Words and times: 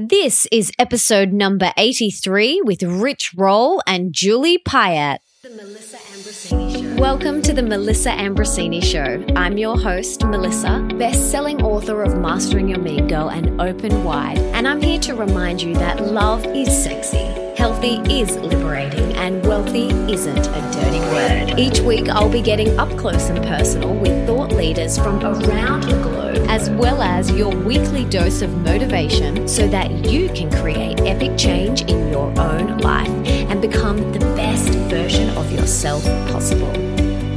This 0.00 0.46
is 0.52 0.70
episode 0.78 1.32
number 1.32 1.72
83 1.76 2.62
with 2.64 2.84
Rich 2.84 3.34
Roll 3.36 3.82
and 3.84 4.12
Julie 4.12 4.58
Piatt. 4.58 5.18
The 5.42 5.50
Melissa 5.50 5.96
Ambrosini 5.96 6.94
Show. 6.96 7.02
Welcome 7.02 7.42
to 7.42 7.52
the 7.52 7.64
Melissa 7.64 8.10
Ambrosini 8.10 8.80
Show. 8.80 9.24
I'm 9.34 9.58
your 9.58 9.76
host, 9.76 10.24
Melissa, 10.24 10.86
best-selling 10.98 11.62
author 11.62 12.04
of 12.04 12.16
Mastering 12.16 12.68
Your 12.68 12.78
Mean 12.78 13.08
Girl 13.08 13.28
and 13.28 13.60
Open 13.60 14.04
Wide, 14.04 14.38
and 14.38 14.68
I'm 14.68 14.80
here 14.80 15.00
to 15.00 15.16
remind 15.16 15.62
you 15.62 15.74
that 15.74 16.00
love 16.00 16.46
is 16.46 16.68
sexy, 16.68 17.26
healthy 17.56 17.96
is 18.08 18.36
liberating, 18.36 19.16
and 19.16 19.44
wealthy 19.44 19.88
isn't 20.12 20.46
a 20.46 20.70
dirty 20.72 21.00
word. 21.00 21.58
Each 21.58 21.80
week, 21.80 22.08
I'll 22.08 22.30
be 22.30 22.40
getting 22.40 22.78
up 22.78 22.96
close 22.96 23.30
and 23.30 23.44
personal 23.44 23.96
with 23.96 24.28
thought 24.28 24.52
leaders 24.52 24.96
from 24.96 25.18
around 25.24 25.82
the 25.82 26.00
globe, 26.02 26.27
as 26.58 26.70
well 26.70 27.02
as 27.02 27.30
your 27.30 27.54
weekly 27.54 28.04
dose 28.06 28.42
of 28.42 28.50
motivation 28.62 29.46
so 29.46 29.68
that 29.68 29.88
you 30.10 30.28
can 30.30 30.50
create 30.50 30.98
epic 31.02 31.38
change 31.38 31.82
in 31.82 32.10
your 32.10 32.26
own 32.40 32.78
life 32.78 33.08
and 33.48 33.62
become 33.62 33.98
the 34.10 34.18
best 34.34 34.68
version 34.90 35.28
of 35.36 35.52
yourself 35.52 36.02
possible. 36.32 36.66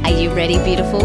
Are 0.04 0.10
you 0.10 0.28
ready, 0.34 0.58
beautiful? 0.64 1.02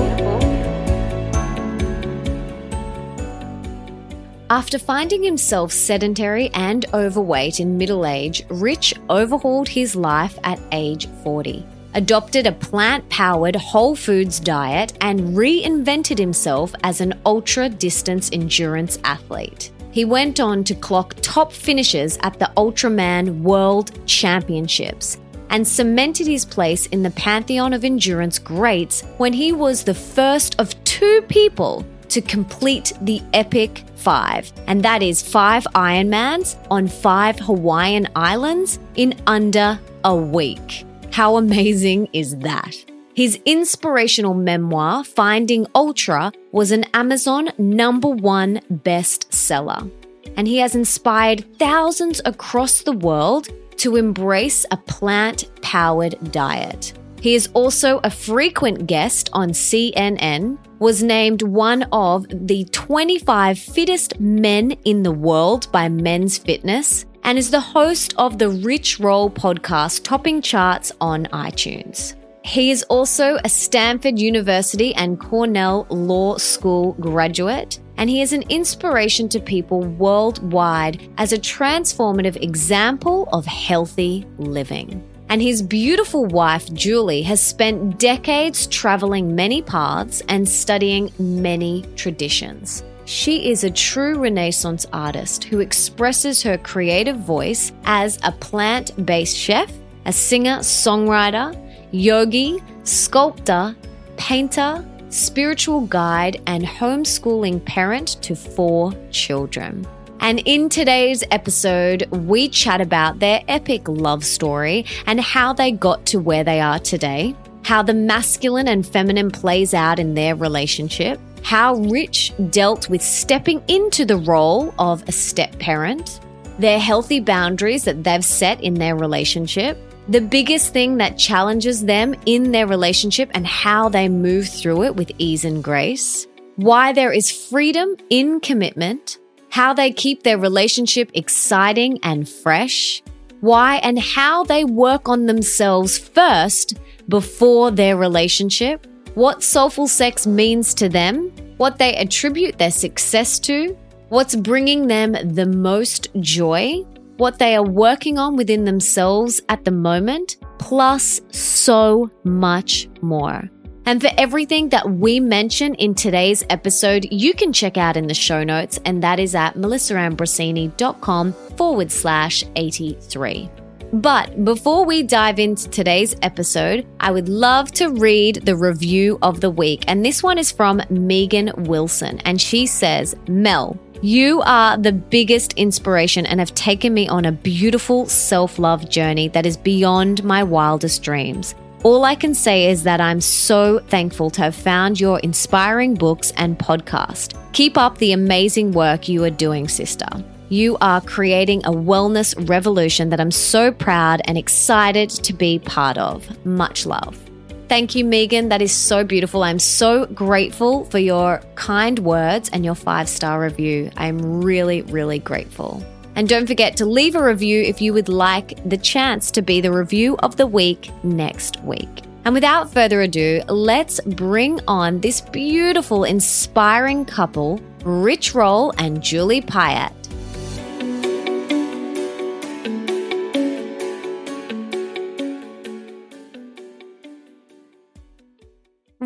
After 4.49 4.79
finding 4.79 5.21
himself 5.21 5.71
sedentary 5.71 6.49
and 6.55 6.87
overweight 6.95 7.59
in 7.59 7.77
middle 7.77 8.03
age, 8.03 8.43
Rich 8.49 8.95
overhauled 9.11 9.69
his 9.69 9.95
life 9.95 10.39
at 10.43 10.59
age 10.71 11.07
40, 11.23 11.63
adopted 11.97 12.45
a 12.45 12.51
plant 12.51 13.09
powered 13.09 13.55
whole 13.55 13.95
foods 13.95 14.39
diet, 14.39 14.93
and 15.01 15.35
reinvented 15.35 16.17
himself 16.17 16.71
as 16.83 17.01
an 17.01 17.19
ultra 17.25 17.67
distance 17.67 18.29
endurance 18.31 18.99
athlete. 19.03 19.71
He 19.91 20.05
went 20.05 20.39
on 20.39 20.63
to 20.65 20.75
clock 20.75 21.15
top 21.21 21.51
finishes 21.51 22.19
at 22.21 22.37
the 22.37 22.51
Ultraman 22.55 23.41
World 23.41 23.99
Championships 24.05 25.17
and 25.49 25.67
cemented 25.67 26.27
his 26.27 26.45
place 26.45 26.85
in 26.87 27.01
the 27.01 27.09
pantheon 27.11 27.73
of 27.73 27.83
endurance 27.83 28.37
greats 28.37 29.01
when 29.17 29.33
he 29.33 29.51
was 29.51 29.83
the 29.83 29.95
first 29.95 30.59
of 30.59 30.71
two 30.83 31.23
people 31.29 31.83
to 32.09 32.21
complete 32.21 32.93
the 33.01 33.23
epic 33.33 33.83
five, 33.95 34.53
and 34.67 34.83
that 34.83 35.01
is 35.01 35.23
five 35.23 35.63
Ironmans 35.73 36.57
on 36.69 36.87
five 36.87 37.39
Hawaiian 37.39 38.07
islands 38.15 38.77
in 38.95 39.19
under 39.25 39.79
a 40.03 40.15
week. 40.15 40.85
How 41.17 41.37
amazing 41.37 42.09
is 42.13 42.37
that? 42.41 42.75
His 43.15 43.39
inspirational 43.43 44.35
memoir, 44.35 45.03
Finding 45.03 45.65
Ultra, 45.73 46.31
was 46.51 46.69
an 46.69 46.83
Amazon 46.93 47.49
number 47.57 48.07
one 48.07 48.61
bestseller. 48.71 49.91
And 50.35 50.47
he 50.47 50.57
has 50.57 50.75
inspired 50.75 51.57
thousands 51.57 52.21
across 52.23 52.83
the 52.83 52.91
world 52.91 53.47
to 53.77 53.95
embrace 53.95 54.63
a 54.69 54.77
plant 54.77 55.49
powered 55.63 56.31
diet. 56.31 56.93
He 57.19 57.33
is 57.33 57.49
also 57.55 57.99
a 58.03 58.11
frequent 58.11 58.85
guest 58.85 59.31
on 59.33 59.49
CNN, 59.49 60.59
was 60.77 61.01
named 61.01 61.41
one 61.41 61.81
of 61.91 62.27
the 62.29 62.63
25 62.65 63.57
fittest 63.57 64.19
men 64.19 64.69
in 64.85 65.01
the 65.01 65.11
world 65.11 65.67
by 65.71 65.89
Men's 65.89 66.37
Fitness, 66.37 67.07
and 67.27 67.37
is 67.37 67.51
the 67.51 67.59
host 67.59 68.13
of 68.17 68.37
the 68.37 68.47
Rich 68.47 69.01
Roll 69.01 69.29
podcast, 69.29 70.05
topping 70.05 70.41
charts 70.41 70.93
on 71.01 71.25
iTunes. 71.25 72.15
He 72.45 72.71
is 72.71 72.83
also 72.83 73.37
a 73.43 73.49
Stanford 73.49 74.17
University 74.17 74.95
and 74.95 75.19
Cornell 75.19 75.85
Law 75.89 76.37
School 76.37 76.93
graduate, 76.93 77.81
and 77.97 78.09
he 78.09 78.21
is 78.21 78.31
an 78.31 78.43
inspiration 78.43 79.27
to 79.27 79.41
people 79.41 79.81
worldwide 79.81 81.05
as 81.17 81.33
a 81.33 81.37
transformative 81.37 82.41
example 82.41 83.27
of 83.33 83.45
healthy 83.45 84.25
living. 84.37 85.03
And 85.27 85.41
his 85.41 85.61
beautiful 85.61 86.27
wife, 86.27 86.71
Julie, 86.71 87.23
has 87.23 87.41
spent 87.41 87.99
decades 87.99 88.67
traveling 88.67 89.35
many 89.35 89.61
paths 89.61 90.23
and 90.29 90.47
studying 90.47 91.11
many 91.19 91.83
traditions. 91.97 92.83
She 93.07 93.51
is 93.51 93.63
a 93.63 93.71
true 93.71 94.19
Renaissance 94.19 94.85
artist 94.91 95.45
who 95.45 95.61
expresses 95.61 96.43
her 96.43 96.57
creative 96.57 97.15
voice 97.15 97.71
as 97.85 98.19
a 98.21 98.33
plant 98.33 99.05
based 99.05 99.37
chef, 99.37 99.71
a 100.05 100.11
singer, 100.11 100.57
songwriter, 100.57 101.55
yogi, 101.93 102.61
sculptor, 102.83 103.77
painter, 104.17 104.85
spiritual 105.09 105.87
guide, 105.87 106.41
and 106.47 106.65
homeschooling 106.65 107.63
parent 107.63 108.21
to 108.23 108.35
four 108.35 108.91
children. 109.09 109.87
And 110.19 110.39
in 110.39 110.67
today's 110.67 111.23
episode, 111.31 112.09
we 112.11 112.49
chat 112.49 112.81
about 112.81 113.19
their 113.19 113.41
epic 113.47 113.87
love 113.87 114.25
story 114.25 114.85
and 115.05 115.21
how 115.21 115.53
they 115.53 115.71
got 115.71 116.05
to 116.07 116.19
where 116.19 116.43
they 116.43 116.59
are 116.59 116.79
today, 116.79 117.37
how 117.63 117.83
the 117.83 117.93
masculine 117.93 118.67
and 118.67 118.85
feminine 118.85 119.31
plays 119.31 119.73
out 119.73 119.97
in 119.97 120.13
their 120.13 120.35
relationship, 120.35 121.21
how 121.47 121.75
Rich 121.75 122.33
dealt 122.49 122.89
with 122.89 123.01
stepping 123.01 123.63
into 123.69 124.03
the 124.03 124.17
role 124.17 124.73
of 124.77 125.07
a 125.07 125.13
step 125.13 125.57
parent, 125.59 126.19
their 126.59 126.77
healthy 126.77 127.21
boundaries 127.21 127.85
that 127.85 128.03
they've 128.03 128.25
set 128.25 128.61
in 128.61 128.73
their 128.73 128.97
relationship, 128.97 129.77
the 130.09 130.19
biggest 130.19 130.73
thing 130.73 130.97
that 130.97 131.17
challenges 131.17 131.85
them 131.85 132.13
in 132.25 132.51
their 132.51 132.67
relationship 132.67 133.31
and 133.33 133.47
how 133.47 133.87
they 133.87 134.09
move 134.09 134.49
through 134.49 134.83
it 134.83 134.97
with 134.97 135.09
ease 135.19 135.45
and 135.45 135.63
grace, 135.63 136.27
why 136.57 136.91
there 136.91 137.13
is 137.13 137.31
freedom 137.31 137.95
in 138.09 138.41
commitment, 138.41 139.17
how 139.49 139.73
they 139.73 139.89
keep 139.89 140.23
their 140.23 140.37
relationship 140.37 141.09
exciting 141.13 141.97
and 142.03 142.27
fresh, 142.27 143.01
why 143.39 143.77
and 143.77 143.97
how 143.97 144.43
they 144.43 144.65
work 144.65 145.07
on 145.07 145.27
themselves 145.27 145.97
first 145.97 146.77
before 147.07 147.71
their 147.71 147.95
relationship, 147.95 148.85
what 149.17 149.41
soulful 149.41 149.87
sex 149.87 150.27
means 150.27 150.75
to 150.75 150.87
them, 150.87 151.31
what 151.57 151.79
they 151.79 151.95
attribute 151.95 152.55
their 152.59 152.69
success 152.69 153.39
to, 153.39 153.75
what's 154.09 154.35
bringing 154.35 154.85
them 154.85 155.13
the 155.33 155.47
most 155.47 156.07
joy, 156.19 156.75
what 157.17 157.39
they 157.39 157.55
are 157.55 157.65
working 157.65 158.19
on 158.19 158.35
within 158.35 158.63
themselves 158.63 159.41
at 159.49 159.65
the 159.65 159.71
moment, 159.71 160.37
plus 160.59 161.19
so 161.31 162.07
much 162.25 162.87
more. 163.01 163.49
And 163.87 163.99
for 163.99 164.11
everything 164.19 164.69
that 164.69 164.87
we 164.87 165.19
mention 165.19 165.73
in 165.75 165.95
today's 165.95 166.43
episode, 166.51 167.07
you 167.09 167.33
can 167.33 167.51
check 167.51 167.75
out 167.75 167.97
in 167.97 168.05
the 168.05 168.13
show 168.13 168.43
notes, 168.43 168.79
and 168.85 169.01
that 169.01 169.19
is 169.19 169.33
at 169.33 169.55
melissaambrosini.com 169.55 171.33
forward 171.57 171.91
slash 171.91 172.43
83. 172.55 173.49
But 173.93 174.43
before 174.43 174.85
we 174.85 175.03
dive 175.03 175.39
into 175.39 175.69
today's 175.69 176.15
episode, 176.21 176.85
I 176.99 177.11
would 177.11 177.29
love 177.29 177.71
to 177.73 177.89
read 177.89 178.45
the 178.45 178.55
review 178.55 179.17
of 179.21 179.39
the 179.39 179.49
week. 179.49 179.85
And 179.87 180.03
this 180.03 180.21
one 180.21 180.37
is 180.37 180.51
from 180.51 180.81
Megan 180.89 181.51
Wilson. 181.55 182.19
And 182.25 182.41
she 182.41 182.65
says, 182.65 183.15
Mel, 183.27 183.79
you 184.01 184.41
are 184.41 184.77
the 184.77 184.91
biggest 184.91 185.53
inspiration 185.53 186.25
and 186.25 186.39
have 186.39 186.53
taken 186.53 186.93
me 186.93 187.07
on 187.07 187.25
a 187.25 187.31
beautiful 187.31 188.07
self 188.07 188.59
love 188.59 188.89
journey 188.89 189.29
that 189.29 189.45
is 189.45 189.57
beyond 189.57 190.23
my 190.23 190.43
wildest 190.43 191.01
dreams. 191.01 191.55
All 191.83 192.03
I 192.03 192.15
can 192.15 192.33
say 192.33 192.69
is 192.69 192.83
that 192.83 192.99
I'm 192.99 193.21
so 193.21 193.79
thankful 193.79 194.29
to 194.31 194.41
have 194.41 194.55
found 194.55 194.99
your 194.99 195.19
inspiring 195.19 195.93
books 195.93 196.33
and 196.35 196.59
podcast. 196.59 197.35
Keep 197.53 197.77
up 197.77 197.97
the 197.97 198.11
amazing 198.11 198.73
work 198.73 199.07
you 199.07 199.23
are 199.23 199.29
doing, 199.29 199.67
sister. 199.67 200.07
You 200.49 200.77
are 200.79 201.01
creating 201.01 201.65
a 201.65 201.71
wellness 201.71 202.33
revolution 202.49 203.09
that 203.09 203.19
I'm 203.19 203.31
so 203.31 203.71
proud 203.71 204.21
and 204.25 204.37
excited 204.37 205.09
to 205.09 205.33
be 205.33 205.59
part 205.59 205.97
of. 205.97 206.45
Much 206.45 206.85
love. 206.85 207.21
Thank 207.67 207.95
you, 207.95 208.05
Megan. 208.05 208.47
That 208.47 208.61
is 208.61 208.71
so 208.71 209.03
beautiful. 209.03 209.43
I'm 209.43 209.59
so 209.59 210.05
grateful 210.05 210.85
for 210.85 210.99
your 210.99 211.41
kind 211.55 211.99
words 211.99 212.49
and 212.53 212.63
your 212.63 212.75
five 212.75 213.09
star 213.09 213.41
review. 213.41 213.91
I'm 213.97 214.41
really, 214.41 214.83
really 214.83 215.19
grateful. 215.19 215.83
And 216.15 216.29
don't 216.29 216.47
forget 216.47 216.77
to 216.77 216.85
leave 216.85 217.15
a 217.15 217.23
review 217.23 217.61
if 217.61 217.81
you 217.81 217.93
would 217.93 218.09
like 218.09 218.57
the 218.67 218.77
chance 218.77 219.29
to 219.31 219.41
be 219.41 219.59
the 219.59 219.71
review 219.71 220.15
of 220.19 220.37
the 220.37 220.47
week 220.47 220.89
next 221.03 221.61
week. 221.63 222.03
And 222.23 222.33
without 222.33 222.71
further 222.71 223.01
ado, 223.01 223.41
let's 223.49 223.99
bring 224.01 224.59
on 224.67 224.99
this 225.01 225.21
beautiful, 225.21 226.05
inspiring 226.05 227.05
couple, 227.05 227.61
Rich 227.83 228.33
Roll 228.33 228.73
and 228.77 229.03
Julie 229.03 229.41
Piatt. 229.41 229.93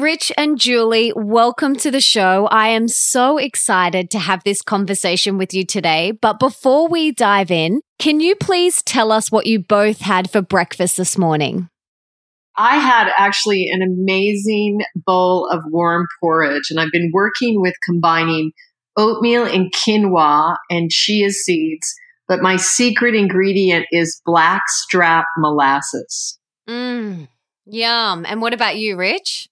Rich 0.02 0.32
and 0.36 0.60
Julie, 0.60 1.14
welcome 1.16 1.76
to 1.76 1.92
the 1.92 2.02
show. 2.02 2.48
I 2.48 2.70
am 2.70 2.88
so 2.88 3.38
excited 3.38 4.10
to 4.10 4.18
have 4.18 4.44
this 4.44 4.64
conversation 4.64 5.38
with 5.38 5.54
you 5.54 5.64
today. 5.64 6.12
But 6.20 6.40
before 6.40 6.88
we 6.88 7.12
dive 7.12 7.52
in, 7.52 7.82
can 8.00 8.20
you 8.20 8.36
please 8.36 8.82
tell 8.82 9.12
us 9.12 9.32
what 9.32 9.46
you 9.46 9.60
both 9.60 10.02
had 10.02 10.32
for 10.32 10.42
breakfast 10.42 10.98
this 10.98 11.20
morning? 11.20 11.70
I 12.58 12.78
had 12.78 13.12
actually 13.16 13.68
an 13.72 13.84
amazing 13.84 14.80
bowl 14.96 15.48
of 15.52 15.62
warm 15.68 16.08
porridge, 16.20 16.72
and 16.72 16.80
I've 16.80 16.92
been 16.92 17.12
working 17.14 17.62
with 17.62 17.76
combining 17.86 18.54
oatmeal 18.98 19.44
and 19.44 19.72
quinoa 19.72 20.56
and 20.72 20.90
chia 20.90 21.30
seeds 21.30 21.94
but 22.28 22.42
my 22.42 22.56
secret 22.56 23.14
ingredient 23.14 23.86
is 23.92 24.22
blackstrap 24.26 25.26
molasses. 25.38 26.40
Mm, 26.70 27.28
yum. 27.66 28.26
And 28.26 28.42
what 28.42 28.54
about 28.54 28.78
you, 28.78 28.96
Rich? 28.96 29.50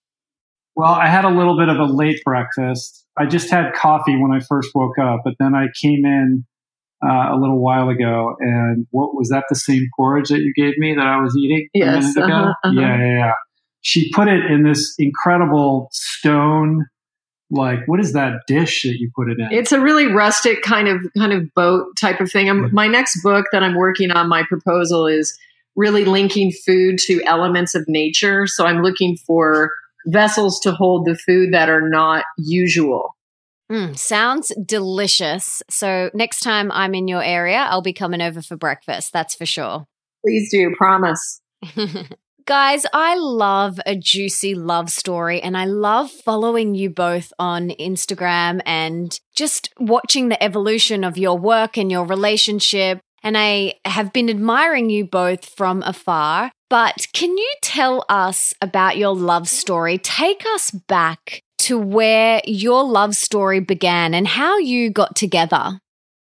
Well, 0.79 0.93
I 0.93 1.07
had 1.07 1.25
a 1.25 1.29
little 1.29 1.57
bit 1.57 1.67
of 1.67 1.77
a 1.77 1.83
late 1.83 2.21
breakfast. 2.23 3.05
I 3.17 3.25
just 3.25 3.51
had 3.51 3.73
coffee 3.73 4.15
when 4.15 4.31
I 4.31 4.39
first 4.39 4.69
woke 4.73 4.97
up, 4.97 5.23
but 5.25 5.33
then 5.37 5.53
I 5.53 5.65
came 5.81 6.05
in 6.05 6.45
uh, 7.05 7.33
a 7.33 7.37
little 7.37 7.59
while 7.59 7.89
ago, 7.89 8.37
and 8.39 8.87
what 8.91 9.13
was 9.13 9.27
that? 9.27 9.43
The 9.49 9.57
same 9.57 9.89
porridge 9.97 10.29
that 10.29 10.39
you 10.39 10.53
gave 10.55 10.77
me 10.77 10.95
that 10.95 11.05
I 11.05 11.19
was 11.21 11.35
eating 11.37 11.67
Yes, 11.73 11.85
a 11.85 11.99
minute 11.99 12.17
ago. 12.17 12.33
uh-huh, 12.33 12.53
uh-huh. 12.63 12.79
Yeah, 12.81 12.97
yeah, 12.97 13.17
yeah. 13.17 13.33
She 13.81 14.09
put 14.13 14.29
it 14.29 14.49
in 14.49 14.63
this 14.63 14.95
incredible 14.97 15.89
stone, 15.91 16.85
like 17.51 17.79
what 17.87 17.99
is 17.99 18.13
that 18.13 18.35
dish 18.47 18.83
that 18.83 18.95
you 18.99 19.11
put 19.13 19.29
it 19.29 19.37
in? 19.37 19.49
It's 19.51 19.73
a 19.73 19.81
really 19.81 20.05
rustic 20.05 20.61
kind 20.61 20.87
of 20.87 21.01
kind 21.17 21.33
of 21.33 21.53
boat 21.55 21.87
type 21.99 22.21
of 22.21 22.31
thing. 22.31 22.49
I'm, 22.49 22.63
Mhm. 22.69 22.71
my 22.71 22.87
next 22.87 23.21
book 23.21 23.47
that 23.51 23.63
I'm 23.63 23.75
working 23.75 24.11
on, 24.11 24.29
my 24.29 24.43
proposal 24.43 25.07
is 25.07 25.37
really 25.75 26.05
linking 26.05 26.53
food 26.65 26.99
to 26.99 27.21
elements 27.25 27.75
of 27.75 27.83
nature. 27.89 28.47
So 28.47 28.65
I'm 28.65 28.81
looking 28.81 29.17
for 29.17 29.71
vessels 30.11 30.59
to 30.61 30.71
hold 30.71 31.06
the 31.06 31.15
food 31.15 31.53
that 31.53 31.69
are 31.69 31.88
not 31.89 32.23
usual. 32.38 33.15
Mm, 33.71 33.97
sounds 33.97 34.51
delicious. 34.65 35.61
So 35.69 36.09
next 36.13 36.39
time 36.41 36.71
I'm 36.71 36.95
in 36.95 37.07
your 37.07 37.23
area, 37.23 37.57
I'll 37.57 37.83
be 37.83 37.94
coming 37.94 38.21
over 38.21 38.41
for 38.41 38.57
breakfast. 38.57 39.13
That's 39.13 39.35
for 39.35 39.45
sure. 39.45 39.85
Please 40.25 40.50
do, 40.51 40.73
promise. 40.75 41.41
Guys, 42.45 42.83
I 42.94 43.15
love 43.15 43.79
a 43.85 43.95
juicy 43.95 44.56
love 44.56 44.89
story 44.89 45.39
and 45.39 45.56
I 45.56 45.65
love 45.65 46.09
following 46.09 46.73
you 46.73 46.89
both 46.89 47.31
on 47.38 47.69
Instagram 47.69 48.62
and 48.65 49.19
just 49.35 49.69
watching 49.79 50.29
the 50.29 50.44
evolution 50.44 51.03
of 51.03 51.15
your 51.15 51.38
work 51.38 51.77
and 51.77 51.91
your 51.91 52.05
relationship. 52.05 53.01
And 53.21 53.38
I 53.38 53.75
have 53.85 54.12
been 54.13 54.31
admiring 54.31 54.89
you 54.89 55.05
both 55.05 55.45
from 55.45 55.83
afar. 55.83 56.51
But 56.69 57.07
can 57.13 57.36
you 57.36 57.54
tell 57.62 58.06
us 58.10 58.54
about 58.62 58.98
your 58.98 59.16
love 59.16 59.50
story? 59.50 59.98
Take 59.98 60.45
us 60.54 60.69
back 60.69 61.42
to 61.60 61.80
where 61.80 62.42
your 62.45 62.83
love 62.83 63.16
story 63.16 63.60
began 63.60 64.13
and 64.13 64.27
how 64.27 64.57
you 64.60 64.92
got 64.92 65.16
together. 65.16 65.80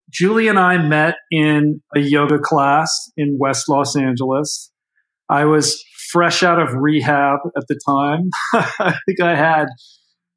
Julie 0.10 0.48
and 0.48 0.60
I 0.60 0.78
met 0.78 1.16
in 1.32 1.82
a 1.96 2.00
yoga 2.00 2.40
class 2.40 3.12
in 3.18 3.38
West 3.40 3.70
Los 3.70 3.96
Angeles. 3.96 4.72
I 5.30 5.46
was 5.46 5.82
fresh 6.12 6.44
out 6.44 6.60
of 6.60 6.74
rehab 6.74 7.40
at 7.56 7.64
the 7.68 7.80
time. 7.86 8.30
I 8.80 8.96
think 9.06 9.22
I 9.22 9.36
had, 9.36 9.68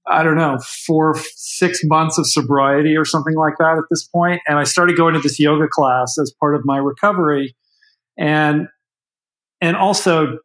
I 0.06 0.23
don't 0.23 0.37
know, 0.37 0.58
four, 0.87 1.17
six 1.35 1.81
months 1.85 2.19
of 2.19 2.26
sobriety 2.29 2.97
or 2.97 3.05
something 3.05 3.35
like 3.35 3.55
that 3.58 3.79
at 3.79 3.85
this 3.90 4.06
point. 4.06 4.40
And 4.47 4.58
I 4.58 4.64
started 4.64 4.97
going 4.97 5.14
to 5.14 5.20
this 5.20 5.40
yoga 5.40 5.67
class 5.69 6.17
as 6.20 6.32
part 6.38 6.55
of 6.55 6.62
my 6.64 6.76
recovery. 6.79 7.56
And, 8.17 8.69
and 9.64 9.76
also 9.76 10.38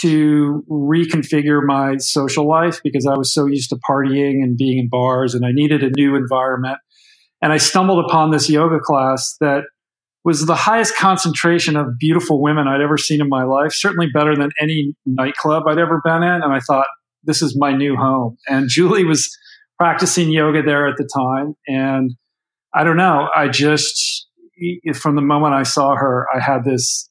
to 0.00 0.64
reconfigure 0.70 1.62
my 1.64 1.98
social 1.98 2.48
life 2.48 2.80
because 2.82 3.06
I 3.06 3.16
was 3.16 3.32
so 3.32 3.46
used 3.46 3.68
to 3.70 3.78
partying 3.88 4.42
and 4.42 4.56
being 4.56 4.78
in 4.78 4.88
bars 4.88 5.34
and 5.34 5.44
I 5.44 5.52
needed 5.52 5.84
a 5.84 5.90
new 5.90 6.16
environment. 6.16 6.78
And 7.42 7.52
I 7.52 7.58
stumbled 7.58 8.02
upon 8.06 8.30
this 8.30 8.48
yoga 8.48 8.80
class 8.80 9.36
that 9.40 9.64
was 10.24 10.46
the 10.46 10.54
highest 10.54 10.96
concentration 10.96 11.76
of 11.76 11.98
beautiful 12.00 12.42
women 12.42 12.66
I'd 12.66 12.80
ever 12.80 12.96
seen 12.96 13.20
in 13.20 13.28
my 13.28 13.44
life, 13.44 13.72
certainly 13.74 14.08
better 14.12 14.34
than 14.34 14.48
any 14.58 14.94
nightclub 15.04 15.64
I'd 15.68 15.78
ever 15.78 16.00
been 16.02 16.22
in. 16.22 16.42
And 16.42 16.52
I 16.54 16.60
thought, 16.60 16.86
this 17.22 17.42
is 17.42 17.54
my 17.58 17.76
new 17.76 17.96
home. 17.96 18.36
And 18.48 18.66
Julie 18.68 19.04
was 19.04 19.30
practicing 19.78 20.30
yoga 20.30 20.62
there 20.62 20.88
at 20.88 20.96
the 20.96 21.08
time. 21.14 21.54
And 21.66 22.12
I 22.72 22.82
don't 22.82 22.96
know, 22.96 23.28
I 23.36 23.48
just, 23.48 24.26
from 24.94 25.16
the 25.16 25.22
moment 25.22 25.52
I 25.52 25.64
saw 25.64 25.94
her, 25.94 26.26
I 26.34 26.40
had 26.40 26.64
this 26.64 27.08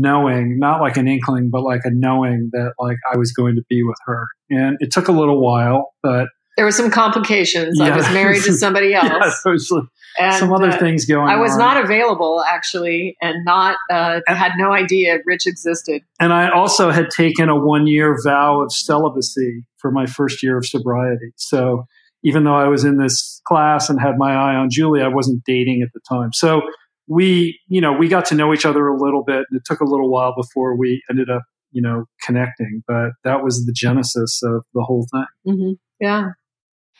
knowing, 0.00 0.58
not 0.58 0.80
like 0.80 0.96
an 0.96 1.08
inkling, 1.08 1.48
but 1.50 1.62
like 1.62 1.80
a 1.84 1.90
knowing 1.90 2.50
that 2.52 2.72
like 2.78 2.98
I 3.12 3.16
was 3.16 3.32
going 3.32 3.56
to 3.56 3.62
be 3.68 3.82
with 3.82 3.96
her. 4.04 4.26
And 4.50 4.76
it 4.80 4.92
took 4.92 5.08
a 5.08 5.12
little 5.12 5.40
while, 5.40 5.94
but 6.02 6.28
There 6.56 6.64
were 6.64 6.72
some 6.72 6.90
complications. 6.90 7.80
I 7.80 7.96
was 7.96 8.06
married 8.12 8.42
to 8.44 8.52
somebody 8.64 8.94
else. 8.94 9.08
yeah, 9.08 9.30
there 9.44 9.52
was 9.52 9.72
and, 10.18 10.34
some 10.36 10.52
other 10.52 10.68
uh, 10.68 10.78
things 10.78 11.06
going 11.06 11.22
on. 11.28 11.28
I 11.30 11.36
was 11.36 11.56
not 11.56 11.82
available 11.82 12.42
actually, 12.46 13.16
and 13.22 13.44
not 13.44 13.76
uh, 13.90 14.20
And- 14.28 14.36
had 14.36 14.52
no 14.56 14.72
idea 14.72 15.18
Rich 15.24 15.46
existed. 15.46 16.02
And 16.20 16.32
I 16.32 16.50
also 16.50 16.90
had 16.90 17.08
taken 17.10 17.48
a 17.48 17.56
one 17.58 17.86
year 17.86 18.16
vow 18.22 18.62
of 18.62 18.72
celibacy 18.72 19.64
for 19.78 19.90
my 19.90 20.06
first 20.06 20.42
year 20.42 20.58
of 20.58 20.66
sobriety. 20.66 21.32
So 21.36 21.86
even 22.22 22.44
though 22.44 22.56
I 22.56 22.68
was 22.68 22.84
in 22.84 22.98
this 22.98 23.40
class 23.46 23.88
and 23.88 24.00
had 24.00 24.18
my 24.18 24.32
eye 24.32 24.56
on 24.56 24.68
Julie, 24.70 25.00
I 25.02 25.08
wasn't 25.08 25.44
dating 25.44 25.82
at 25.82 25.92
the 25.94 26.00
time. 26.08 26.32
So 26.32 26.62
we, 27.08 27.60
you 27.68 27.80
know, 27.80 27.92
we 27.92 28.08
got 28.08 28.24
to 28.26 28.34
know 28.34 28.52
each 28.52 28.66
other 28.66 28.86
a 28.88 28.96
little 28.96 29.22
bit. 29.24 29.44
And 29.50 29.58
it 29.58 29.64
took 29.64 29.80
a 29.80 29.84
little 29.84 30.10
while 30.10 30.34
before 30.36 30.76
we 30.76 31.02
ended 31.10 31.30
up, 31.30 31.42
you 31.72 31.82
know, 31.82 32.04
connecting. 32.22 32.82
But 32.86 33.10
that 33.24 33.42
was 33.44 33.64
the 33.66 33.72
genesis 33.72 34.40
of 34.42 34.64
the 34.74 34.82
whole 34.82 35.06
thing. 35.12 35.54
hmm 35.54 35.72
Yeah, 36.00 36.30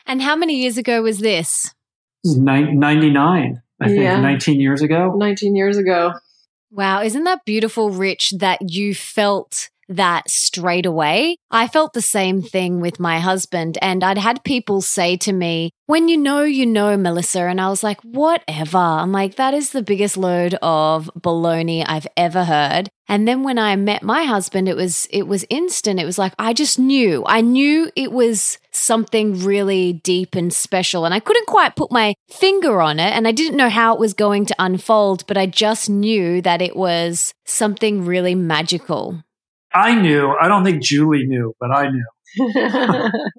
And 0.05 0.21
how 0.21 0.35
many 0.35 0.61
years 0.61 0.77
ago 0.77 1.01
was 1.01 1.19
this? 1.19 1.73
This 2.23 2.33
is 2.33 2.37
nine- 2.39 2.79
99, 2.79 3.61
I 3.81 3.87
think, 3.87 3.99
Yeah. 4.01 4.19
19 4.21 4.59
years 4.59 4.81
ago. 4.81 5.13
19 5.17 5.55
years 5.55 5.77
ago. 5.77 6.13
Wow, 6.71 7.01
isn't 7.01 7.23
that 7.23 7.45
beautiful, 7.45 7.91
Rich, 7.91 8.33
that 8.39 8.59
you 8.69 8.93
felt 8.95 9.69
that 9.89 10.29
straight 10.29 10.85
away? 10.85 11.37
I 11.49 11.67
felt 11.67 11.93
the 11.93 12.01
same 12.01 12.41
thing 12.41 12.81
with 12.81 12.99
my 12.99 13.19
husband, 13.19 13.77
and 13.81 14.03
I'd 14.03 14.17
had 14.17 14.43
people 14.43 14.81
say 14.81 15.17
to 15.17 15.33
me, 15.33 15.71
When 15.85 16.07
you 16.09 16.17
know, 16.17 16.43
you 16.43 16.65
know, 16.65 16.97
Melissa. 16.97 17.41
And 17.41 17.61
I 17.61 17.69
was 17.69 17.83
like, 17.83 18.01
Whatever. 18.01 18.77
I'm 18.77 19.11
like, 19.11 19.35
That 19.35 19.53
is 19.53 19.71
the 19.71 19.81
biggest 19.81 20.17
load 20.17 20.55
of 20.61 21.09
baloney 21.19 21.83
I've 21.87 22.07
ever 22.17 22.45
heard. 22.45 22.89
And 23.09 23.27
then 23.27 23.43
when 23.43 23.57
I 23.57 23.75
met 23.77 24.03
my 24.03 24.23
husband, 24.23 24.67
it 24.67 24.75
was 24.75 25.07
it 25.11 25.27
was 25.27 25.45
instant. 25.49 25.99
It 25.99 26.05
was 26.05 26.17
like 26.17 26.33
I 26.37 26.53
just 26.53 26.77
knew. 26.77 27.23
I 27.25 27.41
knew 27.41 27.89
it 27.95 28.11
was 28.11 28.57
something 28.71 29.39
really 29.43 29.93
deep 29.93 30.35
and 30.35 30.53
special. 30.53 31.05
And 31.05 31.13
I 31.13 31.19
couldn't 31.19 31.47
quite 31.47 31.75
put 31.75 31.91
my 31.91 32.13
finger 32.29 32.81
on 32.81 32.99
it. 32.99 33.11
And 33.13 33.27
I 33.27 33.31
didn't 33.31 33.57
know 33.57 33.69
how 33.69 33.93
it 33.93 33.99
was 33.99 34.13
going 34.13 34.45
to 34.47 34.55
unfold, 34.59 35.25
but 35.25 35.37
I 35.37 35.45
just 35.45 35.89
knew 35.89 36.41
that 36.41 36.61
it 36.61 36.75
was 36.75 37.33
something 37.45 38.05
really 38.05 38.35
magical. 38.35 39.23
I 39.77 39.99
knew. 39.99 40.33
I 40.39 40.47
don't 40.47 40.63
think 40.63 40.81
Julie 40.81 41.25
knew, 41.27 41.53
but 41.59 41.71
I 41.71 41.89
knew. 41.89 42.05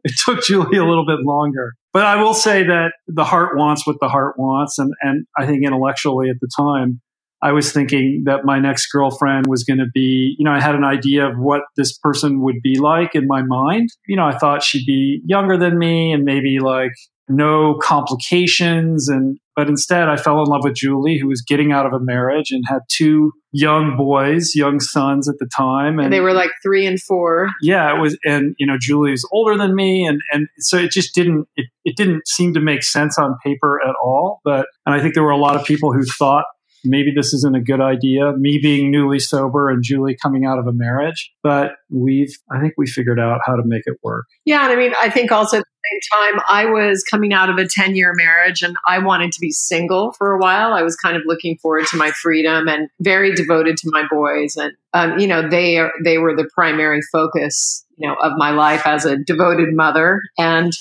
it 0.04 0.14
took 0.24 0.42
Julie 0.42 0.78
a 0.78 0.84
little 0.84 1.06
bit 1.06 1.18
longer. 1.24 1.74
But 1.92 2.06
I 2.06 2.22
will 2.22 2.34
say 2.34 2.62
that 2.64 2.92
the 3.06 3.24
heart 3.24 3.56
wants 3.56 3.86
what 3.86 3.96
the 4.00 4.08
heart 4.08 4.38
wants. 4.38 4.78
And, 4.78 4.92
and 5.02 5.26
I 5.36 5.46
think 5.46 5.64
intellectually 5.64 6.30
at 6.30 6.36
the 6.40 6.48
time, 6.56 7.00
I 7.42 7.52
was 7.52 7.72
thinking 7.72 8.22
that 8.26 8.44
my 8.44 8.58
next 8.58 8.88
girlfriend 8.88 9.46
was 9.46 9.64
going 9.64 9.78
to 9.78 9.86
be, 9.94 10.34
you 10.38 10.44
know, 10.44 10.50
I 10.52 10.60
had 10.60 10.74
an 10.74 10.84
idea 10.84 11.26
of 11.28 11.38
what 11.38 11.62
this 11.76 11.96
person 11.98 12.42
would 12.42 12.60
be 12.62 12.78
like 12.78 13.14
in 13.14 13.26
my 13.26 13.42
mind. 13.42 13.90
You 14.06 14.16
know, 14.16 14.26
I 14.26 14.36
thought 14.36 14.62
she'd 14.62 14.86
be 14.86 15.20
younger 15.24 15.56
than 15.56 15.78
me 15.78 16.12
and 16.12 16.24
maybe 16.24 16.58
like 16.60 16.92
no 17.28 17.78
complications. 17.82 19.08
And, 19.08 19.38
but 19.56 19.68
instead 19.68 20.08
I 20.08 20.16
fell 20.16 20.42
in 20.42 20.46
love 20.46 20.62
with 20.64 20.74
Julie, 20.74 21.18
who 21.18 21.28
was 21.28 21.42
getting 21.42 21.72
out 21.72 21.86
of 21.86 21.92
a 21.92 22.00
marriage 22.00 22.50
and 22.50 22.64
had 22.68 22.80
two 22.88 23.32
young 23.52 23.96
boys, 23.96 24.52
young 24.54 24.80
sons 24.80 25.28
at 25.28 25.36
the 25.38 25.48
time. 25.56 25.98
and 25.98 26.12
they 26.12 26.20
were 26.20 26.32
like 26.34 26.50
three 26.62 26.86
and 26.86 27.00
four. 27.00 27.48
yeah 27.62 27.94
it 27.96 28.00
was 28.00 28.18
and 28.24 28.54
you 28.58 28.66
know 28.66 28.76
julie 28.78 29.10
was 29.10 29.26
older 29.32 29.56
than 29.56 29.74
me 29.74 30.06
and 30.06 30.20
and 30.32 30.48
so 30.58 30.76
it 30.76 30.90
just 30.90 31.14
didn't 31.14 31.48
it, 31.56 31.66
it 31.84 31.96
didn't 31.96 32.26
seem 32.28 32.52
to 32.52 32.60
make 32.60 32.82
sense 32.82 33.18
on 33.18 33.36
paper 33.42 33.80
at 33.86 33.94
all 34.02 34.40
but 34.44 34.66
and 34.84 34.94
i 34.94 35.00
think 35.00 35.14
there 35.14 35.22
were 35.22 35.30
a 35.30 35.38
lot 35.38 35.56
of 35.56 35.64
people 35.64 35.92
who 35.92 36.02
thought 36.04 36.44
maybe 36.84 37.12
this 37.14 37.32
isn't 37.34 37.56
a 37.56 37.60
good 37.60 37.80
idea 37.80 38.32
me 38.36 38.58
being 38.60 38.90
newly 38.90 39.18
sober 39.18 39.68
and 39.68 39.82
julie 39.82 40.16
coming 40.22 40.44
out 40.44 40.58
of 40.58 40.66
a 40.66 40.72
marriage 40.72 41.32
but 41.42 41.72
we've 41.90 42.36
i 42.50 42.60
think 42.60 42.74
we 42.76 42.86
figured 42.86 43.20
out 43.20 43.40
how 43.44 43.56
to 43.56 43.62
make 43.64 43.82
it 43.86 43.96
work 44.02 44.26
Yeah, 44.44 44.64
and 44.64 44.72
I 44.72 44.76
mean, 44.76 44.92
I 45.00 45.10
think 45.10 45.30
also 45.30 45.58
at 45.58 45.62
the 45.64 45.88
same 45.90 46.32
time, 46.34 46.42
I 46.48 46.64
was 46.64 47.04
coming 47.04 47.32
out 47.32 47.50
of 47.50 47.58
a 47.58 47.66
10 47.68 47.96
year 47.96 48.14
marriage 48.14 48.62
and 48.62 48.76
I 48.86 48.98
wanted 48.98 49.30
to 49.32 49.40
be 49.40 49.50
single 49.50 50.12
for 50.12 50.32
a 50.32 50.38
while. 50.38 50.72
I 50.72 50.82
was 50.82 50.96
kind 50.96 51.16
of 51.16 51.22
looking 51.26 51.58
forward 51.58 51.86
to 51.88 51.96
my 51.96 52.10
freedom 52.12 52.66
and 52.66 52.88
very 53.00 53.34
devoted 53.34 53.76
to 53.76 53.90
my 53.90 54.04
boys. 54.10 54.56
And, 54.56 54.72
um, 54.94 55.18
you 55.18 55.26
know, 55.26 55.46
they, 55.48 55.76
are, 55.76 55.92
they 56.02 56.16
were 56.16 56.34
the 56.34 56.48
primary 56.54 57.00
focus, 57.12 57.84
you 57.96 58.08
know, 58.08 58.14
of 58.22 58.32
my 58.36 58.50
life 58.50 58.86
as 58.86 59.04
a 59.04 59.16
devoted 59.16 59.74
mother. 59.74 60.22
And, 60.38 60.72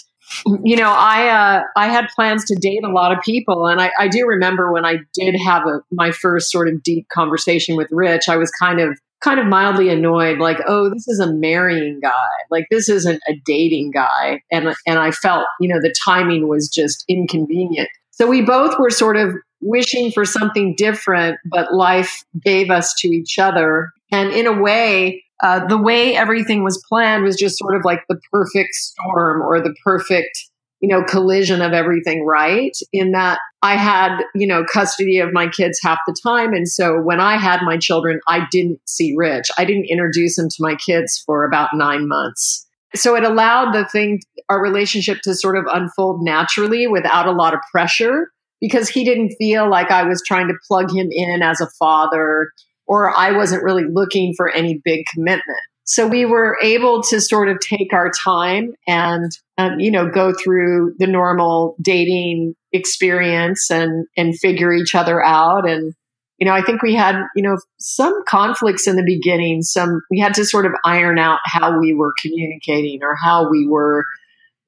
you 0.64 0.76
know, 0.76 0.92
I, 0.92 1.28
uh, 1.30 1.64
I 1.76 1.88
had 1.88 2.08
plans 2.16 2.46
to 2.46 2.56
date 2.56 2.84
a 2.84 2.92
lot 2.92 3.12
of 3.12 3.22
people. 3.24 3.68
And 3.68 3.82
I, 3.82 3.92
I 4.00 4.08
do 4.08 4.26
remember 4.26 4.72
when 4.72 4.86
I 4.86 4.98
did 5.14 5.36
have 5.46 5.66
a, 5.66 5.82
my 5.92 6.12
first 6.12 6.52
sort 6.52 6.68
of 6.68 6.84
deep 6.84 7.08
conversation 7.10 7.76
with 7.76 7.88
Rich, 7.92 8.30
I 8.30 8.38
was 8.38 8.52
kind 8.52 8.80
of 8.80 8.98
kind 9.20 9.40
of 9.40 9.48
mildly 9.48 9.90
annoyed 9.90 10.38
like 10.38 10.60
oh 10.68 10.92
this 10.92 11.08
is 11.08 11.20
a 11.20 11.34
marrying 11.34 12.00
guy. 12.00 12.12
Like 12.52 12.68
this 12.70 12.88
isn't 12.88 13.20
a 13.28 13.34
dating 13.46 13.92
guy. 13.92 14.42
And 14.52 14.76
and 14.86 15.00
i 15.00 15.10
felt 15.12 15.48
you 15.60 15.68
know 15.68 15.82
the 15.82 15.94
timing 16.06 16.48
was 16.48 16.70
just 16.70 17.04
inconvenient. 17.08 17.90
So 18.12 18.28
we 18.28 18.42
both 18.42 18.78
were 18.80 18.92
sort 18.92 19.18
of 19.18 19.34
wishing 19.60 20.12
for 20.12 20.24
something 20.24 20.76
different 20.76 21.40
but 21.50 21.74
life 21.74 22.24
gave 22.44 22.70
us 22.70 22.94
to 23.00 23.08
each 23.08 23.40
other. 23.40 23.90
And 24.12 24.32
in 24.32 24.46
a 24.46 24.54
way 24.54 25.24
uh, 25.44 25.66
the 25.68 25.78
way 25.78 26.16
everything 26.16 26.64
was 26.64 26.84
planned 26.90 27.24
was 27.24 27.36
just 27.36 27.58
sort 27.58 27.76
of 27.76 27.84
like 27.86 28.02
the 28.10 28.20
perfect 28.32 28.74
storm 28.74 29.42
or 29.42 29.62
the 29.62 29.76
perfect 29.84 30.38
you 30.80 30.88
know, 30.88 31.04
collision 31.04 31.62
of 31.62 31.74
everything 31.74 32.26
right 32.26 32.78
in 32.94 33.12
that 33.12 33.40
I 33.64 33.76
had, 33.76 34.20
you 34.36 34.46
know, 34.46 34.64
custody 34.72 35.18
of 35.20 35.34
my 35.34 35.48
kids 35.48 35.80
half 35.82 35.98
the 36.06 36.16
time. 36.22 36.54
And 36.54 36.68
so 36.68 37.02
when 37.02 37.20
I 37.20 37.38
had 37.38 37.62
my 37.64 37.78
children, 37.78 38.20
I 38.28 38.46
didn't 38.52 38.80
see 38.86 39.16
Rich. 39.18 39.48
I 39.58 39.66
didn't 39.66 39.86
introduce 39.90 40.38
him 40.38 40.50
to 40.50 40.58
my 40.60 40.76
kids 40.76 41.22
for 41.26 41.44
about 41.44 41.70
nine 41.74 42.08
months. 42.08 42.66
So 42.96 43.16
it 43.16 43.24
allowed 43.24 43.74
the 43.74 43.86
thing, 43.86 44.22
our 44.50 44.62
relationship 44.62 45.22
to 45.24 45.34
sort 45.34 45.58
of 45.58 45.66
unfold 45.72 46.22
naturally 46.22 46.88
without 46.88 47.28
a 47.28 47.32
lot 47.32 47.54
of 47.54 47.60
pressure 47.72 48.32
because 48.62 48.88
he 48.88 49.04
didn't 49.04 49.36
feel 49.38 49.70
like 49.70 49.92
I 49.92 50.04
was 50.04 50.24
trying 50.26 50.48
to 50.48 50.56
plug 50.68 50.92
him 50.92 51.10
in 51.12 51.42
as 51.42 51.60
a 51.60 51.70
father 51.80 52.52
or 52.88 53.16
I 53.16 53.32
wasn't 53.32 53.64
really 53.64 53.86
looking 53.86 54.34
for 54.36 54.50
any 54.50 54.82
big 54.84 55.06
commitment. 55.14 55.60
So 55.84 56.06
we 56.06 56.26
were 56.26 56.58
able 56.62 57.02
to 57.04 57.22
sort 57.22 57.48
of 57.48 57.60
take 57.62 57.94
our 57.94 58.12
time 58.12 58.74
and, 58.88 59.32
um, 59.58 59.80
you 59.80 59.90
know, 59.90 60.10
go 60.10 60.34
through 60.34 60.96
the 61.00 61.08
normal 61.08 61.78
dating 61.82 62.56
experience 62.74 63.72
and, 63.72 64.06
and 64.18 64.38
figure 64.38 64.74
each 64.74 64.96
other 64.96 65.24
out. 65.24 65.68
And, 65.68 65.94
you 66.40 66.46
know, 66.46 66.54
I 66.54 66.62
think 66.62 66.82
we 66.82 66.94
had, 66.94 67.16
you 67.38 67.42
know, 67.42 67.58
some 67.80 68.14
conflicts 68.28 68.86
in 68.86 68.98
the 68.98 69.04
beginning. 69.06 69.62
Some, 69.62 70.02
we 70.12 70.20
had 70.20 70.34
to 70.34 70.44
sort 70.44 70.66
of 70.66 70.74
iron 70.84 71.18
out 71.18 71.40
how 71.46 71.80
we 71.80 71.94
were 71.94 72.14
communicating 72.22 73.00
or 73.02 73.16
how 73.16 73.50
we 73.50 73.66
were 73.66 74.04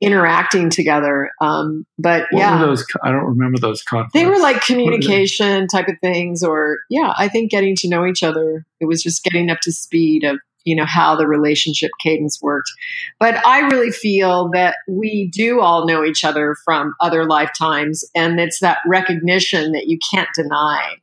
interacting 0.01 0.69
together. 0.69 1.31
Um, 1.41 1.85
but 1.97 2.27
what 2.31 2.39
yeah, 2.39 2.59
those, 2.59 2.85
I 3.03 3.11
don't 3.11 3.25
remember 3.25 3.59
those. 3.59 3.83
They 4.13 4.25
were 4.25 4.39
like 4.39 4.61
communication 4.61 5.67
type 5.67 5.87
of 5.87 5.95
things, 6.01 6.43
or 6.43 6.79
yeah, 6.89 7.13
I 7.17 7.27
think 7.27 7.51
getting 7.51 7.75
to 7.77 7.89
know 7.89 8.05
each 8.05 8.23
other. 8.23 8.65
It 8.79 8.85
was 8.85 9.03
just 9.03 9.23
getting 9.23 9.49
up 9.49 9.59
to 9.61 9.71
speed 9.71 10.23
of 10.23 10.39
you 10.65 10.75
know 10.75 10.85
how 10.85 11.15
the 11.15 11.25
relationship 11.25 11.89
cadence 12.03 12.41
worked 12.41 12.69
but 13.17 13.35
i 13.47 13.61
really 13.69 13.91
feel 13.91 14.49
that 14.49 14.75
we 14.89 15.29
do 15.31 15.61
all 15.61 15.87
know 15.87 16.03
each 16.03 16.25
other 16.25 16.55
from 16.65 16.93
other 16.99 17.25
lifetimes 17.25 18.03
and 18.13 18.39
it's 18.41 18.59
that 18.59 18.79
recognition 18.85 19.71
that 19.71 19.87
you 19.87 19.97
can't 20.11 20.27
deny 20.35 20.95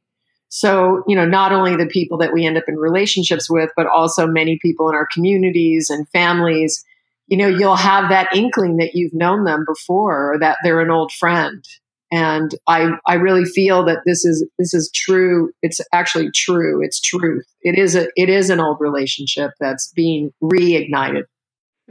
so 0.50 1.03
you 1.09 1.17
know 1.17 1.25
not 1.25 1.53
only 1.53 1.75
the 1.75 1.87
people 1.87 2.19
that 2.19 2.35
we 2.35 2.45
end 2.45 2.59
up 2.59 2.65
in 2.69 2.76
relationships 2.76 3.49
with 3.49 3.71
but 3.76 3.87
also 3.87 4.26
many 4.26 4.59
people 4.61 4.91
in 4.91 4.95
our 4.95 5.09
communities 5.11 5.88
and 5.88 6.07
families 6.11 6.85
you 7.26 7.37
know 7.37 7.49
you'll 7.49 7.76
have 7.76 8.11
that 8.11 8.28
inkling 8.35 8.76
that 8.78 8.95
you've 8.95 9.14
known 9.14 9.45
them 9.45 9.64
before 9.66 10.35
or 10.35 10.38
that 10.38 10.59
they're 10.62 10.80
an 10.80 10.90
old 10.90 11.12
friend. 11.12 11.64
And 12.12 12.54
I, 12.68 12.92
I 13.04 13.14
really 13.14 13.45
feel 13.45 13.85
that 13.87 14.02
this 14.06 14.25
is 14.25 14.47
this 14.59 14.73
is 14.73 14.90
true. 14.95 15.50
It's 15.62 15.80
actually 15.92 16.30
true. 16.30 16.80
It's 16.83 17.00
truth. 17.00 17.47
It 17.62 17.78
is 17.78 17.97
a 17.97 18.09
it 18.14 18.28
is 18.28 18.49
an 18.49 18.61
old 18.61 18.78
relationship 18.80 19.52
that's 19.59 19.92
being 19.92 20.33
reignited. 20.42 21.25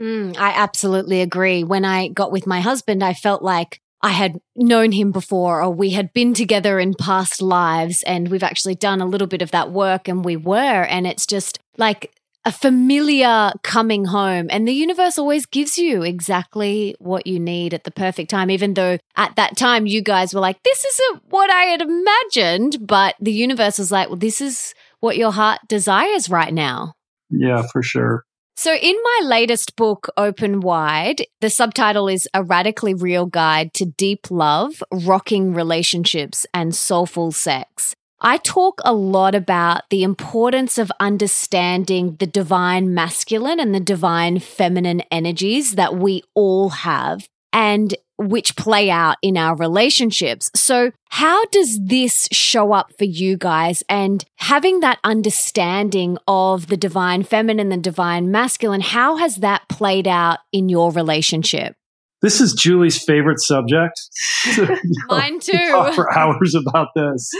Mm, 0.00 0.36
i 0.36 0.50
absolutely 0.50 1.20
agree. 1.20 1.64
When 1.64 1.84
i 1.84 2.08
got 2.08 2.32
with 2.32 2.46
my 2.46 2.60
husband 2.60 3.02
i 3.02 3.14
felt 3.14 3.42
like 3.42 3.80
I 4.02 4.10
had 4.10 4.40
known 4.54 4.92
him 4.92 5.10
before, 5.10 5.62
or 5.62 5.70
we 5.70 5.90
had 5.90 6.12
been 6.12 6.34
together 6.34 6.78
in 6.78 6.94
past 6.94 7.40
lives, 7.40 8.02
and 8.02 8.28
we've 8.28 8.42
actually 8.42 8.74
done 8.74 9.00
a 9.00 9.06
little 9.06 9.26
bit 9.26 9.42
of 9.42 9.50
that 9.52 9.72
work, 9.72 10.06
and 10.06 10.24
we 10.24 10.36
were. 10.36 10.84
And 10.84 11.06
it's 11.06 11.26
just 11.26 11.58
like 11.78 12.14
a 12.46 12.52
familiar 12.52 13.52
coming 13.64 14.04
home. 14.04 14.46
And 14.50 14.66
the 14.66 14.72
universe 14.72 15.18
always 15.18 15.46
gives 15.46 15.76
you 15.76 16.02
exactly 16.02 16.94
what 17.00 17.26
you 17.26 17.40
need 17.40 17.74
at 17.74 17.82
the 17.82 17.90
perfect 17.90 18.30
time, 18.30 18.50
even 18.50 18.74
though 18.74 18.98
at 19.16 19.34
that 19.34 19.56
time 19.56 19.86
you 19.86 20.00
guys 20.00 20.32
were 20.32 20.40
like, 20.40 20.62
this 20.62 20.84
isn't 20.84 21.24
what 21.28 21.50
I 21.50 21.64
had 21.64 21.82
imagined. 21.82 22.86
But 22.86 23.16
the 23.20 23.32
universe 23.32 23.78
was 23.78 23.90
like, 23.90 24.08
well, 24.08 24.16
this 24.16 24.40
is 24.40 24.74
what 25.00 25.16
your 25.16 25.32
heart 25.32 25.58
desires 25.68 26.30
right 26.30 26.54
now. 26.54 26.94
Yeah, 27.30 27.66
for 27.72 27.82
sure. 27.82 28.22
So, 28.58 28.74
in 28.74 28.96
my 29.02 29.20
latest 29.24 29.76
book, 29.76 30.08
Open 30.16 30.60
Wide, 30.60 31.26
the 31.42 31.50
subtitle 31.50 32.08
is 32.08 32.26
A 32.32 32.42
Radically 32.42 32.94
Real 32.94 33.26
Guide 33.26 33.74
to 33.74 33.84
Deep 33.84 34.30
Love, 34.30 34.82
Rocking 34.90 35.52
Relationships, 35.52 36.46
and 36.54 36.74
Soulful 36.74 37.32
Sex. 37.32 37.94
I 38.20 38.38
talk 38.38 38.80
a 38.84 38.94
lot 38.94 39.34
about 39.34 39.82
the 39.90 40.02
importance 40.02 40.78
of 40.78 40.90
understanding 40.98 42.16
the 42.18 42.26
divine 42.26 42.94
masculine 42.94 43.60
and 43.60 43.74
the 43.74 43.80
divine 43.80 44.38
feminine 44.38 45.02
energies 45.10 45.74
that 45.74 45.96
we 45.96 46.22
all 46.34 46.70
have 46.70 47.28
and 47.52 47.94
which 48.18 48.56
play 48.56 48.90
out 48.90 49.16
in 49.20 49.36
our 49.36 49.54
relationships. 49.54 50.50
So, 50.54 50.92
how 51.10 51.44
does 51.46 51.78
this 51.82 52.28
show 52.32 52.72
up 52.72 52.92
for 52.96 53.04
you 53.04 53.36
guys? 53.36 53.82
And 53.88 54.24
having 54.36 54.80
that 54.80 54.98
understanding 55.04 56.16
of 56.26 56.68
the 56.68 56.76
divine 56.76 57.22
feminine 57.22 57.72
and 57.72 57.84
divine 57.84 58.30
masculine, 58.30 58.80
how 58.80 59.16
has 59.16 59.36
that 59.36 59.68
played 59.68 60.08
out 60.08 60.38
in 60.52 60.68
your 60.68 60.90
relationship? 60.90 61.76
This 62.22 62.40
is 62.40 62.54
Julie's 62.54 63.02
favorite 63.02 63.40
subject. 63.40 64.00
Mine 65.08 65.38
too. 65.38 65.92
for 65.94 66.16
hours 66.16 66.54
about 66.54 66.88
this. 66.96 67.30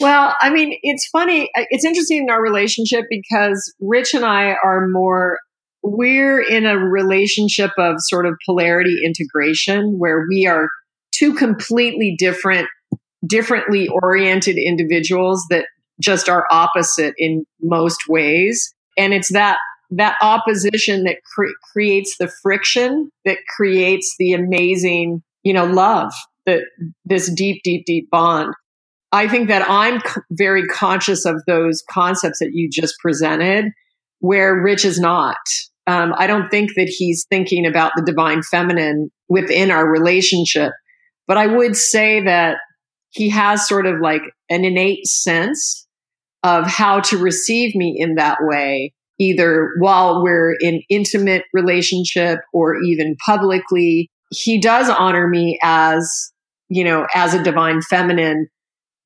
Well, 0.00 0.34
I 0.40 0.50
mean, 0.50 0.76
it's 0.82 1.06
funny. 1.08 1.50
Uh, 1.56 1.64
it's 1.70 1.84
interesting 1.84 2.24
in 2.24 2.30
our 2.30 2.42
relationship 2.42 3.04
because 3.08 3.72
Rich 3.80 4.14
and 4.14 4.24
I 4.24 4.56
are 4.64 4.88
more, 4.88 5.38
we're 5.82 6.40
in 6.40 6.66
a 6.66 6.78
relationship 6.78 7.70
of 7.78 7.96
sort 7.98 8.26
of 8.26 8.34
polarity 8.46 9.00
integration 9.04 9.98
where 9.98 10.24
we 10.28 10.46
are 10.46 10.68
two 11.12 11.34
completely 11.34 12.16
different, 12.18 12.68
differently 13.26 13.88
oriented 13.88 14.56
individuals 14.58 15.44
that 15.50 15.66
just 16.00 16.28
are 16.28 16.46
opposite 16.50 17.14
in 17.18 17.44
most 17.60 18.08
ways. 18.08 18.74
And 18.96 19.12
it's 19.12 19.32
that 19.32 19.58
that 19.90 20.16
opposition 20.20 21.04
that 21.04 21.18
cre- 21.34 21.54
creates 21.72 22.16
the 22.18 22.32
friction 22.42 23.10
that 23.24 23.38
creates 23.56 24.14
the 24.18 24.32
amazing, 24.32 25.22
you 25.42 25.52
know, 25.52 25.66
love 25.66 26.12
that 26.46 26.62
this 27.04 27.32
deep, 27.32 27.60
deep, 27.62 27.84
deep 27.86 28.10
bond. 28.10 28.54
I 29.14 29.28
think 29.28 29.46
that 29.46 29.64
I'm 29.70 30.00
c- 30.00 30.20
very 30.32 30.66
conscious 30.66 31.24
of 31.24 31.40
those 31.46 31.84
concepts 31.88 32.40
that 32.40 32.50
you 32.52 32.68
just 32.68 32.96
presented, 32.98 33.66
where 34.18 34.60
Rich 34.60 34.84
is 34.84 34.98
not. 34.98 35.36
Um, 35.86 36.12
I 36.18 36.26
don't 36.26 36.50
think 36.50 36.74
that 36.74 36.88
he's 36.88 37.24
thinking 37.30 37.64
about 37.64 37.92
the 37.94 38.02
divine 38.02 38.42
feminine 38.42 39.10
within 39.28 39.70
our 39.70 39.88
relationship, 39.88 40.72
but 41.28 41.36
I 41.36 41.46
would 41.46 41.76
say 41.76 42.24
that 42.24 42.56
he 43.10 43.28
has 43.30 43.68
sort 43.68 43.86
of 43.86 44.00
like 44.00 44.22
an 44.50 44.64
innate 44.64 45.06
sense 45.06 45.86
of 46.42 46.66
how 46.66 46.98
to 47.00 47.16
receive 47.16 47.76
me 47.76 47.94
in 47.96 48.16
that 48.16 48.38
way, 48.40 48.94
either 49.20 49.70
while 49.78 50.24
we're 50.24 50.56
in 50.58 50.82
intimate 50.90 51.44
relationship 51.52 52.40
or 52.52 52.82
even 52.82 53.14
publicly. 53.24 54.10
He 54.30 54.60
does 54.60 54.90
honor 54.90 55.28
me 55.28 55.56
as, 55.62 56.32
you 56.68 56.82
know, 56.82 57.06
as 57.14 57.32
a 57.32 57.44
divine 57.44 57.80
feminine 57.80 58.48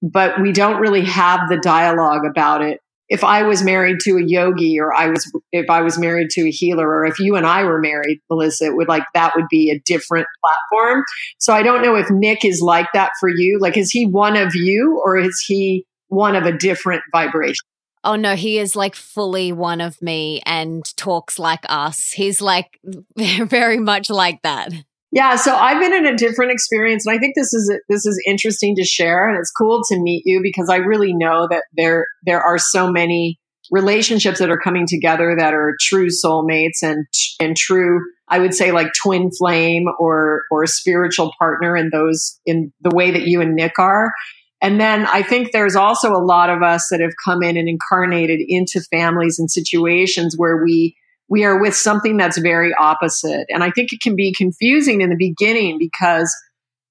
but 0.02 0.40
we 0.40 0.52
don't 0.52 0.80
really 0.80 1.04
have 1.04 1.48
the 1.48 1.58
dialogue 1.58 2.24
about 2.28 2.62
it. 2.62 2.80
If 3.08 3.24
I 3.24 3.42
was 3.42 3.64
married 3.64 4.00
to 4.00 4.18
a 4.18 4.22
yogi 4.22 4.78
or 4.78 4.92
I 4.92 5.08
was, 5.08 5.30
if 5.50 5.70
I 5.70 5.80
was 5.80 5.98
married 5.98 6.28
to 6.30 6.42
a 6.42 6.50
healer 6.50 6.86
or 6.86 7.06
if 7.06 7.18
you 7.18 7.36
and 7.36 7.46
I 7.46 7.64
were 7.64 7.80
married, 7.80 8.20
Melissa, 8.28 8.66
it 8.66 8.76
would 8.76 8.88
like, 8.88 9.04
that 9.14 9.32
would 9.34 9.46
be 9.50 9.70
a 9.70 9.80
different 9.86 10.26
platform. 10.44 11.04
So 11.38 11.54
I 11.54 11.62
don't 11.62 11.82
know 11.82 11.96
if 11.96 12.10
Nick 12.10 12.44
is 12.44 12.60
like 12.60 12.86
that 12.92 13.12
for 13.18 13.30
you. 13.30 13.58
Like, 13.60 13.78
is 13.78 13.90
he 13.90 14.06
one 14.06 14.36
of 14.36 14.54
you 14.54 15.00
or 15.02 15.16
is 15.16 15.42
he 15.46 15.86
one 16.08 16.36
of 16.36 16.44
a 16.44 16.52
different 16.52 17.02
vibration? 17.10 17.64
Oh 18.04 18.16
no, 18.16 18.36
he 18.36 18.58
is 18.58 18.76
like 18.76 18.94
fully 18.94 19.52
one 19.52 19.80
of 19.80 20.00
me 20.00 20.40
and 20.46 20.84
talks 20.96 21.38
like 21.38 21.64
us. 21.68 22.10
He's 22.10 22.40
like 22.40 22.78
very 23.16 23.78
much 23.78 24.10
like 24.10 24.42
that. 24.42 24.72
Yeah, 25.10 25.36
so 25.36 25.56
I've 25.56 25.80
been 25.80 25.94
in 25.94 26.06
a 26.06 26.16
different 26.16 26.52
experience, 26.52 27.06
and 27.06 27.16
I 27.16 27.18
think 27.18 27.34
this 27.34 27.54
is 27.54 27.72
this 27.88 28.04
is 28.04 28.22
interesting 28.26 28.76
to 28.76 28.84
share, 28.84 29.28
and 29.28 29.38
it's 29.38 29.50
cool 29.50 29.80
to 29.88 29.98
meet 29.98 30.22
you 30.26 30.40
because 30.42 30.68
I 30.68 30.76
really 30.76 31.14
know 31.14 31.48
that 31.50 31.64
there 31.76 32.06
there 32.26 32.42
are 32.42 32.58
so 32.58 32.90
many 32.92 33.38
relationships 33.70 34.38
that 34.38 34.50
are 34.50 34.58
coming 34.58 34.86
together 34.86 35.34
that 35.36 35.54
are 35.54 35.76
true 35.80 36.08
soulmates 36.08 36.82
and 36.82 37.06
and 37.40 37.56
true 37.56 38.00
I 38.28 38.38
would 38.38 38.54
say 38.54 38.72
like 38.72 38.92
twin 39.02 39.30
flame 39.30 39.86
or 39.98 40.42
or 40.50 40.66
spiritual 40.66 41.32
partner 41.38 41.76
in 41.76 41.90
those 41.90 42.38
in 42.44 42.72
the 42.82 42.94
way 42.94 43.10
that 43.10 43.26
you 43.26 43.40
and 43.40 43.54
Nick 43.54 43.78
are. 43.78 44.12
And 44.60 44.80
then 44.80 45.06
I 45.06 45.22
think 45.22 45.52
there's 45.52 45.76
also 45.76 46.12
a 46.12 46.24
lot 46.24 46.50
of 46.50 46.62
us 46.62 46.88
that 46.90 47.00
have 47.00 47.12
come 47.24 47.42
in 47.42 47.56
and 47.56 47.68
incarnated 47.68 48.40
into 48.46 48.80
families 48.80 49.38
and 49.38 49.50
situations 49.50 50.34
where 50.36 50.62
we 50.62 50.96
we 51.28 51.44
are 51.44 51.60
with 51.60 51.74
something 51.74 52.16
that's 52.16 52.38
very 52.38 52.72
opposite. 52.74 53.46
And 53.48 53.62
I 53.62 53.70
think 53.70 53.92
it 53.92 54.00
can 54.00 54.16
be 54.16 54.32
confusing 54.32 55.00
in 55.00 55.10
the 55.10 55.16
beginning 55.16 55.78
because, 55.78 56.34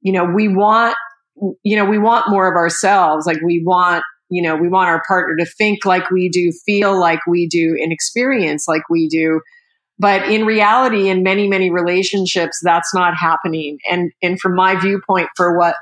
you 0.01 0.11
know, 0.11 0.25
we 0.25 0.47
want, 0.47 0.95
you 1.63 1.75
know, 1.75 1.85
we 1.85 1.97
want 1.97 2.29
more 2.29 2.49
of 2.49 2.55
ourselves. 2.55 3.25
Like 3.25 3.41
we 3.43 3.63
want, 3.65 4.03
you 4.29 4.41
know, 4.41 4.55
we 4.55 4.69
want 4.69 4.89
our 4.89 5.01
partner 5.07 5.35
to 5.37 5.45
think 5.45 5.85
like 5.85 6.11
we 6.11 6.29
do, 6.29 6.51
feel 6.65 6.99
like 6.99 7.19
we 7.27 7.47
do, 7.47 7.77
and 7.81 7.91
experience 7.91 8.67
like 8.67 8.83
we 8.89 9.07
do. 9.07 9.41
But 9.99 10.29
in 10.29 10.45
reality, 10.45 11.09
in 11.09 11.23
many, 11.23 11.47
many 11.47 11.71
relationships, 11.71 12.59
that's 12.63 12.93
not 12.93 13.15
happening. 13.15 13.79
And, 13.89 14.11
and 14.21 14.39
from 14.39 14.55
my 14.55 14.79
viewpoint, 14.79 15.29
for 15.35 15.57
what 15.57 15.75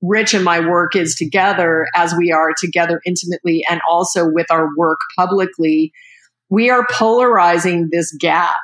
Rich 0.00 0.32
and 0.32 0.44
my 0.44 0.60
work 0.60 0.94
is 0.94 1.16
together 1.16 1.86
as 1.94 2.14
we 2.16 2.30
are 2.30 2.54
together 2.58 3.00
intimately 3.04 3.64
and 3.68 3.80
also 3.90 4.30
with 4.30 4.46
our 4.50 4.68
work 4.76 4.98
publicly, 5.16 5.92
we 6.50 6.70
are 6.70 6.86
polarizing 6.90 7.88
this 7.90 8.14
gap. 8.18 8.56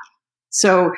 So 0.50 0.93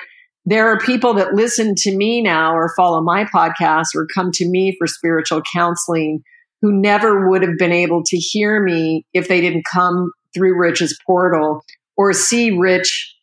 there 0.44 0.68
are 0.68 0.78
people 0.78 1.14
that 1.14 1.34
listen 1.34 1.74
to 1.78 1.96
me 1.96 2.22
now 2.22 2.54
or 2.54 2.72
follow 2.76 3.00
my 3.02 3.24
podcast 3.24 3.94
or 3.94 4.06
come 4.14 4.30
to 4.32 4.48
me 4.48 4.76
for 4.78 4.86
spiritual 4.86 5.42
counseling 5.52 6.22
who 6.62 6.72
never 6.72 7.28
would 7.28 7.42
have 7.42 7.58
been 7.58 7.72
able 7.72 8.02
to 8.04 8.16
hear 8.16 8.62
me 8.62 9.04
if 9.12 9.28
they 9.28 9.40
didn't 9.40 9.64
come 9.70 10.12
through 10.34 10.58
Rich's 10.58 10.96
portal 11.06 11.62
or 11.96 12.12
see 12.12 12.50
Rich 12.56 13.14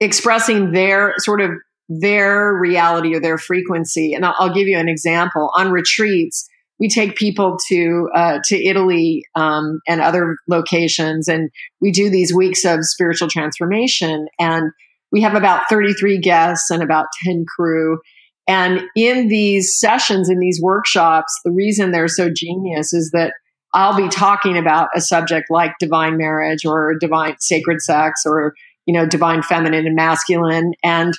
expressing 0.00 0.72
their 0.72 1.14
sort 1.18 1.40
of 1.40 1.50
their 1.88 2.54
reality 2.54 3.14
or 3.14 3.20
their 3.20 3.38
frequency. 3.38 4.14
And 4.14 4.24
I'll, 4.24 4.52
give 4.52 4.66
you 4.66 4.78
an 4.78 4.88
example. 4.88 5.50
On 5.56 5.70
retreats, 5.70 6.48
we 6.82 6.88
take 6.88 7.14
people 7.14 7.56
to 7.68 8.10
uh, 8.12 8.40
to 8.46 8.56
Italy 8.56 9.24
um, 9.36 9.78
and 9.86 10.00
other 10.00 10.36
locations, 10.48 11.28
and 11.28 11.48
we 11.80 11.92
do 11.92 12.10
these 12.10 12.34
weeks 12.34 12.64
of 12.64 12.84
spiritual 12.84 13.28
transformation. 13.28 14.26
And 14.40 14.72
we 15.12 15.20
have 15.20 15.36
about 15.36 15.68
33 15.70 16.18
guests 16.18 16.70
and 16.70 16.82
about 16.82 17.06
10 17.24 17.44
crew. 17.46 18.00
And 18.48 18.80
in 18.96 19.28
these 19.28 19.78
sessions, 19.78 20.28
in 20.28 20.40
these 20.40 20.60
workshops, 20.60 21.32
the 21.44 21.52
reason 21.52 21.92
they're 21.92 22.08
so 22.08 22.28
genius 22.34 22.92
is 22.92 23.12
that 23.12 23.34
I'll 23.72 23.96
be 23.96 24.08
talking 24.08 24.58
about 24.58 24.88
a 24.92 25.00
subject 25.00 25.50
like 25.50 25.74
divine 25.78 26.16
marriage 26.16 26.66
or 26.66 26.96
divine 26.98 27.36
sacred 27.38 27.80
sex 27.80 28.22
or, 28.26 28.54
you 28.86 28.92
know, 28.92 29.06
divine 29.06 29.44
feminine 29.44 29.86
and 29.86 29.94
masculine. 29.94 30.72
And 30.82 31.14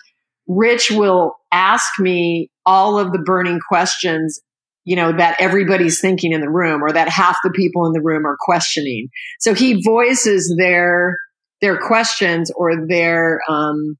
Rich 0.45 0.91
will 0.91 1.37
ask 1.53 1.99
me 1.99 2.51
all 2.65 2.99
of 2.99 3.13
the 3.13 3.19
burning 3.19 3.61
questions, 3.65 4.41
you 4.85 4.95
know, 4.95 5.15
that 5.15 5.37
everybody's 5.39 5.99
thinking 5.99 6.33
in 6.33 6.41
the 6.41 6.49
room 6.49 6.83
or 6.83 6.91
that 6.91 7.09
half 7.09 7.37
the 7.43 7.51
people 7.51 7.85
in 7.85 7.93
the 7.93 8.01
room 8.01 8.25
are 8.25 8.37
questioning. 8.39 9.07
So 9.39 9.53
he 9.53 9.81
voices 9.83 10.53
their, 10.57 11.17
their 11.61 11.77
questions 11.77 12.51
or 12.55 12.87
their, 12.87 13.39
um, 13.49 13.97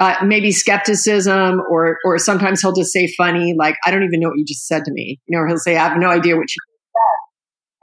uh, 0.00 0.16
maybe 0.24 0.50
skepticism 0.50 1.60
or 1.70 1.98
or 2.04 2.18
sometimes 2.18 2.60
he'll 2.60 2.74
just 2.74 2.92
say 2.92 3.06
funny 3.16 3.54
like 3.56 3.76
i 3.86 3.92
don't 3.92 4.02
even 4.02 4.18
know 4.18 4.26
what 4.26 4.36
you 4.36 4.44
just 4.44 4.66
said 4.66 4.84
to 4.84 4.90
me 4.92 5.20
you 5.26 5.36
know 5.36 5.44
or 5.44 5.46
he'll 5.46 5.56
say 5.56 5.76
i 5.76 5.88
have 5.88 5.96
no 5.96 6.08
idea 6.08 6.34
what 6.36 6.48
you 6.52 6.73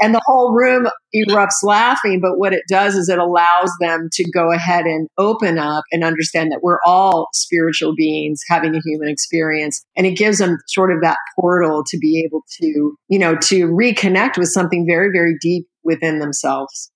and 0.01 0.13
the 0.13 0.21
whole 0.25 0.53
room 0.53 0.87
erupts 1.15 1.63
laughing 1.63 2.19
but 2.21 2.37
what 2.37 2.53
it 2.53 2.63
does 2.67 2.95
is 2.95 3.09
it 3.09 3.19
allows 3.19 3.71
them 3.79 4.09
to 4.11 4.29
go 4.31 4.51
ahead 4.51 4.85
and 4.85 5.07
open 5.17 5.57
up 5.57 5.83
and 5.91 6.03
understand 6.03 6.51
that 6.51 6.61
we're 6.61 6.79
all 6.85 7.27
spiritual 7.33 7.93
beings 7.95 8.41
having 8.49 8.75
a 8.75 8.81
human 8.83 9.07
experience 9.07 9.83
and 9.95 10.07
it 10.07 10.17
gives 10.17 10.37
them 10.37 10.57
sort 10.67 10.91
of 10.91 11.01
that 11.01 11.17
portal 11.39 11.83
to 11.85 11.97
be 11.97 12.23
able 12.25 12.43
to 12.49 12.95
you 13.07 13.19
know 13.19 13.35
to 13.35 13.67
reconnect 13.67 14.37
with 14.37 14.47
something 14.47 14.85
very 14.87 15.09
very 15.11 15.35
deep 15.41 15.67
within 15.83 16.19
themselves 16.19 16.91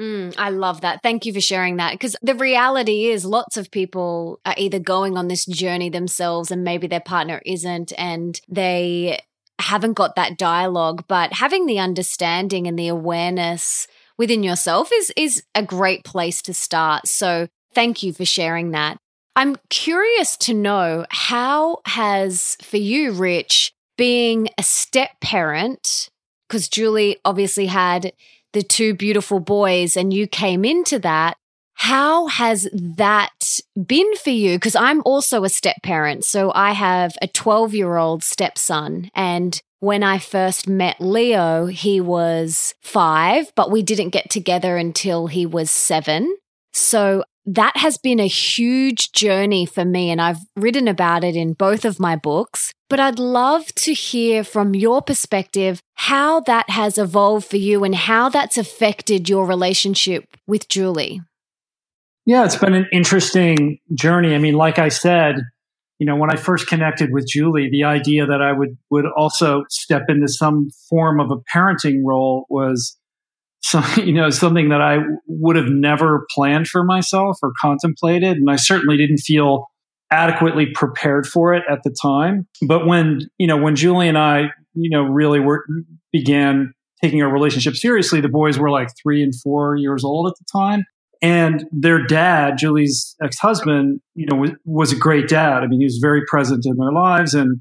Mm, 0.00 0.34
I 0.36 0.50
love 0.50 0.82
that. 0.82 1.02
Thank 1.02 1.24
you 1.24 1.32
for 1.32 1.40
sharing 1.40 1.76
that. 1.76 1.92
Because 1.92 2.16
the 2.20 2.34
reality 2.34 3.06
is, 3.06 3.24
lots 3.24 3.56
of 3.56 3.70
people 3.70 4.40
are 4.44 4.54
either 4.56 4.78
going 4.78 5.16
on 5.16 5.28
this 5.28 5.46
journey 5.46 5.88
themselves 5.88 6.50
and 6.50 6.62
maybe 6.62 6.86
their 6.86 7.00
partner 7.00 7.40
isn't, 7.46 7.92
and 7.96 8.38
they 8.48 9.20
haven't 9.58 9.94
got 9.94 10.16
that 10.16 10.38
dialogue. 10.38 11.04
But 11.08 11.34
having 11.34 11.66
the 11.66 11.78
understanding 11.78 12.66
and 12.66 12.78
the 12.78 12.88
awareness 12.88 13.86
within 14.18 14.42
yourself 14.42 14.90
is, 14.92 15.12
is 15.16 15.42
a 15.54 15.62
great 15.62 16.04
place 16.04 16.42
to 16.42 16.54
start. 16.54 17.08
So 17.08 17.48
thank 17.74 18.02
you 18.02 18.12
for 18.12 18.24
sharing 18.24 18.70
that. 18.70 18.98
I'm 19.34 19.56
curious 19.68 20.36
to 20.38 20.54
know 20.54 21.04
how 21.10 21.78
has, 21.84 22.56
for 22.62 22.78
you, 22.78 23.12
Rich, 23.12 23.72
being 23.98 24.48
a 24.58 24.62
step 24.62 25.10
parent, 25.20 26.08
because 26.48 26.68
Julie 26.68 27.18
obviously 27.24 27.66
had 27.66 28.12
the 28.52 28.62
two 28.62 28.94
beautiful 28.94 29.40
boys 29.40 29.96
and 29.96 30.12
you 30.12 30.26
came 30.26 30.64
into 30.64 30.98
that. 31.00 31.36
How 31.78 32.26
has 32.26 32.68
that 32.72 33.60
been 33.86 34.16
for 34.16 34.30
you? 34.30 34.56
Because 34.56 34.74
I'm 34.74 35.02
also 35.04 35.44
a 35.44 35.50
step 35.50 35.76
parent. 35.82 36.24
So 36.24 36.50
I 36.54 36.72
have 36.72 37.16
a 37.20 37.28
12 37.28 37.74
year 37.74 37.96
old 37.96 38.24
stepson. 38.24 39.10
And 39.14 39.60
when 39.80 40.02
I 40.02 40.18
first 40.18 40.66
met 40.66 40.96
Leo, 41.00 41.66
he 41.66 42.00
was 42.00 42.74
five, 42.80 43.52
but 43.54 43.70
we 43.70 43.82
didn't 43.82 44.08
get 44.08 44.30
together 44.30 44.78
until 44.78 45.26
he 45.26 45.44
was 45.44 45.70
seven. 45.70 46.36
So 46.72 47.24
that 47.44 47.76
has 47.76 47.98
been 47.98 48.20
a 48.20 48.26
huge 48.26 49.12
journey 49.12 49.66
for 49.66 49.84
me. 49.84 50.10
And 50.10 50.20
I've 50.20 50.40
written 50.56 50.88
about 50.88 51.24
it 51.24 51.36
in 51.36 51.52
both 51.52 51.84
of 51.84 52.00
my 52.00 52.16
books. 52.16 52.72
But 52.88 53.00
I'd 53.00 53.18
love 53.18 53.66
to 53.74 53.92
hear 53.92 54.44
from 54.44 54.74
your 54.74 55.02
perspective 55.02 55.80
how 55.94 56.40
that 56.40 56.70
has 56.70 56.96
evolved 56.96 57.46
for 57.46 57.58
you 57.58 57.84
and 57.84 57.94
how 57.94 58.30
that's 58.30 58.56
affected 58.56 59.28
your 59.28 59.44
relationship 59.44 60.24
with 60.46 60.68
Julie. 60.68 61.20
Yeah, 62.26 62.44
it's 62.44 62.56
been 62.56 62.74
an 62.74 62.88
interesting 62.92 63.78
journey. 63.94 64.34
I 64.34 64.38
mean, 64.38 64.54
like 64.54 64.80
I 64.80 64.88
said, 64.88 65.36
you 65.98 66.06
know, 66.06 66.16
when 66.16 66.30
I 66.30 66.36
first 66.36 66.66
connected 66.66 67.12
with 67.12 67.26
Julie, 67.26 67.70
the 67.70 67.84
idea 67.84 68.26
that 68.26 68.42
I 68.42 68.52
would 68.52 68.76
would 68.90 69.06
also 69.16 69.64
step 69.70 70.02
into 70.08 70.28
some 70.28 70.68
form 70.90 71.20
of 71.20 71.30
a 71.30 71.36
parenting 71.56 72.02
role 72.04 72.44
was 72.50 72.98
some, 73.62 73.84
you 73.96 74.12
know, 74.12 74.28
something 74.30 74.68
that 74.70 74.82
I 74.82 74.98
would 75.28 75.56
have 75.56 75.68
never 75.68 76.26
planned 76.34 76.66
for 76.66 76.84
myself 76.84 77.38
or 77.42 77.52
contemplated, 77.60 78.36
and 78.36 78.50
I 78.50 78.56
certainly 78.56 78.96
didn't 78.96 79.18
feel 79.18 79.68
adequately 80.10 80.66
prepared 80.66 81.26
for 81.26 81.54
it 81.54 81.64
at 81.70 81.82
the 81.84 81.94
time. 82.02 82.46
But 82.62 82.86
when, 82.86 83.28
you 83.38 83.46
know, 83.46 83.56
when 83.56 83.74
Julie 83.74 84.08
and 84.08 84.18
I, 84.18 84.50
you 84.74 84.90
know, 84.90 85.02
really 85.02 85.40
were, 85.40 85.66
began 86.12 86.72
taking 87.02 87.22
our 87.22 87.32
relationship 87.32 87.74
seriously, 87.74 88.20
the 88.20 88.28
boys 88.28 88.58
were 88.58 88.70
like 88.70 88.90
three 89.02 89.22
and 89.22 89.34
four 89.42 89.76
years 89.76 90.04
old 90.04 90.28
at 90.28 90.34
the 90.38 90.44
time. 90.52 90.84
And 91.22 91.64
their 91.72 92.04
dad, 92.04 92.58
Julie's 92.58 93.16
ex-husband, 93.22 94.00
you 94.14 94.26
know, 94.26 94.36
was, 94.36 94.50
was 94.64 94.92
a 94.92 94.96
great 94.96 95.28
dad. 95.28 95.62
I 95.62 95.66
mean, 95.66 95.80
he 95.80 95.86
was 95.86 95.98
very 96.00 96.22
present 96.26 96.66
in 96.66 96.76
their 96.76 96.92
lives 96.92 97.34
and, 97.34 97.60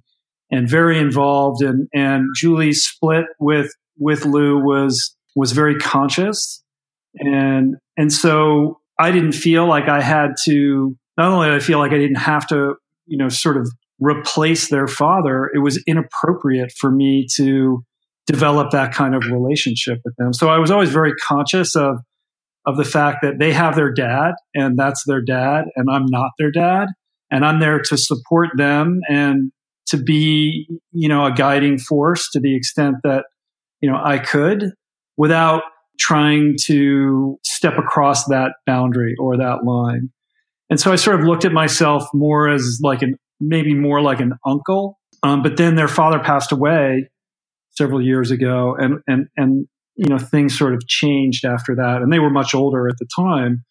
and 0.52 0.70
very 0.70 1.00
involved. 1.00 1.62
And, 1.62 1.88
and 1.94 2.28
Julie's 2.36 2.86
split 2.86 3.26
with, 3.40 3.72
with 3.98 4.26
Lou 4.26 4.60
was, 4.60 5.16
was 5.36 5.54
very 5.54 5.76
conscious. 5.76 6.62
And, 7.16 7.76
and 7.98 8.12
so 8.12 8.80
I 9.00 9.12
didn't 9.12 9.34
feel 9.34 9.68
like 9.68 9.88
I 9.88 10.02
had 10.02 10.32
to 10.46 10.98
not 11.18 11.32
only 11.32 11.48
did 11.48 11.56
I 11.56 11.60
feel 11.60 11.80
like 11.80 11.92
I 11.92 11.98
didn't 11.98 12.18
have 12.18 12.46
to, 12.48 12.76
you 13.06 13.18
know, 13.18 13.30
sort 13.30 13.58
of 13.58 13.72
replace 14.00 14.70
their 14.70 14.88
father, 14.88 15.50
it 15.54 15.60
was 15.60 15.82
inappropriate 15.88 16.74
for 16.74 16.92
me 16.92 17.26
to 17.36 17.84
develop 18.28 18.72
that 18.72 18.94
kind 18.94 19.16
of 19.16 19.24
relationship 19.28 20.00
with 20.04 20.16
them. 20.18 20.34
So 20.34 20.50
I 20.50 20.58
was 20.58 20.72
always 20.72 20.90
very 20.90 21.14
conscious 21.16 21.76
of 21.76 22.00
of 22.66 22.78
the 22.78 22.86
fact 22.86 23.20
that 23.22 23.40
they 23.40 23.54
have 23.54 23.76
their 23.76 23.92
dad 23.92 24.34
and 24.54 24.78
that's 24.78 25.04
their 25.06 25.22
dad 25.22 25.66
and 25.76 25.90
I'm 25.90 26.06
not 26.08 26.32
their 26.40 26.52
dad 26.52 26.88
and 27.32 27.46
I'm 27.46 27.60
there 27.60 27.80
to 27.80 27.98
support 27.98 28.50
them 28.58 29.02
and 29.10 29.52
to 29.88 29.98
be, 29.98 30.68
you 30.92 31.08
know, 31.08 31.26
a 31.26 31.32
guiding 31.32 31.78
force 31.78 32.30
to 32.32 32.40
the 32.40 32.56
extent 32.56 32.98
that, 33.04 33.26
you 33.82 33.90
know, 33.90 34.00
I 34.04 34.18
could 34.18 34.72
without 35.18 35.64
trying 36.00 36.56
to 36.64 37.38
step 37.44 37.78
across 37.78 38.26
that 38.26 38.54
boundary 38.66 39.16
or 39.20 39.38
that 39.38 39.64
line. 39.64 40.10
And 40.70 40.80
so 40.80 40.92
I 40.92 40.96
sort 40.96 41.20
of 41.20 41.26
looked 41.26 41.46
at 41.46 41.52
myself 41.52 42.08
more 42.14 42.50
as 42.50 42.80
like 42.82 43.02
an, 43.02 43.16
maybe 43.40 43.74
more 43.74 44.02
like 44.02 44.20
an 44.20 44.34
uncle. 44.46 45.00
Um, 45.24 45.44
but 45.44 45.58
then 45.58 45.76
their 45.76 45.88
father 45.88 46.20
passed 46.20 46.52
away 46.52 47.10
several 47.72 48.02
years 48.02 48.32
ago 48.32 48.76
and, 48.78 49.00
and, 49.08 49.28
and, 49.38 49.68
you 49.96 50.08
know, 50.08 50.18
things 50.18 50.58
sort 50.58 50.74
of 50.74 50.86
changed 50.88 51.46
after 51.46 51.76
that. 51.76 52.02
And 52.02 52.12
they 52.12 52.20
were 52.20 52.30
much 52.30 52.54
older 52.54 52.88
at 52.88 52.98
the 53.00 53.08
time. 53.16 53.64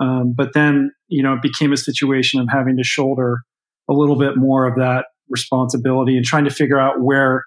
Um, 0.00 0.34
but 0.36 0.52
then, 0.54 0.90
you 1.08 1.22
know, 1.22 1.34
it 1.34 1.42
became 1.42 1.72
a 1.72 1.76
situation 1.76 2.40
of 2.40 2.48
having 2.50 2.76
to 2.76 2.84
shoulder 2.84 3.40
a 3.88 3.92
little 3.92 4.18
bit 4.18 4.36
more 4.36 4.66
of 4.66 4.76
that 4.76 5.06
responsibility 5.28 6.16
and 6.16 6.24
trying 6.24 6.44
to 6.44 6.50
figure 6.50 6.78
out 6.78 7.00
where 7.00 7.44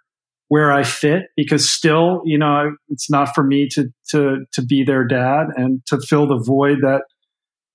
where 0.49 0.71
I 0.71 0.83
fit 0.83 1.23
because 1.37 1.71
still, 1.71 2.23
you 2.25 2.37
know, 2.37 2.71
it's 2.89 3.09
not 3.09 3.35
for 3.35 3.43
me 3.43 3.67
to 3.73 3.89
to 4.09 4.45
to 4.53 4.65
be 4.65 4.83
their 4.83 5.05
dad 5.05 5.47
and 5.55 5.81
to 5.87 5.99
fill 5.99 6.27
the 6.27 6.43
void 6.43 6.79
that 6.81 7.03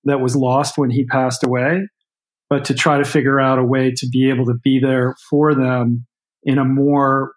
that 0.03 0.19
was 0.19 0.35
lost 0.35 0.77
when 0.77 0.89
he 0.89 1.05
passed 1.05 1.43
away, 1.43 1.87
but 2.49 2.65
to 2.65 2.73
try 2.73 2.97
to 2.97 3.05
figure 3.05 3.39
out 3.39 3.59
a 3.59 3.63
way 3.63 3.91
to 3.91 4.07
be 4.11 4.29
able 4.29 4.45
to 4.45 4.55
be 4.63 4.79
there 4.79 5.15
for 5.29 5.55
them 5.55 6.05
in 6.43 6.57
a 6.57 6.65
more 6.65 7.31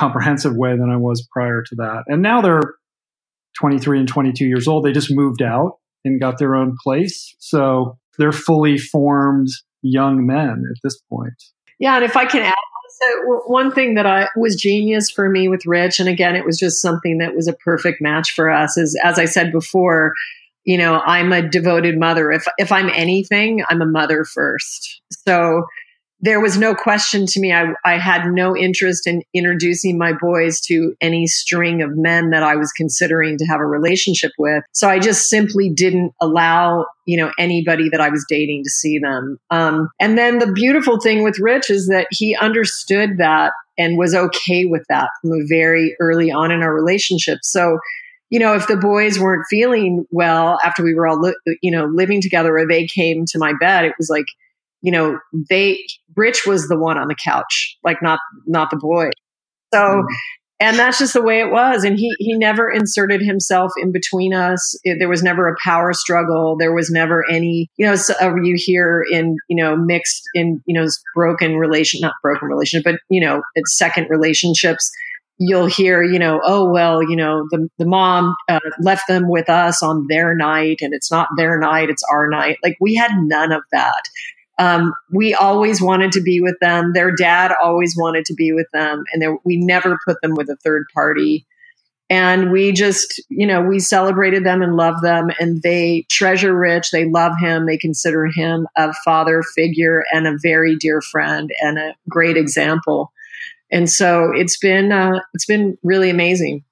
comprehensive 0.00 0.56
way 0.56 0.70
than 0.70 0.90
I 0.90 0.96
was 0.96 1.26
prior 1.30 1.62
to 1.62 1.74
that. 1.76 2.04
And 2.06 2.22
now 2.22 2.40
they're 2.40 2.74
23 3.58 4.00
and 4.00 4.08
22 4.08 4.46
years 4.46 4.66
old. 4.66 4.84
They 4.84 4.92
just 4.92 5.14
moved 5.14 5.42
out 5.42 5.78
and 6.04 6.18
got 6.18 6.38
their 6.38 6.54
own 6.54 6.76
place. 6.82 7.34
So 7.38 7.98
they're 8.18 8.32
fully 8.32 8.78
formed 8.78 9.48
young 9.82 10.26
men 10.26 10.64
at 10.70 10.80
this 10.82 10.98
point. 11.10 11.34
Yeah. 11.78 11.96
And 11.96 12.04
if 12.04 12.16
I 12.16 12.24
can 12.24 12.42
add, 12.42 12.54
so 12.90 13.42
one 13.46 13.72
thing 13.72 13.94
that 13.94 14.06
I 14.06 14.28
was 14.36 14.56
genius 14.56 15.10
for 15.10 15.28
me 15.28 15.48
with 15.48 15.66
Rich, 15.66 16.00
and 16.00 16.08
again, 16.08 16.36
it 16.36 16.44
was 16.44 16.58
just 16.58 16.82
something 16.82 17.18
that 17.18 17.34
was 17.34 17.46
a 17.46 17.52
perfect 17.52 18.00
match 18.00 18.32
for 18.32 18.50
us, 18.50 18.76
is 18.76 18.98
as 19.04 19.18
I 19.18 19.26
said 19.26 19.52
before, 19.52 20.14
you 20.64 20.76
know, 20.76 21.00
I'm 21.00 21.32
a 21.32 21.46
devoted 21.46 21.98
mother. 21.98 22.30
If 22.30 22.46
if 22.58 22.70
I'm 22.72 22.90
anything, 22.90 23.62
I'm 23.70 23.80
a 23.80 23.86
mother 23.86 24.24
first. 24.24 25.00
So, 25.26 25.64
there 26.22 26.40
was 26.40 26.58
no 26.58 26.74
question 26.74 27.26
to 27.26 27.40
me. 27.40 27.52
I, 27.52 27.72
I 27.84 27.98
had 27.98 28.26
no 28.26 28.56
interest 28.56 29.06
in 29.06 29.22
introducing 29.32 29.96
my 29.96 30.12
boys 30.12 30.60
to 30.62 30.94
any 31.00 31.26
string 31.26 31.82
of 31.82 31.96
men 31.96 32.30
that 32.30 32.42
I 32.42 32.56
was 32.56 32.72
considering 32.72 33.38
to 33.38 33.46
have 33.46 33.60
a 33.60 33.66
relationship 33.66 34.32
with. 34.38 34.62
So 34.72 34.88
I 34.88 34.98
just 34.98 35.28
simply 35.28 35.70
didn't 35.70 36.12
allow, 36.20 36.86
you 37.06 37.16
know, 37.16 37.32
anybody 37.38 37.88
that 37.88 38.00
I 38.00 38.10
was 38.10 38.24
dating 38.28 38.64
to 38.64 38.70
see 38.70 38.98
them. 38.98 39.38
Um, 39.50 39.88
and 39.98 40.18
then 40.18 40.38
the 40.38 40.52
beautiful 40.52 41.00
thing 41.00 41.22
with 41.22 41.38
Rich 41.38 41.70
is 41.70 41.88
that 41.88 42.06
he 42.10 42.36
understood 42.36 43.18
that 43.18 43.52
and 43.78 43.96
was 43.96 44.14
okay 44.14 44.66
with 44.66 44.84
that 44.90 45.08
from 45.22 45.32
a 45.32 45.46
very 45.46 45.96
early 46.00 46.30
on 46.30 46.50
in 46.50 46.62
our 46.62 46.74
relationship. 46.74 47.38
So, 47.42 47.78
you 48.28 48.38
know, 48.38 48.54
if 48.54 48.68
the 48.68 48.76
boys 48.76 49.18
weren't 49.18 49.46
feeling 49.48 50.04
well 50.10 50.58
after 50.62 50.84
we 50.84 50.94
were 50.94 51.08
all, 51.08 51.18
li- 51.18 51.58
you 51.62 51.70
know, 51.70 51.86
living 51.86 52.20
together 52.20 52.56
or 52.58 52.68
they 52.68 52.86
came 52.86 53.24
to 53.26 53.38
my 53.38 53.54
bed, 53.58 53.86
it 53.86 53.94
was 53.96 54.10
like, 54.10 54.26
you 54.82 54.92
know, 54.92 55.18
they 55.48 55.84
Rich 56.16 56.46
was 56.46 56.68
the 56.68 56.78
one 56.78 56.98
on 56.98 57.08
the 57.08 57.14
couch, 57.14 57.76
like 57.84 58.02
not 58.02 58.20
not 58.46 58.70
the 58.70 58.76
boy. 58.76 59.10
So 59.72 59.78
mm. 59.80 60.04
and 60.58 60.78
that's 60.78 60.98
just 60.98 61.14
the 61.14 61.22
way 61.22 61.40
it 61.40 61.50
was. 61.50 61.84
And 61.84 61.98
he 61.98 62.14
he 62.18 62.34
never 62.36 62.70
inserted 62.70 63.20
himself 63.22 63.72
in 63.78 63.92
between 63.92 64.34
us. 64.34 64.78
It, 64.84 64.98
there 64.98 65.08
was 65.08 65.22
never 65.22 65.48
a 65.48 65.56
power 65.62 65.92
struggle. 65.92 66.56
There 66.58 66.74
was 66.74 66.90
never 66.90 67.28
any, 67.30 67.68
you 67.76 67.86
know, 67.86 67.96
so, 67.96 68.14
uh, 68.20 68.34
you 68.42 68.54
hear 68.56 69.04
in 69.10 69.36
you 69.48 69.56
know 69.56 69.76
mixed 69.76 70.22
in 70.34 70.62
you 70.66 70.74
know 70.74 70.88
broken 71.14 71.56
relation, 71.56 72.00
not 72.00 72.14
broken 72.22 72.48
relationship, 72.48 72.84
but 72.84 73.00
you 73.08 73.20
know 73.20 73.42
it's 73.54 73.76
second 73.76 74.08
relationships. 74.10 74.90
You'll 75.42 75.66
hear, 75.66 76.02
you 76.02 76.18
know, 76.18 76.42
oh 76.44 76.70
well, 76.70 77.02
you 77.02 77.16
know, 77.16 77.46
the 77.50 77.68
the 77.78 77.86
mom 77.86 78.34
uh, 78.48 78.60
left 78.80 79.08
them 79.08 79.28
with 79.28 79.48
us 79.48 79.82
on 79.82 80.06
their 80.08 80.34
night, 80.34 80.78
and 80.80 80.92
it's 80.92 81.10
not 81.10 81.28
their 81.38 81.58
night, 81.58 81.88
it's 81.88 82.02
our 82.10 82.28
night. 82.28 82.58
Like 82.62 82.76
we 82.78 82.94
had 82.94 83.10
none 83.14 83.52
of 83.52 83.62
that 83.72 84.02
um, 84.60 84.92
we 85.10 85.34
always 85.34 85.80
wanted 85.80 86.12
to 86.12 86.20
be 86.20 86.40
with 86.40 86.56
them. 86.60 86.92
Their 86.92 87.10
dad 87.10 87.52
always 87.62 87.96
wanted 87.96 88.26
to 88.26 88.34
be 88.34 88.52
with 88.52 88.66
them, 88.72 89.04
and 89.12 89.22
there, 89.22 89.36
we 89.42 89.56
never 89.56 89.98
put 90.06 90.20
them 90.20 90.34
with 90.34 90.50
a 90.50 90.56
third 90.56 90.84
party. 90.94 91.46
And 92.10 92.50
we 92.50 92.72
just, 92.72 93.22
you 93.28 93.46
know, 93.46 93.62
we 93.62 93.78
celebrated 93.78 94.44
them 94.44 94.62
and 94.62 94.76
loved 94.76 95.02
them, 95.02 95.30
and 95.40 95.62
they 95.62 96.04
treasure 96.10 96.54
Rich. 96.54 96.90
They 96.90 97.06
love 97.06 97.32
him. 97.40 97.64
They 97.64 97.78
consider 97.78 98.26
him 98.26 98.66
a 98.76 98.92
father 99.04 99.42
figure 99.42 100.04
and 100.12 100.26
a 100.26 100.36
very 100.42 100.76
dear 100.76 101.00
friend 101.00 101.50
and 101.62 101.78
a 101.78 101.94
great 102.08 102.36
example. 102.36 103.12
And 103.70 103.88
so 103.88 104.32
it's 104.34 104.58
been, 104.58 104.92
uh, 104.92 105.20
it's 105.32 105.46
been 105.46 105.78
really 105.82 106.10
amazing. 106.10 106.64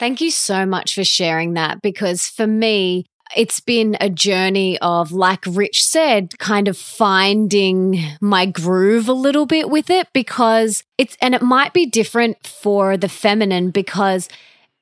Thank 0.00 0.20
you 0.20 0.30
so 0.30 0.66
much 0.66 0.94
for 0.94 1.04
sharing 1.04 1.54
that 1.54 1.80
because 1.80 2.26
for 2.26 2.46
me, 2.46 3.06
it's 3.36 3.60
been 3.60 3.96
a 4.00 4.10
journey 4.10 4.78
of, 4.80 5.12
like 5.12 5.44
Rich 5.46 5.84
said, 5.84 6.38
kind 6.38 6.68
of 6.68 6.76
finding 6.76 8.02
my 8.20 8.46
groove 8.46 9.08
a 9.08 9.12
little 9.12 9.46
bit 9.46 9.70
with 9.70 9.90
it 9.90 10.08
because 10.12 10.82
it's, 10.98 11.16
and 11.20 11.34
it 11.34 11.42
might 11.42 11.72
be 11.72 11.86
different 11.86 12.46
for 12.46 12.96
the 12.96 13.08
feminine 13.08 13.70
because 13.70 14.28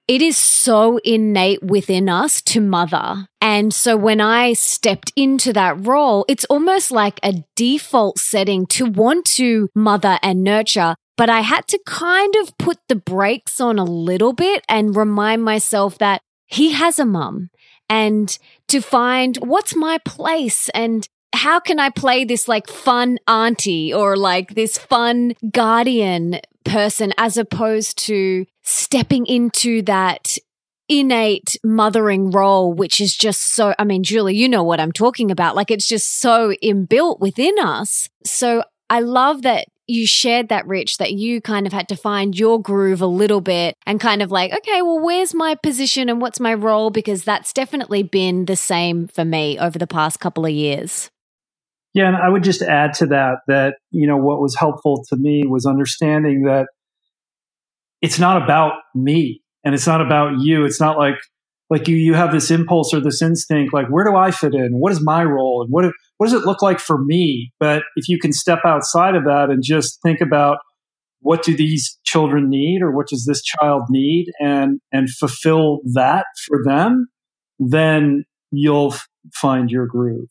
it 0.09 0.23
is 0.23 0.39
so 0.39 0.99
innate 1.05 1.63
within 1.63 2.09
us 2.09 2.41
to 2.41 2.61
mother. 2.61 3.29
And 3.43 3.75
so 3.75 3.97
when 3.97 4.23
I 4.23 4.55
stepped 4.55 5.13
into 5.15 5.53
that 5.53 5.87
role, 5.87 6.25
it's 6.29 6.47
almost 6.47 6.91
like 6.91 7.21
a 7.23 7.45
default 7.55 8.19
setting 8.19 8.67
to 8.69 8.87
want 8.87 9.27
to 9.37 9.69
mother 9.75 10.19
and 10.23 10.43
nurture. 10.43 10.95
But 11.19 11.29
I 11.29 11.41
had 11.41 11.69
to 11.69 11.81
kind 11.85 12.35
of 12.37 12.57
put 12.57 12.79
the 12.89 12.97
brakes 12.97 13.61
on 13.61 13.79
a 13.79 13.85
little 13.85 14.33
bit 14.33 14.65
and 14.69 14.97
remind 14.97 15.45
myself 15.45 15.99
that 15.99 16.23
he 16.47 16.73
has 16.73 16.99
a 16.99 17.05
mum 17.05 17.51
and 17.89 18.39
to 18.69 18.81
find 18.81 19.37
what's 19.39 19.75
my 19.75 19.99
place 20.05 20.69
and 20.71 21.09
how 21.35 21.61
can 21.61 21.79
I 21.79 21.91
play 21.91 22.25
this 22.25 22.49
like 22.49 22.69
fun 22.69 23.19
auntie 23.27 23.93
or 23.93 24.17
like 24.17 24.55
this 24.55 24.79
fun 24.79 25.35
guardian 25.53 26.41
person 26.65 27.13
as 27.19 27.37
opposed 27.37 27.99
to 28.07 28.47
stepping 28.63 29.27
into 29.27 29.83
that 29.83 30.37
innate 30.89 31.57
mothering 31.63 32.31
role, 32.31 32.73
which 32.73 33.01
is 33.01 33.15
just 33.15 33.43
so, 33.43 33.75
I 33.79 33.85
mean, 33.85 34.03
Julie, 34.03 34.37
you 34.37 34.49
know 34.49 34.63
what 34.63 34.81
I'm 34.81 34.93
talking 34.93 35.31
about. 35.31 35.55
Like 35.55 35.71
it's 35.71 35.87
just 35.87 36.19
so 36.21 36.55
inbuilt 36.63 37.21
within 37.21 37.59
us. 37.59 38.09
So 38.25 38.63
I 38.89 39.01
love 39.01 39.43
that 39.43 39.67
you 39.89 40.07
shared 40.07 40.51
that, 40.51 40.67
Rich, 40.67 40.99
that 40.99 41.13
you 41.13 41.41
kind 41.41 41.67
of 41.67 41.73
had 41.73 41.89
to 41.89 41.97
find 41.97 42.39
your 42.39 42.61
groove 42.61 43.01
a 43.01 43.07
little 43.07 43.41
bit 43.41 43.75
and 43.87 43.99
kind 43.99 44.21
of 44.21 44.31
like, 44.31 44.53
okay, 44.53 44.83
well, 44.83 45.01
where's 45.01 45.35
my 45.35 45.55
position 45.55 46.11
and 46.11 46.21
what's 46.21 46.39
my 46.39 46.53
role? 46.53 46.91
Because 46.91 47.25
that's 47.25 47.55
definitely 47.55 48.03
been 48.03 48.45
the 48.45 48.55
same 48.55 49.09
for 49.09 49.25
me 49.25 49.59
over 49.59 49.79
the 49.79 49.87
past 49.87 50.21
couple 50.21 50.45
of 50.45 50.53
years. 50.53 51.11
Yeah, 51.95 52.09
and 52.09 52.17
I 52.17 52.29
would 52.29 52.45
just 52.45 52.61
add 52.61 52.93
to 52.95 53.07
that 53.07 53.39
that, 53.49 53.77
you 53.91 54.07
know, 54.07 54.19
what 54.19 54.41
was 54.41 54.55
helpful 54.55 55.03
to 55.09 55.17
me 55.17 55.45
was 55.47 55.65
understanding 55.65 56.43
that 56.43 56.67
it's 58.03 58.19
not 58.19 58.41
about 58.41 58.75
me 58.95 59.41
and 59.65 59.75
it's 59.75 59.87
not 59.87 60.03
about 60.03 60.39
you. 60.39 60.67
It's 60.67 60.81
not 60.81 60.99
like, 60.99 61.17
like 61.71 61.89
you, 61.89 61.97
you 61.97 62.13
have 62.13 62.31
this 62.31 62.51
impulse 62.51 62.93
or 62.93 63.01
this 63.01 63.23
instinct, 63.23 63.73
like, 63.73 63.89
where 63.89 64.05
do 64.05 64.15
I 64.15 64.31
fit 64.31 64.55
in? 64.55 64.73
What 64.73 64.93
is 64.93 65.03
my 65.03 65.25
role? 65.25 65.63
And 65.63 65.73
what, 65.73 65.91
what 66.19 66.27
does 66.29 66.41
it 66.41 66.47
look 66.47 66.63
like 66.63 66.81
for 66.81 67.03
me? 67.03 67.53
But 67.59 67.85
if 67.97 68.09
you 68.09 68.19
can 68.19 68.33
step 68.33 68.61
outside 68.65 69.15
of 69.15 69.25
that 69.25 69.49
and 69.51 69.63
just 69.63 70.01
think 70.03 70.21
about 70.21 70.59
what 71.21 71.43
do 71.43 71.57
these 71.57 71.99
children 72.05 72.49
need 72.51 72.83
or 72.83 72.93
what 72.93 73.09
does 73.09 73.25
this 73.25 73.43
child 73.43 73.83
need 73.89 74.27
and, 74.41 74.81
and 74.93 75.09
fulfill 75.09 75.81
that 75.95 76.27
for 76.47 76.59
them, 76.65 77.07
then 77.59 78.25
you'll 78.51 78.93
f- 78.93 79.09
find 79.33 79.71
your 79.71 79.87
groove. 79.87 80.29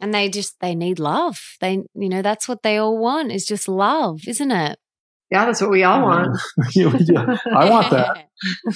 And 0.00 0.12
they 0.12 0.28
just, 0.28 0.58
they 0.60 0.74
need 0.74 0.98
love. 0.98 1.40
They, 1.60 1.82
you 1.94 2.08
know, 2.08 2.22
that's 2.22 2.48
what 2.48 2.62
they 2.62 2.78
all 2.78 2.98
want 2.98 3.30
is 3.30 3.46
just 3.46 3.68
love, 3.68 4.20
isn't 4.26 4.50
it? 4.50 4.78
Yeah, 5.30 5.46
that's 5.46 5.60
what 5.60 5.70
we 5.70 5.84
all 5.84 6.02
want. 6.02 6.38
yeah, 6.74 7.36
I 7.54 7.70
want 7.70 7.90
that. 7.90 8.28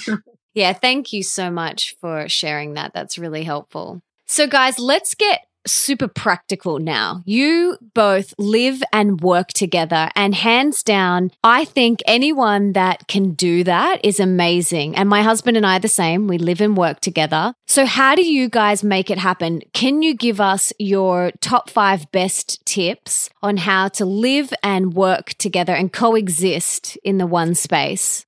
yeah, 0.53 0.73
thank 0.73 1.13
you 1.13 1.21
so 1.21 1.51
much 1.51 1.95
for 2.01 2.27
sharing 2.27 2.73
that. 2.73 2.93
That's 2.93 3.17
really 3.17 3.43
helpful. 3.43 4.01
So, 4.25 4.47
guys, 4.47 4.79
let's 4.79 5.13
get 5.13 5.41
super 5.67 6.07
practical 6.07 6.79
now. 6.79 7.23
You 7.25 7.77
both 7.93 8.33
live 8.37 8.81
and 8.91 9.21
work 9.21 9.49
together, 9.49 10.09
and 10.15 10.33
hands 10.33 10.83
down, 10.83 11.31
I 11.43 11.65
think 11.65 12.01
anyone 12.05 12.73
that 12.73 13.07
can 13.07 13.33
do 13.33 13.63
that 13.63 14.03
is 14.03 14.19
amazing. 14.19 14.95
And 14.95 15.09
my 15.09 15.21
husband 15.21 15.57
and 15.57 15.65
I 15.65 15.77
are 15.77 15.79
the 15.79 15.87
same. 15.87 16.27
We 16.27 16.37
live 16.37 16.61
and 16.61 16.75
work 16.75 16.99
together. 16.99 17.53
So, 17.67 17.85
how 17.85 18.15
do 18.15 18.25
you 18.25 18.49
guys 18.49 18.83
make 18.83 19.09
it 19.09 19.17
happen? 19.17 19.61
Can 19.73 20.01
you 20.01 20.15
give 20.15 20.41
us 20.41 20.73
your 20.79 21.31
top 21.41 21.69
five 21.69 22.11
best 22.11 22.65
tips 22.65 23.29
on 23.41 23.57
how 23.57 23.87
to 23.89 24.05
live 24.05 24.53
and 24.63 24.93
work 24.93 25.33
together 25.35 25.73
and 25.73 25.91
coexist 25.91 26.97
in 27.03 27.17
the 27.17 27.27
one 27.27 27.55
space? 27.55 28.25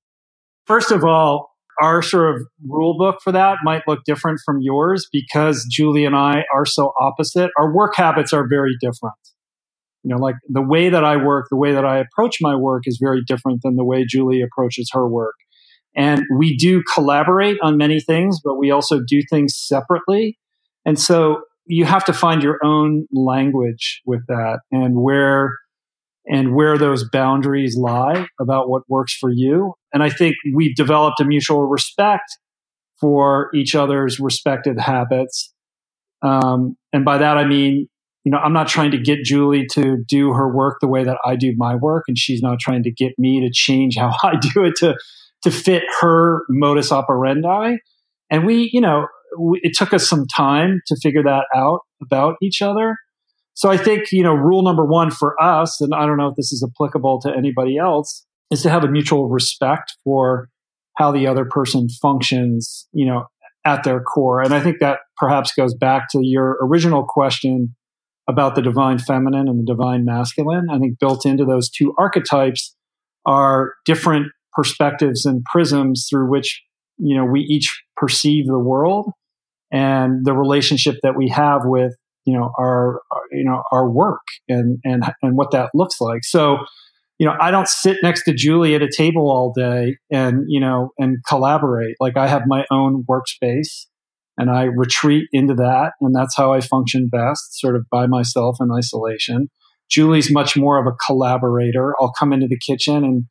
First 0.65 0.91
of 0.91 1.03
all, 1.03 1.55
our 1.81 2.01
sort 2.01 2.35
of 2.35 2.41
rule 2.67 2.97
book 2.97 3.19
for 3.23 3.31
that 3.31 3.57
might 3.63 3.83
look 3.87 3.99
different 4.05 4.39
from 4.45 4.59
yours 4.61 5.07
because 5.11 5.65
Julie 5.69 6.05
and 6.05 6.15
I 6.15 6.43
are 6.53 6.65
so 6.65 6.93
opposite. 6.99 7.51
Our 7.57 7.73
work 7.73 7.95
habits 7.95 8.33
are 8.33 8.47
very 8.47 8.75
different. 8.81 9.15
You 10.03 10.15
know, 10.15 10.21
like 10.21 10.35
the 10.47 10.61
way 10.61 10.89
that 10.89 11.03
I 11.03 11.17
work, 11.17 11.47
the 11.49 11.57
way 11.57 11.73
that 11.73 11.85
I 11.85 11.99
approach 11.99 12.37
my 12.41 12.55
work 12.55 12.83
is 12.85 12.99
very 13.01 13.21
different 13.27 13.61
than 13.63 13.75
the 13.75 13.83
way 13.83 14.05
Julie 14.05 14.41
approaches 14.41 14.89
her 14.93 15.07
work. 15.07 15.35
And 15.95 16.23
we 16.37 16.55
do 16.55 16.81
collaborate 16.93 17.57
on 17.61 17.77
many 17.77 17.99
things, 17.99 18.39
but 18.43 18.55
we 18.55 18.71
also 18.71 19.01
do 19.05 19.21
things 19.29 19.55
separately. 19.57 20.37
And 20.85 20.99
so 20.99 21.41
you 21.65 21.85
have 21.85 22.05
to 22.05 22.13
find 22.13 22.41
your 22.41 22.57
own 22.63 23.05
language 23.11 24.01
with 24.05 24.21
that 24.27 24.59
and 24.71 25.01
where 25.01 25.57
and 26.29 26.53
where 26.53 26.77
those 26.77 27.09
boundaries 27.09 27.75
lie 27.75 28.27
about 28.39 28.69
what 28.69 28.83
works 28.87 29.15
for 29.17 29.31
you. 29.31 29.73
And 29.91 30.03
I 30.03 30.09
think 30.09 30.35
we've 30.53 30.75
developed 30.75 31.19
a 31.19 31.25
mutual 31.25 31.65
respect 31.65 32.37
for 33.01 33.49
each 33.55 33.75
other's 33.75 34.19
respective 34.19 34.77
habits. 34.77 35.51
Um, 36.21 36.77
and 36.93 37.03
by 37.03 37.17
that, 37.17 37.37
I 37.37 37.45
mean, 37.45 37.87
you 38.25 38.31
know, 38.31 38.37
I'm 38.37 38.53
not 38.53 38.67
trying 38.67 38.91
to 38.91 38.97
get 38.97 39.23
Julie 39.23 39.65
to 39.71 40.03
do 40.07 40.33
her 40.33 40.53
work 40.53 40.77
the 40.81 40.87
way 40.87 41.03
that 41.03 41.17
I 41.25 41.35
do 41.35 41.53
my 41.57 41.75
work, 41.75 42.03
and 42.07 42.17
she's 42.17 42.41
not 42.41 42.59
trying 42.59 42.83
to 42.83 42.91
get 42.91 43.13
me 43.17 43.39
to 43.41 43.49
change 43.51 43.95
how 43.97 44.11
I 44.23 44.35
do 44.35 44.63
it 44.63 44.75
to 44.77 44.95
to 45.43 45.51
fit 45.51 45.83
her 46.01 46.41
modus 46.49 46.91
operandi. 46.91 47.77
And 48.29 48.45
we, 48.45 48.69
you 48.73 48.81
know, 48.81 49.07
we, 49.39 49.61
it 49.63 49.73
took 49.73 49.93
us 49.93 50.07
some 50.07 50.27
time 50.27 50.81
to 50.87 50.97
figure 51.01 51.23
that 51.23 51.45
out 51.55 51.79
about 52.01 52.35
each 52.41 52.61
other. 52.61 52.97
So 53.59 53.69
I 53.69 53.75
think, 53.75 54.13
you 54.13 54.23
know, 54.23 54.31
rule 54.31 54.63
number 54.63 54.85
one 54.85 55.11
for 55.11 55.35
us, 55.43 55.81
and 55.81 55.93
I 55.93 56.05
don't 56.05 56.15
know 56.15 56.29
if 56.29 56.37
this 56.37 56.53
is 56.53 56.65
applicable 56.65 57.19
to 57.23 57.35
anybody 57.35 57.77
else, 57.77 58.25
is 58.49 58.61
to 58.61 58.69
have 58.69 58.85
a 58.85 58.87
mutual 58.87 59.27
respect 59.27 59.97
for 60.05 60.47
how 60.95 61.11
the 61.11 61.27
other 61.27 61.43
person 61.43 61.89
functions, 62.01 62.87
you 62.93 63.05
know, 63.05 63.25
at 63.65 63.83
their 63.83 63.99
core. 63.99 64.41
And 64.41 64.53
I 64.53 64.61
think 64.61 64.79
that 64.79 64.99
perhaps 65.17 65.51
goes 65.51 65.73
back 65.73 66.07
to 66.11 66.19
your 66.21 66.57
original 66.61 67.03
question 67.03 67.75
about 68.29 68.55
the 68.55 68.61
divine 68.61 68.97
feminine 68.97 69.49
and 69.49 69.59
the 69.59 69.65
divine 69.65 70.05
masculine. 70.05 70.67
I 70.71 70.79
think 70.79 70.97
built 70.97 71.25
into 71.25 71.43
those 71.43 71.69
two 71.69 71.93
archetypes 71.97 72.73
are 73.25 73.73
different 73.83 74.27
perspectives 74.53 75.25
and 75.25 75.43
prisms 75.43 76.07
through 76.09 76.29
which, 76.29 76.63
you 76.97 77.13
know, 77.13 77.25
we 77.25 77.41
each 77.41 77.83
perceive 77.97 78.45
the 78.47 78.57
world 78.57 79.11
and 79.69 80.25
the 80.25 80.33
relationship 80.33 80.95
that 81.03 81.17
we 81.17 81.27
have 81.27 81.63
with 81.65 81.93
you 82.29 82.37
know 82.37 82.51
our, 82.57 83.01
you 83.31 83.43
know 83.43 83.63
our 83.71 83.89
work 83.89 84.21
and 84.47 84.79
and 84.83 85.03
and 85.21 85.37
what 85.37 85.51
that 85.51 85.69
looks 85.73 85.99
like. 85.99 86.23
So 86.23 86.59
you 87.19 87.25
know, 87.25 87.35
I 87.39 87.51
don't 87.51 87.67
sit 87.67 87.97
next 88.01 88.23
to 88.23 88.33
Julie 88.33 88.75
at 88.75 88.81
a 88.81 88.89
table 88.89 89.29
all 89.29 89.51
day 89.51 89.97
and, 90.09 90.45
you 90.47 90.59
know, 90.59 90.91
and 90.97 91.17
collaborate. 91.27 91.97
Like 91.99 92.15
I 92.15 92.27
have 92.27 92.43
my 92.47 92.65
own 92.71 93.03
workspace 93.09 93.87
and 94.37 94.49
I 94.49 94.63
retreat 94.63 95.27
into 95.33 95.53
that. 95.55 95.91
And 95.99 96.15
that's 96.15 96.35
how 96.35 96.53
I 96.53 96.61
function 96.61 97.09
best, 97.11 97.59
sort 97.59 97.75
of 97.75 97.85
by 97.91 98.07
myself 98.07 98.55
in 98.61 98.69
isolation. 98.71 99.49
Julie's 99.89 100.31
much 100.31 100.55
more 100.55 100.79
of 100.79 100.87
a 100.87 100.95
collaborator. 101.05 101.93
I'll 101.99 102.13
come 102.17 102.31
into 102.31 102.47
the 102.47 102.57
kitchen 102.57 103.03
and 103.03 103.25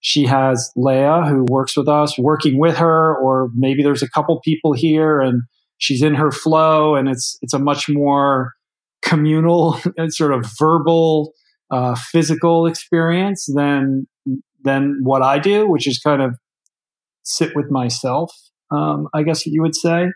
she 0.00 0.24
has 0.26 0.70
Leah 0.76 1.24
who 1.26 1.44
works 1.48 1.76
with 1.76 1.88
us, 1.88 2.16
working 2.16 2.60
with 2.60 2.76
her, 2.76 3.16
or 3.16 3.50
maybe 3.56 3.82
there's 3.82 4.02
a 4.02 4.10
couple 4.10 4.40
people 4.44 4.72
here 4.72 5.20
and 5.20 5.42
she's 5.82 6.02
in 6.02 6.14
her 6.14 6.30
flow 6.30 6.94
and 6.94 7.08
it's, 7.08 7.36
it's 7.42 7.52
a 7.52 7.58
much 7.58 7.88
more 7.88 8.52
communal 9.02 9.78
sort 10.08 10.32
of 10.32 10.46
verbal, 10.58 11.32
uh, 11.72 11.96
physical 11.96 12.66
experience 12.66 13.46
than, 13.52 14.06
than 14.62 15.00
what 15.02 15.22
I 15.22 15.40
do, 15.40 15.68
which 15.68 15.88
is 15.88 15.98
kind 15.98 16.22
of 16.22 16.36
sit 17.24 17.56
with 17.56 17.68
myself. 17.68 18.32
Um, 18.70 19.08
I 19.12 19.24
guess 19.24 19.44
you 19.44 19.60
would 19.60 19.74
say. 19.74 20.06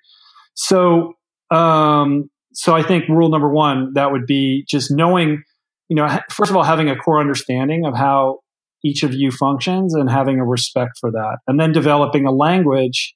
So, 0.55 1.15
um, 1.51 2.31
so 2.55 2.75
I 2.75 2.83
think 2.83 3.09
rule 3.09 3.29
number 3.29 3.51
one 3.51 3.93
that 3.95 4.13
would 4.13 4.25
be 4.25 4.65
just 4.69 4.91
knowing, 4.91 5.43
you 5.89 5.97
know, 5.97 6.09
first 6.31 6.51
of 6.51 6.57
all, 6.57 6.63
having 6.63 6.89
a 6.89 6.97
core 6.97 7.21
understanding 7.21 7.85
of 7.85 7.95
how 7.97 8.39
each 8.85 9.03
of 9.03 9.13
you 9.13 9.33
functions 9.33 9.95
and 9.95 10.09
having 10.09 10.39
a 10.39 10.45
respect 10.45 10.93
for 11.01 11.11
that, 11.11 11.39
and 11.49 11.59
then 11.59 11.73
developing 11.73 12.25
a 12.25 12.31
language 12.31 13.16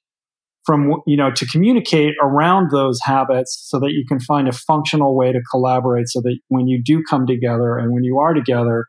from 0.65 1.01
you 1.07 1.17
know 1.17 1.31
to 1.31 1.45
communicate 1.47 2.13
around 2.21 2.69
those 2.71 2.99
habits 3.03 3.65
so 3.67 3.79
that 3.79 3.91
you 3.91 4.05
can 4.07 4.19
find 4.19 4.47
a 4.47 4.51
functional 4.51 5.15
way 5.15 5.31
to 5.31 5.41
collaborate 5.51 6.07
so 6.07 6.21
that 6.21 6.37
when 6.49 6.67
you 6.67 6.81
do 6.83 7.03
come 7.09 7.25
together 7.25 7.77
and 7.77 7.93
when 7.93 8.03
you 8.03 8.17
are 8.17 8.33
together 8.33 8.85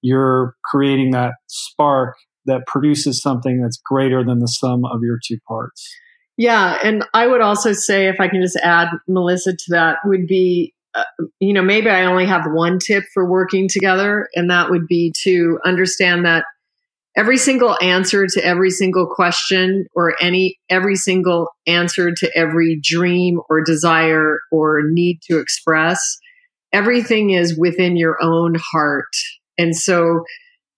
you're 0.00 0.54
creating 0.64 1.12
that 1.12 1.32
spark 1.48 2.16
that 2.44 2.62
produces 2.66 3.22
something 3.22 3.60
that's 3.60 3.80
greater 3.84 4.24
than 4.24 4.40
the 4.40 4.48
sum 4.48 4.84
of 4.84 5.00
your 5.02 5.18
two 5.24 5.38
parts 5.46 5.88
yeah. 6.36 6.78
And 6.82 7.04
I 7.14 7.26
would 7.26 7.40
also 7.40 7.72
say, 7.72 8.08
if 8.08 8.20
I 8.20 8.28
can 8.28 8.40
just 8.40 8.56
add 8.56 8.88
Melissa 9.06 9.52
to 9.52 9.64
that, 9.68 9.98
would 10.04 10.26
be, 10.26 10.74
uh, 10.94 11.04
you 11.40 11.52
know, 11.52 11.62
maybe 11.62 11.88
I 11.90 12.04
only 12.04 12.26
have 12.26 12.44
one 12.46 12.78
tip 12.78 13.04
for 13.12 13.28
working 13.28 13.68
together, 13.68 14.28
and 14.34 14.50
that 14.50 14.70
would 14.70 14.86
be 14.86 15.12
to 15.22 15.58
understand 15.64 16.24
that 16.24 16.44
every 17.16 17.36
single 17.36 17.76
answer 17.82 18.26
to 18.26 18.44
every 18.44 18.70
single 18.70 19.06
question 19.06 19.86
or 19.94 20.14
any 20.20 20.58
every 20.70 20.96
single 20.96 21.48
answer 21.66 22.12
to 22.12 22.30
every 22.36 22.80
dream 22.82 23.40
or 23.48 23.62
desire 23.62 24.38
or 24.50 24.82
need 24.84 25.20
to 25.22 25.38
express 25.38 26.18
everything 26.72 27.30
is 27.30 27.58
within 27.58 27.96
your 27.96 28.16
own 28.22 28.54
heart. 28.72 29.14
And 29.58 29.76
so 29.76 30.24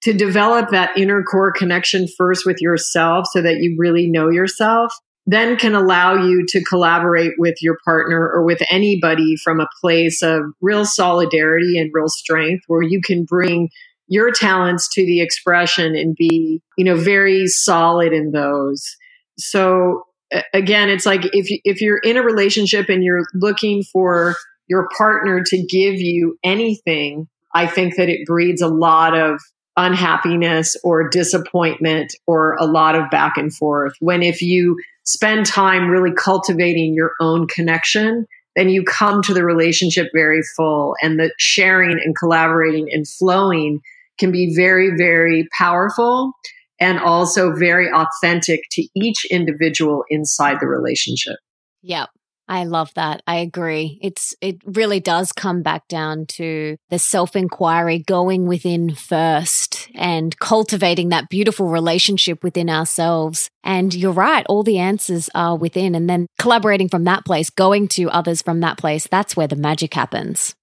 to 0.03 0.13
develop 0.13 0.71
that 0.71 0.97
inner 0.99 1.23
core 1.23 1.53
connection 1.53 2.07
first 2.19 2.45
with 2.45 2.61
yourself 2.61 3.27
so 3.33 3.41
that 3.41 3.57
you 3.59 3.77
really 3.79 4.11
know 4.11 4.29
yourself 4.29 4.93
then 5.27 5.57
can 5.57 5.75
allow 5.75 6.15
you 6.15 6.45
to 6.47 6.63
collaborate 6.65 7.33
with 7.39 7.55
your 7.63 7.79
partner 7.85 8.31
or 8.31 8.45
with 8.45 8.61
anybody 8.71 9.37
from 9.43 9.59
a 9.59 9.69
place 9.81 10.23
of 10.23 10.43
real 10.61 10.85
solidarity 10.85 11.79
and 11.79 11.91
real 11.95 12.09
strength 12.09 12.63
where 12.67 12.83
you 12.83 13.01
can 13.03 13.25
bring 13.25 13.71
your 14.15 14.31
talents 14.31 14.89
to 14.95 15.05
the 15.05 15.21
expression 15.21 15.97
and 15.97 16.15
be, 16.15 16.63
you 16.79 16.85
know, 16.85 16.95
very 16.95 17.49
solid 17.49 18.13
in 18.13 18.31
those. 18.31 18.97
So 19.37 20.05
again, 20.53 20.89
it's 20.89 21.05
like 21.05 21.25
if 21.33 21.51
you, 21.51 21.59
if 21.65 21.81
you're 21.81 21.99
in 21.99 22.17
a 22.17 22.23
relationship 22.23 22.89
and 22.89 23.03
you're 23.03 23.25
looking 23.35 23.83
for 23.83 24.37
your 24.69 24.89
partner 24.97 25.43
to 25.45 25.57
give 25.57 25.97
you 25.97 26.39
anything, 26.45 27.27
I 27.57 27.67
think 27.67 27.97
that 27.97 28.09
it 28.09 28.25
breeds 28.25 28.63
a 28.63 28.69
lot 28.69 29.19
of 29.19 29.41
unhappiness 29.77 30.77
or 30.85 31.09
disappointment 31.09 32.15
or 32.29 32.55
a 32.61 32.67
lot 32.67 32.95
of 32.95 33.11
back 33.11 33.37
and 33.37 33.53
forth. 33.53 33.95
When 33.99 34.23
if 34.23 34.41
you 34.41 34.77
spend 35.03 35.45
time 35.45 35.89
really 35.89 36.13
cultivating 36.17 36.95
your 36.95 37.11
own 37.21 37.49
connection, 37.49 38.27
then 38.55 38.69
you 38.69 38.85
come 38.85 39.23
to 39.23 39.35
the 39.35 39.45
relationship 39.45 40.07
very 40.15 40.43
full 40.57 40.95
and 41.03 41.19
the 41.19 41.33
sharing 41.37 41.99
and 41.99 42.17
collaborating 42.17 42.89
and 42.93 43.09
flowing 43.09 43.81
can 44.19 44.33
be 44.33 44.55
very, 44.55 44.91
very 44.97 45.47
powerful 45.57 46.33
and 46.81 46.99
also 46.99 47.53
very 47.53 47.89
authentic 47.91 48.61
to 48.73 48.87
each 48.97 49.25
individual 49.31 50.05
inside 50.11 50.59
the 50.61 50.67
relationship. 50.67 51.37
Yep. 51.83 52.09
I 52.47 52.65
love 52.65 52.93
that. 52.95 53.23
I 53.27 53.37
agree. 53.37 53.99
It's 54.03 54.35
it 54.43 54.57
really 54.67 55.01
does 55.01 55.33
come 55.33 55.63
back 55.63 55.89
down 55.89 56.27
to 56.31 56.77
the 56.91 56.99
self-inquiry 56.99 58.01
going 58.01 58.47
within 58.47 58.95
first 58.95 59.89
and 59.95 60.39
cultivating 60.39 61.09
that 61.09 61.31
beautiful 61.31 61.69
relationship 61.69 62.45
within 62.45 62.69
ourselves. 62.69 63.49
And 63.63 63.95
you're 63.95 64.13
right, 64.13 64.45
all 64.47 64.63
the 64.63 64.79
answers 64.79 65.31
are 65.35 65.57
within 65.57 65.95
and 65.95 66.09
then 66.09 66.27
collaborating 66.39 66.91
from 66.91 67.05
that 67.05 67.25
place, 67.25 67.49
going 67.49 67.89
to 67.89 68.11
others 68.11 68.43
from 68.43 68.61
that 68.61 68.77
place, 68.77 69.09
that's 69.11 69.35
where 69.37 69.49
the 69.49 69.57
magic 69.57 69.95
happens. 69.95 70.55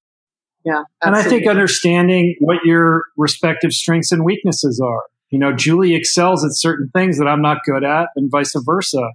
Yeah. 0.64 0.84
Absolutely. 1.02 1.04
And 1.04 1.16
I 1.16 1.24
think 1.24 1.48
understanding 1.48 2.36
what 2.40 2.58
your 2.64 3.04
respective 3.18 3.74
strengths 3.74 4.12
and 4.12 4.24
weaknesses 4.24 4.80
are. 4.80 5.04
You 5.30 5.40
know, 5.40 5.54
Julie 5.54 5.96
excels 5.96 6.44
at 6.44 6.52
certain 6.54 6.90
things 6.94 7.18
that 7.18 7.28
I'm 7.28 7.42
not 7.42 7.60
good 7.66 7.84
at 7.84 8.10
and 8.16 8.30
vice 8.30 8.54
versa 8.66 9.12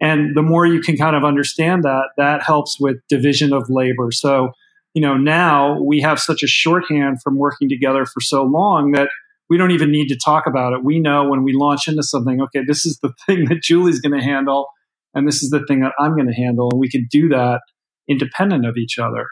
and 0.00 0.36
the 0.36 0.42
more 0.42 0.66
you 0.66 0.80
can 0.80 0.96
kind 0.96 1.16
of 1.16 1.24
understand 1.24 1.82
that, 1.84 2.10
that 2.16 2.42
helps 2.42 2.78
with 2.78 2.96
division 3.08 3.52
of 3.52 3.68
labor. 3.68 4.12
So, 4.12 4.52
you 4.94 5.02
know, 5.02 5.16
now 5.16 5.80
we 5.82 6.00
have 6.00 6.20
such 6.20 6.42
a 6.42 6.46
shorthand 6.46 7.20
from 7.22 7.36
working 7.36 7.68
together 7.68 8.06
for 8.06 8.20
so 8.20 8.44
long 8.44 8.92
that 8.92 9.08
we 9.50 9.56
don't 9.56 9.72
even 9.72 9.90
need 9.90 10.08
to 10.08 10.16
talk 10.16 10.46
about 10.46 10.72
it. 10.72 10.84
We 10.84 11.00
know 11.00 11.28
when 11.28 11.42
we 11.42 11.52
launch 11.52 11.88
into 11.88 12.02
something, 12.02 12.40
okay, 12.42 12.62
this 12.64 12.86
is 12.86 12.98
the 13.02 13.12
thing 13.26 13.46
that 13.46 13.62
Julie's 13.62 14.00
going 14.00 14.18
to 14.18 14.24
handle, 14.24 14.68
and 15.14 15.26
this 15.26 15.42
is 15.42 15.50
the 15.50 15.64
thing 15.66 15.80
that 15.80 15.92
I'm 15.98 16.14
going 16.14 16.28
to 16.28 16.34
handle. 16.34 16.70
And 16.70 16.78
we 16.78 16.88
can 16.88 17.08
do 17.10 17.28
that 17.30 17.60
independent 18.06 18.66
of 18.66 18.76
each 18.76 18.98
other. 18.98 19.26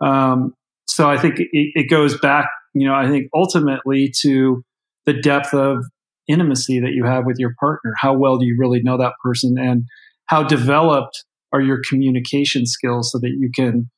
Um, 0.00 0.54
so 0.86 1.10
I 1.10 1.18
think 1.18 1.38
it, 1.38 1.48
it 1.52 1.90
goes 1.90 2.18
back, 2.18 2.48
you 2.74 2.86
know, 2.86 2.94
I 2.94 3.08
think 3.08 3.28
ultimately 3.34 4.12
to 4.22 4.62
the 5.06 5.14
depth 5.14 5.54
of 5.54 5.84
intimacy 6.28 6.80
that 6.80 6.92
you 6.92 7.04
have 7.04 7.24
with 7.26 7.36
your 7.38 7.54
partner. 7.60 7.92
How 7.98 8.16
well 8.16 8.38
do 8.38 8.46
you 8.46 8.56
really 8.58 8.80
know 8.82 8.96
that 8.98 9.12
person? 9.22 9.56
And 9.58 9.84
how 10.26 10.42
developed 10.42 11.24
are 11.52 11.60
your 11.60 11.80
communication 11.88 12.66
skills 12.66 13.12
so 13.12 13.18
that 13.20 13.36
you 13.38 13.50
can 13.54 13.90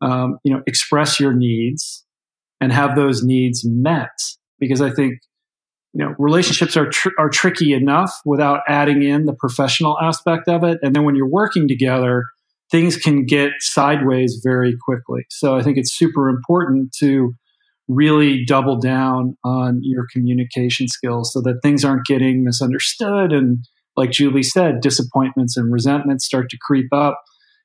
um, 0.00 0.38
you 0.44 0.54
know 0.54 0.62
express 0.66 1.20
your 1.20 1.34
needs 1.34 2.04
and 2.60 2.72
have 2.72 2.96
those 2.96 3.22
needs 3.22 3.62
met 3.64 4.16
because 4.58 4.80
i 4.80 4.90
think 4.90 5.14
you 5.92 6.04
know 6.04 6.14
relationships 6.18 6.76
are 6.76 6.88
tr- 6.88 7.10
are 7.18 7.28
tricky 7.28 7.72
enough 7.72 8.20
without 8.24 8.60
adding 8.68 9.02
in 9.02 9.26
the 9.26 9.34
professional 9.34 9.98
aspect 10.00 10.48
of 10.48 10.64
it 10.64 10.78
and 10.82 10.94
then 10.94 11.04
when 11.04 11.16
you're 11.16 11.28
working 11.28 11.68
together 11.68 12.24
things 12.70 12.96
can 12.96 13.24
get 13.24 13.50
sideways 13.58 14.40
very 14.42 14.74
quickly 14.84 15.24
so 15.30 15.56
i 15.56 15.62
think 15.62 15.76
it's 15.76 15.92
super 15.92 16.28
important 16.28 16.92
to 16.92 17.32
really 17.88 18.44
double 18.44 18.78
down 18.78 19.36
on 19.44 19.80
your 19.82 20.06
communication 20.12 20.86
skills 20.86 21.32
so 21.32 21.40
that 21.40 21.58
things 21.60 21.84
aren't 21.84 22.06
getting 22.06 22.44
misunderstood 22.44 23.32
and 23.32 23.58
like 23.96 24.10
Julie 24.10 24.42
said, 24.42 24.80
disappointments 24.80 25.56
and 25.56 25.72
resentments 25.72 26.24
start 26.24 26.48
to 26.50 26.58
creep 26.60 26.92
up. 26.92 27.20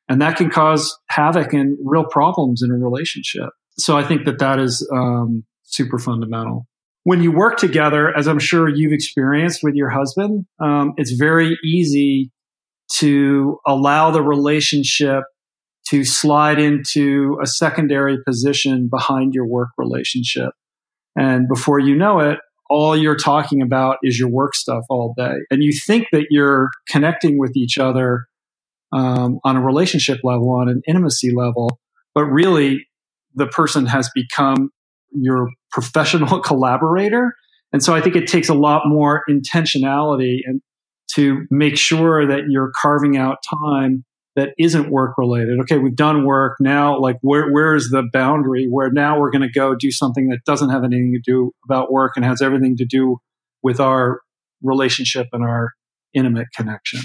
And 0.10 0.22
that 0.22 0.38
can 0.38 0.50
cause 0.50 0.96
havoc 1.08 1.54
and 1.54 1.78
real 1.84 2.06
problems 2.06 2.62
in 2.62 2.72
a 2.72 2.76
relationship. 2.76 3.50
So 3.78 3.98
I 3.98 4.04
think 4.04 4.26
that 4.26 4.40
that 4.40 4.60
is 4.60 4.88
um, 4.94 5.46
super 5.64 5.98
fundamental. 5.98 6.68
When 7.04 7.22
you 7.22 7.32
work 7.32 7.58
together, 7.58 8.16
as 8.16 8.28
I'm 8.28 8.40
sure 8.40 8.68
you've 8.68 8.92
experienced 8.92 9.62
with 9.64 9.76
your 9.76 9.90
husband, 9.90 10.46
um, 10.60 10.94
it's 10.98 11.12
very 11.12 11.58
easy 11.64 12.32
to 12.98 13.60
allow 13.66 14.12
the 14.12 14.22
relationship 14.22 15.24
to 15.90 16.04
slide 16.04 16.60
into 16.60 17.38
a 17.42 17.46
secondary 17.46 18.18
position 18.26 18.88
behind 18.90 19.34
your 19.34 19.48
work 19.48 19.70
relationship. 19.78 20.52
And 21.16 21.48
before 21.48 21.80
you 21.80 21.96
know 21.96 22.20
it, 22.20 22.40
all 22.70 22.98
you're 22.98 23.16
talking 23.16 23.62
about 23.62 23.98
is 24.02 24.18
your 24.20 24.30
work 24.30 24.56
stuff 24.56 24.84
all 24.90 25.14
day. 25.16 25.36
And 25.52 25.64
you 25.64 25.72
think 25.86 26.08
that 26.12 26.28
you're 26.30 26.70
connecting 26.90 27.38
with 27.38 27.56
each 27.56 27.78
other 27.78 28.26
um, 28.92 29.40
on 29.44 29.56
a 29.56 29.62
relationship 29.62 30.20
level, 30.24 30.52
on 30.52 30.70
an 30.70 30.82
intimacy 30.88 31.32
level, 31.36 31.80
but 32.16 32.26
really 32.26 32.88
the 33.36 33.48
person 33.48 33.86
has 33.86 34.10
become 34.16 34.70
your 35.12 35.50
professional 35.72 36.40
collaborator. 36.42 37.34
And 37.72 37.84
so 37.84 37.94
I 37.94 38.02
think 38.02 38.16
it 38.16 38.28
takes 38.28 38.50
a 38.50 38.54
lot 38.54 38.84
more 38.86 39.24
intentionality 39.30 40.40
and 40.46 40.62
to 41.14 41.46
make 41.50 41.78
sure 41.78 42.28
that 42.28 42.44
you're 42.50 42.72
carving 42.82 43.18
out 43.18 43.38
time 43.70 44.04
that 44.36 44.50
isn't 44.58 44.90
work 44.90 45.18
related. 45.18 45.60
Okay, 45.62 45.78
we've 45.78 45.96
done 45.96 46.26
work 46.26 46.58
now. 46.60 47.00
Like, 47.00 47.18
where 47.22 47.52
where 47.52 47.74
is 47.76 47.90
the 47.90 48.04
boundary 48.12 48.68
where 48.70 48.92
now 48.92 49.20
we're 49.20 49.32
going 49.32 49.42
to 49.42 49.52
go 49.52 49.76
do 49.76 49.92
something 49.92 50.28
that 50.30 50.40
doesn't 50.46 50.70
have 50.70 50.84
anything 50.84 51.14
to 51.14 51.32
do 51.32 51.52
about 51.64 51.92
work 51.92 52.14
and 52.16 52.26
has 52.26 52.42
everything 52.42 52.76
to 52.78 52.86
do 52.86 53.18
with 53.64 53.80
our 53.80 54.22
relationship 54.62 55.28
and 55.32 55.44
our 55.44 55.72
intimate 56.14 56.48
connection? 56.56 57.02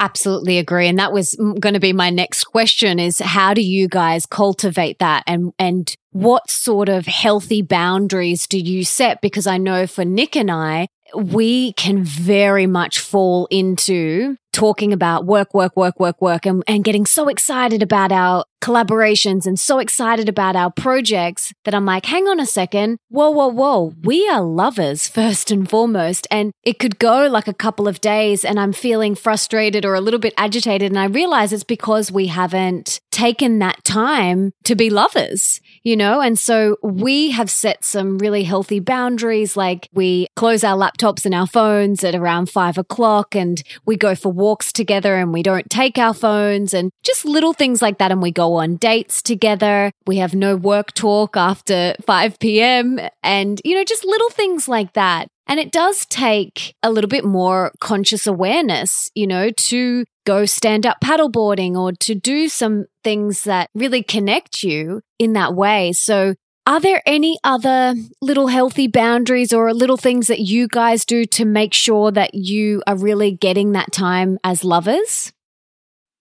Absolutely 0.00 0.58
agree. 0.58 0.88
And 0.88 0.98
that 0.98 1.12
was 1.12 1.34
going 1.60 1.74
to 1.74 1.80
be 1.80 1.92
my 1.92 2.10
next 2.10 2.44
question 2.44 2.98
is 2.98 3.20
how 3.20 3.54
do 3.54 3.62
you 3.62 3.88
guys 3.88 4.26
cultivate 4.26 4.98
that 4.98 5.22
and, 5.26 5.52
and 5.58 5.94
what 6.10 6.50
sort 6.50 6.88
of 6.88 7.06
healthy 7.06 7.62
boundaries 7.62 8.46
do 8.46 8.58
you 8.58 8.84
set? 8.84 9.20
Because 9.20 9.46
I 9.46 9.56
know 9.56 9.86
for 9.86 10.04
Nick 10.04 10.36
and 10.36 10.50
I, 10.50 10.88
we 11.16 11.72
can 11.74 12.02
very 12.02 12.66
much 12.66 13.00
fall 13.00 13.46
into 13.50 14.36
talking 14.54 14.92
about 14.92 15.26
work, 15.26 15.52
work, 15.52 15.76
work, 15.76 15.98
work, 15.98 16.22
work, 16.22 16.46
and, 16.46 16.62
and 16.68 16.84
getting 16.84 17.04
so 17.04 17.28
excited 17.28 17.82
about 17.82 18.12
our 18.12 18.44
collaborations 18.62 19.46
and 19.46 19.58
so 19.60 19.78
excited 19.78 20.28
about 20.28 20.56
our 20.56 20.70
projects 20.70 21.52
that 21.64 21.74
I'm 21.74 21.84
like, 21.84 22.06
hang 22.06 22.26
on 22.28 22.40
a 22.40 22.46
second. 22.46 22.96
Whoa, 23.08 23.30
whoa, 23.30 23.48
whoa. 23.48 23.92
We 24.02 24.26
are 24.28 24.42
lovers 24.42 25.08
first 25.08 25.50
and 25.50 25.68
foremost. 25.68 26.26
And 26.30 26.52
it 26.62 26.78
could 26.78 26.98
go 26.98 27.26
like 27.26 27.48
a 27.48 27.52
couple 27.52 27.88
of 27.88 28.00
days 28.00 28.44
and 28.44 28.58
I'm 28.58 28.72
feeling 28.72 29.16
frustrated 29.16 29.84
or 29.84 29.94
a 29.94 30.00
little 30.00 30.20
bit 30.20 30.32
agitated. 30.38 30.90
And 30.90 30.98
I 30.98 31.06
realize 31.06 31.52
it's 31.52 31.64
because 31.64 32.10
we 32.10 32.28
haven't 32.28 33.00
taken 33.10 33.58
that 33.58 33.84
time 33.84 34.52
to 34.64 34.74
be 34.74 34.88
lovers, 34.88 35.60
you 35.84 35.96
know? 35.96 36.20
And 36.20 36.38
so 36.38 36.78
we 36.82 37.30
have 37.30 37.50
set 37.50 37.84
some 37.84 38.18
really 38.18 38.42
healthy 38.42 38.80
boundaries. 38.80 39.56
Like 39.56 39.88
we 39.92 40.26
close 40.34 40.64
our 40.64 40.76
laptops 40.76 41.24
and 41.24 41.34
our 41.34 41.46
phones 41.46 42.02
at 42.02 42.14
around 42.14 42.50
five 42.50 42.78
o'clock 42.78 43.36
and 43.36 43.62
we 43.86 43.96
go 43.96 44.14
for 44.14 44.32
walks 44.32 44.72
together 44.72 45.16
and 45.16 45.32
we 45.32 45.42
don't 45.42 45.70
take 45.70 45.98
our 45.98 46.14
phones 46.14 46.74
and 46.74 46.90
just 47.02 47.24
little 47.24 47.52
things 47.52 47.82
like 47.82 47.98
that. 47.98 48.10
And 48.10 48.22
we 48.22 48.32
go 48.32 48.54
on 48.54 48.76
dates 48.76 49.22
together. 49.22 49.92
We 50.06 50.16
have 50.16 50.34
no 50.34 50.56
work 50.56 50.92
talk 50.94 51.36
after 51.36 51.94
5 52.06 52.38
p.m. 52.38 52.98
and, 53.22 53.60
you 53.64 53.76
know, 53.76 53.84
just 53.84 54.04
little 54.04 54.30
things 54.30 54.66
like 54.68 54.94
that. 54.94 55.28
And 55.46 55.60
it 55.60 55.72
does 55.72 56.06
take 56.06 56.74
a 56.82 56.90
little 56.90 57.08
bit 57.08 57.24
more 57.24 57.72
conscious 57.80 58.26
awareness, 58.26 59.10
you 59.14 59.26
know, 59.26 59.50
to 59.50 60.04
go 60.24 60.46
stand 60.46 60.86
up 60.86 60.98
paddleboarding 61.04 61.76
or 61.76 61.92
to 61.92 62.14
do 62.14 62.48
some 62.48 62.86
things 63.02 63.44
that 63.44 63.68
really 63.74 64.02
connect 64.02 64.62
you 64.62 65.02
in 65.18 65.34
that 65.34 65.54
way. 65.54 65.92
So 65.92 66.34
are 66.66 66.80
there 66.80 67.02
any 67.04 67.38
other 67.44 67.94
little 68.22 68.46
healthy 68.46 68.86
boundaries 68.86 69.52
or 69.52 69.74
little 69.74 69.98
things 69.98 70.28
that 70.28 70.40
you 70.40 70.66
guys 70.66 71.04
do 71.04 71.26
to 71.26 71.44
make 71.44 71.74
sure 71.74 72.10
that 72.10 72.34
you 72.34 72.82
are 72.86 72.96
really 72.96 73.32
getting 73.32 73.72
that 73.72 73.92
time 73.92 74.38
as 74.42 74.64
lovers? 74.64 75.33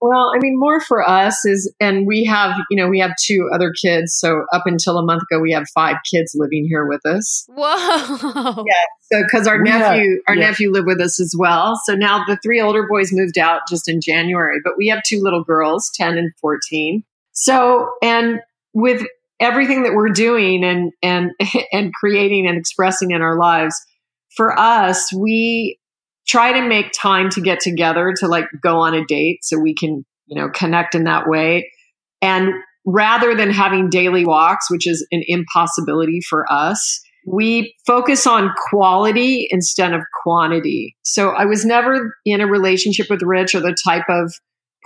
Well, 0.06 0.34
I 0.36 0.40
mean, 0.40 0.60
more 0.60 0.82
for 0.82 1.02
us 1.02 1.46
is, 1.46 1.74
and 1.80 2.06
we 2.06 2.26
have, 2.26 2.58
you 2.70 2.76
know, 2.76 2.90
we 2.90 3.00
have 3.00 3.12
two 3.22 3.50
other 3.54 3.72
kids. 3.72 4.14
So 4.14 4.44
up 4.52 4.64
until 4.66 4.98
a 4.98 5.06
month 5.06 5.22
ago, 5.32 5.40
we 5.40 5.54
had 5.54 5.64
five 5.74 5.96
kids 6.12 6.34
living 6.36 6.66
here 6.68 6.86
with 6.86 7.06
us. 7.06 7.46
Whoa! 7.48 8.64
Yeah. 8.68 8.74
So 9.14 9.24
because 9.24 9.48
our 9.48 9.60
We 9.64 9.70
nephew, 9.70 10.12
have- 10.12 10.20
our 10.28 10.36
yeah. 10.36 10.50
nephew 10.50 10.72
lived 10.72 10.88
with 10.88 11.00
us 11.00 11.22
as 11.22 11.34
well. 11.40 11.80
So 11.86 11.96
now 11.96 12.26
the 12.28 12.38
three 12.44 12.60
older 12.60 12.86
boys 12.86 13.14
moved 13.14 13.38
out 13.38 13.62
just 13.70 13.88
in 13.88 14.02
January, 14.02 14.58
but 14.62 14.74
we 14.78 14.90
have 14.90 15.04
two 15.04 15.22
little 15.22 15.46
girls, 15.46 15.90
ten 15.96 16.18
and 16.18 16.34
fourteen. 16.42 17.06
So 17.32 17.90
and 18.02 18.42
with 18.74 19.06
everything 19.40 19.84
that 19.84 19.94
we're 19.94 20.10
doing 20.10 20.66
and 20.66 20.92
and 21.02 21.32
and 21.72 21.94
creating 21.94 22.46
and 22.46 22.58
expressing 22.58 23.12
in 23.12 23.22
our 23.22 23.38
lives, 23.40 23.74
for 24.36 24.60
us, 24.60 25.14
we 25.14 25.80
try 26.28 26.54
to 26.54 26.68
make 26.68 26.92
time 26.94 27.30
to 27.32 27.42
get 27.42 27.60
together 27.60 28.14
to 28.18 28.28
like 28.28 28.46
go 28.62 28.78
on 28.78 28.94
a 28.94 29.06
date 29.06 29.44
so 29.44 29.60
we 29.60 29.76
can 29.76 30.06
you 30.28 30.42
know 30.42 30.50
connect 30.50 30.96
in 30.96 31.04
that 31.06 31.28
way. 31.28 31.70
And 32.22 32.54
rather 32.86 33.36
than 33.36 33.50
having 33.50 33.90
daily 33.90 34.26
walks 34.26 34.70
which 34.70 34.88
is 34.88 35.06
an 35.12 35.24
impossibility 35.28 36.20
for 36.28 36.52
us 36.52 37.02
we 37.26 37.74
focus 37.88 38.28
on 38.28 38.52
quality 38.70 39.48
instead 39.50 39.94
of 39.94 40.02
quantity. 40.24 40.96
So 41.04 41.30
i 41.30 41.46
was 41.46 41.66
never 41.66 42.16
in 42.26 42.42
a 42.42 42.48
relationship 42.48 43.10
with 43.10 43.22
rich 43.22 43.56
or 43.56 43.62
the 43.62 43.76
type 43.84 44.06
of 44.10 44.34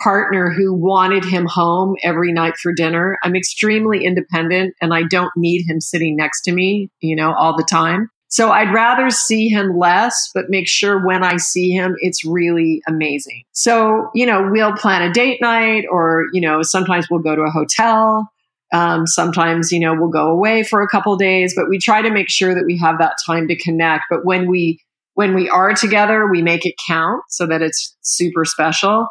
partner 0.03 0.51
who 0.51 0.75
wanted 0.75 1.25
him 1.25 1.47
home 1.47 1.95
every 2.03 2.31
night 2.31 2.55
for 2.61 2.71
dinner. 2.71 3.17
I'm 3.23 3.35
extremely 3.35 4.05
independent 4.05 4.75
and 4.79 4.93
i 4.93 5.03
don't 5.03 5.31
need 5.35 5.65
him 5.67 5.81
sitting 5.81 6.15
next 6.15 6.41
to 6.43 6.51
me 6.51 6.89
you 6.99 7.15
know 7.15 7.33
all 7.33 7.57
the 7.57 7.67
time 7.69 8.09
so 8.29 8.51
I'd 8.51 8.73
rather 8.73 9.09
see 9.09 9.47
him 9.47 9.77
less, 9.77 10.29
but 10.33 10.45
make 10.49 10.67
sure 10.67 11.05
when 11.05 11.23
I 11.23 11.37
see 11.37 11.71
him, 11.71 11.95
it's 11.99 12.25
really 12.25 12.81
amazing. 12.87 13.43
So, 13.53 14.09
you 14.13 14.25
know, 14.25 14.49
we'll 14.51 14.75
plan 14.75 15.01
a 15.01 15.13
date 15.13 15.39
night 15.41 15.85
or, 15.89 16.25
you 16.33 16.41
know, 16.41 16.61
sometimes 16.61 17.09
we'll 17.09 17.21
go 17.21 17.35
to 17.35 17.43
a 17.43 17.49
hotel. 17.49 18.29
Um, 18.73 19.07
sometimes, 19.07 19.71
you 19.71 19.79
know, 19.79 19.93
we'll 19.93 20.09
go 20.09 20.27
away 20.27 20.63
for 20.63 20.81
a 20.81 20.89
couple 20.89 21.15
days, 21.15 21.53
but 21.55 21.69
we 21.69 21.79
try 21.79 22.01
to 22.01 22.09
make 22.09 22.29
sure 22.29 22.53
that 22.53 22.65
we 22.65 22.77
have 22.79 22.99
that 22.99 23.15
time 23.25 23.47
to 23.47 23.55
connect. 23.55 24.03
But 24.09 24.25
when 24.25 24.49
we, 24.49 24.81
when 25.13 25.33
we 25.33 25.49
are 25.49 25.73
together, 25.73 26.27
we 26.29 26.41
make 26.41 26.65
it 26.65 26.75
count 26.85 27.23
so 27.29 27.47
that 27.47 27.61
it's 27.61 27.95
super 28.01 28.43
special. 28.43 29.07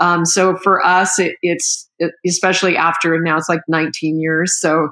Um, 0.00 0.24
so 0.24 0.56
for 0.56 0.84
us, 0.84 1.18
it, 1.18 1.36
it's 1.42 1.88
it, 1.98 2.12
especially 2.24 2.76
after 2.76 3.20
now 3.20 3.36
it's 3.36 3.48
like 3.48 3.60
19 3.68 4.20
years. 4.20 4.58
So 4.58 4.90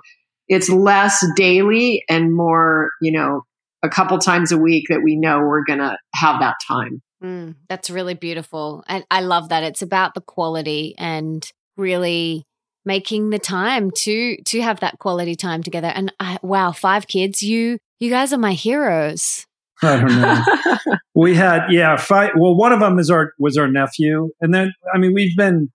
it's 0.48 0.68
less 0.68 1.24
daily 1.36 2.04
and 2.08 2.34
more, 2.34 2.90
you 3.00 3.12
know, 3.12 3.44
a 3.82 3.88
couple 3.88 4.18
times 4.18 4.52
a 4.52 4.58
week 4.58 4.84
that 4.88 5.02
we 5.02 5.16
know 5.16 5.40
we're 5.40 5.64
going 5.64 5.78
to 5.78 5.96
have 6.14 6.40
that 6.40 6.56
time. 6.66 7.02
Mm, 7.22 7.56
that's 7.68 7.90
really 7.90 8.14
beautiful. 8.14 8.84
And 8.86 9.04
I 9.10 9.20
love 9.20 9.48
that. 9.48 9.64
It's 9.64 9.82
about 9.82 10.14
the 10.14 10.20
quality 10.20 10.94
and 10.98 11.48
really 11.76 12.44
making 12.84 13.30
the 13.30 13.38
time 13.38 13.90
to 13.90 14.36
to 14.42 14.62
have 14.62 14.80
that 14.80 14.98
quality 14.98 15.34
time 15.34 15.62
together. 15.62 15.88
And 15.88 16.12
I, 16.20 16.38
wow, 16.42 16.72
five 16.72 17.06
kids, 17.06 17.42
you 17.42 17.78
you 18.00 18.10
guys 18.10 18.32
are 18.32 18.38
my 18.38 18.52
heroes. 18.52 19.46
I 19.82 19.96
don't 19.96 20.20
know. 20.20 20.96
we 21.14 21.34
had 21.34 21.66
yeah 21.70 21.96
five 21.96 22.30
well 22.36 22.56
one 22.56 22.72
of 22.72 22.80
them 22.80 22.98
is 22.98 23.10
our 23.10 23.32
was 23.38 23.56
our 23.56 23.68
nephew 23.68 24.30
and 24.40 24.52
then 24.52 24.72
i 24.92 24.98
mean 24.98 25.12
we've 25.14 25.36
been 25.36 25.70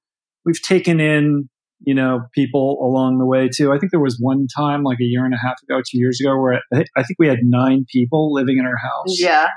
we've 0.45 0.61
taken 0.61 0.99
in 0.99 1.49
you 1.83 1.93
know 1.93 2.21
people 2.33 2.79
along 2.81 3.17
the 3.19 3.25
way 3.25 3.49
too 3.49 3.71
i 3.71 3.77
think 3.77 3.91
there 3.91 3.99
was 3.99 4.17
one 4.19 4.47
time 4.47 4.83
like 4.83 4.99
a 4.99 5.03
year 5.05 5.25
and 5.25 5.33
a 5.33 5.37
half 5.37 5.55
ago 5.63 5.81
two 5.87 5.97
years 5.99 6.19
ago 6.19 6.35
where 6.39 6.61
i, 6.73 6.83
I 6.95 7.03
think 7.03 7.17
we 7.19 7.27
had 7.27 7.39
nine 7.43 7.85
people 7.91 8.33
living 8.33 8.57
in 8.57 8.65
our 8.65 8.77
house 8.77 9.19
yeah. 9.19 9.47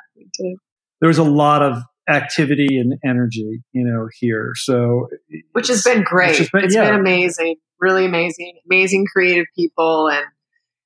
there 1.00 1.08
was 1.08 1.18
a 1.18 1.24
lot 1.24 1.62
of 1.62 1.82
activity 2.08 2.78
and 2.78 2.94
energy 3.04 3.62
you 3.72 3.84
know 3.84 4.08
here 4.20 4.52
so 4.56 5.08
Which 5.52 5.68
has 5.68 5.82
been 5.82 6.02
great. 6.02 6.36
Has 6.36 6.50
been- 6.50 6.64
It's 6.64 6.74
yeah. 6.74 6.90
been 6.90 7.00
amazing, 7.00 7.56
really 7.80 8.04
amazing, 8.04 8.58
amazing 8.70 9.06
creative 9.12 9.46
people 9.56 10.08
and, 10.08 10.24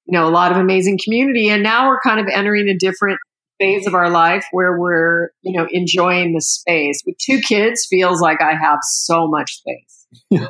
you 0.06 0.18
know, 0.18 0.28
a 0.28 0.30
lot 0.30 0.52
of 0.52 0.58
amazing 0.58 0.98
community. 1.02 1.48
And 1.48 1.62
now 1.62 1.88
we're 1.88 2.00
kind 2.00 2.20
of 2.20 2.26
entering 2.32 2.68
a 2.68 2.76
different 2.76 3.18
phase 3.58 3.86
of 3.86 3.94
our 3.94 4.10
life 4.10 4.44
where 4.52 4.78
we're, 4.78 5.30
you 5.42 5.58
know, 5.58 5.66
enjoying 5.70 6.32
the 6.34 6.40
space. 6.40 7.02
With 7.04 7.16
two 7.18 7.40
kids 7.40 7.86
feels 7.88 8.20
like 8.20 8.40
I 8.40 8.54
have 8.54 8.78
so 8.82 9.28
much 9.28 9.58
space. 9.58 9.99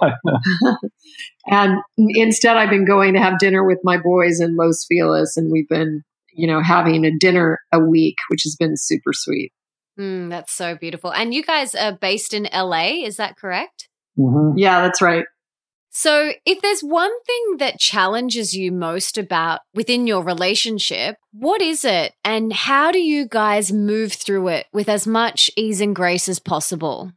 And 1.46 1.78
instead, 1.96 2.56
I've 2.56 2.70
been 2.70 2.86
going 2.86 3.14
to 3.14 3.20
have 3.20 3.38
dinner 3.38 3.64
with 3.64 3.78
my 3.82 3.98
boys 3.98 4.40
in 4.40 4.56
Los 4.56 4.86
Feliz, 4.86 5.36
and 5.36 5.50
we've 5.50 5.68
been, 5.68 6.02
you 6.32 6.46
know, 6.46 6.62
having 6.62 7.04
a 7.04 7.16
dinner 7.18 7.58
a 7.72 7.80
week, 7.80 8.16
which 8.28 8.42
has 8.44 8.56
been 8.56 8.76
super 8.76 9.12
sweet. 9.12 9.52
Mm, 9.98 10.30
that's 10.30 10.52
so 10.52 10.76
beautiful. 10.76 11.12
And 11.12 11.34
you 11.34 11.42
guys 11.42 11.74
are 11.74 11.92
based 11.92 12.34
in 12.34 12.48
LA, 12.52 13.04
is 13.04 13.16
that 13.16 13.36
correct? 13.36 13.88
Mhm. 14.18 14.54
Yeah, 14.56 14.82
that's 14.82 15.02
right. 15.02 15.24
So, 15.92 16.32
if 16.46 16.62
there's 16.62 16.82
one 16.82 17.10
thing 17.24 17.56
that 17.58 17.80
challenges 17.80 18.54
you 18.54 18.70
most 18.70 19.18
about 19.18 19.60
within 19.74 20.06
your 20.06 20.22
relationship, 20.22 21.16
what 21.32 21.60
is 21.60 21.84
it? 21.84 22.12
And 22.24 22.52
how 22.52 22.92
do 22.92 23.00
you 23.00 23.26
guys 23.26 23.72
move 23.72 24.12
through 24.12 24.48
it 24.48 24.66
with 24.72 24.88
as 24.88 25.04
much 25.04 25.50
ease 25.56 25.80
and 25.80 25.94
grace 25.94 26.28
as 26.28 26.38
possible? 26.38 27.10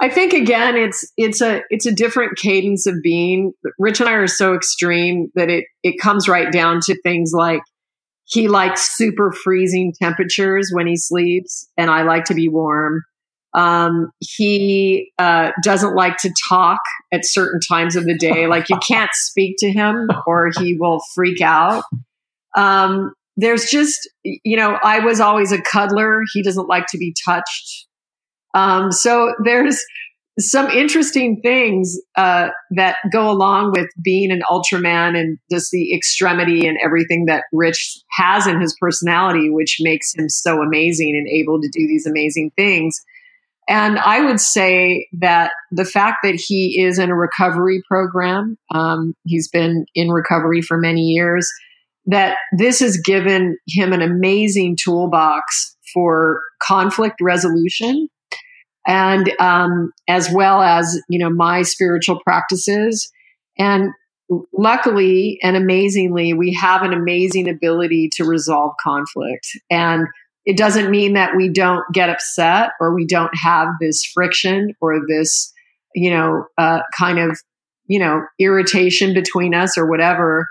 I 0.00 0.08
think 0.08 0.32
again, 0.32 0.76
it's 0.76 1.06
it's 1.18 1.42
a 1.42 1.62
it's 1.68 1.84
a 1.84 1.92
different 1.92 2.38
cadence 2.38 2.86
of 2.86 2.96
being. 3.02 3.52
Rich 3.78 4.00
and 4.00 4.08
I 4.08 4.14
are 4.14 4.26
so 4.26 4.54
extreme 4.54 5.28
that 5.34 5.50
it 5.50 5.64
it 5.82 6.00
comes 6.00 6.26
right 6.26 6.50
down 6.50 6.80
to 6.86 7.00
things 7.02 7.32
like 7.34 7.60
he 8.24 8.48
likes 8.48 8.96
super 8.96 9.30
freezing 9.32 9.92
temperatures 10.00 10.70
when 10.72 10.86
he 10.86 10.96
sleeps, 10.96 11.68
and 11.76 11.90
I 11.90 12.02
like 12.02 12.24
to 12.26 12.34
be 12.34 12.48
warm. 12.48 13.02
Um, 13.52 14.10
he 14.20 15.10
uh, 15.18 15.50
doesn't 15.62 15.94
like 15.94 16.16
to 16.18 16.32
talk 16.48 16.80
at 17.12 17.24
certain 17.24 17.60
times 17.68 17.96
of 17.96 18.04
the 18.04 18.16
day. 18.16 18.46
Like 18.46 18.70
you 18.70 18.78
can't 18.78 19.10
speak 19.12 19.56
to 19.58 19.70
him, 19.70 20.08
or 20.26 20.50
he 20.58 20.78
will 20.78 21.00
freak 21.14 21.42
out. 21.42 21.82
Um, 22.56 23.12
there's 23.36 23.66
just 23.66 24.08
you 24.24 24.56
know, 24.56 24.78
I 24.82 25.00
was 25.00 25.20
always 25.20 25.52
a 25.52 25.60
cuddler. 25.60 26.22
He 26.32 26.42
doesn't 26.42 26.68
like 26.68 26.86
to 26.88 26.98
be 26.98 27.14
touched. 27.22 27.86
Um, 28.54 28.92
so 28.92 29.34
there's 29.44 29.84
some 30.38 30.68
interesting 30.70 31.40
things 31.42 31.98
uh, 32.16 32.48
that 32.70 32.96
go 33.12 33.30
along 33.30 33.72
with 33.72 33.88
being 34.02 34.30
an 34.30 34.42
Ultraman 34.50 35.18
and 35.18 35.38
just 35.50 35.70
the 35.70 35.94
extremity 35.94 36.66
and 36.66 36.78
everything 36.82 37.26
that 37.26 37.44
Rich 37.52 37.98
has 38.12 38.46
in 38.46 38.60
his 38.60 38.74
personality, 38.80 39.50
which 39.50 39.78
makes 39.80 40.14
him 40.14 40.28
so 40.28 40.62
amazing 40.62 41.14
and 41.16 41.28
able 41.28 41.60
to 41.60 41.68
do 41.68 41.86
these 41.86 42.06
amazing 42.06 42.52
things. 42.56 43.00
And 43.68 43.98
I 43.98 44.22
would 44.22 44.40
say 44.40 45.08
that 45.20 45.52
the 45.70 45.84
fact 45.84 46.18
that 46.24 46.34
he 46.34 46.80
is 46.82 46.98
in 46.98 47.10
a 47.10 47.14
recovery 47.14 47.82
program, 47.86 48.56
um, 48.74 49.14
he's 49.24 49.48
been 49.48 49.84
in 49.94 50.10
recovery 50.10 50.62
for 50.62 50.76
many 50.76 51.02
years, 51.02 51.48
that 52.06 52.38
this 52.56 52.80
has 52.80 52.96
given 52.96 53.56
him 53.68 53.92
an 53.92 54.02
amazing 54.02 54.76
toolbox 54.82 55.76
for 55.92 56.40
conflict 56.60 57.16
resolution 57.20 58.08
and 58.86 59.30
um, 59.38 59.92
as 60.08 60.30
well 60.32 60.62
as 60.62 61.00
you 61.08 61.18
know 61.18 61.30
my 61.30 61.62
spiritual 61.62 62.20
practices. 62.24 63.10
And 63.58 63.90
luckily 64.52 65.38
and 65.42 65.56
amazingly 65.56 66.32
we 66.32 66.52
have 66.54 66.82
an 66.82 66.92
amazing 66.92 67.48
ability 67.48 68.08
to 68.14 68.24
resolve 68.24 68.72
conflict. 68.80 69.46
And 69.70 70.06
it 70.46 70.56
doesn't 70.56 70.90
mean 70.90 71.14
that 71.14 71.36
we 71.36 71.48
don't 71.48 71.84
get 71.92 72.08
upset 72.08 72.70
or 72.80 72.94
we 72.94 73.06
don't 73.06 73.32
have 73.36 73.68
this 73.80 74.04
friction 74.04 74.74
or 74.80 75.00
this 75.08 75.52
you 75.94 76.10
know 76.10 76.46
uh, 76.58 76.80
kind 76.96 77.18
of 77.18 77.38
you 77.86 77.98
know 77.98 78.22
irritation 78.38 79.14
between 79.14 79.54
us 79.54 79.76
or 79.76 79.88
whatever 79.88 80.46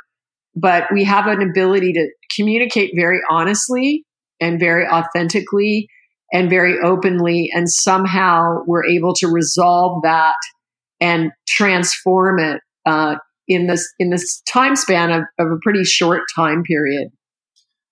but 0.55 0.85
we 0.91 1.03
have 1.03 1.27
an 1.27 1.41
ability 1.41 1.93
to 1.93 2.09
communicate 2.35 2.91
very 2.95 3.19
honestly 3.29 4.03
and 4.41 4.59
very 4.59 4.87
authentically 4.87 5.87
and 6.31 6.49
very 6.49 6.77
openly 6.83 7.49
and 7.53 7.69
somehow 7.69 8.59
we're 8.67 8.85
able 8.85 9.13
to 9.15 9.27
resolve 9.27 10.01
that 10.03 10.35
and 10.99 11.31
transform 11.47 12.39
it 12.39 12.61
uh, 12.85 13.15
in 13.47 13.67
this 13.67 13.87
in 13.99 14.09
this 14.09 14.41
time 14.41 14.75
span 14.75 15.11
of, 15.11 15.23
of 15.39 15.51
a 15.51 15.57
pretty 15.63 15.83
short 15.83 16.21
time 16.35 16.63
period. 16.63 17.09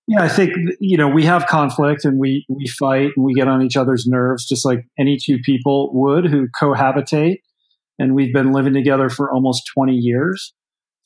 Yeah 0.06 0.22
i 0.22 0.28
think 0.28 0.52
you 0.80 0.96
know 0.96 1.08
we 1.08 1.24
have 1.24 1.46
conflict 1.46 2.04
and 2.04 2.18
we 2.18 2.46
we 2.48 2.66
fight 2.66 3.10
and 3.14 3.24
we 3.24 3.34
get 3.34 3.48
on 3.48 3.60
each 3.62 3.76
other's 3.76 4.06
nerves 4.06 4.46
just 4.46 4.64
like 4.64 4.86
any 4.98 5.18
two 5.22 5.38
people 5.44 5.90
would 5.92 6.26
who 6.26 6.48
cohabitate. 6.60 7.38
And 8.00 8.14
we've 8.14 8.32
been 8.32 8.52
living 8.52 8.74
together 8.74 9.10
for 9.10 9.32
almost 9.32 9.68
20 9.74 9.92
years. 9.92 10.54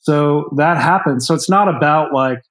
So 0.01 0.51
that 0.57 0.77
happens. 0.77 1.25
So 1.25 1.33
it's 1.33 1.49
not 1.49 1.67
about 1.67 2.13
like 2.13 2.43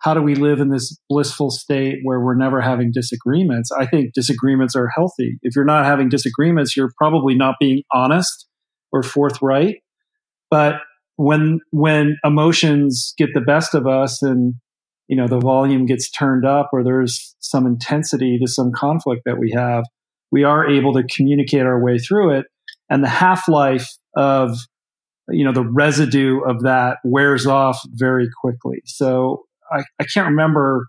how 0.00 0.14
do 0.14 0.22
we 0.22 0.34
live 0.34 0.60
in 0.60 0.70
this 0.70 0.98
blissful 1.08 1.50
state 1.50 1.98
where 2.02 2.20
we're 2.20 2.36
never 2.36 2.60
having 2.60 2.90
disagreements? 2.92 3.70
I 3.70 3.86
think 3.86 4.14
disagreements 4.14 4.74
are 4.74 4.88
healthy. 4.88 5.38
If 5.42 5.54
you're 5.54 5.64
not 5.64 5.84
having 5.84 6.08
disagreements, 6.08 6.76
you're 6.76 6.92
probably 6.96 7.34
not 7.34 7.56
being 7.60 7.82
honest 7.92 8.46
or 8.92 9.02
forthright. 9.02 9.76
But 10.50 10.76
when 11.16 11.60
when 11.70 12.16
emotions 12.24 13.12
get 13.18 13.28
the 13.34 13.42
best 13.42 13.74
of 13.74 13.86
us 13.86 14.22
and 14.22 14.54
you 15.06 15.16
know 15.16 15.28
the 15.28 15.38
volume 15.38 15.84
gets 15.84 16.10
turned 16.10 16.46
up 16.46 16.70
or 16.72 16.82
there's 16.82 17.36
some 17.40 17.66
intensity 17.66 18.38
to 18.38 18.50
some 18.50 18.72
conflict 18.72 19.22
that 19.26 19.38
we 19.38 19.52
have, 19.54 19.84
we 20.32 20.44
are 20.44 20.66
able 20.66 20.94
to 20.94 21.02
communicate 21.14 21.62
our 21.62 21.82
way 21.82 21.98
through 21.98 22.38
it. 22.38 22.46
And 22.88 23.04
the 23.04 23.08
half-life 23.08 23.86
of 24.16 24.56
you 25.28 25.44
know 25.44 25.52
the 25.52 25.68
residue 25.70 26.40
of 26.40 26.62
that 26.62 26.96
wears 27.04 27.46
off 27.46 27.78
very 27.92 28.28
quickly. 28.40 28.80
So 28.86 29.44
I, 29.72 29.84
I 29.98 30.04
can't 30.04 30.28
remember 30.28 30.86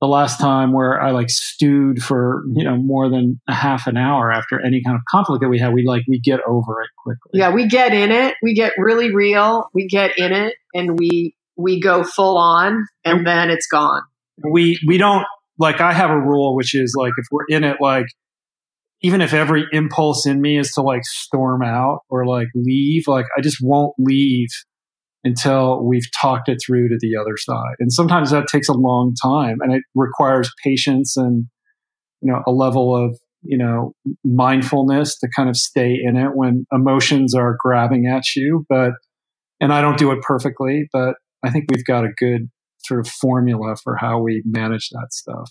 the 0.00 0.08
last 0.08 0.38
time 0.38 0.72
where 0.72 1.00
I 1.00 1.12
like 1.12 1.30
stewed 1.30 2.02
for, 2.02 2.42
you 2.54 2.64
know, 2.64 2.76
more 2.76 3.08
than 3.08 3.40
a 3.48 3.54
half 3.54 3.86
an 3.86 3.96
hour 3.96 4.30
after 4.30 4.60
any 4.60 4.82
kind 4.84 4.96
of 4.96 5.02
conflict 5.10 5.40
that 5.42 5.48
we 5.48 5.58
had. 5.58 5.72
We 5.72 5.84
like, 5.86 6.02
we 6.08 6.20
get 6.20 6.40
over 6.46 6.82
it 6.82 6.90
quickly. 7.02 7.38
Yeah, 7.38 7.50
we 7.50 7.66
get 7.66 7.94
in 7.94 8.10
it. 8.10 8.34
We 8.42 8.54
get 8.54 8.72
really 8.76 9.14
real. 9.14 9.70
We 9.72 9.86
get 9.86 10.18
in 10.18 10.32
it 10.32 10.56
and 10.74 10.98
we, 10.98 11.34
we 11.56 11.80
go 11.80 12.04
full 12.04 12.36
on 12.36 12.86
and 13.04 13.26
then 13.26 13.50
it's 13.50 13.66
gone. 13.66 14.02
We, 14.50 14.78
we 14.86 14.98
don't, 14.98 15.24
like, 15.58 15.80
I 15.80 15.92
have 15.92 16.10
a 16.10 16.18
rule, 16.18 16.56
which 16.56 16.74
is 16.74 16.94
like, 16.98 17.12
if 17.16 17.26
we're 17.30 17.46
in 17.48 17.64
it, 17.64 17.76
like, 17.80 18.06
even 19.00 19.20
if 19.20 19.32
every 19.32 19.64
impulse 19.72 20.26
in 20.26 20.40
me 20.40 20.58
is 20.58 20.72
to 20.72 20.82
like 20.82 21.04
storm 21.04 21.62
out 21.62 22.00
or 22.08 22.26
like 22.26 22.48
leave, 22.54 23.06
like, 23.06 23.26
I 23.38 23.40
just 23.40 23.58
won't 23.62 23.94
leave 23.98 24.48
until 25.24 25.82
we've 25.82 26.10
talked 26.20 26.48
it 26.48 26.58
through 26.64 26.88
to 26.88 26.98
the 27.00 27.16
other 27.16 27.36
side. 27.36 27.76
And 27.78 27.92
sometimes 27.92 28.30
that 28.30 28.46
takes 28.46 28.68
a 28.68 28.74
long 28.74 29.14
time 29.22 29.56
and 29.60 29.72
it 29.72 29.82
requires 29.94 30.52
patience 30.62 31.16
and, 31.16 31.46
you 32.20 32.30
know, 32.30 32.42
a 32.46 32.52
level 32.52 32.94
of, 32.94 33.18
you 33.42 33.56
know, 33.56 33.94
mindfulness 34.22 35.18
to 35.18 35.28
kind 35.34 35.48
of 35.48 35.56
stay 35.56 35.98
in 36.02 36.16
it 36.16 36.30
when 36.34 36.66
emotions 36.72 37.34
are 37.34 37.56
grabbing 37.58 38.06
at 38.06 38.36
you. 38.36 38.66
But, 38.68 38.92
and 39.60 39.72
I 39.72 39.80
don't 39.80 39.98
do 39.98 40.12
it 40.12 40.20
perfectly, 40.22 40.88
but 40.92 41.14
I 41.42 41.50
think 41.50 41.66
we've 41.70 41.84
got 41.84 42.04
a 42.04 42.12
good 42.16 42.50
sort 42.84 43.00
of 43.00 43.08
formula 43.08 43.76
for 43.82 43.96
how 43.96 44.20
we 44.20 44.42
manage 44.44 44.90
that 44.90 45.08
stuff. 45.10 45.50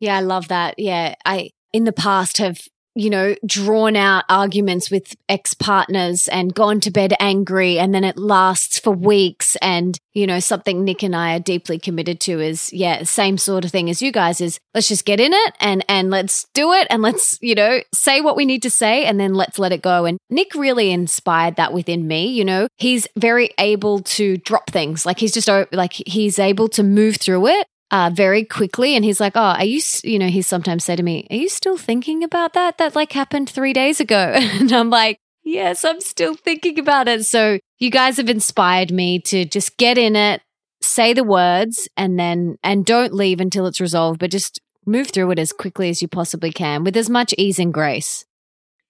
Yeah, 0.00 0.16
I 0.16 0.20
love 0.20 0.48
that. 0.48 0.74
Yeah. 0.78 1.14
I, 1.24 1.50
in 1.72 1.84
the 1.84 1.92
past 1.92 2.38
have 2.38 2.60
you 2.94 3.10
know, 3.10 3.34
drawn 3.46 3.96
out 3.96 4.24
arguments 4.28 4.90
with 4.90 5.14
ex 5.28 5.54
partners 5.54 6.28
and 6.28 6.54
gone 6.54 6.80
to 6.80 6.90
bed 6.90 7.14
angry, 7.20 7.78
and 7.78 7.94
then 7.94 8.04
it 8.04 8.16
lasts 8.16 8.78
for 8.78 8.90
weeks. 8.90 9.56
And, 9.62 9.98
you 10.12 10.26
know, 10.26 10.40
something 10.40 10.84
Nick 10.84 11.02
and 11.02 11.14
I 11.14 11.36
are 11.36 11.40
deeply 11.40 11.78
committed 11.78 12.20
to 12.20 12.40
is, 12.40 12.72
yeah, 12.72 13.04
same 13.04 13.38
sort 13.38 13.64
of 13.64 13.70
thing 13.70 13.88
as 13.88 14.02
you 14.02 14.12
guys 14.12 14.40
is 14.40 14.58
let's 14.74 14.88
just 14.88 15.04
get 15.04 15.20
in 15.20 15.32
it 15.32 15.54
and, 15.60 15.84
and 15.88 16.10
let's 16.10 16.46
do 16.52 16.72
it 16.72 16.86
and 16.90 17.02
let's, 17.02 17.38
you 17.40 17.54
know, 17.54 17.80
say 17.94 18.20
what 18.20 18.36
we 18.36 18.44
need 18.44 18.62
to 18.62 18.70
say 18.70 19.04
and 19.04 19.20
then 19.20 19.34
let's 19.34 19.58
let 19.58 19.72
it 19.72 19.82
go. 19.82 20.04
And 20.04 20.18
Nick 20.28 20.54
really 20.54 20.90
inspired 20.90 21.56
that 21.56 21.72
within 21.72 22.08
me. 22.08 22.28
You 22.28 22.44
know, 22.44 22.68
he's 22.76 23.06
very 23.16 23.50
able 23.58 24.00
to 24.00 24.36
drop 24.38 24.70
things. 24.70 25.06
Like 25.06 25.18
he's 25.18 25.32
just 25.32 25.48
like 25.72 25.92
he's 25.92 26.38
able 26.38 26.68
to 26.70 26.82
move 26.82 27.16
through 27.16 27.46
it 27.46 27.66
uh, 27.90 28.10
very 28.12 28.44
quickly. 28.44 28.94
And 28.96 29.04
he's 29.04 29.20
like, 29.20 29.32
Oh, 29.36 29.40
are 29.40 29.64
you, 29.64 29.80
you 30.04 30.18
know, 30.18 30.28
he 30.28 30.42
sometimes 30.42 30.84
say 30.84 30.96
to 30.96 31.02
me, 31.02 31.26
Are 31.30 31.36
you 31.36 31.48
still 31.48 31.76
thinking 31.76 32.22
about 32.24 32.54
that? 32.54 32.78
That 32.78 32.94
like 32.94 33.12
happened 33.12 33.50
three 33.50 33.72
days 33.72 34.00
ago. 34.00 34.16
and 34.36 34.72
I'm 34.72 34.90
like, 34.90 35.18
Yes, 35.42 35.84
I'm 35.84 36.00
still 36.00 36.34
thinking 36.34 36.78
about 36.78 37.08
it. 37.08 37.24
So 37.26 37.58
you 37.78 37.90
guys 37.90 38.18
have 38.18 38.28
inspired 38.28 38.92
me 38.92 39.20
to 39.22 39.44
just 39.44 39.76
get 39.78 39.96
in 39.98 40.14
it, 40.14 40.42
say 40.82 41.12
the 41.12 41.24
words, 41.24 41.88
and 41.96 42.18
then, 42.18 42.56
and 42.62 42.84
don't 42.84 43.14
leave 43.14 43.40
until 43.40 43.66
it's 43.66 43.80
resolved, 43.80 44.20
but 44.20 44.30
just 44.30 44.60
move 44.86 45.08
through 45.08 45.30
it 45.30 45.38
as 45.38 45.52
quickly 45.52 45.88
as 45.88 46.02
you 46.02 46.08
possibly 46.08 46.52
can 46.52 46.84
with 46.84 46.96
as 46.96 47.08
much 47.08 47.34
ease 47.38 47.58
and 47.58 47.72
grace. 47.72 48.24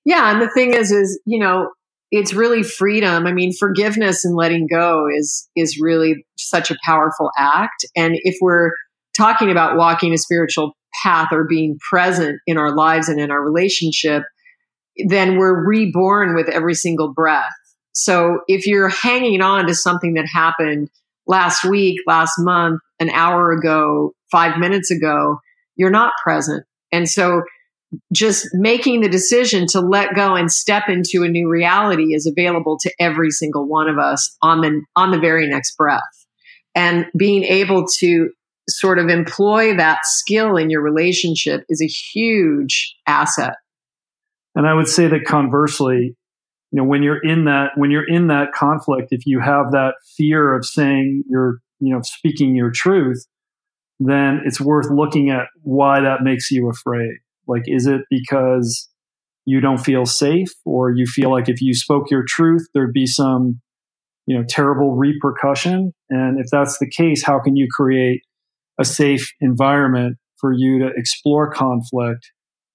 Yeah. 0.05 0.33
And 0.33 0.41
the 0.41 0.51
thing 0.51 0.73
is, 0.73 0.91
is, 0.91 1.21
you 1.25 1.39
know, 1.39 1.71
it's 2.11 2.35
really 2.35 2.63
freedom. 2.63 3.27
I 3.27 3.33
mean, 3.33 3.53
forgiveness 3.57 4.25
and 4.25 4.35
letting 4.35 4.67
go 4.69 5.07
is, 5.15 5.49
is 5.55 5.79
really 5.81 6.25
such 6.37 6.71
a 6.71 6.77
powerful 6.85 7.31
act. 7.39 7.85
And 7.97 8.15
if 8.25 8.37
we're, 8.41 8.73
talking 9.21 9.51
about 9.51 9.77
walking 9.77 10.13
a 10.15 10.19
spiritual 10.19 10.73
path 11.03 11.29
or 11.31 11.45
being 11.45 11.79
present 11.91 12.41
in 12.47 12.57
our 12.57 12.75
lives 12.75 13.09
and 13.09 13.21
in 13.21 13.31
our 13.31 13.43
relationship, 13.43 14.23
then 15.07 15.37
we're 15.37 15.67
reborn 15.67 16.35
with 16.35 16.49
every 16.49 16.75
single 16.75 17.13
breath. 17.13 17.53
So 17.93 18.41
if 18.49 18.67
you're 18.67 18.89
hanging 18.89 19.43
on 19.43 19.67
to 19.67 19.75
something 19.75 20.15
that 20.15 20.27
happened 20.33 20.89
last 21.27 21.65
week, 21.65 21.99
last 22.07 22.35
month, 22.39 22.81
an 22.99 23.11
hour 23.11 23.53
ago, 23.53 24.13
five 24.31 24.59
minutes 24.59 24.91
ago, 24.91 25.39
you're 25.77 25.91
not 25.91 26.13
present. 26.23 26.65
And 26.91 27.09
so 27.09 27.43
just 28.13 28.49
making 28.53 29.01
the 29.01 29.09
decision 29.09 29.67
to 29.69 29.81
let 29.81 30.15
go 30.15 30.35
and 30.35 30.51
step 30.51 30.85
into 30.89 31.25
a 31.25 31.29
new 31.29 31.49
reality 31.49 32.15
is 32.15 32.27
available 32.27 32.79
to 32.81 32.93
every 32.99 33.31
single 33.31 33.67
one 33.67 33.89
of 33.89 33.99
us 33.99 34.37
on 34.41 34.61
the 34.61 34.81
on 34.97 35.11
the 35.11 35.19
very 35.19 35.49
next 35.49 35.77
breath 35.77 36.01
and 36.75 37.07
being 37.17 37.43
able 37.43 37.85
to 37.99 38.31
sort 38.71 38.99
of 38.99 39.09
employ 39.09 39.77
that 39.77 40.01
skill 40.05 40.57
in 40.57 40.71
your 40.71 40.83
relationship 40.83 41.65
is 41.69 41.83
a 41.83 41.87
huge 41.87 42.95
asset. 43.07 43.55
And 44.55 44.67
I 44.67 44.75
would 44.75 44.89
say 44.89 45.07
that 45.09 45.25
conversely, 45.27 46.17
you 46.73 46.77
know, 46.77 46.85
when 46.85 47.03
you're 47.03 47.23
in 47.23 47.45
that 47.45 47.71
when 47.77 47.91
you're 47.91 48.09
in 48.09 48.29
that 48.29 48.53
conflict, 48.53 49.09
if 49.11 49.27
you 49.27 49.41
have 49.41 49.73
that 49.73 49.95
fear 50.17 50.55
of 50.55 50.65
saying 50.65 51.25
you're, 51.29 51.59
you 51.81 51.93
know, 51.93 52.01
speaking 52.03 52.55
your 52.55 52.71
truth, 52.73 53.27
then 53.99 54.41
it's 54.45 54.61
worth 54.61 54.91
looking 54.91 55.31
at 55.31 55.47
why 55.63 56.01
that 56.01 56.23
makes 56.23 56.51
you 56.51 56.71
afraid. 56.71 57.19
Like, 57.47 57.63
is 57.67 57.87
it 57.87 58.03
because 58.11 58.89
you 59.45 59.61
don't 59.61 59.79
feel 59.79 60.07
safe, 60.07 60.51
or 60.65 60.91
you 60.91 61.07
feel 61.07 61.31
like 61.31 61.49
if 61.49 61.61
you 61.61 61.75
spoke 61.75 62.11
your 62.11 62.25
truth, 62.27 62.67
there'd 62.73 62.93
be 62.93 63.07
some, 63.07 63.61
you 64.27 64.37
know, 64.37 64.45
terrible 64.49 64.95
repercussion? 64.95 65.93
And 66.09 66.39
if 66.39 66.47
that's 66.53 66.79
the 66.79 66.89
case, 66.89 67.25
how 67.25 67.41
can 67.41 67.57
you 67.57 67.67
create 67.71 68.23
a 68.81 68.85
safe 68.85 69.33
environment 69.41 70.17
for 70.39 70.53
you 70.53 70.79
to 70.81 70.89
explore 70.97 71.53
conflict 71.53 72.31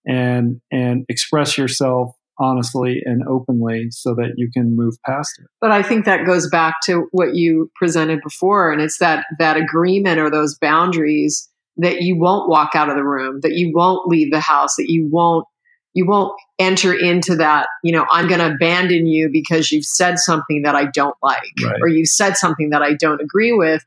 and 0.05 0.61
and 0.71 1.03
express 1.09 1.57
yourself 1.57 2.11
honestly 2.37 3.01
and 3.05 3.23
openly 3.27 3.87
so 3.91 4.13
that 4.13 4.33
you 4.35 4.49
can 4.53 4.75
move 4.75 4.93
past 5.05 5.31
it. 5.39 5.47
But 5.61 5.71
I 5.71 5.81
think 5.81 6.05
that 6.05 6.25
goes 6.25 6.49
back 6.49 6.75
to 6.83 7.07
what 7.11 7.33
you 7.33 7.71
presented 7.75 8.19
before 8.21 8.71
and 8.71 8.81
it's 8.81 8.99
that 8.99 9.25
that 9.39 9.57
agreement 9.57 10.19
or 10.19 10.29
those 10.29 10.57
boundaries 10.59 11.49
that 11.77 12.01
you 12.01 12.17
won't 12.17 12.49
walk 12.49 12.71
out 12.75 12.89
of 12.89 12.95
the 12.95 13.03
room, 13.03 13.39
that 13.41 13.53
you 13.53 13.71
won't 13.73 14.07
leave 14.07 14.31
the 14.31 14.39
house, 14.39 14.75
that 14.75 14.89
you 14.89 15.09
won't 15.11 15.45
you 15.93 16.05
won't 16.05 16.33
enter 16.59 16.93
into 16.93 17.37
that, 17.37 17.67
you 17.81 17.93
know, 17.93 18.05
I'm 18.11 18.27
going 18.27 18.41
to 18.41 18.53
abandon 18.53 19.07
you 19.07 19.29
because 19.31 19.71
you've 19.71 19.85
said 19.85 20.19
something 20.19 20.63
that 20.63 20.75
I 20.75 20.85
don't 20.85 21.15
like 21.23 21.39
right. 21.63 21.79
or 21.81 21.87
you've 21.87 22.09
said 22.09 22.35
something 22.35 22.71
that 22.71 22.81
I 22.81 22.95
don't 22.95 23.21
agree 23.21 23.53
with. 23.53 23.81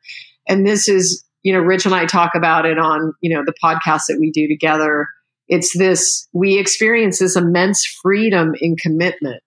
And 0.48 0.66
this 0.66 0.88
is 0.88 1.22
you 1.42 1.52
know, 1.52 1.60
Rich 1.60 1.86
and 1.86 1.94
I 1.94 2.06
talk 2.06 2.34
about 2.34 2.66
it 2.66 2.78
on, 2.78 3.12
you 3.20 3.34
know, 3.34 3.44
the 3.44 3.54
podcast 3.62 4.02
that 4.08 4.18
we 4.20 4.30
do 4.30 4.48
together. 4.48 5.06
It's 5.48 5.76
this, 5.76 6.28
we 6.32 6.58
experience 6.58 7.18
this 7.18 7.36
immense 7.36 7.84
freedom 8.02 8.54
in 8.60 8.76
commitment. 8.76 9.42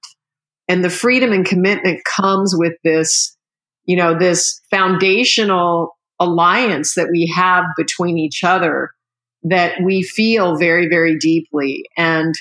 And 0.68 0.84
the 0.84 0.90
freedom 0.90 1.34
and 1.34 1.46
commitment 1.46 2.02
comes 2.06 2.56
with 2.56 2.74
this, 2.84 3.36
you 3.86 3.98
know, 3.98 4.18
this 4.18 4.62
foundational 4.72 5.98
alliance 6.20 6.96
that 6.96 7.10
we 7.12 7.32
have 7.36 7.66
between 7.78 8.18
each 8.18 8.44
other 8.44 8.92
that 9.44 9.82
we 9.84 10.04
feel 10.04 10.58
very, 10.58 10.88
very 10.88 11.18
deeply. 11.18 11.84
And 11.98 12.34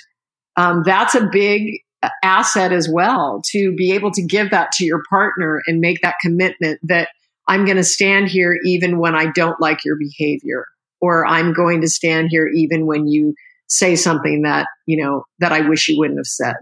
um, 0.57 0.83
that's 0.85 1.15
a 1.15 1.29
big 1.33 1.81
asset 2.23 2.73
as 2.73 2.89
well 2.91 3.43
to 3.51 3.75
be 3.75 3.93
able 3.93 4.11
to 4.13 4.23
give 4.23 4.51
that 4.51 4.73
to 4.73 4.85
your 4.85 5.03
partner 5.09 5.63
and 5.67 5.81
make 5.81 6.01
that 6.03 6.17
commitment 6.21 6.79
that 6.83 7.09
I'm 7.49 7.65
going 7.65 7.77
to 7.77 7.85
stand 7.85 8.29
here 8.29 8.59
even 8.65 8.99
when 8.99 9.15
I 9.15 9.33
don't 9.33 9.61
like 9.61 9.85
your 9.85 9.97
behavior, 9.99 10.67
or 11.01 11.27
I'm 11.27 11.53
going 11.53 11.81
to 11.81 11.89
stand 11.89 12.29
here 12.31 12.49
even 12.49 12.87
when 12.87 13.07
you 13.07 13.35
say 13.69 13.97
something 13.97 14.43
that, 14.43 14.67
you 14.87 15.03
know, 15.03 15.25
that 15.39 15.53
I 15.53 15.69
wish 15.69 15.89
you 15.89 15.99
wouldn't 15.99 16.19
have 16.19 16.27
said. 16.27 16.57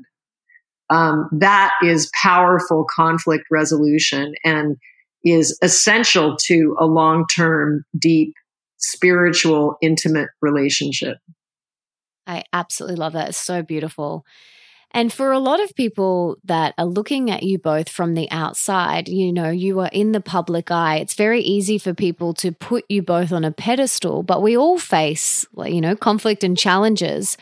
Um, 0.90 1.28
that 1.32 1.72
is 1.82 2.10
powerful 2.14 2.86
conflict 2.94 3.44
resolution 3.50 4.32
and 4.44 4.76
is 5.24 5.58
essential 5.62 6.36
to 6.36 6.76
a 6.78 6.86
long 6.86 7.26
term, 7.34 7.84
deep, 7.98 8.34
spiritual, 8.78 9.76
intimate 9.82 10.28
relationship. 10.40 11.18
I 12.26 12.44
absolutely 12.52 12.96
love 12.96 13.14
that. 13.14 13.30
It's 13.30 13.38
so 13.38 13.62
beautiful. 13.62 14.24
And 14.92 15.12
for 15.12 15.32
a 15.32 15.38
lot 15.38 15.62
of 15.62 15.74
people 15.74 16.38
that 16.44 16.74
are 16.78 16.86
looking 16.86 17.30
at 17.30 17.42
you 17.42 17.58
both 17.58 17.88
from 17.88 18.14
the 18.14 18.30
outside, 18.30 19.08
you 19.08 19.32
know, 19.32 19.50
you 19.50 19.80
are 19.80 19.90
in 19.92 20.12
the 20.12 20.20
public 20.20 20.70
eye. 20.70 20.96
It's 20.96 21.14
very 21.14 21.42
easy 21.42 21.78
for 21.78 21.92
people 21.92 22.32
to 22.34 22.52
put 22.52 22.84
you 22.88 23.02
both 23.02 23.30
on 23.30 23.44
a 23.44 23.52
pedestal, 23.52 24.22
but 24.22 24.42
we 24.42 24.56
all 24.56 24.78
face, 24.78 25.46
you 25.66 25.80
know, 25.80 25.94
conflict 25.94 26.42
and 26.42 26.56
challenges. 26.56 27.36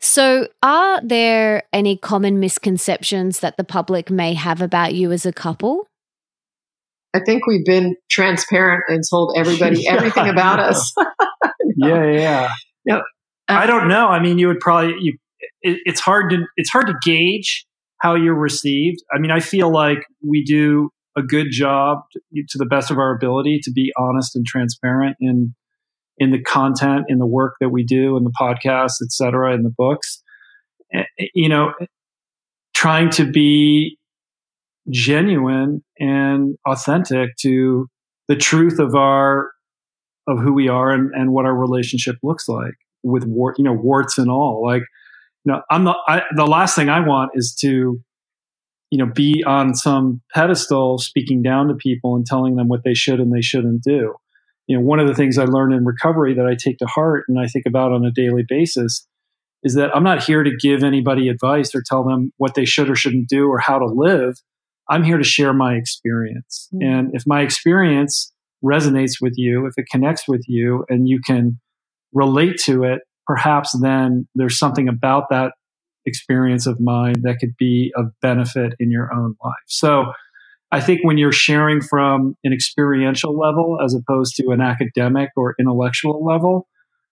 So, 0.00 0.48
are 0.62 1.00
there 1.02 1.64
any 1.72 1.96
common 1.96 2.40
misconceptions 2.40 3.40
that 3.40 3.56
the 3.56 3.64
public 3.64 4.10
may 4.10 4.34
have 4.34 4.62
about 4.62 4.94
you 4.94 5.10
as 5.12 5.26
a 5.26 5.32
couple? 5.32 5.88
I 7.14 7.20
think 7.20 7.46
we've 7.46 7.64
been 7.64 7.96
transparent 8.08 8.84
and 8.88 9.02
told 9.08 9.34
everybody 9.36 9.82
yeah, 9.82 9.94
everything 9.94 10.28
about 10.28 10.60
us. 10.60 10.94
no. 11.76 11.88
Yeah, 11.88 12.12
yeah. 12.12 12.48
No, 12.86 12.96
uh, 12.96 13.00
I 13.48 13.66
don't 13.66 13.88
know. 13.88 14.08
I 14.08 14.20
mean, 14.20 14.38
you 14.38 14.46
would 14.48 14.60
probably 14.60 14.94
you 15.00 15.18
it, 15.62 15.80
it's 15.84 16.00
hard 16.00 16.30
to 16.30 16.44
it's 16.56 16.70
hard 16.70 16.86
to 16.86 16.94
gauge 17.02 17.66
how 18.00 18.14
you're 18.14 18.34
received. 18.34 18.98
I 19.12 19.18
mean, 19.18 19.30
I 19.30 19.40
feel 19.40 19.72
like 19.72 20.04
we 20.26 20.44
do 20.44 20.90
a 21.16 21.22
good 21.22 21.48
job 21.50 21.98
to, 22.12 22.42
to 22.48 22.58
the 22.58 22.66
best 22.66 22.90
of 22.90 22.98
our 22.98 23.14
ability 23.14 23.60
to 23.64 23.72
be 23.72 23.92
honest 23.96 24.36
and 24.36 24.46
transparent 24.46 25.16
in 25.20 25.54
in 26.18 26.32
the 26.32 26.42
content, 26.42 27.06
in 27.08 27.18
the 27.18 27.26
work 27.26 27.54
that 27.60 27.68
we 27.68 27.84
do, 27.84 28.16
in 28.16 28.24
the 28.24 28.32
podcasts, 28.40 28.96
et 29.02 29.12
cetera, 29.12 29.54
in 29.54 29.62
the 29.62 29.72
books. 29.76 30.22
Eh, 30.92 31.04
eh, 31.18 31.26
you 31.34 31.48
know, 31.48 31.72
trying 32.74 33.10
to 33.10 33.30
be 33.30 33.98
genuine 34.90 35.84
and 35.98 36.56
authentic 36.66 37.36
to 37.36 37.88
the 38.26 38.36
truth 38.36 38.78
of 38.78 38.94
our 38.94 39.50
of 40.26 40.38
who 40.38 40.52
we 40.52 40.68
are 40.68 40.90
and, 40.90 41.10
and 41.14 41.32
what 41.32 41.46
our 41.46 41.54
relationship 41.54 42.16
looks 42.22 42.48
like 42.48 42.74
with 43.02 43.24
war, 43.24 43.54
you 43.56 43.64
know, 43.64 43.72
warts 43.72 44.18
and 44.18 44.30
all. 44.30 44.62
Like 44.64 44.82
you 45.44 45.52
know, 45.52 45.62
I'm 45.70 45.84
the 45.84 45.94
I, 46.06 46.22
the 46.34 46.46
last 46.46 46.74
thing 46.74 46.88
I 46.88 47.06
want 47.06 47.32
is 47.34 47.54
to, 47.60 48.00
you 48.90 48.98
know, 48.98 49.06
be 49.06 49.44
on 49.46 49.74
some 49.74 50.20
pedestal 50.34 50.98
speaking 50.98 51.42
down 51.42 51.68
to 51.68 51.74
people 51.74 52.16
and 52.16 52.26
telling 52.26 52.56
them 52.56 52.68
what 52.68 52.84
they 52.84 52.94
should 52.94 53.20
and 53.20 53.32
they 53.32 53.42
shouldn't 53.42 53.82
do. 53.82 54.14
You 54.66 54.76
know, 54.76 54.82
one 54.82 55.00
of 55.00 55.08
the 55.08 55.14
things 55.14 55.38
I 55.38 55.44
learned 55.44 55.72
in 55.72 55.84
recovery 55.84 56.34
that 56.34 56.46
I 56.46 56.54
take 56.54 56.78
to 56.78 56.86
heart 56.86 57.24
and 57.28 57.38
I 57.38 57.46
think 57.46 57.64
about 57.66 57.92
on 57.92 58.04
a 58.04 58.10
daily 58.10 58.44
basis 58.46 59.06
is 59.62 59.74
that 59.74 59.94
I'm 59.96 60.04
not 60.04 60.22
here 60.22 60.42
to 60.42 60.56
give 60.56 60.84
anybody 60.84 61.28
advice 61.28 61.74
or 61.74 61.82
tell 61.84 62.04
them 62.04 62.32
what 62.36 62.54
they 62.54 62.64
should 62.64 62.90
or 62.90 62.94
shouldn't 62.94 63.28
do 63.28 63.48
or 63.48 63.58
how 63.58 63.78
to 63.78 63.86
live. 63.86 64.36
I'm 64.88 65.02
here 65.02 65.18
to 65.18 65.24
share 65.24 65.52
my 65.52 65.74
experience. 65.74 66.68
Mm-hmm. 66.72 66.90
And 66.90 67.10
if 67.14 67.24
my 67.26 67.42
experience 67.42 68.32
resonates 68.64 69.20
with 69.20 69.34
you, 69.36 69.66
if 69.66 69.74
it 69.76 69.86
connects 69.90 70.28
with 70.28 70.44
you 70.46 70.84
and 70.88 71.08
you 71.08 71.20
can 71.24 71.60
relate 72.12 72.58
to 72.64 72.84
it, 72.84 73.02
perhaps 73.28 73.78
then 73.80 74.26
there's 74.34 74.58
something 74.58 74.88
about 74.88 75.24
that 75.30 75.52
experience 76.06 76.66
of 76.66 76.80
mine 76.80 77.16
that 77.22 77.36
could 77.38 77.54
be 77.58 77.92
of 77.94 78.06
benefit 78.22 78.72
in 78.80 78.90
your 78.90 79.12
own 79.14 79.36
life. 79.44 79.52
So 79.66 80.12
I 80.72 80.80
think 80.80 81.00
when 81.02 81.18
you're 81.18 81.30
sharing 81.30 81.82
from 81.82 82.34
an 82.42 82.54
experiential 82.54 83.38
level 83.38 83.78
as 83.84 83.94
opposed 83.94 84.34
to 84.36 84.48
an 84.48 84.62
academic 84.62 85.28
or 85.36 85.54
intellectual 85.60 86.24
level, 86.24 86.66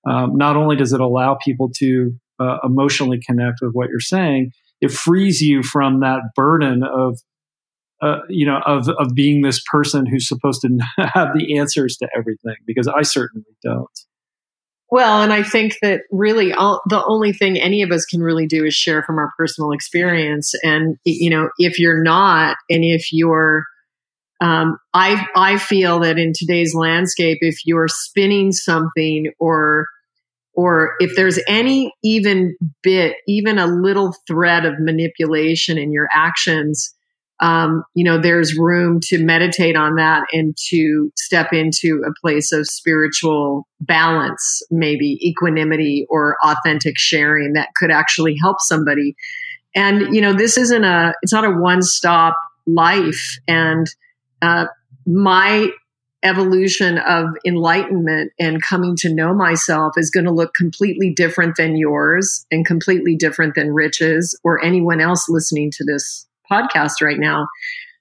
um, 0.08 0.36
not 0.36 0.56
only 0.56 0.74
does 0.74 0.94
it 0.94 1.00
allow 1.00 1.36
people 1.44 1.70
to 1.78 2.12
uh, 2.40 2.58
emotionally 2.64 3.20
connect 3.24 3.58
with 3.60 3.72
what 3.72 3.90
you're 3.90 4.00
saying, 4.00 4.52
it 4.80 4.90
frees 4.90 5.42
you 5.42 5.62
from 5.62 6.00
that 6.00 6.20
burden 6.34 6.82
of 6.82 7.18
uh, 8.02 8.18
you 8.28 8.44
know, 8.44 8.60
of 8.66 8.90
of 8.98 9.14
being 9.14 9.40
this 9.40 9.62
person 9.70 10.04
who's 10.04 10.28
supposed 10.28 10.60
to 10.60 10.68
have 11.14 11.28
the 11.34 11.56
answers 11.58 11.96
to 11.96 12.08
everything, 12.14 12.56
because 12.66 12.86
I 12.86 13.02
certainly 13.02 13.46
don't. 13.62 13.88
Well, 14.90 15.22
and 15.22 15.32
I 15.32 15.42
think 15.42 15.76
that 15.82 16.02
really 16.12 16.52
all, 16.52 16.80
the 16.88 17.04
only 17.04 17.32
thing 17.32 17.58
any 17.58 17.82
of 17.82 17.90
us 17.90 18.04
can 18.04 18.20
really 18.20 18.46
do 18.46 18.64
is 18.64 18.74
share 18.74 19.02
from 19.02 19.18
our 19.18 19.32
personal 19.36 19.72
experience. 19.72 20.54
And, 20.62 20.96
you 21.04 21.28
know, 21.28 21.48
if 21.58 21.78
you're 21.78 22.02
not, 22.02 22.56
and 22.70 22.84
if 22.84 23.12
you're, 23.12 23.64
um, 24.40 24.78
I, 24.94 25.26
I 25.34 25.58
feel 25.58 25.98
that 26.00 26.18
in 26.18 26.32
today's 26.34 26.74
landscape, 26.74 27.38
if 27.40 27.58
you're 27.64 27.88
spinning 27.88 28.52
something 28.52 29.32
or, 29.40 29.86
or 30.54 30.94
if 31.00 31.16
there's 31.16 31.40
any 31.48 31.92
even 32.04 32.56
bit, 32.82 33.16
even 33.26 33.58
a 33.58 33.66
little 33.66 34.14
thread 34.28 34.64
of 34.64 34.74
manipulation 34.78 35.78
in 35.78 35.92
your 35.92 36.08
actions, 36.14 36.94
um, 37.40 37.84
you 37.94 38.04
know, 38.04 38.18
there's 38.18 38.56
room 38.56 39.00
to 39.04 39.22
meditate 39.22 39.76
on 39.76 39.96
that 39.96 40.24
and 40.32 40.56
to 40.68 41.12
step 41.16 41.52
into 41.52 42.02
a 42.06 42.12
place 42.20 42.52
of 42.52 42.66
spiritual 42.66 43.66
balance, 43.80 44.62
maybe 44.70 45.18
equanimity 45.22 46.06
or 46.08 46.36
authentic 46.42 46.98
sharing 46.98 47.52
that 47.52 47.68
could 47.76 47.90
actually 47.90 48.36
help 48.40 48.60
somebody. 48.60 49.14
And, 49.74 50.14
you 50.14 50.22
know, 50.22 50.32
this 50.32 50.56
isn't 50.56 50.84
a, 50.84 51.12
it's 51.20 51.32
not 51.32 51.44
a 51.44 51.50
one 51.50 51.82
stop 51.82 52.36
life. 52.66 53.38
And, 53.46 53.86
uh, 54.40 54.66
my 55.06 55.68
evolution 56.22 56.98
of 56.98 57.26
enlightenment 57.46 58.32
and 58.40 58.62
coming 58.62 58.96
to 58.96 59.14
know 59.14 59.34
myself 59.34 59.92
is 59.96 60.10
going 60.10 60.24
to 60.24 60.32
look 60.32 60.54
completely 60.54 61.12
different 61.12 61.56
than 61.56 61.76
yours 61.76 62.44
and 62.50 62.66
completely 62.66 63.14
different 63.14 63.54
than 63.54 63.72
Rich's 63.72 64.38
or 64.42 64.64
anyone 64.64 65.00
else 65.00 65.28
listening 65.28 65.70
to 65.72 65.84
this 65.84 66.25
podcast 66.50 67.02
right 67.02 67.18
now. 67.18 67.46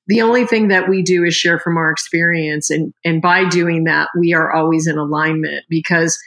The 0.07 0.21
only 0.21 0.45
thing 0.45 0.67
that 0.67 0.87
we 0.87 1.01
do 1.01 1.23
is 1.23 1.35
share 1.35 1.59
from 1.59 1.77
our 1.77 1.89
experience. 1.89 2.69
And, 2.69 2.93
and 3.03 3.21
by 3.21 3.49
doing 3.49 3.85
that, 3.85 4.09
we 4.17 4.33
are 4.33 4.53
always 4.53 4.87
in 4.87 4.97
alignment 4.97 5.65
because 5.69 6.17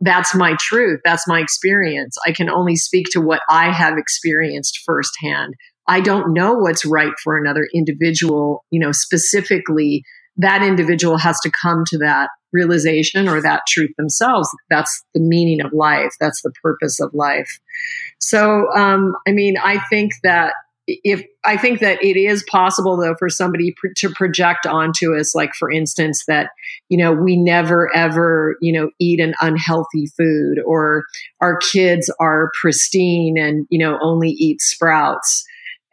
that's 0.00 0.34
my 0.34 0.56
truth. 0.58 1.00
That's 1.04 1.28
my 1.28 1.40
experience. 1.40 2.16
I 2.26 2.32
can 2.32 2.48
only 2.48 2.76
speak 2.76 3.06
to 3.10 3.20
what 3.20 3.40
I 3.50 3.70
have 3.70 3.98
experienced 3.98 4.80
firsthand. 4.86 5.54
I 5.88 6.00
don't 6.00 6.32
know 6.32 6.54
what's 6.54 6.86
right 6.86 7.12
for 7.22 7.36
another 7.36 7.68
individual, 7.74 8.64
you 8.70 8.80
know, 8.80 8.92
specifically 8.92 10.04
that 10.36 10.62
individual 10.62 11.18
has 11.18 11.38
to 11.40 11.50
come 11.50 11.84
to 11.88 11.98
that 11.98 12.30
realization 12.52 13.28
or 13.28 13.42
that 13.42 13.62
truth 13.68 13.90
themselves. 13.98 14.48
That's 14.70 15.02
the 15.14 15.20
meaning 15.20 15.60
of 15.64 15.72
life. 15.72 16.12
That's 16.20 16.40
the 16.42 16.52
purpose 16.62 17.00
of 17.00 17.12
life. 17.12 17.60
So, 18.18 18.72
um, 18.74 19.14
I 19.26 19.32
mean, 19.32 19.56
I 19.62 19.80
think 19.90 20.12
that 20.22 20.54
if 20.86 21.22
I 21.44 21.56
think 21.56 21.80
that 21.80 22.02
it 22.02 22.16
is 22.16 22.44
possible 22.50 22.96
though 22.96 23.14
for 23.18 23.28
somebody 23.28 23.74
pr- 23.76 23.88
to 23.98 24.10
project 24.10 24.66
onto 24.66 25.14
us, 25.16 25.34
like 25.34 25.54
for 25.54 25.70
instance, 25.70 26.24
that 26.26 26.50
you 26.88 26.98
know 26.98 27.12
we 27.12 27.36
never 27.36 27.94
ever 27.94 28.56
you 28.60 28.72
know 28.72 28.90
eat 28.98 29.20
an 29.20 29.34
unhealthy 29.40 30.06
food, 30.16 30.58
or 30.66 31.04
our 31.40 31.56
kids 31.56 32.12
are 32.18 32.50
pristine 32.60 33.36
and 33.38 33.66
you 33.70 33.78
know 33.78 33.98
only 34.02 34.30
eat 34.30 34.60
sprouts. 34.60 35.44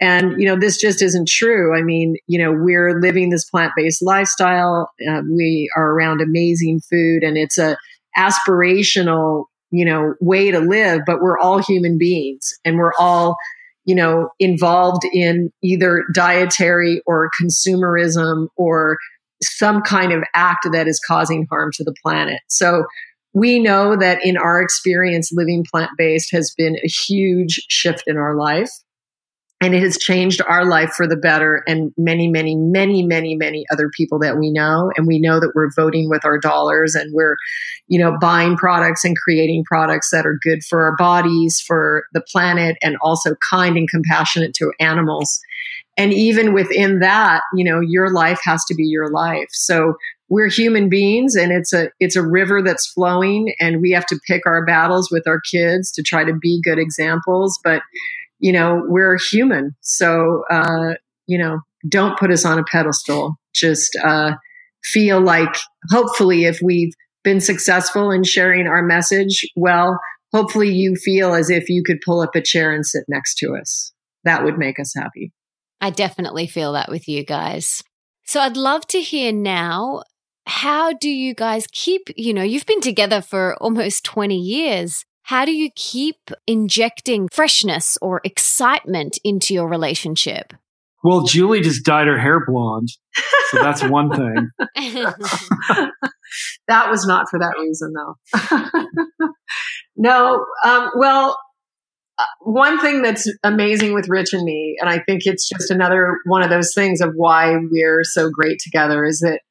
And 0.02 0.42
you 0.42 0.48
know 0.48 0.58
this 0.58 0.80
just 0.80 1.02
isn't 1.02 1.28
true. 1.28 1.78
I 1.78 1.84
mean, 1.84 2.16
you 2.28 2.40
know 2.40 2.52
we're 2.52 3.00
living 3.00 3.30
this 3.30 3.48
plant-based 3.50 4.02
lifestyle. 4.02 4.92
Uh, 5.08 5.22
we 5.30 5.70
are 5.76 5.92
around 5.92 6.22
amazing 6.22 6.80
food, 6.80 7.24
and 7.24 7.38
it's 7.38 7.58
a 7.58 7.78
aspirational 8.18 9.46
you 9.72 9.86
know 9.86 10.16
way 10.20 10.50
to 10.50 10.60
live. 10.60 11.02
But 11.06 11.22
we're 11.22 11.38
all 11.38 11.60
human 11.62 12.00
beings, 12.00 12.58
and 12.66 12.78
we're 12.78 12.94
all 12.98 13.38
you 13.86 13.96
know, 13.96 14.30
involved 14.40 15.04
in 15.14 15.52
either 15.64 16.06
dietary 16.14 17.02
or 17.06 17.30
consumerism 17.42 18.48
or 18.56 18.98
some 19.42 19.82
kind 19.82 20.12
of 20.12 20.24
act 20.36 20.68
that 20.72 20.88
is 20.88 21.00
causing 21.06 21.48
harm 21.50 21.72
to 21.74 21.84
the 21.84 21.96
planet. 22.04 22.40
So 22.48 22.84
we 23.34 23.60
know 23.60 23.96
that 23.96 24.24
in 24.24 24.38
our 24.38 24.62
experience, 24.62 25.32
living 25.32 25.66
plant 25.70 25.92
based 25.98 26.32
has 26.32 26.54
been 26.58 26.76
a 26.84 26.88
huge 26.88 27.62
shift 27.70 28.04
in 28.08 28.18
our 28.18 28.36
life 28.36 28.72
and 29.62 29.76
it 29.76 29.84
has 29.84 29.97
changed 29.97 30.41
our 30.47 30.66
life 30.66 30.91
for 30.91 31.05
the 31.05 31.18
better 31.18 31.64
and 31.68 31.91
many 31.97 32.28
many 32.28 32.55
many 32.55 33.03
many 33.03 33.36
many 33.36 33.66
other 33.72 33.89
people 33.95 34.20
that 34.20 34.38
we 34.38 34.51
know. 34.51 34.91
And 34.95 35.05
we 35.05 35.20
know 35.20 35.39
that 35.39 35.51
we're 35.53 35.72
voting 35.76 36.10
with 36.10 36.24
our 36.26 36.38
dollars 36.38 36.95
and 36.95 37.14
we're 37.14 37.36
you 37.88 37.99
know 37.99 38.18
buying 38.20 38.55
products 38.55 39.03
and 39.03 39.18
creating 39.18 39.64
products 39.66 40.10
that 40.12 40.26
are 40.26 40.39
good 40.41 40.64
for 40.64 40.86
our 40.86 40.95
bodies 40.95 41.60
for 41.60 42.05
the 42.14 42.22
planet 42.22 42.78
and 42.82 42.97
also 43.01 43.36
kind 43.49 43.78
and 43.78 43.89
compassionate 43.89 44.53
to 44.55 44.72
animals. 44.80 45.39
And 45.97 46.14
even 46.14 46.53
within 46.53 46.99
that 46.99 47.41
you 47.53 47.64
know 47.64 47.82
your 47.82 48.14
life 48.14 48.39
has 48.43 48.64
to 48.66 48.76
be 48.76 48.86
your 48.86 49.12
life. 49.12 49.49
So 49.51 49.95
we're 50.30 50.47
human 50.47 50.89
beings 50.89 51.36
and 51.36 51.51
it's 51.51 51.74
a 51.74 51.89
it's 51.99 52.16
a 52.16 52.26
river 52.26 52.62
that's 52.62 52.88
flowing 52.88 53.53
and 53.60 53.82
we 53.82 53.91
have 53.91 54.05
to 54.05 54.20
pick 54.28 54.45
our 54.45 54.64
battles 54.64 55.12
with 55.12 55.28
our 55.28 55.41
kids 55.41 55.91
to 55.91 56.03
try 56.03 56.24
to 56.24 56.34
be 56.34 56.62
good 56.64 56.80
examples. 56.80 57.60
But 57.64 57.82
you 58.40 58.52
know 58.52 58.82
we're 58.88 59.18
human 59.32 59.76
so 59.82 60.44
uh 60.50 60.94
you 61.28 61.38
know 61.38 61.60
don't 61.88 62.18
put 62.18 62.32
us 62.32 62.46
on 62.46 62.60
a 62.60 62.64
pedestal 62.64 63.36
just 63.54 63.96
uh 64.04 64.34
feel 64.84 65.22
like 65.22 65.56
hopefully 65.90 66.46
if 66.46 66.60
we've 66.62 66.94
been 67.24 67.42
successful 67.42 68.12
in 68.12 68.24
sharing 68.24 68.68
our 68.68 68.82
message 68.82 69.46
well 69.56 70.00
hopefully 70.34 70.70
you 70.70 70.96
feel 70.96 71.34
as 71.34 71.50
if 71.50 71.70
you 71.70 71.84
could 71.86 72.00
pull 72.06 72.22
up 72.22 72.36
a 72.36 72.42
chair 72.42 72.72
and 72.74 72.86
sit 72.86 73.04
next 73.08 73.36
to 73.36 73.56
us 73.56 73.92
that 74.24 74.44
would 74.44 74.58
make 74.58 74.80
us 74.80 74.94
happy 74.96 75.32
I 75.82 75.90
definitely 75.90 76.48
feel 76.48 76.74
that 76.74 76.90
with 76.90 77.08
you 77.08 77.24
guys. 77.24 77.84
So 78.26 78.42
I'd 78.42 78.58
love 78.58 78.86
to 78.88 79.02
hear 79.02 79.32
now 79.32 80.04
how 80.46 80.94
do 80.94 81.10
you 81.10 81.34
guys 81.34 81.68
keep, 81.72 82.10
you 82.16 82.34
know, 82.34 82.44
you've 82.44 82.66
been 82.66 82.82
together 82.82 83.22
for 83.22 83.56
almost 83.62 84.04
20 84.04 84.38
years. 84.38 85.06
How 85.30 85.46
do 85.46 85.52
you 85.52 85.70
keep 85.76 86.32
injecting 86.48 87.28
freshness 87.32 88.00
or 88.02 88.20
excitement 88.24 89.20
into 89.24 89.54
your 89.54 89.70
relationship? 89.70 90.56
Well, 91.04 91.26
Julie 91.26 91.62
just 91.62 91.86
dyed 91.86 92.08
her 92.08 92.18
hair 92.18 92.44
blonde. 92.48 92.90
So 93.52 93.62
that's 93.62 93.84
one 93.84 94.10
thing. 94.18 94.50
that 96.68 96.90
was 96.90 97.06
not 97.06 97.30
for 97.30 97.38
that 97.38 97.54
reason, 97.62 97.94
though. 97.94 99.30
no, 99.96 100.48
um, 100.66 100.90
well, 100.98 101.38
uh, 102.18 102.26
one 102.42 102.82
thing 102.82 103.04
that's 103.04 103.32
amazing 103.44 103.94
with 103.94 104.10
Rich 104.10 104.34
and 104.34 104.44
me, 104.44 104.78
and 104.82 104.90
I 104.90 104.98
think 104.98 105.28
it's 105.28 105.48
just 105.48 105.70
another 105.70 106.18
one 106.26 106.42
of 106.42 106.50
those 106.50 106.74
things 106.74 107.02
of 107.02 107.14
why 107.16 107.56
we're 107.70 108.04
so 108.04 108.32
great 108.32 108.58
together, 108.64 109.06
is 109.06 109.20
that 109.20 109.42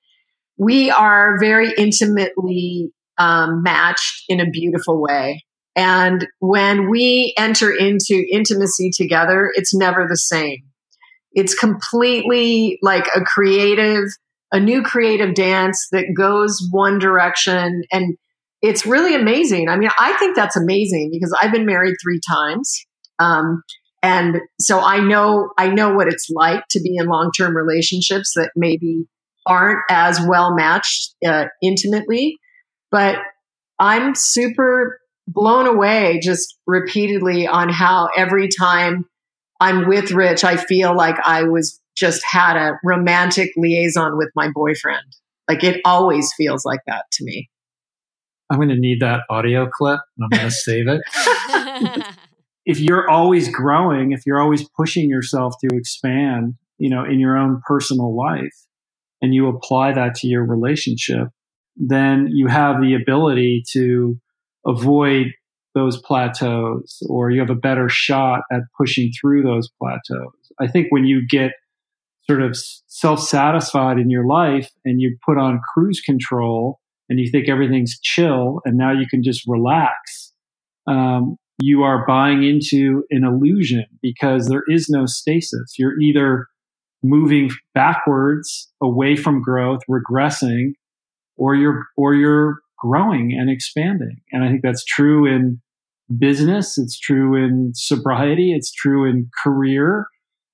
we 0.57 0.91
are 0.91 1.39
very 1.39 1.73
intimately 1.79 2.91
um, 3.17 3.63
matched 3.63 4.25
in 4.29 4.41
a 4.41 4.51
beautiful 4.51 5.01
way. 5.01 5.45
And 5.77 6.27
when 6.41 6.91
we 6.91 7.35
enter 7.39 7.73
into 7.73 8.25
intimacy 8.33 8.91
together, 8.93 9.51
it's 9.55 9.75
never 9.75 10.07
the 10.09 10.17
same. 10.17 10.59
It's 11.33 11.55
completely 11.55 12.79
like 12.83 13.07
a 13.15 13.21
creative, 13.21 14.05
a 14.51 14.59
new 14.59 14.83
creative 14.83 15.35
dance 15.35 15.87
that 15.93 16.07
goes 16.17 16.67
one 16.73 16.99
direction. 16.99 17.83
And 17.93 18.17
it's 18.61 18.87
really 18.87 19.15
amazing. 19.15 19.69
I 19.69 19.77
mean, 19.77 19.91
I 20.01 20.17
think 20.19 20.35
that's 20.35 20.57
amazing 20.57 21.11
because 21.13 21.37
I've 21.41 21.53
been 21.53 21.67
married 21.67 21.95
three 22.03 22.21
times. 22.29 22.85
Um, 23.21 23.63
and 24.03 24.39
so 24.61 24.81
I 24.81 25.01
know, 25.01 25.51
I 25.59 25.69
know 25.69 25.95
what 25.95 26.09
it's 26.09 26.29
like 26.31 26.65
to 26.71 26.81
be 26.81 26.97
in 26.97 27.07
long-term 27.07 27.57
relationships 27.57 28.33
that 28.35 28.51
maybe 28.57 29.05
aren't 29.47 29.81
as 29.91 30.21
well 30.29 30.55
matched 30.57 31.15
uh, 31.27 31.47
intimately. 31.63 32.37
But 32.91 33.19
I'm 33.79 34.15
super 34.15 34.99
blown 35.29 35.67
away 35.67 36.21
just 36.23 36.57
repeatedly 36.67 37.47
on 37.47 37.69
how 37.69 38.09
every 38.17 38.49
time 38.49 39.05
I'm 39.61 39.87
with 39.87 40.11
Rich, 40.11 40.43
I 40.45 40.57
feel 40.57 40.97
like 40.97 41.17
I 41.25 41.45
was 41.45 41.81
just 41.97 42.25
had 42.25 42.57
a 42.57 42.79
romantic 42.85 43.51
liaison 43.57 44.17
with 44.17 44.31
my 44.35 44.49
boyfriend. 44.53 45.05
Like 45.49 45.63
it 45.63 45.81
always 45.85 46.33
feels 46.37 46.65
like 46.65 46.81
that 46.87 47.05
to 47.13 47.25
me. 47.25 47.51
I'm 48.51 48.59
going 48.59 48.71
to 48.71 48.79
need 48.79 49.01
that 49.01 49.21
audio 49.29 49.69
clip 49.69 50.01
and 50.17 50.25
I'm 50.25 50.39
going 50.39 50.51
to 50.51 50.55
save 50.55 50.87
it. 50.89 52.07
if 52.65 52.81
you're 52.81 53.11
always 53.11 53.51
growing, 53.51 54.13
if 54.13 54.23
you're 54.25 54.41
always 54.41 54.67
pushing 54.71 55.11
yourself 55.11 55.55
to 55.61 55.77
expand, 55.77 56.55
you 56.79 56.89
know, 56.89 57.05
in 57.05 57.21
your 57.21 57.37
own 57.37 57.61
personal 57.67 58.17
life, 58.17 58.55
and 59.21 59.35
you 59.35 59.49
apply 59.49 59.93
that 59.93 60.15
to 60.15 60.29
your 60.29 60.45
relationship, 60.47 61.29
then 61.77 62.29
you 62.33 62.47
have 62.47 62.81
the 62.81 62.95
ability 62.95 63.65
to 63.73 64.19
avoid 64.69 65.29
those 65.75 66.01
plateaus 66.03 67.03
or 67.09 67.31
you 67.31 67.41
have 67.41 67.51
a 67.51 67.55
better 67.55 67.89
shot 67.89 68.43
at 68.53 68.61
pushing 68.77 69.11
through 69.21 69.43
those 69.43 69.69
plateaus. 69.81 70.33
I 70.61 70.67
think 70.67 70.89
when 70.91 71.05
you 71.05 71.27
get 71.29 71.53
sort 72.29 72.43
of 72.43 72.57
self 72.87 73.21
satisfied 73.21 73.99
in 73.99 74.11
your 74.11 74.27
life 74.27 74.69
and 74.85 75.01
you 75.01 75.17
put 75.25 75.39
on 75.39 75.61
cruise 75.73 76.01
control 76.01 76.81
and 77.09 77.19
you 77.19 77.31
think 77.31 77.49
everything's 77.49 77.99
chill 78.03 78.61
and 78.65 78.77
now 78.77 78.93
you 78.93 79.07
can 79.09 79.23
just 79.23 79.43
relax, 79.47 80.33
um, 80.87 81.37
you 81.61 81.83
are 81.83 82.07
buying 82.07 82.45
into 82.45 83.05
an 83.11 83.25
illusion 83.25 83.87
because 84.03 84.49
there 84.49 84.63
is 84.69 84.89
no 84.89 85.07
stasis. 85.07 85.75
You're 85.79 85.99
either 86.01 86.47
moving 87.03 87.51
backwards 87.75 88.69
away 88.83 89.17
from 89.17 89.43
growth, 89.43 89.81
regressing, 89.91 90.73
or 91.37 91.55
you're 91.55 91.85
or 91.97 92.15
you're 92.15 92.59
growing 92.79 93.33
and 93.33 93.51
expanding. 93.51 94.21
And 94.33 94.45
I 94.45 94.49
think 94.49 94.63
that's 94.63 94.85
true 94.85 95.27
in 95.27 95.61
business, 96.19 96.79
it's 96.79 96.99
true 96.99 97.35
in 97.35 97.73
sobriety, 97.75 98.53
it's 98.53 98.73
true 98.73 99.09
in 99.09 99.29
career, 99.43 100.07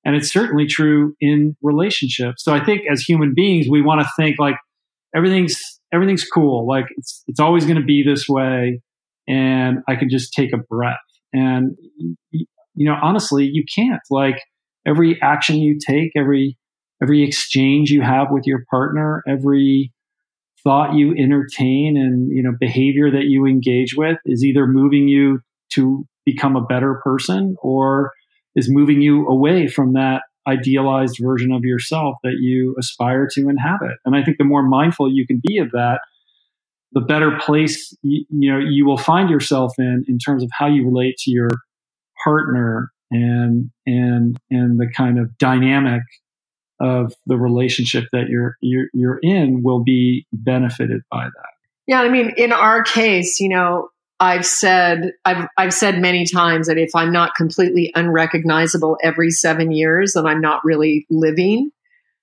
and 0.05 0.17
it's 0.17 0.33
certainly 0.33 0.67
true 0.67 1.15
in 1.21 1.57
relationships. 1.63 2.45
So 2.45 2.53
I 2.53 2.65
think 2.65 2.83
as 2.91 3.03
human 3.03 3.35
beings, 3.35 3.67
we 3.71 3.83
want 3.83 4.01
to 4.01 4.09
think 4.17 4.37
like 4.39 4.57
everything's 5.15 5.61
everything's 5.93 6.25
cool, 6.25 6.67
like 6.67 6.87
it's 6.97 7.23
it's 7.29 7.41
always 7.41 7.65
going 7.65 7.77
to 7.77 7.85
be 7.85 8.03
this 8.05 8.29
way, 8.29 8.81
and 9.29 9.79
I 9.89 9.97
can 9.97 10.09
just 10.09 10.33
take 10.33 10.53
a 10.53 10.59
breath. 10.59 10.97
And 11.33 11.77
you 12.31 12.47
know, 12.75 12.97
honestly, 13.01 13.49
you 13.51 13.65
can't. 13.75 14.03
Like 14.11 14.41
every 14.87 15.21
action 15.23 15.57
you 15.57 15.79
take, 15.85 16.11
every 16.17 16.59
every 17.03 17.23
exchange 17.23 17.91
you 17.91 18.03
have 18.03 18.29
with 18.31 18.45
your 18.47 18.65
partner, 18.71 19.23
every 19.29 19.93
thought 20.65 20.95
you 20.95 21.15
entertain 21.17 21.97
and 21.97 22.31
you 22.31 22.43
know 22.43 22.53
behavior 22.59 23.11
that 23.11 23.25
you 23.25 23.47
engage 23.47 23.95
with 23.97 24.19
is 24.25 24.45
either 24.45 24.67
moving 24.67 25.09
you 25.09 25.41
to 25.75 26.05
become 26.25 26.57
a 26.57 26.65
better 26.65 27.01
person 27.05 27.55
or 27.63 28.13
is 28.57 28.69
moving 28.71 29.03
you 29.03 29.27
away 29.29 29.69
from 29.69 29.93
that 29.93 30.23
idealized 30.47 31.19
version 31.23 31.53
of 31.53 31.63
yourself 31.65 32.17
that 32.23 32.37
you 32.41 32.75
aspire 32.79 33.27
to 33.33 33.49
inhabit. 33.49 33.97
And 34.05 34.15
I 34.15 34.23
think 34.23 34.39
the 34.39 34.45
more 34.45 34.63
mindful 34.63 35.13
you 35.13 35.27
can 35.27 35.41
be 35.43 35.59
of 35.59 35.71
that, 35.73 36.01
the 36.93 37.01
better 37.01 37.39
place 37.39 37.97
you, 38.03 38.25
you 38.31 38.53
know 38.53 38.59
you 38.59 38.87
will 38.87 38.97
find 38.97 39.29
yourself 39.29 39.73
in 39.79 40.05
in 40.09 40.19
terms 40.19 40.43
of 40.43 40.51
how 40.53 40.67
you 40.67 40.85
relate 40.85 41.17
to 41.19 41.31
your 41.31 41.51
partner 42.23 42.91
and 43.11 43.71
and 43.87 44.39
and 44.51 44.79
the 44.79 44.89
kind 44.97 45.19
of 45.19 45.37
dynamic 45.39 46.03
of 46.81 47.15
the 47.27 47.37
relationship 47.37 48.05
that 48.13 48.29
you're 48.29 48.57
you're 48.61 48.89
you're 48.93 49.19
in 49.23 49.63
will 49.63 49.83
be 49.83 50.27
benefited 50.33 51.03
by 51.11 51.25
that. 51.25 51.51
Yeah, 51.87 52.01
I 52.01 52.09
mean, 52.09 52.33
in 52.37 52.53
our 52.53 52.83
case, 52.83 53.41
you 53.41 53.49
know, 53.49 53.89
I've 54.21 54.47
said 54.47 55.13
I've 55.25 55.47
I've 55.57 55.75
said 55.75 56.01
many 56.01 56.27
times 56.27 56.67
that 56.67 56.79
if 56.79 56.91
I'm 56.95 57.13
not 57.13 57.35
completely 57.37 57.93
unrecognizable 57.95 58.99
every 59.03 59.31
7 59.31 59.71
years 59.71 60.13
then 60.15 60.27
I'm 60.27 60.41
not 60.41 60.61
really 60.65 61.07
living. 61.11 61.71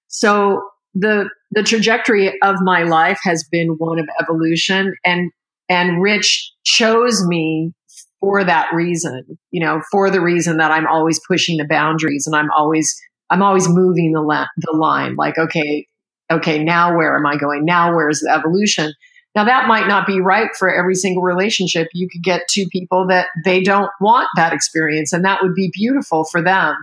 So 0.08 0.64
the 0.94 1.30
the 1.52 1.64
trajectory 1.64 2.40
of 2.42 2.58
my 2.62 2.84
life 2.84 3.20
has 3.24 3.44
been 3.44 3.76
one 3.78 4.00
of 4.00 4.08
evolution 4.22 4.96
and 5.06 5.32
and 5.70 6.02
Rich 6.02 6.52
chose 6.64 7.26
me 7.26 7.74
for 8.22 8.44
that 8.44 8.72
reason, 8.74 9.38
you 9.50 9.60
know, 9.60 9.82
for 9.92 10.10
the 10.10 10.22
reason 10.22 10.58
that 10.58 10.72
I'm 10.72 10.88
always 10.88 11.20
pushing 11.28 11.58
the 11.58 11.68
boundaries 11.68 12.28
and 12.28 12.36
I'm 12.36 12.52
always, 12.56 12.96
I'm 13.32 13.42
always 13.42 13.68
moving 13.68 14.12
the, 14.12 14.22
la- 14.22 14.48
the 14.58 14.78
line. 14.78 15.16
Like, 15.16 15.38
okay, 15.40 15.88
okay, 16.32 16.64
now 16.64 16.96
where 16.96 17.16
am 17.18 17.26
I 17.26 17.38
going? 17.38 17.66
Now 17.66 17.96
where's 17.96 18.20
the 18.20 18.32
evolution? 18.32 18.94
Now 19.34 19.46
that 19.46 19.68
might 19.68 19.88
not 19.88 20.06
be 20.06 20.20
right 20.20 20.50
for 20.60 20.72
every 20.72 20.96
single 20.96 21.24
relationship. 21.24 21.88
You 21.94 22.10
could 22.10 22.22
get 22.22 22.50
two 22.50 22.68
people 22.72 23.08
that 23.08 23.28
they 23.46 23.64
don't 23.64 23.90
want 24.00 24.28
that 24.36 24.54
experience 24.54 25.14
and 25.14 25.24
that 25.26 25.42
would 25.42 25.56
be 25.56 25.72
beautiful 25.74 26.26
for 26.26 26.42
them. 26.42 26.76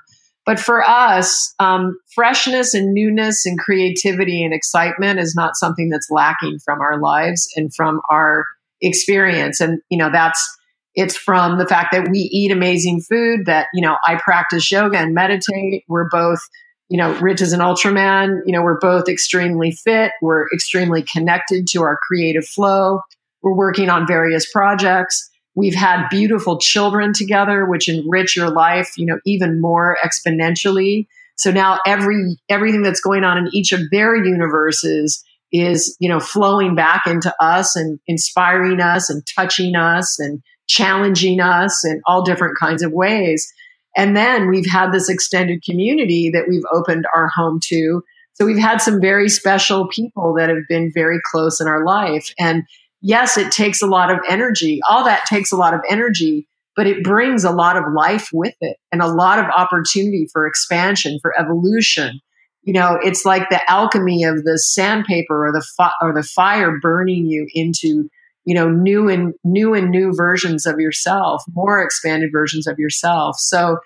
But 0.47 0.59
for 0.59 0.83
us, 0.83 1.55
um, 1.59 1.99
freshness 2.15 2.73
and 2.73 2.95
newness 2.95 3.45
and 3.45 3.59
creativity 3.59 4.43
and 4.43 4.55
excitement 4.55 5.21
is 5.21 5.35
not 5.35 5.57
something 5.57 5.91
that's 5.91 6.11
lacking 6.11 6.59
from 6.65 6.81
our 6.81 6.99
lives 6.99 7.47
and 7.55 7.73
from 7.75 8.01
our 8.09 8.47
experience. 8.81 9.61
And, 9.61 9.83
you 9.91 9.99
know, 9.99 10.11
that's, 10.11 10.58
it's 10.99 11.17
from 11.17 11.59
the 11.59 11.67
fact 11.67 11.93
that 11.93 12.09
we 12.11 12.19
eat 12.19 12.51
amazing 12.51 13.01
food, 13.01 13.47
that, 13.47 13.69
you 13.73 13.81
know, 13.81 13.97
I 14.05 14.17
practice 14.17 14.69
yoga 14.69 14.99
and 14.99 15.15
meditate. 15.15 15.85
We're 15.87 16.09
both, 16.09 16.41
you 16.89 16.99
know, 16.99 17.17
Rich 17.21 17.41
is 17.41 17.53
an 17.53 17.61
Ultraman. 17.61 18.41
You 18.45 18.53
know, 18.53 18.63
we're 18.63 18.81
both 18.81 19.09
extremely 19.09 19.71
fit. 19.71 20.11
We're 20.21 20.49
extremely 20.53 21.05
connected 21.05 21.69
to 21.69 21.83
our 21.83 22.01
creative 22.09 22.45
flow. 22.45 23.03
We're 23.43 23.55
working 23.55 23.91
on 23.91 24.09
various 24.09 24.51
projects. 24.51 25.31
We've 25.55 25.75
had 25.75 26.09
beautiful 26.09 26.59
children 26.59 27.13
together, 27.13 27.65
which 27.65 27.89
enrich 27.89 28.35
your 28.35 28.51
life, 28.51 28.99
you 28.99 29.07
know, 29.07 29.21
even 29.25 29.61
more 29.61 29.97
exponentially. 30.05 31.07
So 31.37 31.53
now 31.53 31.79
every 31.87 32.39
everything 32.49 32.83
that's 32.83 33.01
going 33.01 33.23
on 33.23 33.39
in 33.39 33.49
each 33.53 33.71
of 33.71 33.83
their 33.93 34.17
universes 34.17 35.25
is, 35.53 35.97
you 36.01 36.09
know, 36.09 36.19
flowing 36.19 36.75
back 36.75 37.07
into 37.07 37.33
us 37.41 37.77
and 37.77 38.01
inspiring 38.09 38.81
us 38.81 39.09
and 39.09 39.23
touching 39.37 39.77
us 39.77 40.19
and 40.19 40.43
challenging 40.69 41.41
us 41.41 41.85
in 41.85 42.01
all 42.07 42.23
different 42.23 42.57
kinds 42.59 42.83
of 42.83 42.93
ways. 42.93 43.53
And 43.97 44.17
then 44.17 44.49
we've 44.49 44.71
had 44.71 44.93
this 44.93 45.09
extended 45.09 45.63
community 45.65 46.31
that 46.31 46.47
we've 46.49 46.65
opened 46.73 47.07
our 47.15 47.29
home 47.35 47.59
to 47.65 48.03
So 48.39 48.47
we've 48.47 48.59
had 48.59 48.81
some 48.81 49.01
very 49.01 49.29
special 49.29 49.89
people 49.89 50.35
that 50.39 50.49
have 50.49 50.69
been 50.69 50.93
very 50.95 51.19
close 51.25 51.61
in 51.61 51.67
our 51.67 51.85
life. 51.85 52.33
And 52.39 52.63
yes, 53.01 53.37
it 53.37 53.51
takes 53.51 53.83
a 53.83 53.87
lot 53.87 54.13
of 54.13 54.19
energy. 54.29 54.81
All 54.89 55.05
that 55.05 55.25
takes 55.27 55.51
a 55.51 55.57
lot 55.57 55.75
of 55.75 55.81
energy, 55.91 56.47
but 56.77 56.87
it 56.87 57.03
brings 57.03 57.43
a 57.43 57.51
lot 57.51 57.77
of 57.77 57.93
life 57.93 58.29
with 58.33 58.55
it 58.61 58.77
and 58.93 59.03
a 59.03 59.09
lot 59.09 59.41
of 59.41 59.47
opportunity 59.47 60.29
for 60.33 60.47
expansion, 60.47 61.19
for 61.21 61.39
evolution. 61.39 62.21
You 62.63 62.75
know, 62.75 62.99
it's 63.03 63.25
like 63.25 63.49
the 63.51 63.61
alchemy 63.69 64.23
of 64.23 64.45
the 64.45 64.59
sandpaper 64.59 65.49
or 65.49 65.53
the 65.53 65.67
fi- 65.77 65.95
or 66.01 66.15
the 66.15 66.23
fire 66.23 66.79
burning 66.81 67.27
you 67.27 67.49
into 67.55 68.09
you 68.49 68.55
know 68.55 68.69
new 68.69 69.09
and 69.09 69.35
new 69.45 69.75
and 69.75 69.91
new 69.91 70.13
versions 70.17 70.65
of 70.67 70.81
yourself 70.81 71.43
more 71.55 71.83
expanded 71.83 72.31
versions 72.33 72.67
of 72.67 72.79
yourself. 72.79 73.37
So 73.39 73.79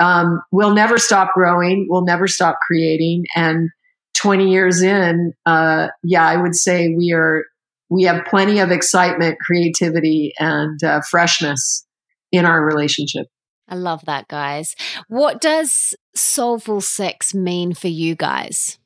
um, 0.00 0.40
we'll 0.50 0.74
never 0.74 0.98
stop 0.98 1.32
growing. 1.34 1.86
We'll 1.90 2.04
never 2.04 2.26
stop 2.26 2.58
creating. 2.66 3.24
And 3.36 3.70
20 4.14 4.50
years 4.50 4.82
in 4.82 5.32
uh, 5.46 5.88
yeah 6.02 6.26
i 6.26 6.36
would 6.36 6.56
say 6.56 6.92
we 6.96 7.12
are 7.12 7.44
we 7.88 8.02
have 8.02 8.24
plenty 8.26 8.58
of 8.58 8.72
excitement 8.72 9.38
creativity 9.40 10.32
and 10.40 10.82
uh, 10.82 11.00
freshness 11.08 11.86
in 12.32 12.44
our 12.44 12.62
relationship. 12.62 13.26
I 13.68 13.74
love 13.74 14.04
that 14.06 14.28
guys. 14.28 14.74
What 15.08 15.40
does 15.40 15.94
soulful 16.14 16.80
sex 16.80 17.34
mean 17.34 17.74
for 17.74 17.88
you 17.88 18.14
guys? 18.14 18.78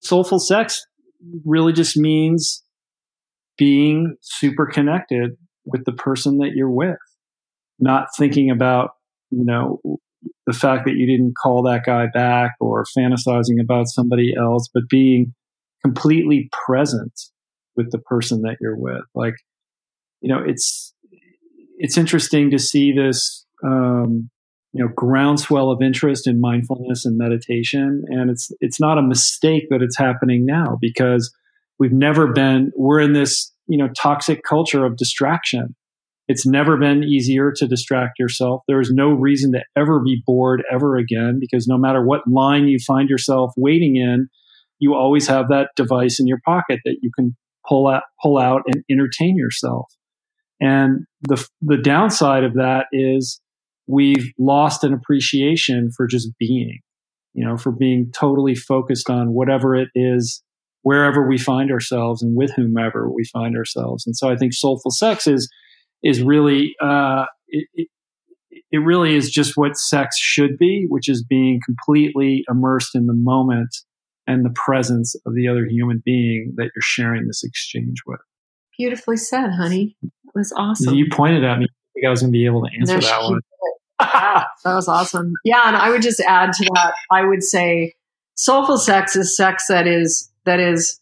Soulful 0.00 0.38
sex 0.38 0.84
really 1.44 1.72
just 1.72 1.96
means 1.96 2.62
being 3.58 4.16
super 4.22 4.66
connected 4.66 5.32
with 5.66 5.84
the 5.84 5.92
person 5.92 6.38
that 6.38 6.52
you're 6.54 6.70
with, 6.70 6.96
not 7.78 8.06
thinking 8.16 8.50
about, 8.50 8.90
you 9.30 9.44
know, 9.44 9.80
the 10.46 10.52
fact 10.52 10.86
that 10.86 10.94
you 10.94 11.06
didn't 11.06 11.34
call 11.40 11.62
that 11.64 11.84
guy 11.84 12.06
back 12.12 12.52
or 12.60 12.84
fantasizing 12.96 13.60
about 13.60 13.88
somebody 13.88 14.34
else, 14.36 14.68
but 14.72 14.84
being 14.88 15.34
completely 15.84 16.48
present 16.66 17.12
with 17.76 17.90
the 17.92 17.98
person 17.98 18.42
that 18.42 18.56
you're 18.60 18.76
with. 18.76 19.04
Like, 19.14 19.34
you 20.20 20.28
know, 20.28 20.42
it's, 20.44 20.94
it's 21.76 21.98
interesting 21.98 22.50
to 22.50 22.58
see 22.58 22.92
this, 22.92 23.44
um, 23.64 24.30
you 24.72 24.84
know, 24.84 24.90
groundswell 24.94 25.70
of 25.70 25.80
interest 25.80 26.26
in 26.26 26.40
mindfulness 26.40 27.04
and 27.04 27.16
meditation. 27.16 28.02
And 28.08 28.30
it's, 28.30 28.50
it's 28.60 28.80
not 28.80 28.98
a 28.98 29.02
mistake 29.02 29.64
that 29.70 29.82
it's 29.82 29.96
happening 29.96 30.44
now 30.44 30.76
because 30.80 31.32
we've 31.78 31.92
never 31.92 32.32
been, 32.32 32.72
we're 32.76 33.00
in 33.00 33.12
this, 33.12 33.52
you 33.66 33.78
know, 33.78 33.88
toxic 33.96 34.42
culture 34.42 34.84
of 34.84 34.96
distraction. 34.96 35.74
It's 36.26 36.46
never 36.46 36.76
been 36.76 37.04
easier 37.04 37.52
to 37.56 37.66
distract 37.66 38.18
yourself. 38.18 38.62
There's 38.68 38.90
no 38.90 39.10
reason 39.10 39.52
to 39.52 39.62
ever 39.76 40.00
be 40.00 40.22
bored 40.26 40.62
ever 40.70 40.96
again 40.96 41.38
because 41.40 41.66
no 41.66 41.78
matter 41.78 42.04
what 42.04 42.28
line 42.28 42.68
you 42.68 42.78
find 42.86 43.08
yourself 43.08 43.52
waiting 43.56 43.96
in, 43.96 44.28
you 44.78 44.94
always 44.94 45.26
have 45.26 45.48
that 45.48 45.70
device 45.74 46.20
in 46.20 46.26
your 46.26 46.40
pocket 46.44 46.80
that 46.84 46.96
you 47.00 47.10
can 47.16 47.36
pull 47.66 47.88
out, 47.88 48.02
pull 48.22 48.38
out 48.38 48.62
and 48.66 48.84
entertain 48.90 49.36
yourself. 49.36 49.86
And 50.60 51.06
the, 51.22 51.44
the 51.62 51.78
downside 51.78 52.44
of 52.44 52.54
that 52.54 52.86
is 52.92 53.40
we've 53.86 54.30
lost 54.38 54.84
an 54.84 54.92
appreciation 54.92 55.90
for 55.96 56.06
just 56.06 56.30
being, 56.38 56.80
you 57.32 57.44
know, 57.44 57.56
for 57.56 57.72
being 57.72 58.10
totally 58.12 58.54
focused 58.54 59.08
on 59.08 59.32
whatever 59.32 59.74
it 59.74 59.88
is 59.94 60.42
wherever 60.82 61.26
we 61.26 61.38
find 61.38 61.70
ourselves 61.70 62.22
and 62.22 62.36
with 62.36 62.52
whomever 62.54 63.10
we 63.10 63.24
find 63.24 63.56
ourselves. 63.56 64.06
And 64.06 64.16
so 64.16 64.28
I 64.28 64.36
think 64.36 64.52
soulful 64.52 64.90
sex 64.90 65.26
is 65.26 65.50
is 66.02 66.22
really 66.22 66.74
uh, 66.80 67.26
it, 67.48 67.88
it, 68.70 68.78
really 68.78 69.16
is 69.16 69.30
just 69.30 69.56
what 69.56 69.76
sex 69.76 70.16
should 70.18 70.56
be, 70.58 70.86
which 70.88 71.08
is 71.08 71.24
being 71.24 71.60
completely 71.64 72.44
immersed 72.48 72.94
in 72.94 73.06
the 73.06 73.14
moment 73.14 73.76
and 74.26 74.44
the 74.44 74.54
presence 74.54 75.16
of 75.26 75.34
the 75.34 75.48
other 75.48 75.66
human 75.66 76.02
being 76.04 76.52
that 76.56 76.70
you're 76.74 76.82
sharing 76.82 77.26
this 77.26 77.42
exchange 77.42 77.98
with. 78.06 78.20
Beautifully 78.76 79.16
said, 79.16 79.50
honey. 79.50 79.96
It 80.02 80.10
was 80.34 80.52
awesome. 80.56 80.94
You 80.94 81.06
pointed 81.10 81.42
at 81.42 81.58
me. 81.58 81.64
I 81.64 81.90
think 81.94 82.06
I 82.06 82.10
was 82.10 82.20
going 82.20 82.32
to 82.32 82.36
be 82.36 82.46
able 82.46 82.62
to 82.62 82.70
answer 82.78 83.00
that 83.00 83.22
one. 83.22 83.40
that 83.98 84.46
was 84.64 84.86
awesome. 84.86 85.32
Yeah, 85.44 85.62
and 85.66 85.76
I 85.76 85.90
would 85.90 86.02
just 86.02 86.20
add 86.20 86.52
to 86.52 86.64
that. 86.74 86.92
I 87.10 87.24
would 87.24 87.42
say 87.42 87.94
soulful 88.36 88.78
sex 88.78 89.16
is 89.16 89.36
sex 89.36 89.66
that 89.66 89.88
is 89.88 90.30
that 90.48 90.60
is 90.60 91.00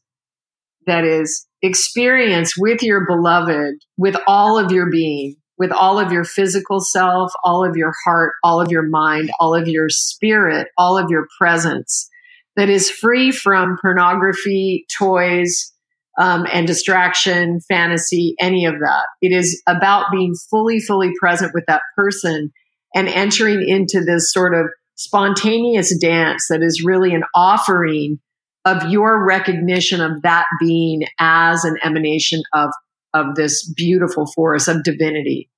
that 0.86 1.04
is 1.04 1.46
experience 1.62 2.54
with 2.58 2.82
your 2.82 3.06
beloved 3.06 3.74
with 3.96 4.16
all 4.26 4.58
of 4.58 4.70
your 4.70 4.90
being 4.90 5.36
with 5.58 5.72
all 5.72 5.98
of 5.98 6.12
your 6.12 6.24
physical 6.24 6.80
self 6.80 7.32
all 7.44 7.64
of 7.64 7.76
your 7.76 7.92
heart 8.04 8.34
all 8.44 8.60
of 8.60 8.70
your 8.70 8.82
mind 8.82 9.30
all 9.40 9.54
of 9.54 9.66
your 9.68 9.88
spirit 9.88 10.68
all 10.76 10.98
of 10.98 11.10
your 11.10 11.26
presence 11.38 12.08
that 12.56 12.68
is 12.68 12.90
free 12.90 13.30
from 13.30 13.78
pornography 13.80 14.86
toys 14.98 15.72
um, 16.18 16.46
and 16.52 16.66
distraction 16.66 17.60
fantasy 17.68 18.34
any 18.40 18.64
of 18.64 18.74
that. 18.80 19.04
It 19.20 19.32
is 19.32 19.62
about 19.66 20.06
being 20.10 20.34
fully 20.50 20.80
fully 20.80 21.12
present 21.20 21.52
with 21.54 21.64
that 21.66 21.82
person 21.94 22.52
and 22.94 23.08
entering 23.08 23.66
into 23.68 24.02
this 24.02 24.32
sort 24.32 24.54
of 24.54 24.66
spontaneous 24.94 25.96
dance 25.98 26.46
that 26.48 26.62
is 26.62 26.82
really 26.84 27.14
an 27.14 27.24
offering 27.34 28.18
of 28.66 28.90
your 28.90 29.24
recognition 29.24 30.02
of 30.02 30.20
that 30.22 30.44
being 30.60 31.04
as 31.18 31.64
an 31.64 31.76
emanation 31.82 32.42
of 32.52 32.70
of 33.14 33.34
this 33.34 33.72
beautiful 33.74 34.26
force 34.34 34.68
of 34.68 34.82
divinity. 34.82 35.48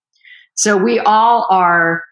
So 0.54 0.76
we 0.76 1.00
all 1.00 1.46
are 1.50 2.04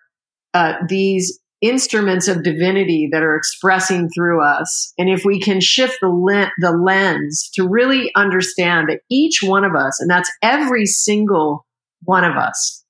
uh, 0.54 0.74
these 0.88 1.38
instruments 1.60 2.26
of 2.26 2.42
divinity 2.42 3.08
that 3.12 3.22
are 3.22 3.36
expressing 3.36 4.08
through 4.10 4.42
us. 4.42 4.92
And 4.98 5.08
if 5.08 5.24
we 5.24 5.40
can 5.40 5.60
shift 5.60 5.98
the, 6.00 6.08
le- 6.08 6.50
the 6.58 6.72
lens 6.72 7.48
to 7.54 7.68
really 7.68 8.10
understand 8.16 8.88
that 8.88 9.00
each 9.10 9.40
one 9.42 9.64
of 9.64 9.74
us, 9.76 10.00
and 10.00 10.10
that's 10.10 10.30
every 10.42 10.86
single 10.86 11.64
one 12.02 12.24
of 12.24 12.36
us, 12.36 12.84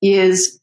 is 0.00 0.60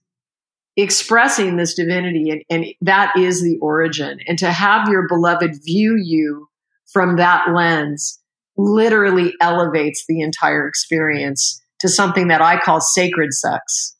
expressing 0.77 1.57
this 1.57 1.73
divinity, 1.73 2.29
and, 2.29 2.43
and 2.49 2.65
that 2.81 3.13
is 3.17 3.41
the 3.41 3.57
origin. 3.61 4.19
And 4.27 4.39
to 4.39 4.51
have 4.51 4.87
your 4.89 5.07
beloved 5.07 5.51
view 5.63 5.99
you 6.01 6.47
from 6.95 7.17
that 7.17 7.49
lens 7.53 8.21
literally 8.57 9.33
elevates 9.41 10.05
the 10.07 10.21
entire 10.21 10.65
experience 10.65 11.61
to 11.81 11.89
something 11.89 12.29
that 12.29 12.41
I 12.41 12.57
call 12.57 12.79
sacred 12.79 13.33
sex. 13.33 13.97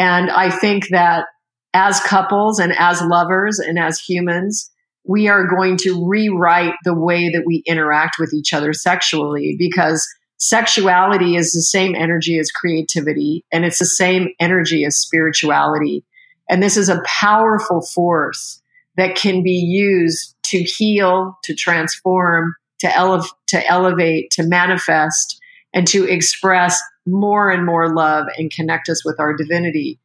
And 0.00 0.32
I 0.32 0.50
think 0.50 0.88
that 0.90 1.26
as 1.74 2.00
couples 2.00 2.58
and 2.58 2.72
as 2.76 3.00
lovers 3.02 3.60
and 3.60 3.78
as 3.78 4.00
humans, 4.00 4.68
we 5.06 5.28
are 5.28 5.46
going 5.46 5.76
to 5.76 6.04
rewrite 6.04 6.74
the 6.82 6.98
way 6.98 7.28
that 7.28 7.44
we 7.46 7.62
interact 7.66 8.16
with 8.18 8.34
each 8.34 8.52
other 8.52 8.72
sexually 8.72 9.54
because 9.56 10.04
sexuality 10.38 11.36
is 11.36 11.52
the 11.52 11.62
same 11.62 11.94
energy 11.94 12.40
as 12.40 12.50
creativity 12.50 13.44
and 13.52 13.64
it's 13.64 13.78
the 13.78 13.86
same 13.86 14.30
energy 14.40 14.84
as 14.84 14.96
spirituality. 14.96 16.04
And 16.50 16.60
this 16.60 16.76
is 16.76 16.88
a 16.88 17.00
powerful 17.06 17.80
force 17.94 18.60
that 18.96 19.14
can 19.14 19.44
be 19.44 19.52
used 19.52 20.33
to 20.54 20.62
heal, 20.62 21.36
to 21.42 21.52
transform, 21.52 22.54
to, 22.78 22.96
ele- 22.96 23.26
to 23.48 23.66
elevate, 23.68 24.30
to 24.30 24.44
manifest, 24.44 25.40
and 25.72 25.84
to 25.88 26.04
express 26.04 26.80
more 27.06 27.50
and 27.50 27.66
more 27.66 27.92
love 27.92 28.26
and 28.38 28.52
connect 28.52 28.88
us 28.88 29.04
with 29.04 29.18
our 29.18 29.36
divinity. 29.36 29.98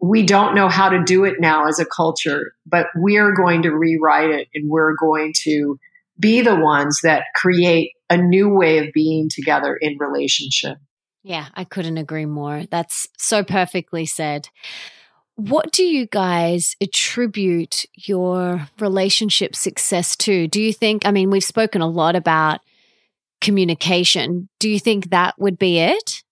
We 0.00 0.24
don't 0.24 0.54
know 0.54 0.68
how 0.68 0.88
to 0.88 1.02
do 1.02 1.24
it 1.24 1.40
now 1.40 1.66
as 1.66 1.80
a 1.80 1.84
culture, 1.84 2.54
but 2.64 2.86
we're 2.94 3.34
going 3.34 3.62
to 3.62 3.70
rewrite 3.70 4.30
it 4.30 4.48
and 4.54 4.70
we're 4.70 4.94
going 4.94 5.32
to 5.42 5.80
be 6.18 6.42
the 6.42 6.56
ones 6.56 7.00
that 7.02 7.24
create 7.34 7.90
a 8.08 8.16
new 8.16 8.48
way 8.48 8.78
of 8.78 8.92
being 8.94 9.28
together 9.28 9.76
in 9.80 9.96
relationship. 9.98 10.78
Yeah, 11.24 11.48
I 11.54 11.64
couldn't 11.64 11.98
agree 11.98 12.26
more. 12.26 12.64
That's 12.70 13.08
so 13.18 13.42
perfectly 13.42 14.06
said. 14.06 14.48
What 15.48 15.72
do 15.72 15.82
you 15.82 16.06
guys 16.06 16.76
attribute 16.80 17.84
your 17.96 18.68
relationship 18.78 19.56
success 19.56 20.14
to? 20.18 20.46
Do 20.46 20.62
you 20.62 20.72
think, 20.72 21.04
I 21.04 21.10
mean, 21.10 21.30
we've 21.30 21.42
spoken 21.42 21.80
a 21.80 21.88
lot 21.88 22.14
about 22.14 22.60
communication. 23.40 24.48
Do 24.60 24.68
you 24.68 24.78
think 24.78 25.10
that 25.10 25.34
would 25.40 25.58
be 25.58 25.80
it? 25.80 26.22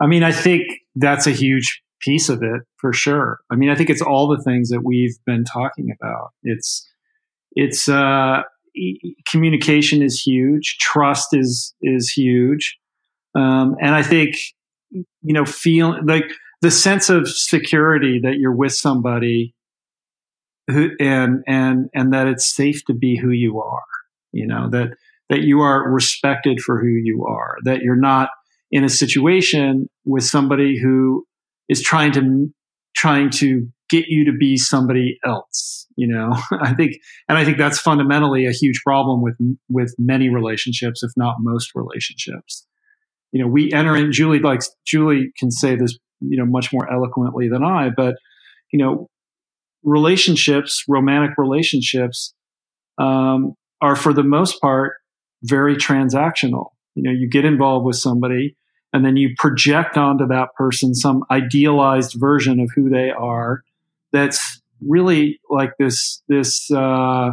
I 0.00 0.08
mean, 0.08 0.24
I 0.24 0.32
think 0.32 0.64
that's 0.96 1.28
a 1.28 1.30
huge 1.30 1.80
piece 2.00 2.28
of 2.28 2.42
it 2.42 2.62
for 2.78 2.92
sure. 2.92 3.38
I 3.48 3.54
mean, 3.54 3.70
I 3.70 3.76
think 3.76 3.90
it's 3.90 4.02
all 4.02 4.26
the 4.26 4.42
things 4.42 4.70
that 4.70 4.82
we've 4.84 5.16
been 5.24 5.44
talking 5.44 5.94
about. 6.00 6.30
It's, 6.42 6.84
it's, 7.52 7.88
uh, 7.88 8.42
communication 9.28 10.02
is 10.02 10.20
huge. 10.20 10.78
Trust 10.80 11.28
is, 11.32 11.76
is 11.80 12.10
huge. 12.10 12.76
Um, 13.36 13.76
and 13.80 13.94
I 13.94 14.02
think, 14.02 14.34
you 14.90 15.32
know, 15.32 15.44
feel 15.44 15.96
like, 16.04 16.24
the 16.62 16.70
sense 16.70 17.08
of 17.10 17.28
security 17.28 18.20
that 18.22 18.36
you're 18.38 18.54
with 18.54 18.72
somebody 18.72 19.54
who 20.68 20.90
and 20.98 21.44
and 21.46 21.88
and 21.94 22.12
that 22.12 22.26
it's 22.26 22.46
safe 22.46 22.84
to 22.86 22.94
be 22.94 23.16
who 23.16 23.30
you 23.30 23.60
are 23.60 23.84
you 24.32 24.46
know 24.46 24.68
that 24.70 24.88
that 25.28 25.40
you 25.40 25.60
are 25.60 25.88
respected 25.90 26.60
for 26.60 26.80
who 26.80 26.88
you 26.88 27.24
are 27.28 27.56
that 27.64 27.80
you're 27.82 28.00
not 28.00 28.30
in 28.70 28.84
a 28.84 28.88
situation 28.88 29.88
with 30.04 30.24
somebody 30.24 30.80
who 30.80 31.24
is 31.68 31.82
trying 31.82 32.12
to 32.12 32.48
trying 32.96 33.30
to 33.30 33.68
get 33.88 34.06
you 34.08 34.24
to 34.24 34.32
be 34.36 34.56
somebody 34.56 35.18
else 35.24 35.86
You 35.96 36.08
know, 36.08 36.30
I 36.60 36.74
think, 36.74 36.96
and 37.28 37.38
I 37.38 37.44
think 37.44 37.58
that's 37.58 37.80
fundamentally 37.80 38.46
a 38.46 38.52
huge 38.52 38.80
problem 38.84 39.22
with 39.22 39.36
with 39.68 39.94
many 39.98 40.28
relationships, 40.28 41.02
if 41.02 41.10
not 41.16 41.36
most 41.40 41.72
relationships. 41.74 42.66
You 43.32 43.42
know, 43.42 43.48
we 43.48 43.72
enter 43.72 43.96
in. 43.96 44.12
Julie 44.12 44.38
likes 44.38 44.70
Julie 44.86 45.32
can 45.38 45.50
say 45.50 45.76
this, 45.76 45.98
you 46.20 46.38
know, 46.38 46.46
much 46.46 46.72
more 46.72 46.90
eloquently 46.92 47.48
than 47.48 47.62
I, 47.62 47.90
but 47.90 48.16
you 48.72 48.78
know, 48.78 49.08
relationships, 49.82 50.84
romantic 50.88 51.38
relationships, 51.38 52.34
um, 52.98 53.54
are 53.80 53.96
for 53.96 54.12
the 54.12 54.22
most 54.22 54.60
part 54.60 54.94
very 55.42 55.76
transactional. 55.76 56.70
You 56.94 57.02
know, 57.02 57.10
you 57.10 57.28
get 57.28 57.44
involved 57.44 57.86
with 57.86 57.96
somebody 57.96 58.56
and 58.92 59.04
then 59.04 59.16
you 59.16 59.34
project 59.38 59.96
onto 59.96 60.26
that 60.26 60.48
person 60.56 60.94
some 60.94 61.22
idealized 61.30 62.14
version 62.16 62.60
of 62.60 62.70
who 62.74 62.88
they 62.88 63.10
are 63.10 63.62
that's 64.12 64.62
really 64.80 65.38
like 65.50 65.72
this 65.78 66.22
this 66.28 66.70
uh, 66.70 67.32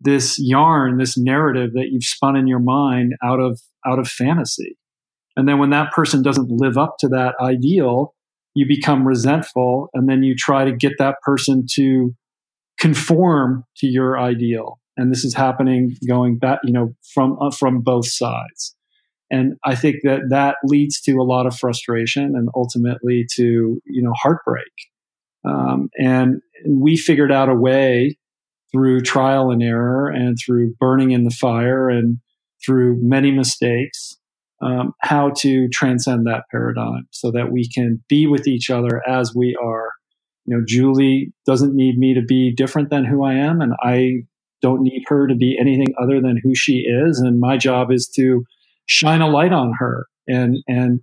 this 0.00 0.38
yarn 0.38 0.98
this 0.98 1.18
narrative 1.18 1.72
that 1.74 1.88
you've 1.90 2.04
spun 2.04 2.36
in 2.36 2.46
your 2.46 2.60
mind 2.60 3.14
out 3.22 3.40
of 3.40 3.60
out 3.86 3.98
of 3.98 4.08
fantasy 4.08 4.76
and 5.40 5.48
then 5.48 5.58
when 5.58 5.70
that 5.70 5.90
person 5.92 6.22
doesn't 6.22 6.50
live 6.50 6.76
up 6.76 6.96
to 6.98 7.08
that 7.08 7.34
ideal 7.40 8.14
you 8.54 8.66
become 8.66 9.06
resentful 9.06 9.88
and 9.94 10.08
then 10.08 10.22
you 10.22 10.34
try 10.34 10.64
to 10.64 10.72
get 10.72 10.92
that 10.98 11.16
person 11.22 11.64
to 11.74 12.14
conform 12.78 13.64
to 13.76 13.86
your 13.86 14.18
ideal. 14.18 14.80
And 14.96 15.12
this 15.12 15.24
is 15.24 15.34
happening 15.34 15.96
going 16.06 16.38
back 16.38 16.58
you 16.64 16.72
know 16.72 16.94
from 17.14 17.38
uh, 17.40 17.50
from 17.50 17.80
both 17.80 18.06
sides. 18.06 18.74
And 19.30 19.54
i 19.64 19.74
think 19.74 19.96
that 20.02 20.22
that 20.30 20.56
leads 20.64 21.00
to 21.02 21.12
a 21.12 21.22
lot 21.22 21.46
of 21.46 21.56
frustration 21.56 22.34
and 22.36 22.48
ultimately 22.54 23.26
to 23.36 23.80
you 23.86 24.02
know 24.02 24.12
heartbreak. 24.14 24.72
Um, 25.44 25.88
and 25.98 26.42
we 26.68 26.98
figured 26.98 27.32
out 27.32 27.48
a 27.48 27.54
way 27.54 28.18
through 28.70 29.00
trial 29.00 29.50
and 29.50 29.62
error 29.62 30.10
and 30.10 30.36
through 30.38 30.74
burning 30.78 31.12
in 31.12 31.24
the 31.24 31.30
fire 31.30 31.88
and 31.88 32.18
through 32.64 32.98
many 33.00 33.30
mistakes 33.30 34.19
um, 34.62 34.92
how 35.00 35.30
to 35.38 35.68
transcend 35.68 36.26
that 36.26 36.44
paradigm 36.50 37.06
so 37.10 37.30
that 37.30 37.50
we 37.50 37.68
can 37.68 38.02
be 38.08 38.26
with 38.26 38.46
each 38.46 38.70
other 38.70 39.02
as 39.08 39.34
we 39.34 39.56
are 39.62 39.92
you 40.46 40.56
know 40.56 40.62
julie 40.66 41.32
doesn't 41.46 41.74
need 41.74 41.98
me 41.98 42.14
to 42.14 42.22
be 42.22 42.52
different 42.54 42.90
than 42.90 43.04
who 43.04 43.24
i 43.24 43.34
am 43.34 43.60
and 43.60 43.72
i 43.82 44.22
don't 44.60 44.82
need 44.82 45.04
her 45.08 45.26
to 45.26 45.34
be 45.34 45.56
anything 45.60 45.94
other 46.00 46.20
than 46.20 46.40
who 46.42 46.54
she 46.54 46.84
is. 46.86 47.18
And 47.18 47.40
my 47.40 47.56
job 47.56 47.90
is 47.90 48.08
to 48.16 48.44
shine 48.86 49.20
a 49.20 49.28
light 49.28 49.52
on 49.52 49.72
her 49.78 50.06
and, 50.26 50.58
and, 50.66 51.00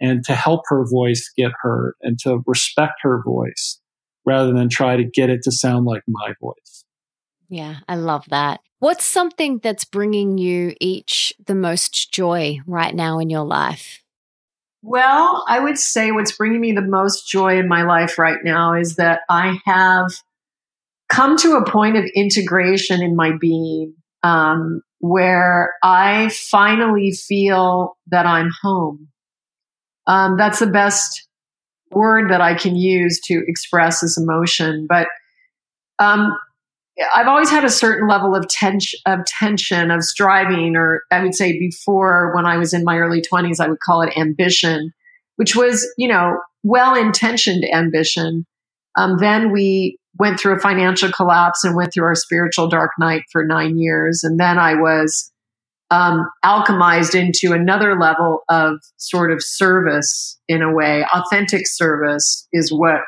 and 0.00 0.24
to 0.24 0.34
help 0.34 0.62
her 0.68 0.84
voice 0.88 1.30
get 1.36 1.52
heard 1.60 1.94
and 2.02 2.18
to 2.20 2.40
respect 2.46 2.94
her 3.02 3.22
voice 3.22 3.80
rather 4.24 4.52
than 4.52 4.68
try 4.68 4.96
to 4.96 5.04
get 5.04 5.30
it 5.30 5.42
to 5.44 5.52
sound 5.52 5.86
like 5.86 6.02
my 6.08 6.34
voice. 6.40 6.84
Yeah, 7.48 7.76
I 7.88 7.96
love 7.96 8.26
that. 8.30 8.60
What's 8.78 9.04
something 9.04 9.58
that's 9.62 9.84
bringing 9.84 10.38
you 10.38 10.74
each 10.80 11.32
the 11.44 11.54
most 11.54 12.12
joy 12.12 12.58
right 12.66 12.94
now 12.94 13.18
in 13.18 13.30
your 13.30 13.44
life? 13.44 14.02
Well, 14.82 15.44
I 15.48 15.58
would 15.58 15.78
say 15.78 16.12
what's 16.12 16.36
bringing 16.36 16.60
me 16.60 16.72
the 16.72 16.82
most 16.82 17.28
joy 17.28 17.58
in 17.58 17.68
my 17.68 17.82
life 17.82 18.18
right 18.18 18.38
now 18.44 18.74
is 18.74 18.96
that 18.96 19.20
I 19.28 19.58
have 19.64 20.10
come 21.08 21.36
to 21.38 21.56
a 21.56 21.68
point 21.68 21.96
of 21.96 22.04
integration 22.14 23.02
in 23.02 23.16
my 23.16 23.32
being 23.40 23.94
um, 24.22 24.82
where 25.00 25.74
I 25.82 26.30
finally 26.50 27.12
feel 27.12 27.96
that 28.08 28.26
I'm 28.26 28.50
home. 28.62 29.08
Um, 30.06 30.36
that's 30.36 30.58
the 30.58 30.66
best 30.66 31.26
word 31.90 32.30
that 32.30 32.40
I 32.40 32.54
can 32.54 32.76
use 32.76 33.20
to 33.24 33.42
express 33.46 34.00
this 34.00 34.18
emotion. 34.18 34.86
But 34.88 35.08
um, 35.98 36.36
I've 37.14 37.28
always 37.28 37.50
had 37.50 37.64
a 37.64 37.70
certain 37.70 38.08
level 38.08 38.34
of, 38.34 38.48
tension, 38.48 38.98
of 39.06 39.24
tension, 39.26 39.90
of 39.90 40.02
striving, 40.02 40.76
or 40.76 41.02
I 41.10 41.22
would 41.22 41.34
say 41.34 41.58
before 41.58 42.34
when 42.34 42.46
I 42.46 42.56
was 42.56 42.72
in 42.72 42.84
my 42.84 42.98
early 42.98 43.20
20s, 43.20 43.60
I 43.60 43.68
would 43.68 43.80
call 43.80 44.02
it 44.02 44.16
ambition, 44.16 44.92
which 45.36 45.54
was, 45.54 45.86
you 45.98 46.08
know, 46.08 46.38
well 46.62 46.94
intentioned 46.94 47.64
ambition. 47.72 48.46
Um, 48.96 49.18
then 49.18 49.52
we 49.52 49.98
went 50.18 50.40
through 50.40 50.56
a 50.56 50.60
financial 50.60 51.10
collapse 51.12 51.64
and 51.64 51.76
went 51.76 51.92
through 51.92 52.06
our 52.06 52.14
spiritual 52.14 52.68
dark 52.68 52.92
night 52.98 53.22
for 53.30 53.44
nine 53.44 53.76
years. 53.76 54.24
And 54.24 54.40
then 54.40 54.58
I 54.58 54.74
was 54.74 55.30
um, 55.90 56.28
alchemized 56.44 57.14
into 57.14 57.52
another 57.54 57.98
level 57.98 58.40
of 58.48 58.78
sort 58.96 59.30
of 59.30 59.42
service 59.42 60.38
in 60.48 60.62
a 60.62 60.72
way. 60.72 61.04
Authentic 61.14 61.66
service 61.66 62.48
is 62.52 62.72
what 62.72 63.02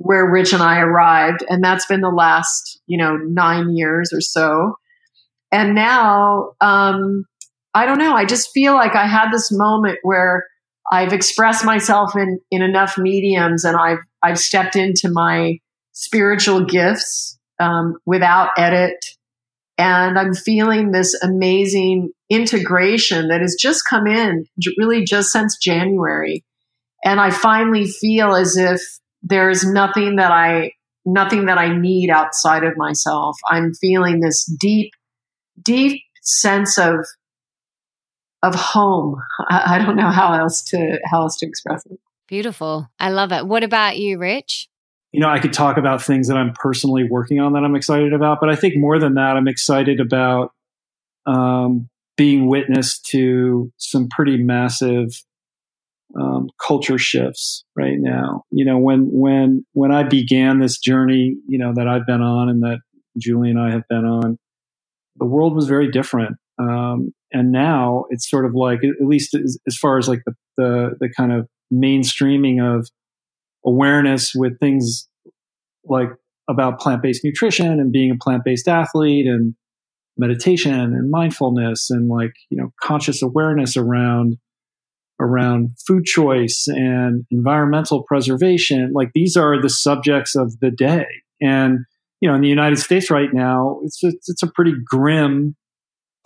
where 0.00 0.24
Rich 0.24 0.54
and 0.54 0.62
I 0.62 0.80
arrived, 0.80 1.44
and 1.46 1.62
that's 1.62 1.84
been 1.84 2.00
the 2.00 2.08
last 2.08 2.80
you 2.86 2.98
know 2.98 3.16
nine 3.16 3.76
years 3.76 4.12
or 4.12 4.20
so. 4.20 4.76
And 5.52 5.74
now, 5.74 6.52
um, 6.60 7.24
I 7.74 7.84
don't 7.84 7.98
know. 7.98 8.14
I 8.14 8.24
just 8.24 8.50
feel 8.52 8.74
like 8.74 8.96
I 8.96 9.06
had 9.06 9.30
this 9.30 9.52
moment 9.52 9.98
where 10.02 10.46
I've 10.90 11.12
expressed 11.12 11.64
myself 11.64 12.16
in 12.16 12.40
in 12.50 12.62
enough 12.62 12.96
mediums, 12.96 13.64
and 13.64 13.76
I've 13.76 14.00
I've 14.22 14.38
stepped 14.38 14.74
into 14.74 15.10
my 15.10 15.58
spiritual 15.92 16.64
gifts 16.64 17.38
um, 17.60 17.98
without 18.06 18.50
edit. 18.56 18.96
And 19.76 20.18
I'm 20.18 20.34
feeling 20.34 20.92
this 20.92 21.14
amazing 21.22 22.10
integration 22.28 23.28
that 23.28 23.40
has 23.40 23.56
just 23.58 23.84
come 23.88 24.06
in 24.06 24.44
really 24.76 25.04
just 25.04 25.30
since 25.30 25.56
January. 25.56 26.44
And 27.02 27.18
I 27.18 27.30
finally 27.30 27.86
feel 27.86 28.34
as 28.34 28.58
if 28.58 28.82
there's 29.22 29.64
nothing 29.64 30.16
that 30.16 30.32
I 30.32 30.72
nothing 31.04 31.46
that 31.46 31.58
I 31.58 31.76
need 31.76 32.10
outside 32.10 32.64
of 32.64 32.76
myself. 32.76 33.36
I'm 33.48 33.72
feeling 33.74 34.20
this 34.20 34.44
deep, 34.60 34.92
deep 35.62 36.02
sense 36.22 36.78
of 36.78 37.06
of 38.42 38.54
home. 38.54 39.20
I, 39.48 39.76
I 39.76 39.78
don't 39.78 39.96
know 39.96 40.10
how 40.10 40.32
else 40.32 40.62
to 40.64 40.98
how 41.10 41.22
else 41.22 41.36
to 41.38 41.46
express 41.46 41.84
it. 41.86 41.98
Beautiful. 42.28 42.88
I 42.98 43.10
love 43.10 43.32
it. 43.32 43.46
What 43.46 43.64
about 43.64 43.98
you, 43.98 44.18
Rich? 44.18 44.68
you 45.12 45.20
know, 45.20 45.28
I 45.28 45.40
could 45.40 45.52
talk 45.52 45.76
about 45.76 46.02
things 46.02 46.28
that 46.28 46.36
I'm 46.36 46.52
personally 46.52 47.04
working 47.04 47.40
on 47.40 47.52
that 47.54 47.64
I'm 47.64 47.74
excited 47.74 48.12
about, 48.12 48.38
but 48.40 48.48
I 48.48 48.54
think 48.54 48.76
more 48.76 48.98
than 48.98 49.14
that, 49.14 49.36
I'm 49.36 49.48
excited 49.48 49.98
about 49.98 50.52
um, 51.26 51.88
being 52.16 52.46
witness 52.46 52.98
to 53.00 53.72
some 53.76 54.08
pretty 54.08 54.36
massive 54.36 55.22
um, 56.18 56.48
culture 56.64 56.98
shifts 56.98 57.64
right 57.76 57.98
now. 57.98 58.44
You 58.50 58.64
know, 58.64 58.78
when 58.78 59.08
when 59.10 59.64
when 59.72 59.92
I 59.92 60.02
began 60.02 60.60
this 60.60 60.78
journey, 60.78 61.36
you 61.46 61.58
know, 61.58 61.72
that 61.74 61.86
I've 61.88 62.06
been 62.06 62.22
on 62.22 62.48
and 62.48 62.62
that 62.62 62.78
Julie 63.18 63.50
and 63.50 63.60
I 63.60 63.70
have 63.70 63.86
been 63.88 64.04
on, 64.04 64.38
the 65.16 65.26
world 65.26 65.54
was 65.54 65.66
very 65.66 65.90
different. 65.90 66.36
Um, 66.58 67.12
and 67.32 67.52
now 67.52 68.04
it's 68.10 68.28
sort 68.28 68.44
of 68.44 68.54
like, 68.54 68.80
at 68.84 69.06
least 69.06 69.34
as, 69.34 69.58
as 69.66 69.76
far 69.76 69.98
as 69.98 70.08
like 70.08 70.22
the, 70.26 70.34
the 70.56 70.90
the 71.00 71.08
kind 71.16 71.32
of 71.32 71.48
mainstreaming 71.72 72.60
of 72.60 72.88
awareness 73.64 74.32
with 74.34 74.58
things 74.58 75.08
like 75.84 76.08
about 76.48 76.80
plant-based 76.80 77.24
nutrition 77.24 77.78
and 77.78 77.92
being 77.92 78.10
a 78.10 78.16
plant-based 78.16 78.66
athlete 78.66 79.26
and 79.26 79.54
meditation 80.18 80.72
and 80.72 81.10
mindfulness 81.10 81.88
and 81.90 82.08
like 82.08 82.32
you 82.50 82.58
know 82.60 82.72
conscious 82.82 83.22
awareness 83.22 83.76
around 83.76 84.36
around 85.20 85.70
food 85.86 86.04
choice 86.04 86.66
and 86.68 87.24
environmental 87.30 88.02
preservation 88.04 88.92
like 88.94 89.10
these 89.14 89.36
are 89.36 89.60
the 89.60 89.70
subjects 89.70 90.34
of 90.34 90.58
the 90.60 90.70
day 90.70 91.06
and 91.40 91.80
you 92.20 92.28
know 92.28 92.34
in 92.34 92.40
the 92.40 92.48
united 92.48 92.78
states 92.78 93.10
right 93.10 93.30
now 93.32 93.80
it's 93.84 94.02
a, 94.02 94.08
it's 94.08 94.42
a 94.42 94.50
pretty 94.54 94.72
grim 94.86 95.54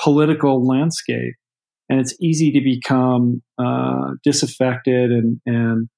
political 0.01 0.67
landscape 0.67 1.35
and 1.89 2.01
it's 2.01 2.15
easy 2.21 2.51
to 2.53 2.61
become 2.61 3.43
uh, 3.59 4.13
disaffected 4.23 5.11
and 5.11 5.41
and 5.47 5.89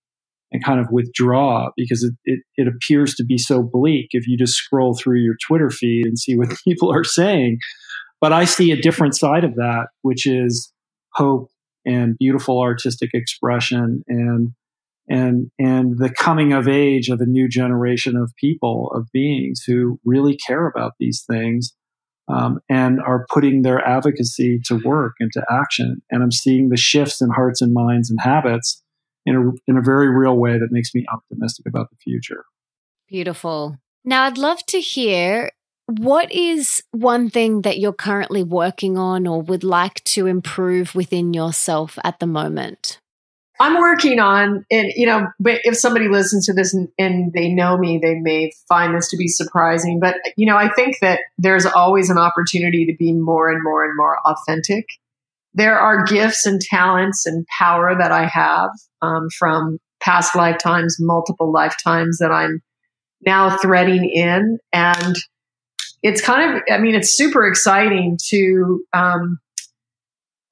and 0.53 0.65
kind 0.65 0.79
of 0.79 0.87
withdraw 0.91 1.71
because 1.77 2.05
it, 2.05 2.15
it, 2.25 2.41
it, 2.57 2.69
appears 2.69 3.15
to 3.17 3.25
be 3.25 3.37
so 3.37 3.63
bleak 3.63 4.09
if 4.13 4.29
you 4.29 4.39
just 4.39 4.55
scroll 4.55 4.95
through 4.95 5.19
your 5.19 5.35
Twitter 5.45 5.71
feed 5.71 6.07
and 6.07 6.19
see 6.19 6.37
what 6.37 6.49
people 6.65 6.93
are 6.93 7.05
saying. 7.05 7.59
But 8.21 8.33
I 8.33 8.45
see 8.45 8.71
a 8.71 8.81
different 8.81 9.17
side 9.17 9.43
of 9.43 9.57
that, 9.57 9.89
which 10.03 10.25
is 10.25 10.73
hope 11.15 11.51
and 11.87 12.17
beautiful 12.19 12.61
artistic 12.61 13.11
expression 13.15 14.03
and 14.09 14.51
and 15.09 15.51
and 15.59 15.99
the 15.99 16.11
coming 16.11 16.53
of 16.53 16.67
age 16.67 17.09
of 17.09 17.21
a 17.21 17.27
new 17.27 17.49
generation 17.49 18.17
of 18.17 18.35
people 18.37 18.91
of 18.95 19.07
beings 19.13 19.63
who 19.67 19.99
really 20.05 20.37
care 20.37 20.67
about 20.67 20.93
these 20.99 21.25
things 21.31 21.75
um, 22.29 22.59
and 22.69 23.01
are 23.01 23.25
putting 23.33 23.63
their 23.63 23.81
advocacy 23.87 24.59
to 24.65 24.81
work 24.85 25.15
into 25.21 25.45
action 25.49 26.03
and 26.11 26.23
i'm 26.23 26.33
seeing 26.33 26.69
the 26.69 26.77
shifts 26.77 27.23
in 27.23 27.31
hearts 27.31 27.63
and 27.63 27.73
minds 27.73 28.11
and 28.11 28.19
habits 28.21 28.83
in 29.27 29.35
a, 29.35 29.71
in 29.71 29.77
a 29.77 29.83
very 29.83 30.09
real 30.09 30.37
way 30.37 30.53
that 30.59 30.69
makes 30.71 30.95
me 30.95 31.05
optimistic 31.13 31.67
about 31.67 31.91
the 31.91 31.97
future. 31.97 32.45
Beautiful. 33.09 33.77
Now, 34.05 34.23
I'd 34.23 34.39
love 34.39 34.65
to 34.67 34.81
hear 34.81 35.51
what 35.87 36.33
is 36.33 36.83
one 36.91 37.31
thing 37.31 37.63
that 37.63 37.79
you're 37.79 37.93
currently 37.93 38.43
working 38.43 38.99
on 38.99 39.27
or 39.27 39.41
would 39.43 39.65
like 39.65 40.03
to 40.05 40.27
improve 40.27 40.95
within 40.95 41.33
yourself 41.33 41.99
at 42.03 42.19
the 42.19 42.27
moment? 42.27 42.99
I'm 43.59 43.79
working 43.79 44.19
on, 44.19 44.67
and 44.71 44.93
you 44.97 45.07
know, 45.07 45.29
but 45.41 45.61
if 45.65 45.79
somebody 45.79 46.09
listens 46.09 46.45
to 46.47 46.53
this 46.53 46.75
and, 46.75 46.89
and, 46.99 47.33
they 47.33 47.49
know 47.49 47.79
me, 47.79 47.99
they 47.99 48.17
may 48.17 48.53
find 48.69 48.95
this 48.95 49.09
to 49.11 49.17
be 49.17 49.29
surprising. 49.29 49.99
But 49.99 50.17
you 50.37 50.47
know, 50.47 50.59
I 50.59 50.69
think 50.69 50.99
that 51.01 51.21
there's 51.39 51.65
always 51.65 52.11
an 52.11 52.19
opportunity 52.19 52.85
to 52.85 52.95
be 52.99 53.13
more 53.15 53.51
and 53.51 53.63
more 53.63 53.85
and 53.85 53.97
more 53.97 54.19
authentic. 54.27 54.85
There 55.55 55.79
are 55.79 56.05
gifts 56.05 56.45
and 56.45 56.61
talents 56.61 57.25
and 57.25 57.47
power 57.59 57.97
that 57.99 58.13
I 58.13 58.27
have 58.27 58.71
um, 59.01 59.29
from 59.39 59.79
past 60.01 60.37
lifetimes, 60.37 60.97
multiple 61.01 61.51
lifetimes 61.51 62.19
that 62.19 62.31
I'm 62.31 62.63
now 63.25 63.57
threading 63.57 64.05
in, 64.05 64.59
and 64.75 65.17
it's 66.07 66.21
kind 66.21 66.57
of, 66.57 66.63
I 66.71 66.79
mean, 66.79 66.95
it's 66.95 67.17
super 67.17 67.47
exciting 67.47 68.19
to. 68.29 68.85
Um, 68.93 69.41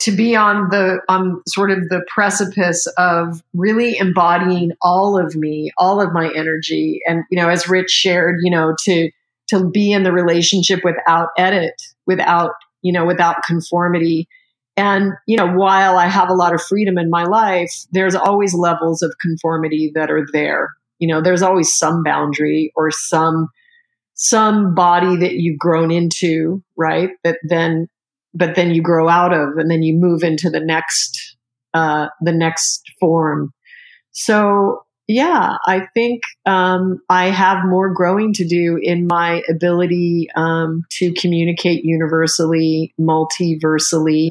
to 0.01 0.11
be 0.11 0.37
on 0.37 0.69
the 0.71 1.01
on 1.09 1.41
sort 1.49 1.71
of 1.71 1.89
the 1.89 2.05
precipice 2.13 2.87
of 2.99 3.43
really 3.55 3.97
embodying 3.97 4.73
all 4.83 5.17
of 5.17 5.35
me 5.35 5.71
all 5.79 5.99
of 5.99 6.13
my 6.13 6.31
energy 6.35 7.01
and 7.07 7.23
you 7.31 7.39
know 7.39 7.49
as 7.49 7.69
rich 7.69 7.91
shared 7.91 8.37
you 8.43 8.51
know 8.51 8.75
to 8.85 9.11
to 9.49 9.71
be 9.71 9.93
in 9.93 10.03
the 10.03 10.13
relationship 10.13 10.81
without 10.85 11.29
edit 11.39 11.81
without 12.07 12.51
you 12.83 12.93
know 12.93 13.07
without 13.07 13.43
conformity 13.45 14.29
and 14.77 15.13
you 15.27 15.39
know 15.39 15.47
while 15.47 15.97
i 15.97 16.07
have 16.07 16.29
a 16.29 16.35
lot 16.35 16.53
of 16.53 16.61
freedom 16.61 16.99
in 16.99 17.09
my 17.09 17.25
life 17.25 17.73
there's 17.93 18.17
always 18.17 18.53
levels 18.53 19.01
of 19.01 19.15
conformity 19.23 19.91
that 19.95 20.11
are 20.11 20.27
there 20.35 20.75
you 20.99 21.09
know 21.09 21.23
there's 21.23 21.43
always 21.43 21.73
some 21.73 22.03
boundary 22.03 22.73
or 22.77 22.91
some 22.91 23.49
some 24.15 24.75
body 24.75 25.17
that 25.17 25.35
you've 25.35 25.59
grown 25.59 25.91
into 25.91 26.63
right? 26.77 27.11
That 27.25 27.39
then 27.49 27.89
but 28.33 28.57
then 28.57 28.75
you 28.75 28.83
grow 28.83 29.09
out 29.09 29.33
of 29.33 29.57
and 29.57 29.71
then 29.71 29.83
you 29.83 29.95
move 29.95 30.23
into 30.23 30.51
the 30.51 30.61
next 30.61 31.37
uh, 31.73 32.09
the 32.21 32.33
next 32.33 32.83
form. 33.01 33.53
So 34.13 34.85
yeah 35.07 35.57
i 35.67 35.87
think 35.95 36.23
um, 36.47 37.01
i 37.09 37.27
have 37.27 37.59
more 37.67 37.93
growing 37.93 38.33
to 38.33 38.47
do 38.47 38.79
in 38.81 39.07
my 39.07 39.43
ability 39.49 40.29
um, 40.35 40.83
to 40.91 41.13
communicate 41.15 41.85
universally 41.85 42.95
multiversally 42.99 44.31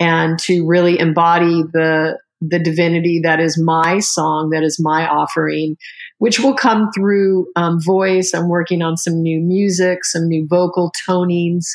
and 0.00 0.38
to 0.38 0.66
really 0.66 0.98
embody 0.98 1.62
the 1.72 2.18
the 2.40 2.58
divinity 2.58 3.20
that 3.22 3.38
is 3.38 3.60
my 3.62 3.98
song 3.98 4.50
that 4.50 4.62
is 4.62 4.80
my 4.80 5.06
offering 5.06 5.76
which 6.22 6.38
will 6.38 6.54
come 6.54 6.90
through 6.92 7.46
um, 7.56 7.80
voice 7.80 8.32
i'm 8.34 8.48
working 8.48 8.82
on 8.82 8.96
some 8.96 9.22
new 9.22 9.40
music 9.40 10.04
some 10.04 10.28
new 10.28 10.46
vocal 10.46 10.92
tonings 11.06 11.66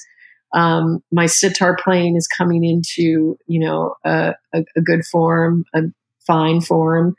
um, 0.53 1.03
my 1.11 1.25
sitar 1.25 1.77
playing 1.81 2.15
is 2.15 2.27
coming 2.27 2.63
into 2.63 3.37
you 3.47 3.59
know 3.59 3.95
a, 4.03 4.33
a, 4.53 4.63
a, 4.75 4.81
good 4.81 5.05
form, 5.05 5.65
a 5.73 5.81
fine 6.25 6.61
form. 6.61 7.15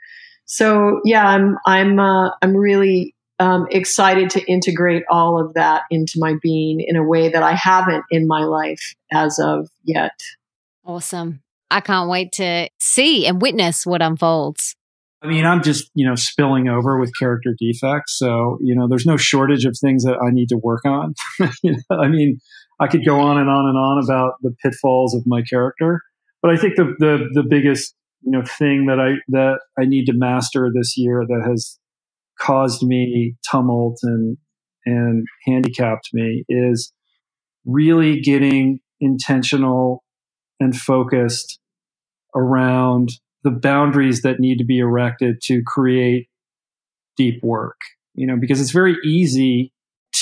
So 0.46 1.00
yeah, 1.04 1.26
I'm 1.26 1.58
I'm 1.66 1.98
uh, 1.98 2.30
I'm 2.40 2.56
really 2.56 3.14
um, 3.38 3.66
excited 3.70 4.30
to 4.30 4.44
integrate 4.50 5.04
all 5.10 5.40
of 5.40 5.54
that 5.54 5.82
into 5.90 6.14
my 6.16 6.34
being 6.42 6.80
in 6.80 6.96
a 6.96 7.04
way 7.04 7.28
that 7.28 7.42
I 7.42 7.52
haven't 7.52 8.04
in 8.10 8.26
my 8.26 8.44
life 8.44 8.94
as 9.12 9.38
of 9.38 9.68
yet. 9.84 10.18
Awesome! 10.84 11.42
I 11.70 11.80
can't 11.80 12.08
wait 12.08 12.32
to 12.32 12.70
see 12.78 13.26
and 13.26 13.42
witness 13.42 13.84
what 13.84 14.00
unfolds. 14.00 14.74
I 15.22 15.26
mean, 15.26 15.44
I'm 15.44 15.62
just, 15.62 15.90
you 15.94 16.06
know, 16.06 16.14
spilling 16.14 16.68
over 16.68 16.98
with 16.98 17.10
character 17.18 17.54
defects. 17.58 18.16
So, 18.16 18.58
you 18.62 18.74
know, 18.74 18.86
there's 18.88 19.06
no 19.06 19.16
shortage 19.16 19.64
of 19.64 19.76
things 19.80 20.04
that 20.04 20.16
I 20.24 20.30
need 20.30 20.48
to 20.50 20.56
work 20.56 20.84
on. 20.84 21.14
you 21.62 21.72
know, 21.72 21.98
I 22.00 22.08
mean, 22.08 22.38
I 22.80 22.86
could 22.86 23.04
go 23.04 23.18
on 23.20 23.38
and 23.38 23.50
on 23.50 23.66
and 23.66 23.76
on 23.76 24.04
about 24.04 24.34
the 24.42 24.54
pitfalls 24.62 25.14
of 25.14 25.24
my 25.26 25.42
character, 25.42 26.00
but 26.40 26.52
I 26.52 26.56
think 26.56 26.76
the 26.76 26.94
the 26.98 27.28
the 27.34 27.42
biggest 27.42 27.94
you 28.22 28.30
know 28.30 28.44
thing 28.44 28.86
that 28.86 29.00
I 29.00 29.14
that 29.28 29.60
I 29.78 29.84
need 29.84 30.04
to 30.06 30.12
master 30.14 30.70
this 30.72 30.96
year 30.96 31.24
that 31.26 31.44
has 31.48 31.78
caused 32.40 32.84
me 32.84 33.34
tumult 33.50 33.98
and 34.04 34.36
and 34.86 35.26
handicapped 35.44 36.10
me 36.12 36.44
is 36.48 36.92
really 37.66 38.20
getting 38.20 38.78
intentional 39.00 40.04
and 40.60 40.76
focused 40.76 41.58
around 42.34 43.10
the 43.45 43.51
boundaries 43.51 44.22
that 44.22 44.41
need 44.41 44.59
to 44.59 44.64
be 44.64 44.78
erected 44.78 45.41
to 45.43 45.62
create 45.66 46.28
deep 47.16 47.43
work 47.43 47.76
you 48.14 48.26
know 48.26 48.36
because 48.36 48.61
it's 48.61 48.70
very 48.70 48.97
easy 49.05 49.72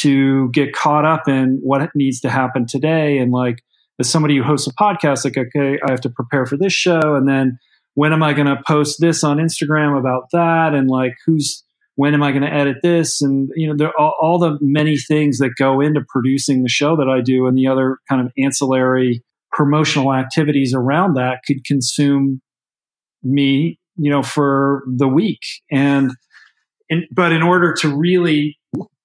to 0.00 0.50
get 0.50 0.72
caught 0.72 1.04
up 1.04 1.28
in 1.28 1.58
what 1.62 1.90
needs 1.94 2.20
to 2.20 2.30
happen 2.30 2.66
today. 2.66 3.18
And 3.18 3.32
like, 3.32 3.62
as 3.98 4.10
somebody 4.10 4.36
who 4.36 4.42
hosts 4.42 4.66
a 4.66 4.74
podcast, 4.74 5.24
like, 5.24 5.38
okay, 5.38 5.78
I 5.86 5.90
have 5.90 6.00
to 6.02 6.10
prepare 6.10 6.46
for 6.46 6.56
this 6.56 6.72
show. 6.72 7.14
And 7.14 7.28
then 7.28 7.58
when 7.94 8.12
am 8.12 8.22
I 8.22 8.34
going 8.34 8.46
to 8.46 8.62
post 8.66 9.00
this 9.00 9.24
on 9.24 9.38
Instagram 9.38 9.98
about 9.98 10.24
that? 10.32 10.74
And 10.74 10.88
like, 10.88 11.14
who's, 11.24 11.64
when 11.94 12.12
am 12.12 12.22
I 12.22 12.30
going 12.30 12.42
to 12.42 12.52
edit 12.52 12.78
this? 12.82 13.22
And, 13.22 13.48
you 13.54 13.66
know, 13.66 13.74
there 13.74 13.88
are 13.88 13.98
all, 13.98 14.14
all 14.20 14.38
the 14.38 14.58
many 14.60 14.98
things 14.98 15.38
that 15.38 15.52
go 15.56 15.80
into 15.80 16.02
producing 16.06 16.62
the 16.62 16.68
show 16.68 16.96
that 16.96 17.08
I 17.08 17.22
do 17.22 17.46
and 17.46 17.56
the 17.56 17.68
other 17.68 17.98
kind 18.08 18.20
of 18.20 18.30
ancillary 18.36 19.24
promotional 19.50 20.12
activities 20.12 20.74
around 20.74 21.14
that 21.14 21.38
could 21.46 21.64
consume 21.64 22.42
me, 23.26 23.78
you 23.96 24.10
know, 24.10 24.22
for 24.22 24.82
the 24.86 25.08
week. 25.08 25.40
And, 25.70 26.12
in, 26.88 27.06
but 27.10 27.32
in 27.32 27.42
order 27.42 27.74
to 27.80 27.96
really 27.96 28.58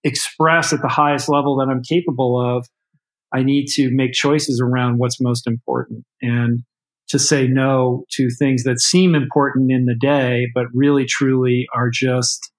express 0.03 0.73
at 0.73 0.81
the 0.81 0.87
highest 0.87 1.29
level 1.29 1.57
that 1.57 1.69
I'm 1.69 1.83
capable 1.83 2.39
of, 2.39 2.67
I 3.33 3.43
need 3.43 3.67
to 3.75 3.89
make 3.91 4.13
choices 4.13 4.61
around 4.61 4.97
what's 4.97 5.21
most 5.21 5.47
important 5.47 6.03
and 6.21 6.63
to 7.07 7.19
say 7.19 7.47
no 7.47 8.05
to 8.11 8.29
things 8.29 8.63
that 8.63 8.79
seem 8.79 9.15
important 9.15 9.71
in 9.71 9.85
the 9.85 9.95
day, 9.95 10.47
but 10.53 10.65
really 10.73 11.05
truly 11.05 11.67
are 11.73 11.89
just 11.89 12.51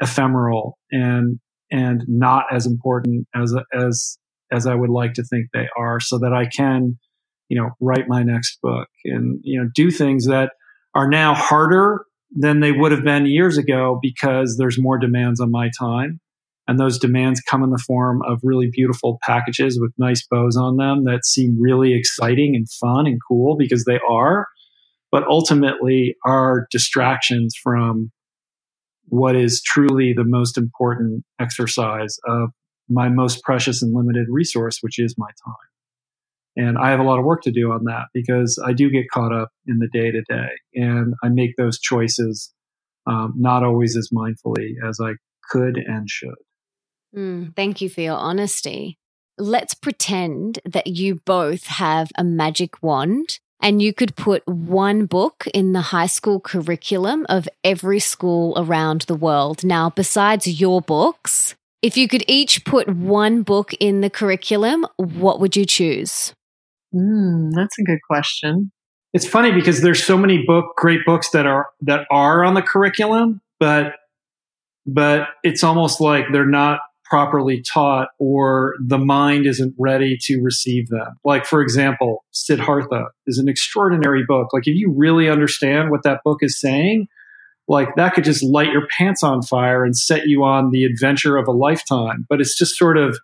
ephemeral 0.00 0.78
and 0.92 1.38
and 1.70 2.04
not 2.06 2.44
as 2.52 2.66
important 2.66 3.26
as 3.34 3.54
as 3.72 4.18
as 4.52 4.66
I 4.66 4.74
would 4.74 4.90
like 4.90 5.14
to 5.14 5.24
think 5.24 5.48
they 5.52 5.68
are, 5.76 5.98
so 5.98 6.18
that 6.18 6.32
I 6.32 6.46
can, 6.46 6.98
you 7.48 7.60
know, 7.60 7.70
write 7.80 8.06
my 8.06 8.22
next 8.22 8.60
book 8.62 8.88
and 9.04 9.40
you 9.42 9.60
know 9.60 9.68
do 9.74 9.90
things 9.90 10.26
that 10.26 10.52
are 10.96 11.08
now 11.08 11.34
harder 11.34 12.06
than 12.32 12.60
they 12.60 12.72
would 12.72 12.90
have 12.90 13.04
been 13.04 13.26
years 13.26 13.58
ago 13.58 13.98
because 14.00 14.56
there's 14.56 14.80
more 14.80 14.98
demands 14.98 15.40
on 15.40 15.50
my 15.50 15.70
time 15.78 16.20
and 16.66 16.78
those 16.78 16.98
demands 16.98 17.40
come 17.42 17.62
in 17.62 17.70
the 17.70 17.82
form 17.86 18.22
of 18.26 18.40
really 18.42 18.68
beautiful 18.72 19.18
packages 19.22 19.78
with 19.80 19.92
nice 19.98 20.26
bows 20.26 20.56
on 20.56 20.76
them 20.78 21.04
that 21.04 21.24
seem 21.24 21.60
really 21.60 21.94
exciting 21.94 22.56
and 22.56 22.66
fun 22.80 23.06
and 23.06 23.20
cool 23.28 23.56
because 23.58 23.84
they 23.84 24.00
are, 24.08 24.46
but 25.12 25.26
ultimately 25.28 26.16
are 26.24 26.66
distractions 26.70 27.54
from 27.62 28.10
what 29.08 29.36
is 29.36 29.62
truly 29.62 30.14
the 30.16 30.24
most 30.24 30.58
important 30.58 31.24
exercise 31.38 32.16
of 32.26 32.50
my 32.88 33.08
most 33.08 33.42
precious 33.44 33.82
and 33.82 33.94
limited 33.94 34.26
resource, 34.28 34.78
which 34.80 34.98
is 34.98 35.14
my 35.18 35.28
time. 35.44 35.65
And 36.56 36.78
I 36.78 36.90
have 36.90 37.00
a 37.00 37.04
lot 37.04 37.18
of 37.18 37.24
work 37.24 37.42
to 37.42 37.52
do 37.52 37.70
on 37.70 37.84
that 37.84 38.06
because 38.14 38.60
I 38.64 38.72
do 38.72 38.90
get 38.90 39.10
caught 39.12 39.32
up 39.32 39.50
in 39.66 39.78
the 39.78 39.88
day 39.92 40.10
to 40.10 40.22
day 40.22 40.48
and 40.74 41.14
I 41.22 41.28
make 41.28 41.56
those 41.56 41.78
choices 41.78 42.52
um, 43.06 43.34
not 43.36 43.62
always 43.62 43.96
as 43.96 44.10
mindfully 44.12 44.74
as 44.86 44.98
I 45.00 45.12
could 45.50 45.76
and 45.76 46.08
should. 46.08 46.34
Mm, 47.14 47.54
thank 47.54 47.80
you 47.80 47.88
for 47.88 48.00
your 48.00 48.16
honesty. 48.16 48.98
Let's 49.38 49.74
pretend 49.74 50.60
that 50.64 50.86
you 50.86 51.20
both 51.26 51.66
have 51.66 52.10
a 52.16 52.24
magic 52.24 52.82
wand 52.82 53.38
and 53.60 53.80
you 53.80 53.92
could 53.92 54.16
put 54.16 54.46
one 54.46 55.06
book 55.06 55.46
in 55.52 55.72
the 55.72 55.80
high 55.80 56.06
school 56.06 56.40
curriculum 56.40 57.26
of 57.28 57.48
every 57.64 58.00
school 58.00 58.54
around 58.56 59.02
the 59.02 59.14
world. 59.14 59.64
Now, 59.64 59.90
besides 59.90 60.60
your 60.60 60.80
books, 60.80 61.54
if 61.82 61.96
you 61.96 62.08
could 62.08 62.24
each 62.26 62.64
put 62.64 62.88
one 62.88 63.42
book 63.42 63.72
in 63.74 64.00
the 64.00 64.10
curriculum, 64.10 64.86
what 64.96 65.40
would 65.40 65.56
you 65.56 65.64
choose? 65.64 66.32
Mm, 66.94 67.52
that's 67.54 67.78
a 67.78 67.82
good 67.82 67.98
question. 68.08 68.72
It's 69.12 69.26
funny 69.26 69.52
because 69.52 69.80
there's 69.80 70.04
so 70.04 70.16
many 70.16 70.44
book 70.46 70.76
great 70.76 71.00
books 71.06 71.30
that 71.30 71.46
are 71.46 71.68
that 71.82 72.06
are 72.10 72.44
on 72.44 72.54
the 72.54 72.62
curriculum, 72.62 73.40
but 73.58 73.94
but 74.86 75.28
it's 75.42 75.64
almost 75.64 76.00
like 76.00 76.26
they're 76.32 76.46
not 76.46 76.80
properly 77.08 77.62
taught 77.62 78.08
or 78.18 78.74
the 78.84 78.98
mind 78.98 79.46
isn't 79.46 79.74
ready 79.78 80.18
to 80.20 80.40
receive 80.42 80.88
them. 80.88 81.16
Like, 81.24 81.46
for 81.46 81.62
example, 81.62 82.24
Siddhartha 82.32 83.06
is 83.26 83.38
an 83.38 83.48
extraordinary 83.48 84.24
book. 84.26 84.52
Like, 84.52 84.66
if 84.66 84.74
you 84.74 84.92
really 84.92 85.28
understand 85.28 85.90
what 85.90 86.02
that 86.02 86.22
book 86.24 86.38
is 86.42 86.60
saying, 86.60 87.06
like 87.68 87.94
that 87.96 88.14
could 88.14 88.24
just 88.24 88.42
light 88.44 88.72
your 88.72 88.86
pants 88.96 89.22
on 89.22 89.42
fire 89.42 89.84
and 89.84 89.96
set 89.96 90.26
you 90.26 90.44
on 90.44 90.70
the 90.70 90.84
adventure 90.84 91.36
of 91.36 91.48
a 91.48 91.52
lifetime. 91.52 92.26
But 92.28 92.40
it's 92.40 92.56
just 92.56 92.76
sort 92.76 92.96
of 92.96 93.18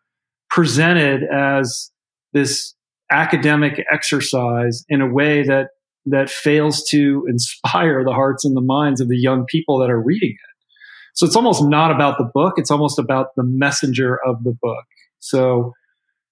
presented 0.50 1.22
as 1.24 1.90
this 2.32 2.74
academic 3.12 3.84
exercise 3.90 4.84
in 4.88 5.00
a 5.00 5.12
way 5.12 5.42
that 5.42 5.68
that 6.06 6.30
fails 6.30 6.84
to 6.90 7.24
inspire 7.28 8.04
the 8.04 8.12
hearts 8.12 8.44
and 8.44 8.56
the 8.56 8.62
minds 8.62 9.00
of 9.00 9.08
the 9.08 9.18
young 9.18 9.44
people 9.46 9.78
that 9.78 9.90
are 9.90 10.00
reading 10.00 10.30
it. 10.30 10.52
So 11.14 11.26
it's 11.26 11.36
almost 11.36 11.62
not 11.64 11.90
about 11.90 12.16
the 12.18 12.28
book. 12.32 12.54
It's 12.56 12.70
almost 12.70 12.98
about 12.98 13.28
the 13.36 13.44
messenger 13.44 14.18
of 14.26 14.42
the 14.44 14.56
book. 14.60 14.84
So, 15.18 15.72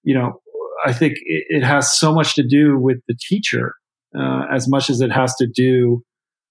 you 0.03 0.15
know, 0.15 0.41
I 0.85 0.91
think 0.91 1.13
it, 1.25 1.45
it 1.49 1.63
has 1.63 1.97
so 1.97 2.13
much 2.13 2.33
to 2.35 2.43
do 2.45 2.77
with 2.79 2.97
the 3.07 3.15
teacher 3.29 3.75
uh, 4.17 4.45
as 4.51 4.67
much 4.67 4.89
as 4.89 4.99
it 5.01 5.11
has 5.11 5.35
to 5.35 5.47
do 5.47 6.03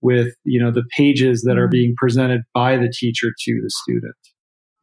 with 0.03 0.35
you 0.45 0.62
know 0.62 0.70
the 0.70 0.85
pages 0.97 1.43
that 1.43 1.59
are 1.59 1.68
mm. 1.68 1.72
being 1.72 1.95
presented 1.97 2.43
by 2.55 2.76
the 2.76 2.91
teacher 2.91 3.28
to 3.39 3.61
the 3.62 3.70
student 3.70 4.14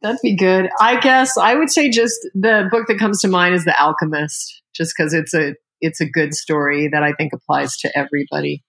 that'd 0.02 0.20
be 0.22 0.36
good 0.36 0.68
i 0.80 0.98
guess 1.00 1.36
i 1.36 1.54
would 1.54 1.70
say 1.70 1.90
just 1.90 2.16
the 2.34 2.68
book 2.70 2.86
that 2.86 2.98
comes 2.98 3.20
to 3.20 3.28
mind 3.28 3.54
is 3.54 3.64
the 3.64 3.80
alchemist 3.80 4.62
just 4.78 4.94
because 4.96 5.12
it's 5.12 5.34
a 5.34 5.54
it's 5.80 6.00
a 6.00 6.06
good 6.06 6.32
story 6.34 6.88
that 6.88 7.02
i 7.02 7.12
think 7.12 7.32
applies 7.32 7.76
to 7.76 7.90
everybody 7.96 8.62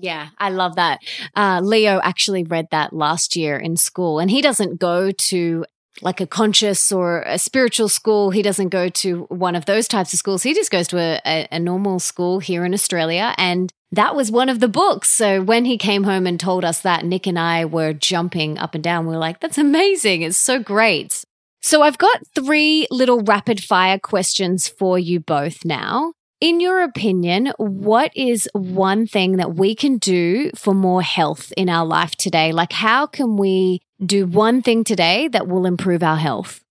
yeah, 0.00 0.28
I 0.38 0.50
love 0.50 0.76
that. 0.76 1.00
Uh, 1.34 1.60
Leo 1.60 2.00
actually 2.04 2.44
read 2.44 2.68
that 2.70 2.92
last 2.92 3.34
year 3.34 3.58
in 3.58 3.76
school, 3.76 4.20
and 4.20 4.30
he 4.30 4.40
doesn't 4.40 4.78
go 4.78 5.10
to 5.10 5.64
like 6.02 6.20
a 6.20 6.26
conscious 6.26 6.92
or 6.92 7.22
a 7.22 7.38
spiritual 7.38 7.88
school. 7.88 8.30
He 8.30 8.42
doesn't 8.42 8.68
go 8.68 8.88
to 8.88 9.24
one 9.24 9.56
of 9.56 9.64
those 9.64 9.88
types 9.88 10.12
of 10.12 10.18
schools. 10.18 10.42
He 10.42 10.54
just 10.54 10.70
goes 10.70 10.88
to 10.88 10.98
a, 10.98 11.20
a, 11.26 11.48
a, 11.52 11.58
normal 11.58 11.98
school 11.98 12.38
here 12.38 12.64
in 12.64 12.72
Australia. 12.72 13.34
And 13.36 13.72
that 13.90 14.14
was 14.14 14.30
one 14.30 14.48
of 14.48 14.60
the 14.60 14.68
books. 14.68 15.10
So 15.10 15.42
when 15.42 15.64
he 15.64 15.76
came 15.76 16.04
home 16.04 16.26
and 16.26 16.38
told 16.38 16.64
us 16.64 16.80
that, 16.82 17.04
Nick 17.04 17.26
and 17.26 17.38
I 17.38 17.64
were 17.64 17.92
jumping 17.92 18.58
up 18.58 18.74
and 18.74 18.84
down. 18.84 19.06
We 19.06 19.14
were 19.14 19.18
like, 19.18 19.40
that's 19.40 19.58
amazing. 19.58 20.22
It's 20.22 20.36
so 20.36 20.60
great. 20.60 21.24
So 21.68 21.82
I've 21.82 21.98
got 21.98 22.26
three 22.34 22.86
little 22.90 23.20
rapid 23.20 23.62
fire 23.62 23.98
questions 23.98 24.66
for 24.66 24.98
you 24.98 25.20
both 25.20 25.66
now. 25.66 26.14
In 26.40 26.60
your 26.60 26.82
opinion, 26.82 27.52
what 27.58 28.10
is 28.16 28.48
one 28.54 29.06
thing 29.06 29.36
that 29.36 29.54
we 29.54 29.74
can 29.74 29.98
do 29.98 30.50
for 30.56 30.72
more 30.72 31.02
health 31.02 31.52
in 31.58 31.68
our 31.68 31.84
life 31.84 32.12
today? 32.12 32.52
Like, 32.52 32.72
how 32.72 33.06
can 33.06 33.36
we 33.36 33.82
do 34.02 34.24
one 34.24 34.62
thing 34.62 34.82
today 34.82 35.28
that 35.28 35.46
will 35.46 35.66
improve 35.66 36.02
our 36.02 36.16
health? 36.16 36.64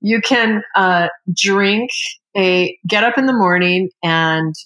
You 0.00 0.20
can 0.20 0.64
uh, 0.74 1.06
drink 1.32 1.90
a, 2.36 2.76
get 2.84 3.04
up 3.04 3.18
in 3.18 3.26
the 3.26 3.32
morning 3.32 3.90
and 4.02 4.56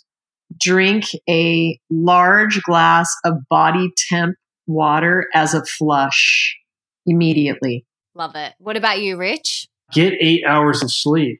drink 0.58 1.04
a 1.28 1.78
large 1.90 2.62
glass 2.62 3.14
of 3.26 3.34
body 3.50 3.90
temp 4.08 4.36
water 4.66 5.26
as 5.34 5.52
a 5.52 5.62
flush 5.66 6.56
immediately. 7.04 7.85
Love 8.16 8.34
it. 8.34 8.54
What 8.58 8.78
about 8.78 9.00
you, 9.00 9.18
Rich? 9.18 9.68
Get 9.92 10.14
eight 10.20 10.42
hours 10.46 10.82
of 10.82 10.90
sleep. 10.90 11.38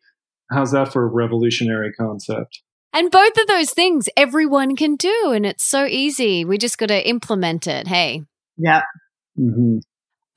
How's 0.53 0.73
that 0.73 0.93
for 0.93 1.05
a 1.05 1.07
revolutionary 1.07 1.91
concept? 1.95 2.61
And 2.93 3.11
both 3.11 3.37
of 3.39 3.47
those 3.47 3.71
things 3.71 4.11
everyone 4.15 4.77
can 4.77 4.97
do. 4.97 5.33
And 5.35 5.47
it's 5.47 5.65
so 5.65 5.87
easy. 5.87 6.45
We 6.45 6.59
just 6.59 6.77
got 6.77 6.89
to 6.89 7.09
implement 7.09 7.67
it. 7.67 7.89
Hey. 7.89 8.25
Yeah. 8.59 8.83
Mm-hmm. 9.39 9.79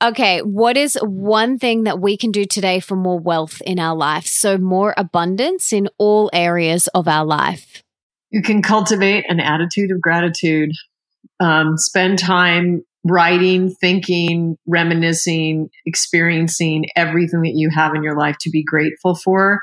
Okay. 0.02 0.40
What 0.40 0.78
is 0.78 0.98
one 1.02 1.58
thing 1.58 1.84
that 1.84 2.00
we 2.00 2.16
can 2.16 2.32
do 2.32 2.46
today 2.46 2.80
for 2.80 2.96
more 2.96 3.20
wealth 3.20 3.60
in 3.66 3.78
our 3.78 3.94
life? 3.94 4.26
So, 4.26 4.56
more 4.56 4.94
abundance 4.96 5.74
in 5.74 5.88
all 5.98 6.30
areas 6.32 6.86
of 6.88 7.06
our 7.06 7.26
life. 7.26 7.82
You 8.30 8.40
can 8.40 8.62
cultivate 8.62 9.26
an 9.28 9.40
attitude 9.40 9.90
of 9.90 10.00
gratitude. 10.00 10.70
Um, 11.38 11.76
spend 11.76 12.18
time 12.18 12.82
writing, 13.04 13.70
thinking, 13.80 14.56
reminiscing, 14.66 15.68
experiencing 15.86 16.84
everything 16.96 17.42
that 17.42 17.54
you 17.54 17.70
have 17.74 17.94
in 17.94 18.02
your 18.02 18.18
life 18.18 18.36
to 18.40 18.50
be 18.50 18.62
grateful 18.62 19.14
for 19.14 19.60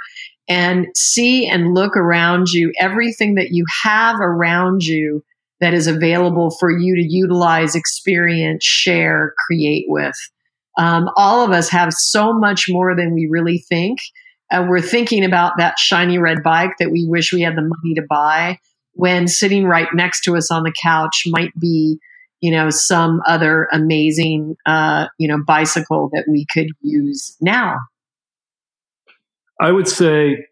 and 0.48 0.88
see 0.96 1.48
and 1.48 1.74
look 1.74 1.96
around 1.96 2.48
you, 2.50 2.72
everything 2.80 3.36
that 3.36 3.50
you 3.52 3.66
have 3.84 4.20
around 4.20 4.84
you 4.84 5.24
that 5.60 5.74
is 5.74 5.88
available 5.88 6.52
for 6.52 6.72
you 6.72 6.96
to 6.96 7.06
utilize, 7.08 7.76
experience, 7.76 8.64
share, 8.64 9.34
create 9.46 9.86
with. 9.88 10.16
Um, 10.78 11.10
all 11.16 11.44
of 11.44 11.52
us 11.52 11.70
have 11.70 11.92
so 11.94 12.34
much 12.34 12.66
more 12.70 12.96
than 12.96 13.14
we 13.14 13.28
really 13.30 13.58
think. 13.58 14.00
And 14.52 14.70
we're 14.70 14.82
thinking 14.82 15.26
about 15.26 15.54
that 15.58 15.80
shiny 15.80 16.20
red 16.20 16.44
bike 16.44 16.72
that 16.80 16.92
we 16.92 17.06
wish 17.08 17.34
we 17.34 17.42
had 17.42 17.58
the 17.58 17.62
money 17.62 17.96
to 17.96 18.04
buy 18.08 18.60
when 18.94 19.28
sitting 19.28 19.66
right 19.66 19.88
next 19.94 20.22
to 20.22 20.36
us 20.38 20.52
on 20.52 20.64
the 20.64 20.74
couch 20.82 21.24
might 21.28 21.52
be, 21.60 22.00
you 22.42 22.52
know, 22.52 22.70
some 22.70 23.22
other 23.28 23.68
amazing, 23.72 24.56
uh, 24.66 25.08
you 25.18 25.28
know, 25.28 25.38
bicycle 25.46 26.10
that 26.14 26.26
we 26.30 26.46
could 26.52 26.68
use 26.82 27.36
now. 27.42 27.78
I 29.60 29.72
would 29.72 29.88
say 29.88 30.46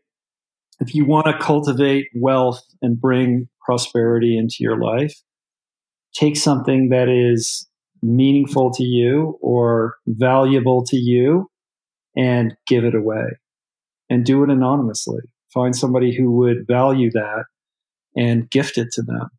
if 0.79 0.95
you 0.95 1.05
want 1.05 1.27
to 1.27 1.37
cultivate 1.37 2.07
wealth 2.15 2.63
and 2.81 2.99
bring 2.99 3.47
prosperity 3.63 4.37
into 4.37 4.57
your 4.59 4.79
life, 4.79 5.13
take 6.13 6.37
something 6.37 6.89
that 6.89 7.07
is 7.07 7.67
meaningful 8.01 8.71
to 8.71 8.83
you 8.83 9.37
or 9.41 9.95
valuable 10.07 10.83
to 10.85 10.97
you 10.97 11.49
and 12.15 12.55
give 12.67 12.83
it 12.83 12.95
away 12.95 13.25
and 14.09 14.25
do 14.25 14.43
it 14.43 14.49
anonymously. 14.49 15.21
Find 15.53 15.75
somebody 15.75 16.15
who 16.15 16.31
would 16.31 16.67
value 16.67 17.11
that 17.11 17.45
and 18.15 18.49
gift 18.49 18.77
it 18.77 18.89
to 18.93 19.01
them. 19.01 19.29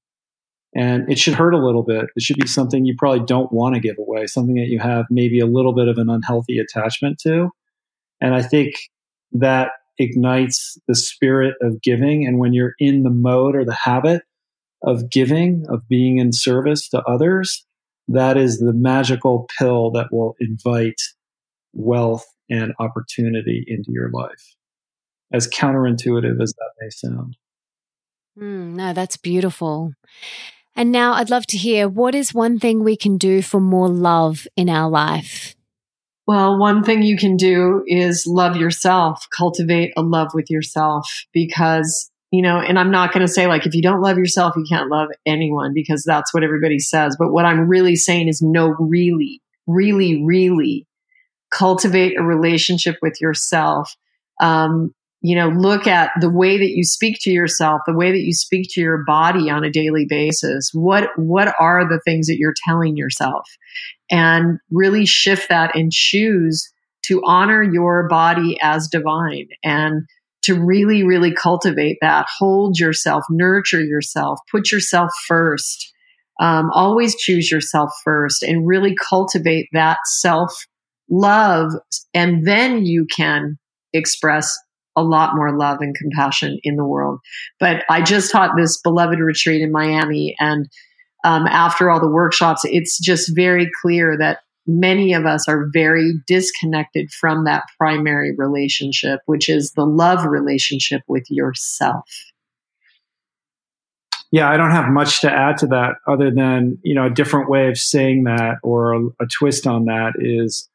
And 0.75 1.11
it 1.11 1.19
should 1.19 1.35
hurt 1.35 1.55
a 1.55 1.65
little 1.65 1.83
bit. 1.83 2.07
It 2.17 2.23
should 2.23 2.37
be 2.37 2.47
something 2.47 2.85
you 2.85 2.95
probably 2.99 3.25
don't 3.25 3.53
want 3.53 3.75
to 3.75 3.81
give 3.81 3.97
away, 3.99 4.27
something 4.27 4.57
that 4.57 4.69
you 4.69 4.79
have 4.79 5.07
maybe 5.11 5.41
a 5.41 5.47
little 5.47 5.75
bit 5.75 5.89
of 5.89 5.97
an 5.97 6.11
unhealthy 6.11 6.59
attachment 6.59 7.19
to. 7.21 7.51
And 8.21 8.35
I 8.35 8.43
think 8.43 8.75
that 9.33 9.71
ignites 9.99 10.79
the 10.87 10.95
spirit 10.95 11.55
of 11.63 11.81
giving. 11.81 12.27
And 12.27 12.39
when 12.39 12.53
you're 12.53 12.75
in 12.79 13.03
the 13.03 13.11
mode 13.11 13.57
or 13.57 13.65
the 13.65 13.75
habit 13.75 14.23
of 14.83 15.11
giving, 15.11 15.65
of 15.69 15.89
being 15.89 16.19
in 16.19 16.33
service 16.33 16.89
to 16.91 17.03
others, 17.03 17.65
that 18.09 18.37
is 18.37 18.59
the 18.59 18.75
magical 18.75 19.49
pill 19.59 19.91
that 19.93 20.09
will 20.13 20.37
invite 20.41 21.01
wealth 21.73 22.27
and 22.49 22.73
opportunity 22.79 23.65
into 23.67 23.91
your 23.91 24.11
life. 24.11 24.55
As 25.33 25.49
counterintuitive 25.49 26.41
as 26.41 26.53
that 26.53 26.71
may 26.81 26.91
sound. 26.91 27.37
Mm, 28.39 28.75
no, 28.75 28.93
that's 28.93 29.17
beautiful. 29.17 29.93
And 30.77 30.93
now 30.93 31.15
I'd 31.15 31.31
love 31.31 31.47
to 31.47 31.57
hear 31.57 31.89
what 31.89 32.15
is 32.15 32.35
one 32.35 32.59
thing 32.59 32.85
we 32.85 32.97
can 32.97 33.17
do 33.17 33.41
for 33.41 33.61
more 33.61 33.89
love 33.89 34.47
in 34.57 34.69
our 34.69 34.91
life? 34.91 35.57
Well, 36.27 36.59
one 36.59 36.83
thing 36.85 37.03
you 37.03 37.17
can 37.17 37.37
do 37.37 37.83
is 37.87 38.27
love 38.27 38.57
yourself, 38.57 39.27
cultivate 39.35 39.93
a 39.97 40.03
love 40.03 40.33
with 40.35 40.51
yourself 40.51 41.09
because, 41.33 42.11
you 42.31 42.43
know, 42.43 42.59
and 42.59 42.79
I'm 42.79 42.91
not 42.91 43.13
going 43.13 43.25
to 43.25 43.33
say 43.33 43.47
like 43.47 43.65
if 43.65 43.75
you 43.75 43.81
don't 43.81 44.03
love 44.03 44.19
yourself, 44.19 44.55
you 44.57 44.65
can't 44.69 44.91
love 44.91 45.09
anyone 45.25 45.73
because 45.73 46.03
that's 46.05 46.35
what 46.35 46.43
everybody 46.43 46.79
says. 46.79 47.17
But 47.19 47.33
what 47.33 47.47
I'm 47.47 47.69
really 47.69 47.97
saying 47.97 48.29
is 48.29 48.43
no, 48.43 48.75
really, 48.79 49.41
really, 49.67 50.25
really 50.25 50.87
cultivate 51.51 52.19
a 52.19 52.23
relationship 52.23 52.97
with 53.01 53.21
yourself. 53.21 53.95
Um, 54.41 54.93
you 55.23 55.35
know, 55.35 55.49
look 55.49 55.87
at 55.87 56.11
the 56.21 56.31
way 56.31 56.59
that 56.59 56.71
you 56.71 56.85
speak 56.85 57.17
to 57.23 57.31
yourself, 57.31 57.81
the 57.87 57.97
way 57.97 58.13
that 58.13 58.21
you 58.21 58.33
speak 58.33 58.69
to 58.71 58.81
your 58.81 59.03
body 59.05 59.51
on 59.51 59.65
a 59.65 59.71
daily 59.71 60.07
basis. 60.09 60.71
What, 60.73 61.11
what 61.17 61.55
are 61.59 61.89
the 61.89 62.01
things 62.05 62.27
that 62.27 62.37
you're 62.39 62.55
telling 62.67 62.97
yourself? 62.97 63.49
and 64.11 64.59
really 64.71 65.07
shift 65.07 65.49
that 65.49 65.75
and 65.75 65.93
choose 65.93 66.71
to 67.05 67.23
honor 67.25 67.63
your 67.63 68.09
body 68.09 68.59
as 68.63 68.89
divine 68.89 69.49
and 69.65 70.03
to 70.43 70.55
really, 70.55 71.03
really 71.03 71.33
cultivate 71.33 71.99
that. 72.01 72.27
Hold 72.39 72.79
yourself, 72.79 73.25
nurture 73.31 73.83
yourself, 73.83 74.39
put 74.51 74.71
yourself 74.71 75.11
first. 75.27 75.93
Um, 76.39 76.71
always 76.73 77.17
choose 77.17 77.51
yourself 77.51 77.91
first 78.05 78.43
and 78.43 78.67
really 78.67 78.95
cultivate 78.95 79.69
that 79.73 79.99
self 80.05 80.53
love. 81.09 81.73
And 82.13 82.47
then 82.47 82.85
you 82.85 83.07
can 83.07 83.59
express 83.93 84.57
a 84.97 85.03
lot 85.03 85.37
more 85.37 85.57
love 85.57 85.79
and 85.81 85.95
compassion 85.95 86.59
in 86.63 86.77
the 86.77 86.85
world. 86.85 87.21
But 87.61 87.85
I 87.89 88.03
just 88.03 88.33
taught 88.33 88.57
this 88.57 88.81
beloved 88.81 89.19
retreat 89.19 89.63
in 89.63 89.71
Miami 89.71 90.35
and 90.41 90.69
um, 91.25 91.47
after 91.49 91.91
all 91.91 92.01
the 92.01 92.09
workshops, 92.09 92.63
it's 92.65 93.01
just 93.01 93.35
very 93.35 93.69
clear 93.83 94.17
that 94.17 94.39
many 94.67 95.13
of 95.13 95.27
us 95.27 95.49
are 95.49 95.67
very 95.73 96.15
disconnected 96.27 97.11
from 97.11 97.45
that 97.45 97.65
primary 97.79 98.33
relationship, 98.37 99.21
which 99.27 99.49
is 99.49 99.73
the 99.73 99.85
love 99.85 100.25
relationship 100.25 101.03
with 101.09 101.25
yourself. 101.29 102.09
Yeah, 104.31 104.51
I 104.51 104.57
don't 104.57 104.73
have 104.73 104.89
much 104.89 105.21
to 105.23 105.33
add 105.33 105.57
to 105.59 105.67
that 105.69 105.95
other 106.07 106.31
than, 106.31 106.79
you 106.83 106.95
know, 106.95 107.07
a 107.07 107.11
different 107.11 107.49
way 107.49 107.69
of 107.69 107.79
saying 107.79 108.25
that 108.25 108.57
or 108.63 108.93
a, 108.93 109.07
a 109.21 109.27
twist 109.27 109.67
on 109.67 109.85
that 109.87 110.13
is 110.19 110.69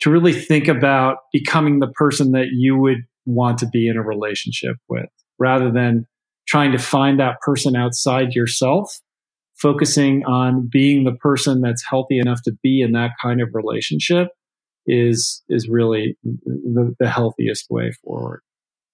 to 0.00 0.10
really 0.10 0.32
think 0.32 0.68
about 0.68 1.18
becoming 1.32 1.80
the 1.80 1.88
person 1.88 2.32
that 2.32 2.48
you 2.52 2.76
would 2.76 3.04
want 3.24 3.58
to 3.58 3.66
be 3.66 3.88
in 3.88 3.96
a 3.96 4.02
relationship 4.02 4.76
with 4.88 5.08
rather 5.38 5.70
than 5.70 6.06
trying 6.46 6.72
to 6.72 6.78
find 6.78 7.20
that 7.20 7.36
person 7.40 7.76
outside 7.76 8.34
yourself 8.34 9.00
focusing 9.62 10.24
on 10.24 10.68
being 10.70 11.04
the 11.04 11.12
person 11.12 11.60
that's 11.60 11.84
healthy 11.88 12.18
enough 12.18 12.42
to 12.42 12.52
be 12.62 12.82
in 12.82 12.92
that 12.92 13.10
kind 13.22 13.40
of 13.40 13.48
relationship 13.52 14.28
is 14.86 15.42
is 15.48 15.68
really 15.68 16.16
the, 16.24 16.94
the 16.98 17.08
healthiest 17.08 17.66
way 17.70 17.92
forward. 18.04 18.40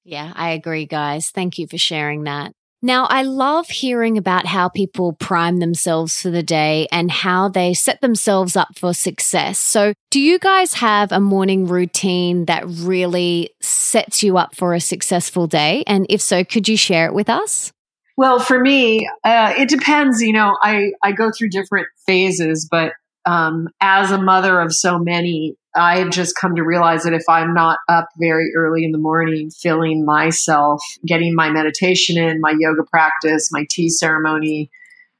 Yeah, 0.04 0.32
I 0.36 0.50
agree, 0.50 0.86
guys. 0.86 1.30
Thank 1.30 1.58
you 1.58 1.66
for 1.66 1.78
sharing 1.78 2.24
that. 2.24 2.52
Now, 2.80 3.06
I 3.06 3.22
love 3.22 3.68
hearing 3.68 4.18
about 4.18 4.46
how 4.46 4.68
people 4.68 5.12
prime 5.12 5.58
themselves 5.58 6.22
for 6.22 6.30
the 6.30 6.44
day 6.44 6.86
and 6.92 7.10
how 7.10 7.48
they 7.48 7.74
set 7.74 8.00
themselves 8.00 8.54
up 8.54 8.78
for 8.78 8.94
success. 8.94 9.58
So, 9.58 9.94
do 10.10 10.20
you 10.20 10.38
guys 10.38 10.74
have 10.74 11.10
a 11.10 11.18
morning 11.18 11.66
routine 11.66 12.44
that 12.44 12.64
really 12.66 13.50
sets 13.60 14.22
you 14.22 14.38
up 14.38 14.54
for 14.54 14.74
a 14.74 14.80
successful 14.80 15.48
day? 15.48 15.82
And 15.88 16.06
if 16.08 16.20
so, 16.20 16.44
could 16.44 16.68
you 16.68 16.76
share 16.76 17.06
it 17.06 17.14
with 17.14 17.28
us? 17.28 17.72
Well, 18.16 18.38
for 18.38 18.60
me, 18.60 19.08
uh, 19.24 19.54
it 19.56 19.68
depends. 19.68 20.22
You 20.22 20.32
know, 20.32 20.56
I, 20.62 20.92
I 21.02 21.12
go 21.12 21.32
through 21.32 21.50
different 21.50 21.88
phases, 22.06 22.68
but 22.70 22.92
um, 23.26 23.68
as 23.80 24.10
a 24.10 24.20
mother 24.20 24.60
of 24.60 24.74
so 24.74 24.98
many, 24.98 25.56
I've 25.74 26.10
just 26.10 26.36
come 26.36 26.56
to 26.56 26.62
realize 26.62 27.02
that 27.02 27.12
if 27.12 27.24
I'm 27.28 27.54
not 27.54 27.78
up 27.88 28.08
very 28.18 28.52
early 28.56 28.84
in 28.84 28.92
the 28.92 28.98
morning, 28.98 29.50
filling 29.50 30.04
myself, 30.04 30.82
getting 31.06 31.34
my 31.34 31.50
meditation 31.50 32.16
in, 32.16 32.40
my 32.40 32.54
yoga 32.58 32.82
practice, 32.84 33.50
my 33.52 33.66
tea 33.70 33.88
ceremony, 33.88 34.70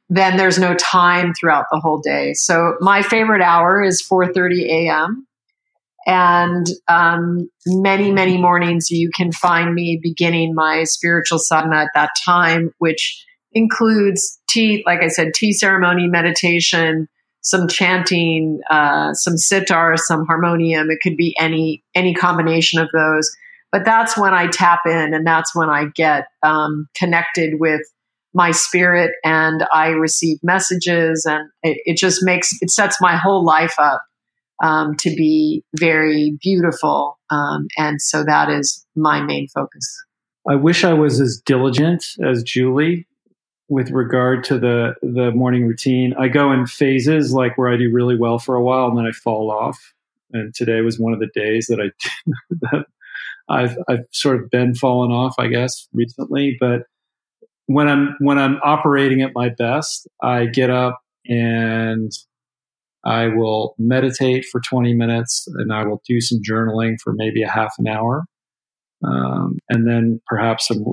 then 0.08 0.36
there's 0.36 0.58
no 0.58 0.74
time 0.74 1.34
throughout 1.34 1.66
the 1.70 1.80
whole 1.80 2.00
day. 2.00 2.32
So 2.32 2.76
my 2.80 3.02
favorite 3.02 3.42
hour 3.42 3.82
is 3.82 4.02
4:30 4.02 4.64
a.m. 4.64 5.26
And 6.06 6.66
um, 6.88 7.50
many, 7.66 8.10
many 8.10 8.38
mornings 8.38 8.90
you 8.90 9.10
can 9.14 9.30
find 9.30 9.74
me 9.74 10.00
beginning 10.02 10.54
my 10.54 10.84
spiritual 10.84 11.38
sadhana 11.38 11.82
at 11.82 11.90
that 11.94 12.10
time, 12.24 12.70
which 12.78 13.22
includes 13.52 14.38
tea, 14.48 14.82
like 14.86 15.02
I 15.02 15.08
said, 15.08 15.34
tea 15.34 15.52
ceremony, 15.52 16.06
meditation, 16.06 17.08
some 17.48 17.66
chanting, 17.66 18.60
uh, 18.70 19.14
some 19.14 19.38
sitar, 19.38 19.96
some 19.96 20.26
harmonium. 20.26 20.90
It 20.90 20.98
could 21.02 21.16
be 21.16 21.34
any 21.38 21.82
any 21.94 22.14
combination 22.14 22.78
of 22.78 22.88
those. 22.92 23.30
But 23.72 23.86
that's 23.86 24.18
when 24.18 24.34
I 24.34 24.48
tap 24.48 24.80
in, 24.86 25.14
and 25.14 25.26
that's 25.26 25.54
when 25.54 25.70
I 25.70 25.86
get 25.94 26.26
um, 26.42 26.88
connected 26.94 27.54
with 27.58 27.80
my 28.34 28.50
spirit, 28.50 29.12
and 29.24 29.64
I 29.72 29.88
receive 29.88 30.38
messages, 30.42 31.24
and 31.26 31.48
it, 31.62 31.78
it 31.86 31.96
just 31.96 32.22
makes 32.22 32.50
it 32.60 32.70
sets 32.70 32.96
my 33.00 33.16
whole 33.16 33.42
life 33.44 33.74
up 33.78 34.02
um, 34.62 34.94
to 34.96 35.08
be 35.08 35.64
very 35.80 36.36
beautiful. 36.42 37.18
Um, 37.30 37.68
and 37.78 38.00
so 38.02 38.24
that 38.24 38.50
is 38.50 38.84
my 38.94 39.22
main 39.22 39.48
focus. 39.48 40.04
I 40.46 40.54
wish 40.54 40.84
I 40.84 40.92
was 40.92 41.18
as 41.18 41.40
diligent 41.44 42.04
as 42.22 42.42
Julie 42.42 43.06
with 43.68 43.90
regard 43.90 44.44
to 44.44 44.58
the 44.58 44.94
the 45.02 45.30
morning 45.32 45.66
routine. 45.66 46.14
I 46.18 46.28
go 46.28 46.52
in 46.52 46.66
phases, 46.66 47.32
like 47.32 47.58
where 47.58 47.72
I 47.72 47.76
do 47.76 47.90
really 47.92 48.16
well 48.16 48.38
for 48.38 48.54
a 48.54 48.62
while 48.62 48.88
and 48.88 48.98
then 48.98 49.06
I 49.06 49.12
fall 49.12 49.50
off. 49.50 49.94
And 50.32 50.54
today 50.54 50.80
was 50.80 50.98
one 50.98 51.12
of 51.12 51.20
the 51.20 51.30
days 51.34 51.66
that 51.66 51.80
I 51.80 51.90
that 52.50 52.86
I've 53.48 53.76
I've 53.88 54.04
sort 54.12 54.42
of 54.42 54.50
been 54.50 54.74
falling 54.74 55.12
off, 55.12 55.34
I 55.38 55.48
guess, 55.48 55.88
recently. 55.92 56.56
But 56.58 56.82
when 57.66 57.88
I'm 57.88 58.16
when 58.20 58.38
I'm 58.38 58.58
operating 58.64 59.22
at 59.22 59.34
my 59.34 59.50
best, 59.50 60.08
I 60.22 60.46
get 60.46 60.70
up 60.70 61.00
and 61.26 62.10
I 63.04 63.28
will 63.28 63.74
meditate 63.78 64.44
for 64.50 64.60
20 64.60 64.94
minutes 64.94 65.46
and 65.54 65.72
I 65.72 65.84
will 65.84 66.02
do 66.06 66.20
some 66.20 66.40
journaling 66.46 66.96
for 67.02 67.12
maybe 67.14 67.42
a 67.42 67.48
half 67.48 67.74
an 67.78 67.86
hour. 67.86 68.24
Um, 69.04 69.58
and 69.68 69.86
then 69.86 70.20
perhaps 70.26 70.66
some 70.66 70.84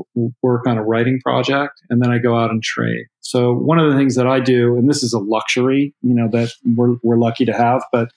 work 0.44 0.68
on 0.68 0.77
a 0.77 0.84
writing 0.84 1.19
project. 1.23 1.73
And 1.90 2.03
then 2.03 2.11
I 2.11 2.19
go 2.19 2.38
out 2.38 2.52
and 2.52 2.61
trade. 2.61 3.07
So 3.22 3.53
one 3.53 3.80
of 3.80 3.91
the 3.91 3.98
things 3.98 4.15
that 4.15 4.27
I 4.27 4.40
do, 4.40 4.77
and 4.77 4.88
this 4.88 5.02
is 5.02 5.11
a 5.11 5.19
luxury, 5.19 5.95
you 6.02 6.14
know, 6.14 6.30
that 6.32 6.52
we're, 6.64 6.98
we're 7.02 7.18
lucky 7.18 7.45
to 7.45 7.53
have, 7.53 7.84
but 7.91 8.10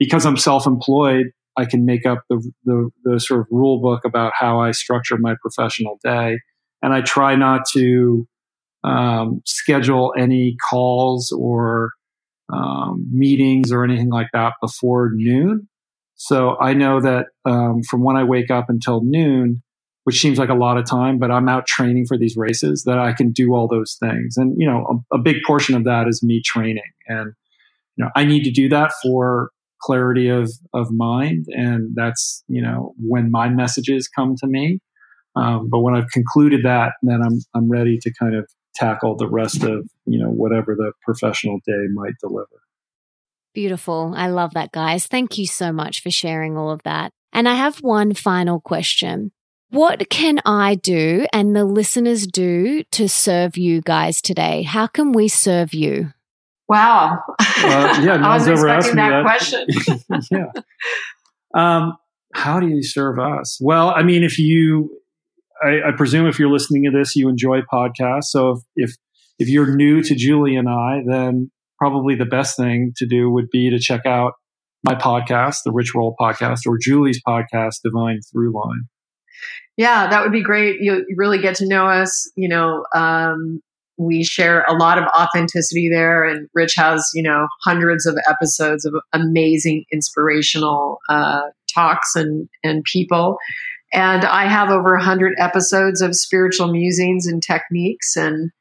because 0.00 0.26
I'm 0.26 0.36
self-employed, 0.36 1.26
I 1.56 1.64
can 1.64 1.84
make 1.84 2.06
up 2.06 2.24
the, 2.28 2.42
the, 2.64 2.90
the 3.04 3.20
sort 3.20 3.40
of 3.40 3.46
rule 3.50 3.80
book 3.80 4.04
about 4.04 4.32
how 4.34 4.60
I 4.60 4.72
structure 4.72 5.16
my 5.18 5.36
professional 5.40 5.98
day. 6.02 6.38
And 6.82 6.92
I 6.92 7.02
try 7.02 7.36
not 7.36 7.62
to 7.74 8.26
um, 8.82 9.42
schedule 9.44 10.14
any 10.16 10.56
calls 10.70 11.30
or 11.30 11.92
um, 12.52 13.06
meetings 13.12 13.70
or 13.70 13.84
anything 13.84 14.08
like 14.08 14.28
that 14.32 14.54
before 14.60 15.10
noon. 15.12 15.68
So 16.22 16.58
I 16.60 16.74
know 16.74 17.00
that 17.00 17.28
um, 17.46 17.82
from 17.88 18.04
when 18.04 18.14
I 18.14 18.24
wake 18.24 18.50
up 18.50 18.66
until 18.68 19.00
noon, 19.02 19.62
which 20.04 20.20
seems 20.20 20.38
like 20.38 20.50
a 20.50 20.54
lot 20.54 20.76
of 20.76 20.84
time, 20.84 21.18
but 21.18 21.30
I'm 21.30 21.48
out 21.48 21.66
training 21.66 22.04
for 22.06 22.18
these 22.18 22.36
races 22.36 22.84
that 22.84 22.98
I 22.98 23.14
can 23.14 23.32
do 23.32 23.54
all 23.54 23.66
those 23.66 23.96
things. 23.98 24.36
And, 24.36 24.54
you 24.58 24.66
know, 24.66 25.02
a, 25.12 25.16
a 25.16 25.18
big 25.18 25.36
portion 25.46 25.74
of 25.74 25.84
that 25.84 26.08
is 26.08 26.22
me 26.22 26.42
training. 26.44 26.82
And, 27.08 27.32
you 27.96 28.04
know, 28.04 28.10
I 28.14 28.26
need 28.26 28.44
to 28.44 28.50
do 28.50 28.68
that 28.68 28.92
for 29.02 29.48
clarity 29.80 30.28
of, 30.28 30.52
of 30.74 30.90
mind. 30.90 31.46
And 31.48 31.92
that's, 31.94 32.44
you 32.48 32.60
know, 32.60 32.92
when 32.98 33.30
my 33.30 33.48
messages 33.48 34.06
come 34.06 34.36
to 34.40 34.46
me. 34.46 34.78
Um, 35.36 35.70
but 35.70 35.80
when 35.80 35.94
I've 35.94 36.10
concluded 36.10 36.64
that, 36.64 36.92
then 37.02 37.22
I'm, 37.22 37.38
I'm 37.54 37.70
ready 37.70 37.98
to 37.98 38.12
kind 38.20 38.34
of 38.34 38.46
tackle 38.74 39.16
the 39.16 39.28
rest 39.28 39.64
of 39.64 39.88
you 40.06 40.18
know 40.18 40.28
whatever 40.28 40.76
the 40.76 40.92
professional 41.02 41.58
day 41.66 41.86
might 41.92 42.14
deliver 42.20 42.62
beautiful. 43.52 44.14
I 44.16 44.28
love 44.28 44.54
that 44.54 44.72
guys. 44.72 45.06
Thank 45.06 45.38
you 45.38 45.46
so 45.46 45.72
much 45.72 46.02
for 46.02 46.10
sharing 46.10 46.56
all 46.56 46.70
of 46.70 46.82
that. 46.84 47.12
And 47.32 47.48
i 47.48 47.54
have 47.54 47.78
one 47.78 48.14
final 48.14 48.60
question. 48.60 49.32
What 49.70 50.10
can 50.10 50.40
i 50.44 50.74
do 50.74 51.26
and 51.32 51.54
the 51.54 51.64
listeners 51.64 52.26
do 52.26 52.82
to 52.92 53.08
serve 53.08 53.56
you 53.56 53.80
guys 53.82 54.20
today? 54.20 54.62
How 54.62 54.86
can 54.86 55.12
we 55.12 55.28
serve 55.28 55.72
you? 55.74 56.12
Wow. 56.68 57.18
Uh, 57.38 58.00
yeah 58.02 58.16
no 58.18 58.28
i 58.28 58.34
was 58.34 58.46
expecting 58.46 58.96
that, 58.96 59.10
that, 59.10 59.22
question. 59.22 59.66
Yeah. 60.30 60.52
Um, 61.54 61.96
how 62.32 62.60
do 62.60 62.68
you 62.68 62.82
serve 62.82 63.18
us? 63.18 63.58
Well 63.60 63.90
i 63.90 64.02
mean 64.02 64.24
if 64.24 64.38
you 64.38 64.96
I, 65.62 65.88
I, 65.88 65.92
presume 65.96 66.26
if 66.26 66.38
you're 66.38 66.50
listening 66.50 66.84
to 66.84 66.90
this, 66.90 67.14
you 67.14 67.28
enjoy 67.28 67.60
podcasts. 67.70 68.30
So 68.30 68.52
if, 68.52 68.62
if, 68.76 68.96
if 69.38 69.48
you're 69.48 69.76
new 69.76 70.02
to 70.02 70.14
Julie 70.14 70.56
and 70.56 70.68
I, 70.68 71.02
then 71.06 71.50
probably 71.80 72.14
the 72.14 72.26
best 72.26 72.56
thing 72.56 72.92
to 72.96 73.06
do 73.06 73.30
would 73.30 73.48
be 73.50 73.70
to 73.70 73.78
check 73.78 74.04
out 74.06 74.34
my 74.84 74.94
podcast, 74.94 75.58
the 75.64 75.72
Rich 75.72 75.94
Roll 75.94 76.14
podcast, 76.20 76.60
or 76.66 76.78
Julie's 76.78 77.20
podcast, 77.26 77.76
Divine 77.82 78.20
Throughline. 78.34 78.86
Yeah, 79.76 80.08
that 80.08 80.22
would 80.22 80.32
be 80.32 80.42
great. 80.42 80.76
You 80.80 81.04
really 81.16 81.40
get 81.40 81.54
to 81.56 81.66
know 81.66 81.86
us. 81.86 82.30
You 82.36 82.48
know, 82.48 82.84
um, 82.94 83.60
we 83.96 84.24
share 84.24 84.62
a 84.64 84.74
lot 84.74 84.98
of 84.98 85.04
authenticity 85.18 85.88
there, 85.90 86.24
and 86.24 86.48
Rich 86.54 86.74
has 86.76 87.08
you 87.14 87.22
know 87.22 87.46
hundreds 87.64 88.06
of 88.06 88.16
episodes 88.28 88.84
of 88.84 88.94
amazing, 89.12 89.84
inspirational 89.92 90.98
uh, 91.08 91.42
talks 91.74 92.14
and 92.14 92.48
and 92.62 92.84
people. 92.84 93.38
And 93.92 94.24
I 94.24 94.46
have 94.46 94.70
over 94.70 94.92
100 94.92 95.34
episodes 95.38 96.00
of 96.00 96.14
spiritual 96.14 96.70
musings 96.70 97.26
and 97.26 97.42
techniques 97.42 98.14
and 98.16 98.52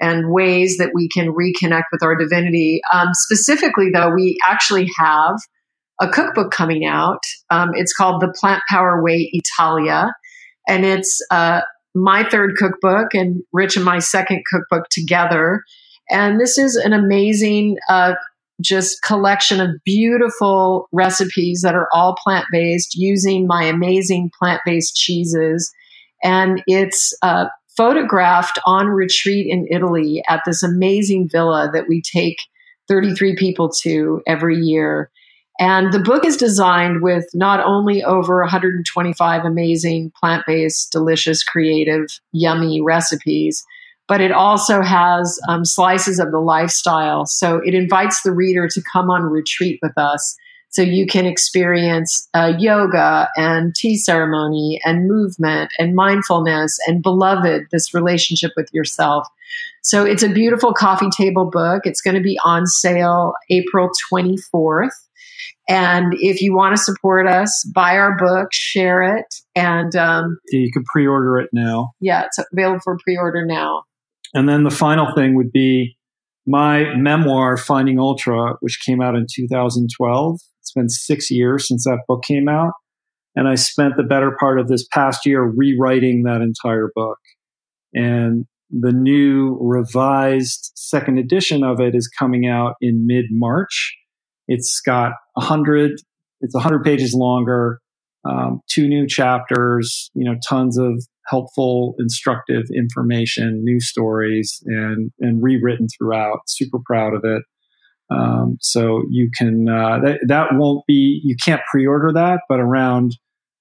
and 0.00 0.32
ways 0.32 0.76
that 0.78 0.92
we 0.94 1.08
can 1.08 1.28
reconnect 1.28 1.84
with 1.92 2.02
our 2.02 2.16
divinity. 2.16 2.80
Um, 2.92 3.08
specifically, 3.12 3.90
though, 3.92 4.10
we 4.14 4.38
actually 4.46 4.88
have 4.98 5.36
a 6.00 6.08
cookbook 6.08 6.50
coming 6.50 6.86
out. 6.86 7.20
Um, 7.50 7.70
it's 7.74 7.92
called 7.92 8.22
The 8.22 8.34
Plant 8.40 8.62
Power 8.68 9.02
Way 9.02 9.30
Italia, 9.32 10.12
and 10.66 10.84
it's 10.84 11.20
uh, 11.30 11.60
my 11.94 12.24
third 12.28 12.56
cookbook 12.56 13.14
and 13.14 13.42
Rich 13.52 13.76
and 13.76 13.84
my 13.84 13.98
second 13.98 14.42
cookbook 14.50 14.88
together. 14.90 15.62
And 16.10 16.40
this 16.40 16.58
is 16.58 16.76
an 16.76 16.92
amazing 16.92 17.76
uh, 17.88 18.14
just 18.60 19.02
collection 19.02 19.60
of 19.60 19.70
beautiful 19.84 20.88
recipes 20.92 21.62
that 21.62 21.74
are 21.74 21.88
all 21.92 22.16
plant 22.22 22.46
based 22.52 22.94
using 22.94 23.46
my 23.46 23.64
amazing 23.64 24.30
plant 24.38 24.60
based 24.64 24.94
cheeses. 24.96 25.72
And 26.22 26.62
it's 26.66 27.16
uh, 27.22 27.46
photographed 27.76 28.58
on 28.66 28.86
retreat 28.88 29.46
in 29.48 29.66
Italy 29.70 30.22
at 30.28 30.42
this 30.44 30.62
amazing 30.62 31.28
villa 31.28 31.70
that 31.72 31.88
we 31.88 32.02
take 32.02 32.38
33 32.88 33.36
people 33.36 33.70
to 33.82 34.22
every 34.26 34.56
year. 34.56 35.10
And 35.58 35.92
the 35.92 36.00
book 36.00 36.24
is 36.24 36.36
designed 36.36 37.02
with 37.02 37.26
not 37.34 37.64
only 37.64 38.02
over 38.02 38.40
125 38.40 39.44
amazing 39.44 40.10
plant 40.18 40.44
based, 40.46 40.90
delicious, 40.90 41.44
creative, 41.44 42.06
yummy 42.32 42.80
recipes, 42.80 43.64
but 44.08 44.20
it 44.20 44.32
also 44.32 44.82
has 44.82 45.38
um, 45.48 45.64
slices 45.64 46.18
of 46.18 46.32
the 46.32 46.40
lifestyle. 46.40 47.26
So 47.26 47.60
it 47.64 47.74
invites 47.74 48.22
the 48.22 48.32
reader 48.32 48.66
to 48.68 48.82
come 48.92 49.10
on 49.10 49.22
retreat 49.22 49.78
with 49.82 49.96
us. 49.96 50.34
So 50.70 50.82
you 50.82 51.06
can 51.06 51.26
experience 51.26 52.28
uh, 52.32 52.52
yoga 52.58 53.28
and 53.36 53.74
tea 53.74 53.96
ceremony 53.96 54.80
and 54.84 55.08
movement 55.08 55.72
and 55.78 55.94
mindfulness 55.94 56.78
and 56.86 57.02
beloved, 57.02 57.66
this 57.72 57.92
relationship 57.92 58.52
with 58.56 58.72
yourself. 58.72 59.26
So 59.82 60.04
it's 60.04 60.22
a 60.22 60.28
beautiful 60.28 60.72
coffee 60.72 61.10
table 61.10 61.50
book. 61.50 61.82
It's 61.84 62.00
going 62.00 62.14
to 62.14 62.22
be 62.22 62.38
on 62.44 62.66
sale 62.66 63.34
April 63.50 63.90
24th. 64.12 64.92
And 65.68 66.14
if 66.14 66.40
you 66.40 66.54
want 66.54 66.76
to 66.76 66.82
support 66.82 67.26
us, 67.26 67.64
buy 67.74 67.96
our 67.96 68.16
book, 68.16 68.52
share 68.52 69.02
it, 69.18 69.34
and 69.54 69.94
um, 69.94 70.38
yeah, 70.50 70.60
you 70.60 70.72
can 70.72 70.82
pre-order 70.84 71.38
it 71.38 71.50
now. 71.52 71.92
Yeah, 72.00 72.24
it's 72.24 72.38
available 72.52 72.80
for 72.82 72.98
pre-order 73.04 73.44
now. 73.46 73.84
And 74.34 74.48
then 74.48 74.64
the 74.64 74.70
final 74.70 75.14
thing 75.14 75.36
would 75.36 75.52
be 75.52 75.96
my 76.46 76.94
memoir, 76.96 77.56
Finding 77.56 78.00
Ultra, 78.00 78.54
which 78.60 78.80
came 78.84 79.00
out 79.00 79.14
in 79.14 79.26
2012. 79.32 80.40
It's 80.60 80.72
been 80.72 80.88
six 80.88 81.30
years 81.30 81.68
since 81.68 81.84
that 81.84 82.00
book 82.08 82.22
came 82.24 82.48
out. 82.48 82.72
And 83.36 83.48
I 83.48 83.54
spent 83.54 83.94
the 83.96 84.02
better 84.02 84.36
part 84.40 84.58
of 84.60 84.68
this 84.68 84.86
past 84.88 85.24
year 85.26 85.42
rewriting 85.42 86.24
that 86.24 86.40
entire 86.42 86.90
book. 86.94 87.18
And 87.94 88.46
the 88.70 88.92
new 88.92 89.56
revised 89.60 90.72
second 90.74 91.18
edition 91.18 91.64
of 91.64 91.80
it 91.80 91.94
is 91.94 92.08
coming 92.08 92.46
out 92.46 92.74
in 92.80 93.06
mid 93.06 93.26
March. 93.30 93.96
It's 94.48 94.80
got 94.80 95.12
a 95.36 95.40
hundred, 95.40 95.92
it's 96.40 96.54
a 96.54 96.60
hundred 96.60 96.84
pages 96.84 97.14
longer. 97.14 97.80
um, 98.28 98.60
two 98.68 98.88
new 98.88 99.06
chapters, 99.06 100.10
you 100.14 100.24
know, 100.24 100.36
tons 100.46 100.76
of 100.78 101.06
helpful, 101.26 101.94
instructive 101.98 102.64
information, 102.76 103.62
new 103.64 103.80
stories, 103.80 104.62
and 104.66 105.10
and 105.20 105.42
rewritten 105.42 105.86
throughout. 105.96 106.40
Super 106.46 106.78
proud 106.84 107.14
of 107.14 107.22
it. 107.24 107.42
Um, 108.10 108.58
so 108.60 109.04
you 109.08 109.30
can 109.36 109.68
uh, 109.68 110.00
that 110.00 110.18
that 110.26 110.48
won't 110.52 110.84
be 110.86 111.20
you 111.22 111.36
can't 111.42 111.62
pre-order 111.70 112.12
that, 112.12 112.40
but 112.48 112.58
around 112.58 113.16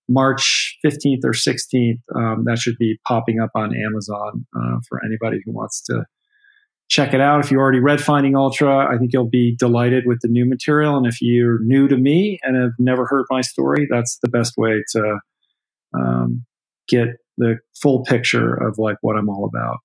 March 0.10 0.78
15th 0.84 1.24
or 1.24 1.34
16th, 1.34 2.00
um, 2.16 2.44
that 2.46 2.58
should 2.58 2.78
be 2.80 3.00
popping 3.08 3.40
up 3.40 3.52
on 3.54 3.76
Amazon 3.76 4.46
uh, 4.56 4.80
for 4.88 5.00
anybody 5.06 5.40
who 5.46 5.52
wants 5.52 5.82
to 5.84 6.06
check 6.90 7.14
it 7.14 7.22
out. 7.22 7.46
If 7.46 7.52
you 7.52 7.60
already 7.60 7.80
read 7.80 8.02
Finding 8.02 8.36
Ultra, 8.36 8.92
I 8.92 8.98
think 8.98 9.14
you'll 9.14 9.30
be 9.30 9.56
delighted 9.56 10.06
with 10.08 10.20
the 10.22 10.28
new 10.28 10.48
material. 10.48 10.98
And 10.98 11.06
if 11.06 11.22
you're 11.22 11.64
new 11.64 11.88
to 11.88 11.96
me 11.96 12.40
and 12.42 12.56
have 12.58 12.72
never 12.80 13.06
heard 13.06 13.26
my 13.30 13.42
story, 13.42 13.88
that's 13.90 14.18
the 14.24 14.30
best 14.30 14.56
way 14.58 14.84
to 14.94 15.20
um, 15.94 16.46
get 16.88 17.10
the 17.38 17.60
full 17.80 18.04
picture 18.04 18.56
of 18.56 18.80
like 18.80 18.98
what 19.02 19.16
I'm 19.16 19.30
all 19.30 19.46
about. 19.46 19.78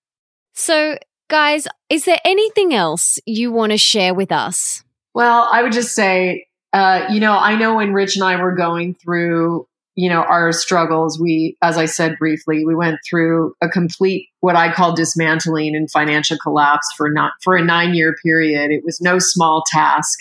So, 0.54 0.96
guys, 1.34 1.66
is 1.90 2.04
there 2.04 2.20
anything 2.24 2.72
else 2.72 3.18
you 3.26 3.50
want 3.50 3.72
to 3.72 3.76
share 3.76 4.14
with 4.14 4.30
us? 4.30 4.84
Well, 5.14 5.48
I 5.50 5.64
would 5.64 5.72
just 5.72 5.92
say, 5.92 6.46
uh, 6.72 7.08
you 7.10 7.18
know, 7.18 7.36
I 7.36 7.56
know 7.56 7.74
when 7.74 7.92
Rich 7.92 8.14
and 8.14 8.24
I 8.24 8.40
were 8.40 8.54
going 8.54 8.94
through 8.94 9.66
you 9.96 10.08
know 10.08 10.22
our 10.22 10.50
struggles 10.50 11.20
we 11.20 11.56
as 11.62 11.78
i 11.78 11.84
said 11.84 12.16
briefly 12.18 12.64
we 12.66 12.74
went 12.74 12.98
through 13.08 13.54
a 13.62 13.68
complete 13.68 14.26
what 14.40 14.56
i 14.56 14.72
call 14.72 14.92
dismantling 14.92 15.76
and 15.76 15.88
financial 15.88 16.36
collapse 16.36 16.84
for 16.96 17.08
not 17.08 17.30
for 17.44 17.54
a 17.54 17.62
9 17.62 17.94
year 17.94 18.16
period. 18.20 18.72
It 18.72 18.84
was 18.84 19.00
no 19.00 19.20
small 19.20 19.62
task. 19.68 20.18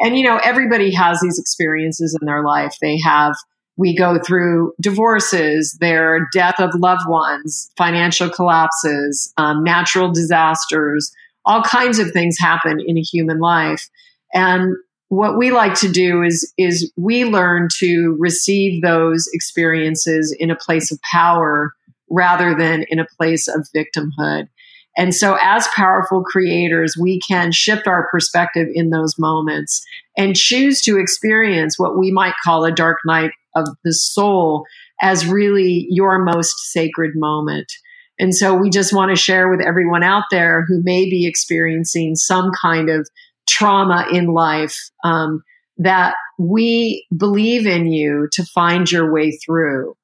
And 0.00 0.18
you 0.18 0.24
know 0.24 0.38
everybody 0.42 0.92
has 0.92 1.20
these 1.20 1.38
experiences 1.38 2.18
in 2.20 2.26
their 2.26 2.42
life. 2.42 2.76
They 2.80 2.98
have 3.04 3.36
we 3.76 3.96
go 3.96 4.18
through 4.26 4.72
divorces 4.80 5.76
their 5.80 6.28
death 6.32 6.58
of 6.58 6.70
loved 6.74 7.08
ones 7.08 7.70
financial 7.76 8.28
collapses 8.28 9.32
um, 9.36 9.62
natural 9.64 10.10
disasters 10.10 11.12
all 11.44 11.62
kinds 11.62 11.98
of 11.98 12.10
things 12.12 12.36
happen 12.38 12.78
in 12.84 12.96
a 12.96 13.02
human 13.02 13.38
life 13.38 13.88
and 14.34 14.74
what 15.12 15.36
we 15.36 15.50
like 15.50 15.74
to 15.74 15.92
do 15.92 16.22
is 16.22 16.50
is 16.56 16.90
we 16.96 17.26
learn 17.26 17.68
to 17.78 18.16
receive 18.18 18.80
those 18.80 19.28
experiences 19.34 20.34
in 20.38 20.50
a 20.50 20.56
place 20.56 20.90
of 20.90 20.98
power 21.02 21.74
rather 22.08 22.54
than 22.54 22.86
in 22.88 22.98
a 22.98 23.06
place 23.18 23.46
of 23.46 23.68
victimhood. 23.76 24.48
And 24.96 25.14
so 25.14 25.36
as 25.42 25.68
powerful 25.74 26.22
creators, 26.22 26.96
we 26.98 27.20
can 27.20 27.52
shift 27.52 27.86
our 27.86 28.08
perspective 28.10 28.68
in 28.72 28.88
those 28.88 29.18
moments 29.18 29.84
and 30.16 30.34
choose 30.34 30.80
to 30.82 30.98
experience 30.98 31.78
what 31.78 31.98
we 31.98 32.10
might 32.10 32.34
call 32.42 32.64
a 32.64 32.72
dark 32.72 32.96
night 33.04 33.32
of 33.54 33.66
the 33.84 33.92
soul 33.92 34.64
as 35.00 35.26
really 35.26 35.86
your 35.90 36.18
most 36.18 36.54
sacred 36.70 37.12
moment. 37.14 37.72
And 38.18 38.34
so 38.34 38.54
we 38.54 38.70
just 38.70 38.92
want 38.92 39.10
to 39.10 39.20
share 39.20 39.48
with 39.48 39.60
everyone 39.60 40.02
out 40.02 40.24
there 40.30 40.64
who 40.68 40.82
may 40.82 41.08
be 41.08 41.26
experiencing 41.26 42.14
some 42.14 42.50
kind 42.60 42.88
of 42.88 43.08
trauma 43.48 44.06
in 44.12 44.26
life 44.26 44.78
um, 45.02 45.42
that 45.78 46.14
we 46.38 47.06
believe 47.16 47.66
in 47.66 47.86
you 47.86 48.28
to 48.32 48.44
find 48.44 48.90
your 48.90 49.12
way 49.12 49.32
through 49.44 49.96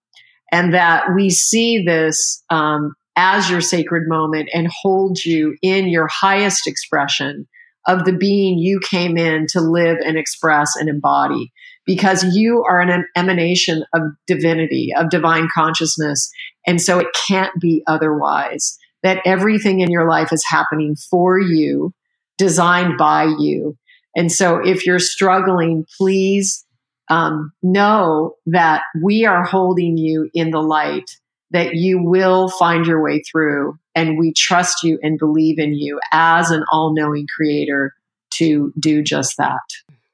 and 0.51 0.75
that 0.75 1.15
we 1.15 1.31
see 1.31 1.85
this 1.85 2.43
um, 2.51 2.95
as 3.17 3.51
your 3.51 3.61
sacred 3.61 4.09
moment 4.09 4.49
and 4.55 4.69
hold 4.69 5.25
you 5.25 5.57
in 5.63 5.89
your 5.89 6.09
highest 6.09 6.67
expression 6.67 7.47
of 7.87 8.05
the 8.05 8.13
being 8.13 8.59
you 8.59 8.81
came 8.81 9.17
in 9.17 9.47
to 9.49 9.61
live 9.61 9.99
and 10.05 10.17
express 10.19 10.77
and 10.77 10.89
embody 10.89 11.53
because 11.89 12.37
you 12.37 12.63
are 12.69 12.83
an 12.83 13.07
emanation 13.17 13.83
of 13.95 14.03
divinity, 14.27 14.91
of 14.95 15.09
divine 15.09 15.49
consciousness. 15.55 16.31
And 16.67 16.83
so 16.83 16.99
it 16.99 17.07
can't 17.27 17.59
be 17.59 17.83
otherwise. 17.87 18.79
That 19.03 19.23
everything 19.25 19.81
in 19.81 19.91
your 19.91 20.07
life 20.07 20.31
is 20.31 20.45
happening 20.47 20.97
for 20.97 21.41
you 21.41 21.95
designed 22.37 22.99
by 22.99 23.25
you. 23.39 23.79
And 24.15 24.31
so 24.31 24.59
if 24.59 24.85
you're 24.85 24.99
struggling, 24.99 25.87
please 25.97 26.63
um, 27.09 27.53
know 27.63 28.35
that 28.45 28.83
we 29.03 29.25
are 29.25 29.45
holding 29.45 29.97
you 29.97 30.29
in 30.35 30.51
the 30.51 30.61
light, 30.61 31.11
that 31.53 31.75
you 31.75 32.03
will 32.03 32.51
find 32.51 32.85
your 32.85 33.03
way 33.03 33.23
through. 33.23 33.79
And 33.95 34.19
we 34.19 34.35
trust 34.35 34.83
you 34.83 34.99
and 35.03 35.19
believe 35.19 35.59
in 35.59 35.73
you 35.73 36.01
as 36.13 36.51
an 36.51 36.65
all 36.71 36.93
knowing 36.95 37.27
creator 37.35 37.95
to 38.35 38.75
do 38.79 39.03
just 39.03 39.39
that. 39.39 39.63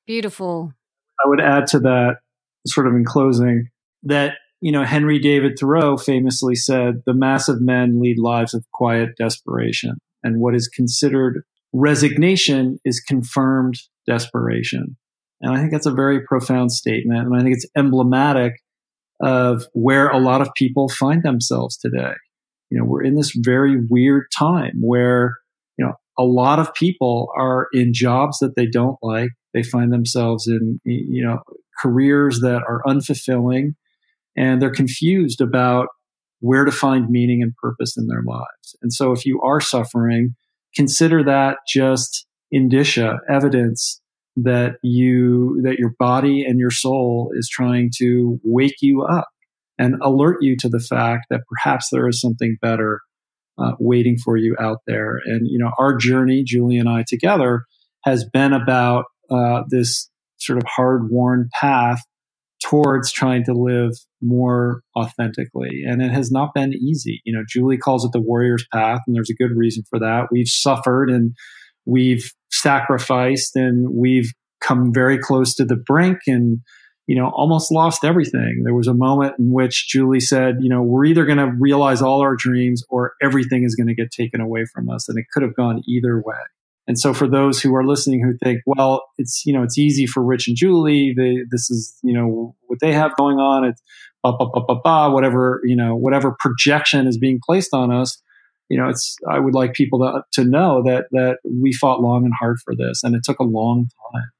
Beautiful. 0.06 0.72
I 1.22 1.28
would 1.28 1.40
add 1.40 1.66
to 1.68 1.80
that, 1.80 2.16
sort 2.66 2.86
of 2.86 2.94
in 2.94 3.04
closing, 3.04 3.68
that 4.04 4.34
you 4.64 4.72
know, 4.72 4.82
Henry 4.82 5.18
David 5.18 5.58
Thoreau 5.60 5.98
famously 5.98 6.54
said, 6.54 7.02
the 7.04 7.12
mass 7.12 7.50
of 7.50 7.60
men 7.60 8.00
lead 8.00 8.18
lives 8.18 8.54
of 8.54 8.64
quiet 8.72 9.10
desperation. 9.18 9.98
And 10.22 10.40
what 10.40 10.54
is 10.54 10.68
considered 10.68 11.42
resignation 11.74 12.78
is 12.82 12.98
confirmed 12.98 13.74
desperation. 14.06 14.96
And 15.42 15.54
I 15.54 15.58
think 15.58 15.70
that's 15.70 15.84
a 15.84 15.92
very 15.92 16.24
profound 16.24 16.72
statement. 16.72 17.26
And 17.26 17.36
I 17.36 17.42
think 17.42 17.54
it's 17.54 17.66
emblematic 17.76 18.54
of 19.20 19.66
where 19.74 20.08
a 20.08 20.18
lot 20.18 20.40
of 20.40 20.48
people 20.56 20.88
find 20.88 21.22
themselves 21.22 21.76
today. 21.76 22.14
You 22.70 22.78
know, 22.78 22.86
we're 22.86 23.04
in 23.04 23.16
this 23.16 23.32
very 23.36 23.76
weird 23.90 24.24
time 24.34 24.80
where, 24.80 25.34
you 25.76 25.84
know, 25.84 25.92
a 26.18 26.24
lot 26.24 26.58
of 26.58 26.72
people 26.72 27.28
are 27.36 27.66
in 27.74 27.92
jobs 27.92 28.38
that 28.38 28.56
they 28.56 28.66
don't 28.66 28.96
like. 29.02 29.28
They 29.54 29.62
find 29.62 29.92
themselves 29.92 30.46
in, 30.46 30.80
you 30.84 31.24
know, 31.24 31.38
careers 31.80 32.40
that 32.40 32.62
are 32.68 32.82
unfulfilling 32.86 33.74
and 34.36 34.60
they're 34.60 34.70
confused 34.70 35.40
about 35.40 35.88
where 36.40 36.64
to 36.64 36.72
find 36.72 37.08
meaning 37.08 37.40
and 37.42 37.54
purpose 37.56 37.96
in 37.96 38.06
their 38.06 38.22
lives. 38.26 38.76
And 38.82 38.92
so 38.92 39.12
if 39.12 39.24
you 39.24 39.40
are 39.40 39.60
suffering, 39.60 40.34
consider 40.74 41.22
that 41.24 41.58
just 41.66 42.26
indicia, 42.50 43.18
evidence 43.30 44.00
that 44.36 44.74
you, 44.82 45.60
that 45.62 45.78
your 45.78 45.94
body 45.98 46.44
and 46.44 46.58
your 46.58 46.70
soul 46.70 47.30
is 47.34 47.48
trying 47.48 47.90
to 47.98 48.40
wake 48.42 48.76
you 48.82 49.02
up 49.02 49.28
and 49.78 49.94
alert 50.02 50.38
you 50.40 50.56
to 50.58 50.68
the 50.68 50.80
fact 50.80 51.26
that 51.30 51.42
perhaps 51.48 51.88
there 51.90 52.08
is 52.08 52.20
something 52.20 52.56
better 52.60 53.00
uh, 53.56 53.72
waiting 53.78 54.16
for 54.22 54.36
you 54.36 54.56
out 54.60 54.78
there. 54.86 55.20
And, 55.24 55.46
you 55.48 55.58
know, 55.58 55.70
our 55.78 55.96
journey, 55.96 56.42
Julie 56.44 56.78
and 56.78 56.88
I 56.88 57.04
together, 57.06 57.64
has 58.04 58.24
been 58.32 58.52
about 58.52 59.04
uh, 59.30 59.62
this 59.68 60.10
sort 60.38 60.58
of 60.58 60.64
hard 60.66 61.10
worn 61.10 61.48
path 61.60 62.00
towards 62.62 63.12
trying 63.12 63.44
to 63.44 63.52
live 63.52 63.92
more 64.22 64.82
authentically. 64.96 65.82
And 65.86 66.00
it 66.00 66.10
has 66.10 66.30
not 66.30 66.54
been 66.54 66.72
easy. 66.72 67.20
You 67.24 67.34
know, 67.34 67.44
Julie 67.48 67.76
calls 67.76 68.04
it 68.04 68.12
the 68.12 68.20
warrior's 68.20 68.66
path, 68.72 69.00
and 69.06 69.14
there's 69.14 69.30
a 69.30 69.34
good 69.34 69.56
reason 69.56 69.84
for 69.88 69.98
that. 69.98 70.28
We've 70.30 70.48
suffered 70.48 71.10
and 71.10 71.34
we've 71.86 72.32
sacrificed 72.50 73.56
and 73.56 73.88
we've 73.92 74.30
come 74.62 74.92
very 74.92 75.18
close 75.18 75.54
to 75.54 75.64
the 75.64 75.76
brink 75.76 76.18
and 76.26 76.60
you 77.06 77.14
know 77.14 77.30
almost 77.34 77.70
lost 77.70 78.04
everything 78.04 78.62
there 78.64 78.74
was 78.74 78.86
a 78.86 78.94
moment 78.94 79.34
in 79.38 79.52
which 79.52 79.88
julie 79.88 80.20
said 80.20 80.56
you 80.60 80.70
know 80.70 80.80
we're 80.80 81.04
either 81.04 81.26
going 81.26 81.38
to 81.38 81.52
realize 81.58 82.00
all 82.00 82.22
our 82.22 82.34
dreams 82.34 82.82
or 82.88 83.12
everything 83.20 83.64
is 83.64 83.74
going 83.74 83.88
to 83.88 83.94
get 83.94 84.10
taken 84.10 84.40
away 84.40 84.64
from 84.72 84.88
us 84.88 85.08
and 85.08 85.18
it 85.18 85.26
could 85.32 85.42
have 85.42 85.54
gone 85.54 85.82
either 85.86 86.22
way 86.24 86.36
and 86.86 86.98
so 86.98 87.14
for 87.14 87.26
those 87.26 87.60
who 87.60 87.74
are 87.74 87.84
listening 87.84 88.22
who 88.22 88.36
think, 88.42 88.60
well, 88.66 89.02
it's, 89.16 89.44
you 89.46 89.52
know, 89.52 89.62
it's 89.62 89.78
easy 89.78 90.06
for 90.06 90.22
Rich 90.22 90.48
and 90.48 90.56
Julie. 90.56 91.14
They, 91.16 91.38
this 91.50 91.70
is, 91.70 91.96
you 92.02 92.12
know, 92.12 92.54
what 92.66 92.80
they 92.80 92.92
have 92.92 93.16
going 93.16 93.38
on. 93.38 93.64
It's 93.64 93.82
ba, 94.22 94.32
ba, 94.38 94.46
ba, 94.52 94.60
ba, 94.66 94.76
ba, 94.84 95.10
whatever, 95.10 95.60
you 95.64 95.76
know, 95.76 95.96
whatever 95.96 96.36
projection 96.38 97.06
is 97.06 97.16
being 97.16 97.40
placed 97.44 97.72
on 97.72 97.90
us. 97.90 98.20
You 98.68 98.78
know, 98.78 98.88
it's, 98.88 99.16
I 99.28 99.38
would 99.38 99.54
like 99.54 99.72
people 99.72 100.00
to, 100.00 100.22
to 100.40 100.48
know 100.48 100.82
that, 100.84 101.06
that 101.12 101.38
we 101.44 101.72
fought 101.72 102.02
long 102.02 102.24
and 102.24 102.32
hard 102.38 102.58
for 102.64 102.74
this 102.76 103.02
and 103.02 103.14
it 103.14 103.22
took 103.24 103.38
a 103.38 103.44
long 103.44 103.88
time. 104.12 104.30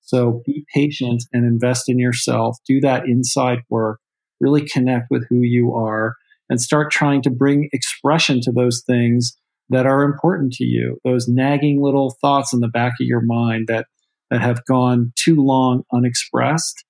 So 0.00 0.42
be 0.46 0.64
patient 0.72 1.24
and 1.32 1.44
invest 1.44 1.88
in 1.88 1.98
yourself. 1.98 2.58
Do 2.66 2.80
that 2.80 3.06
inside 3.06 3.58
work. 3.68 4.00
Really 4.40 4.66
connect 4.66 5.10
with 5.10 5.26
who 5.28 5.40
you 5.40 5.74
are 5.74 6.14
and 6.48 6.60
start 6.60 6.90
trying 6.90 7.22
to 7.22 7.30
bring 7.30 7.68
expression 7.72 8.40
to 8.42 8.52
those 8.52 8.82
things 8.86 9.36
that 9.70 9.86
are 9.86 10.02
important 10.02 10.52
to 10.54 10.64
you, 10.64 10.98
those 11.04 11.28
nagging 11.28 11.82
little 11.82 12.16
thoughts 12.20 12.52
in 12.52 12.60
the 12.60 12.68
back 12.68 12.92
of 13.00 13.06
your 13.06 13.20
mind 13.20 13.66
that, 13.68 13.86
that 14.30 14.40
have 14.40 14.64
gone 14.64 15.12
too 15.16 15.36
long 15.36 15.82
unexpressed. 15.92 16.84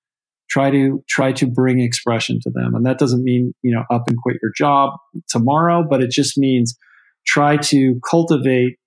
Try 0.49 0.71
to 0.71 1.03
try 1.07 1.31
to 1.33 1.45
bring 1.45 1.79
expression 1.79 2.39
to 2.41 2.49
them. 2.49 2.73
And 2.73 2.85
that 2.85 2.97
doesn't 2.97 3.23
mean, 3.23 3.53
you 3.61 3.71
know, 3.71 3.83
up 3.91 4.03
and 4.07 4.17
quit 4.17 4.37
your 4.41 4.51
job 4.57 4.93
tomorrow, 5.27 5.85
but 5.87 6.01
it 6.01 6.09
just 6.09 6.37
means 6.37 6.75
try 7.27 7.57
to 7.57 7.99
cultivate 8.09 8.77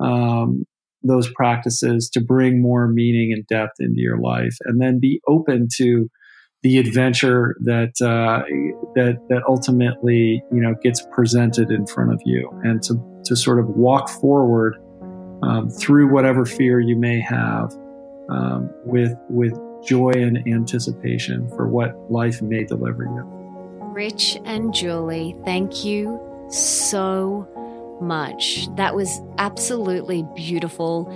um, 0.00 0.64
those 1.02 1.30
practices 1.30 2.08
to 2.14 2.20
bring 2.20 2.62
more 2.62 2.88
meaning 2.88 3.32
and 3.32 3.46
depth 3.46 3.74
into 3.80 4.00
your 4.00 4.18
life 4.18 4.56
and 4.64 4.80
then 4.80 5.00
be 5.00 5.20
open 5.28 5.68
to 5.76 6.08
the 6.62 6.78
adventure 6.78 7.56
that 7.64 8.00
uh, 8.00 8.42
that 8.94 9.20
that 9.28 9.42
ultimately 9.48 10.42
you 10.52 10.60
know 10.60 10.74
gets 10.82 11.04
presented 11.12 11.70
in 11.70 11.86
front 11.86 12.12
of 12.12 12.20
you, 12.24 12.48
and 12.62 12.82
to 12.84 12.94
to 13.24 13.36
sort 13.36 13.58
of 13.58 13.68
walk 13.70 14.08
forward 14.08 14.76
um, 15.42 15.68
through 15.70 16.12
whatever 16.12 16.44
fear 16.44 16.80
you 16.80 16.96
may 16.96 17.20
have 17.20 17.72
um, 18.28 18.70
with 18.84 19.14
with 19.28 19.58
joy 19.84 20.12
and 20.12 20.38
anticipation 20.46 21.48
for 21.50 21.68
what 21.68 21.94
life 22.10 22.40
may 22.40 22.64
deliver 22.64 23.04
you. 23.04 23.22
Rich 23.92 24.38
and 24.44 24.72
Julie, 24.72 25.36
thank 25.44 25.84
you 25.84 26.20
so 26.48 27.48
much. 28.00 28.68
That 28.76 28.94
was 28.94 29.20
absolutely 29.38 30.24
beautiful. 30.34 31.08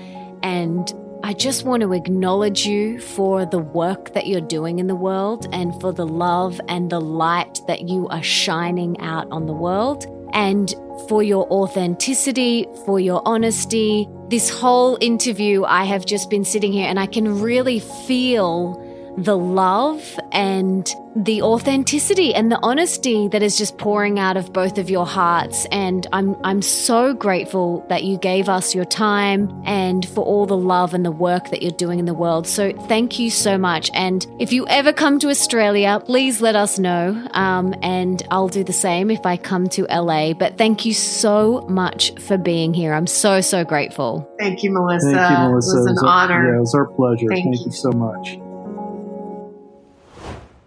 And 0.43 0.93
I 1.27 1.33
just 1.33 1.65
want 1.65 1.81
to 1.81 1.93
acknowledge 1.93 2.67
you 2.67 3.01
for 3.01 3.45
the 3.45 3.59
work 3.59 4.15
that 4.15 4.29
you're 4.29 4.41
doing 4.41 4.79
in 4.79 4.87
the 4.87 4.95
world 4.95 5.49
and 5.53 5.75
for 5.81 5.93
the 5.93 6.07
love 6.07 6.61
and 6.69 6.89
the 6.89 7.01
light 7.01 7.61
that 7.67 7.89
you 7.89 8.07
are 8.11 8.23
shining 8.23 9.01
out 9.01 9.27
on 9.33 9.47
the 9.47 9.53
world 9.53 10.07
and 10.33 10.73
for 11.09 11.25
your 11.25 11.51
authenticity, 11.51 12.69
for 12.85 13.01
your 13.01 13.23
honesty. 13.27 14.09
This 14.29 14.49
whole 14.49 14.99
interview, 15.01 15.65
I 15.65 15.83
have 15.83 16.07
just 16.07 16.31
been 16.31 16.45
sitting 16.45 16.73
here 16.73 16.87
and 16.87 17.01
I 17.01 17.07
can 17.07 17.41
really 17.41 17.81
feel 17.81 18.81
the 19.17 19.37
love 19.37 20.19
and 20.33 20.95
the 21.17 21.41
authenticity 21.41 22.35
and 22.35 22.53
the 22.53 22.59
honesty 22.63 23.29
that 23.29 23.43
is 23.43 23.57
just 23.57 23.79
pouring 23.79 24.19
out 24.19 24.37
of 24.37 24.53
both 24.53 24.77
of 24.77 24.91
your 24.91 25.07
hearts. 25.07 25.67
And 25.73 26.07
I'm 26.13 26.37
I'm 26.45 26.61
so 26.61 27.15
grateful 27.15 27.87
that 27.89 28.05
you 28.05 28.19
gave 28.19 28.51
us 28.51 28.75
your 28.75 28.85
time 28.85 29.63
and 29.65 30.07
for 30.07 30.23
all 30.23 30.45
the 30.45 30.57
love 30.57 30.93
and 30.93 31.05
the 31.05 31.11
work 31.11 31.51
that 31.51 31.63
you're 31.63 31.73
doing 31.73 31.99
in 31.99 32.05
the 32.05 32.15
world. 32.15 32.47
So 32.47 32.73
thank 32.87 33.19
you 33.19 33.31
so 33.31 33.57
much. 33.57 33.91
And 33.95 34.27
if 34.39 34.53
you 34.53 34.67
ever 34.69 34.93
come 34.93 35.19
to 35.21 35.29
Australia 35.31 36.03
please 36.05 36.43
let 36.43 36.55
us 36.55 36.79
know. 36.79 37.27
Um, 37.31 37.75
and 37.83 38.23
I'll 38.31 38.49
do 38.49 38.63
the 38.63 38.75
same 38.75 39.11
if 39.11 39.25
I 39.25 39.39
come 39.39 39.69
to 39.71 39.85
LA 39.85 40.35
but 40.35 40.59
thank 40.59 40.85
you 40.85 40.93
so 40.93 41.63
much 41.63 42.13
for 42.21 42.37
being 42.37 42.75
here. 42.75 42.93
I'm 42.93 43.07
so 43.07 43.41
so 43.41 43.65
grateful. 43.65 44.31
Thank 44.39 44.63
you 44.63 44.71
Melissa. 44.71 45.13
Thank 45.13 45.31
you 45.31 45.37
Melissa 45.49 45.49
it 45.49 45.55
was 45.55 45.73
an 45.73 45.89
it 45.89 45.93
was 45.93 46.03
our, 46.03 46.09
honor. 46.09 46.51
yeah 46.51 46.57
it 46.59 46.61
was 46.61 46.75
our 46.75 46.87
pleasure. 46.87 47.29
Thank, 47.29 47.45
thank 47.45 47.59
you. 47.61 47.65
you. 47.67 47.73
so 47.73 47.91
much 47.93 48.39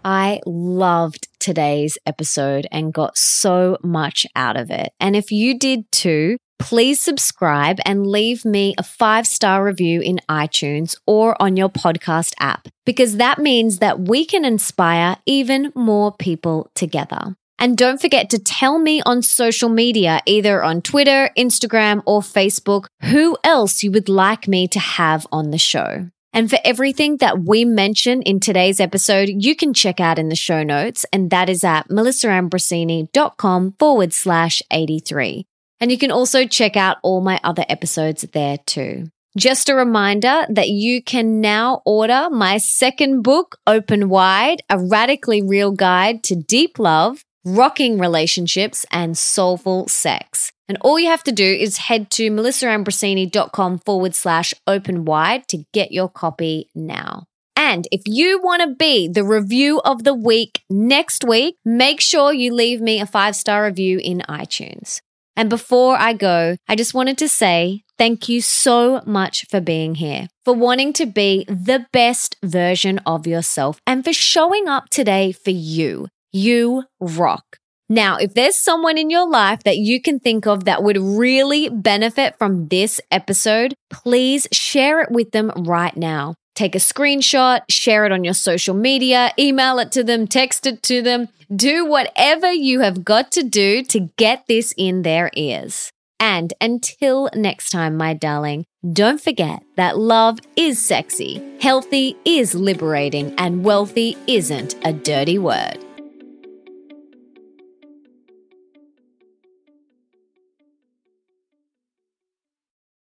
I 0.04 0.40
loved 0.46 1.28
today's 1.38 1.98
episode 2.06 2.66
and 2.70 2.92
got 2.92 3.16
so 3.16 3.78
much 3.82 4.26
out 4.34 4.56
of 4.56 4.70
it. 4.70 4.92
And 5.00 5.14
if 5.16 5.30
you 5.30 5.58
did 5.58 5.90
too, 5.92 6.36
please 6.58 7.00
subscribe 7.00 7.78
and 7.84 8.06
leave 8.06 8.44
me 8.44 8.74
a 8.78 8.82
five 8.82 9.26
star 9.26 9.64
review 9.64 10.00
in 10.00 10.20
iTunes 10.28 10.96
or 11.06 11.40
on 11.40 11.56
your 11.56 11.68
podcast 11.68 12.34
app, 12.38 12.68
because 12.86 13.16
that 13.16 13.38
means 13.38 13.78
that 13.78 14.00
we 14.00 14.24
can 14.24 14.44
inspire 14.44 15.16
even 15.26 15.72
more 15.74 16.12
people 16.12 16.70
together. 16.74 17.34
And 17.58 17.76
don't 17.76 18.00
forget 18.00 18.30
to 18.30 18.38
tell 18.38 18.78
me 18.78 19.02
on 19.04 19.20
social 19.20 19.68
media, 19.68 20.20
either 20.24 20.62
on 20.62 20.80
Twitter, 20.80 21.30
Instagram, 21.36 22.02
or 22.06 22.22
Facebook, 22.22 22.86
who 23.02 23.36
else 23.44 23.82
you 23.82 23.90
would 23.92 24.08
like 24.08 24.48
me 24.48 24.66
to 24.68 24.78
have 24.78 25.26
on 25.30 25.50
the 25.50 25.58
show. 25.58 26.08
And 26.32 26.48
for 26.48 26.58
everything 26.64 27.16
that 27.16 27.40
we 27.40 27.64
mention 27.64 28.22
in 28.22 28.38
today's 28.38 28.78
episode, 28.78 29.28
you 29.28 29.56
can 29.56 29.74
check 29.74 29.98
out 29.98 30.18
in 30.18 30.28
the 30.28 30.36
show 30.36 30.62
notes, 30.62 31.04
and 31.12 31.30
that 31.30 31.48
is 31.48 31.64
at 31.64 31.88
melissaambrosini.com 31.88 33.74
forward 33.78 34.12
slash 34.12 34.62
83. 34.70 35.46
And 35.80 35.90
you 35.90 35.98
can 35.98 36.10
also 36.10 36.46
check 36.46 36.76
out 36.76 36.98
all 37.02 37.20
my 37.20 37.40
other 37.42 37.64
episodes 37.68 38.22
there 38.32 38.58
too. 38.66 39.08
Just 39.36 39.68
a 39.68 39.74
reminder 39.74 40.44
that 40.48 40.68
you 40.68 41.02
can 41.02 41.40
now 41.40 41.82
order 41.84 42.28
my 42.30 42.58
second 42.58 43.22
book, 43.22 43.58
Open 43.66 44.08
Wide, 44.08 44.62
a 44.68 44.78
radically 44.78 45.40
real 45.40 45.70
guide 45.70 46.22
to 46.24 46.34
deep 46.34 46.78
love, 46.78 47.24
rocking 47.44 47.98
relationships, 47.98 48.84
and 48.90 49.16
soulful 49.16 49.88
sex. 49.88 50.52
And 50.68 50.78
all 50.82 50.98
you 50.98 51.08
have 51.08 51.24
to 51.24 51.32
do 51.32 51.44
is 51.44 51.78
head 51.78 52.10
to 52.10 52.30
melissaambrosini.com 52.30 53.80
forward 53.80 54.14
slash 54.14 54.54
open 54.66 55.04
wide 55.04 55.48
to 55.48 55.64
get 55.72 55.92
your 55.92 56.08
copy 56.08 56.68
now. 56.74 57.24
And 57.56 57.86
if 57.92 58.02
you 58.06 58.40
want 58.42 58.62
to 58.62 58.74
be 58.74 59.06
the 59.08 59.24
review 59.24 59.80
of 59.84 60.04
the 60.04 60.14
week 60.14 60.62
next 60.70 61.24
week, 61.24 61.56
make 61.64 62.00
sure 62.00 62.32
you 62.32 62.54
leave 62.54 62.80
me 62.80 63.00
a 63.00 63.06
five 63.06 63.36
star 63.36 63.64
review 63.64 64.00
in 64.02 64.22
iTunes. 64.28 65.00
And 65.36 65.50
before 65.50 65.96
I 65.96 66.12
go, 66.12 66.56
I 66.68 66.76
just 66.76 66.94
wanted 66.94 67.18
to 67.18 67.28
say 67.28 67.82
thank 67.98 68.28
you 68.28 68.40
so 68.40 69.02
much 69.06 69.46
for 69.48 69.60
being 69.60 69.94
here, 69.96 70.28
for 70.44 70.54
wanting 70.54 70.92
to 70.94 71.06
be 71.06 71.44
the 71.48 71.86
best 71.92 72.36
version 72.42 72.98
of 73.06 73.26
yourself, 73.26 73.80
and 73.86 74.04
for 74.04 74.12
showing 74.12 74.68
up 74.68 74.88
today 74.88 75.32
for 75.32 75.50
you. 75.50 76.08
You 76.32 76.84
rock. 77.00 77.58
Now, 77.88 78.18
if 78.18 78.34
there's 78.34 78.56
someone 78.56 78.96
in 78.96 79.10
your 79.10 79.28
life 79.28 79.64
that 79.64 79.78
you 79.78 80.00
can 80.00 80.20
think 80.20 80.46
of 80.46 80.64
that 80.64 80.84
would 80.84 80.96
really 80.96 81.68
benefit 81.68 82.38
from 82.38 82.68
this 82.68 83.00
episode, 83.10 83.74
please 83.90 84.46
share 84.52 85.00
it 85.00 85.10
with 85.10 85.32
them 85.32 85.50
right 85.56 85.96
now. 85.96 86.34
Take 86.54 86.76
a 86.76 86.78
screenshot, 86.78 87.62
share 87.68 88.04
it 88.04 88.12
on 88.12 88.22
your 88.22 88.34
social 88.34 88.74
media, 88.74 89.32
email 89.36 89.80
it 89.80 89.90
to 89.92 90.04
them, 90.04 90.28
text 90.28 90.68
it 90.68 90.84
to 90.84 91.02
them. 91.02 91.28
Do 91.54 91.84
whatever 91.84 92.52
you 92.52 92.78
have 92.80 93.04
got 93.04 93.32
to 93.32 93.42
do 93.42 93.82
to 93.84 94.08
get 94.16 94.44
this 94.46 94.72
in 94.76 95.02
their 95.02 95.30
ears. 95.34 95.90
And 96.20 96.54
until 96.60 97.28
next 97.34 97.70
time, 97.70 97.96
my 97.96 98.14
darling, 98.14 98.66
don't 98.92 99.20
forget 99.20 99.64
that 99.76 99.98
love 99.98 100.38
is 100.54 100.80
sexy, 100.80 101.42
healthy 101.60 102.16
is 102.24 102.54
liberating, 102.54 103.34
and 103.36 103.64
wealthy 103.64 104.16
isn't 104.28 104.76
a 104.84 104.92
dirty 104.92 105.38
word. 105.38 105.78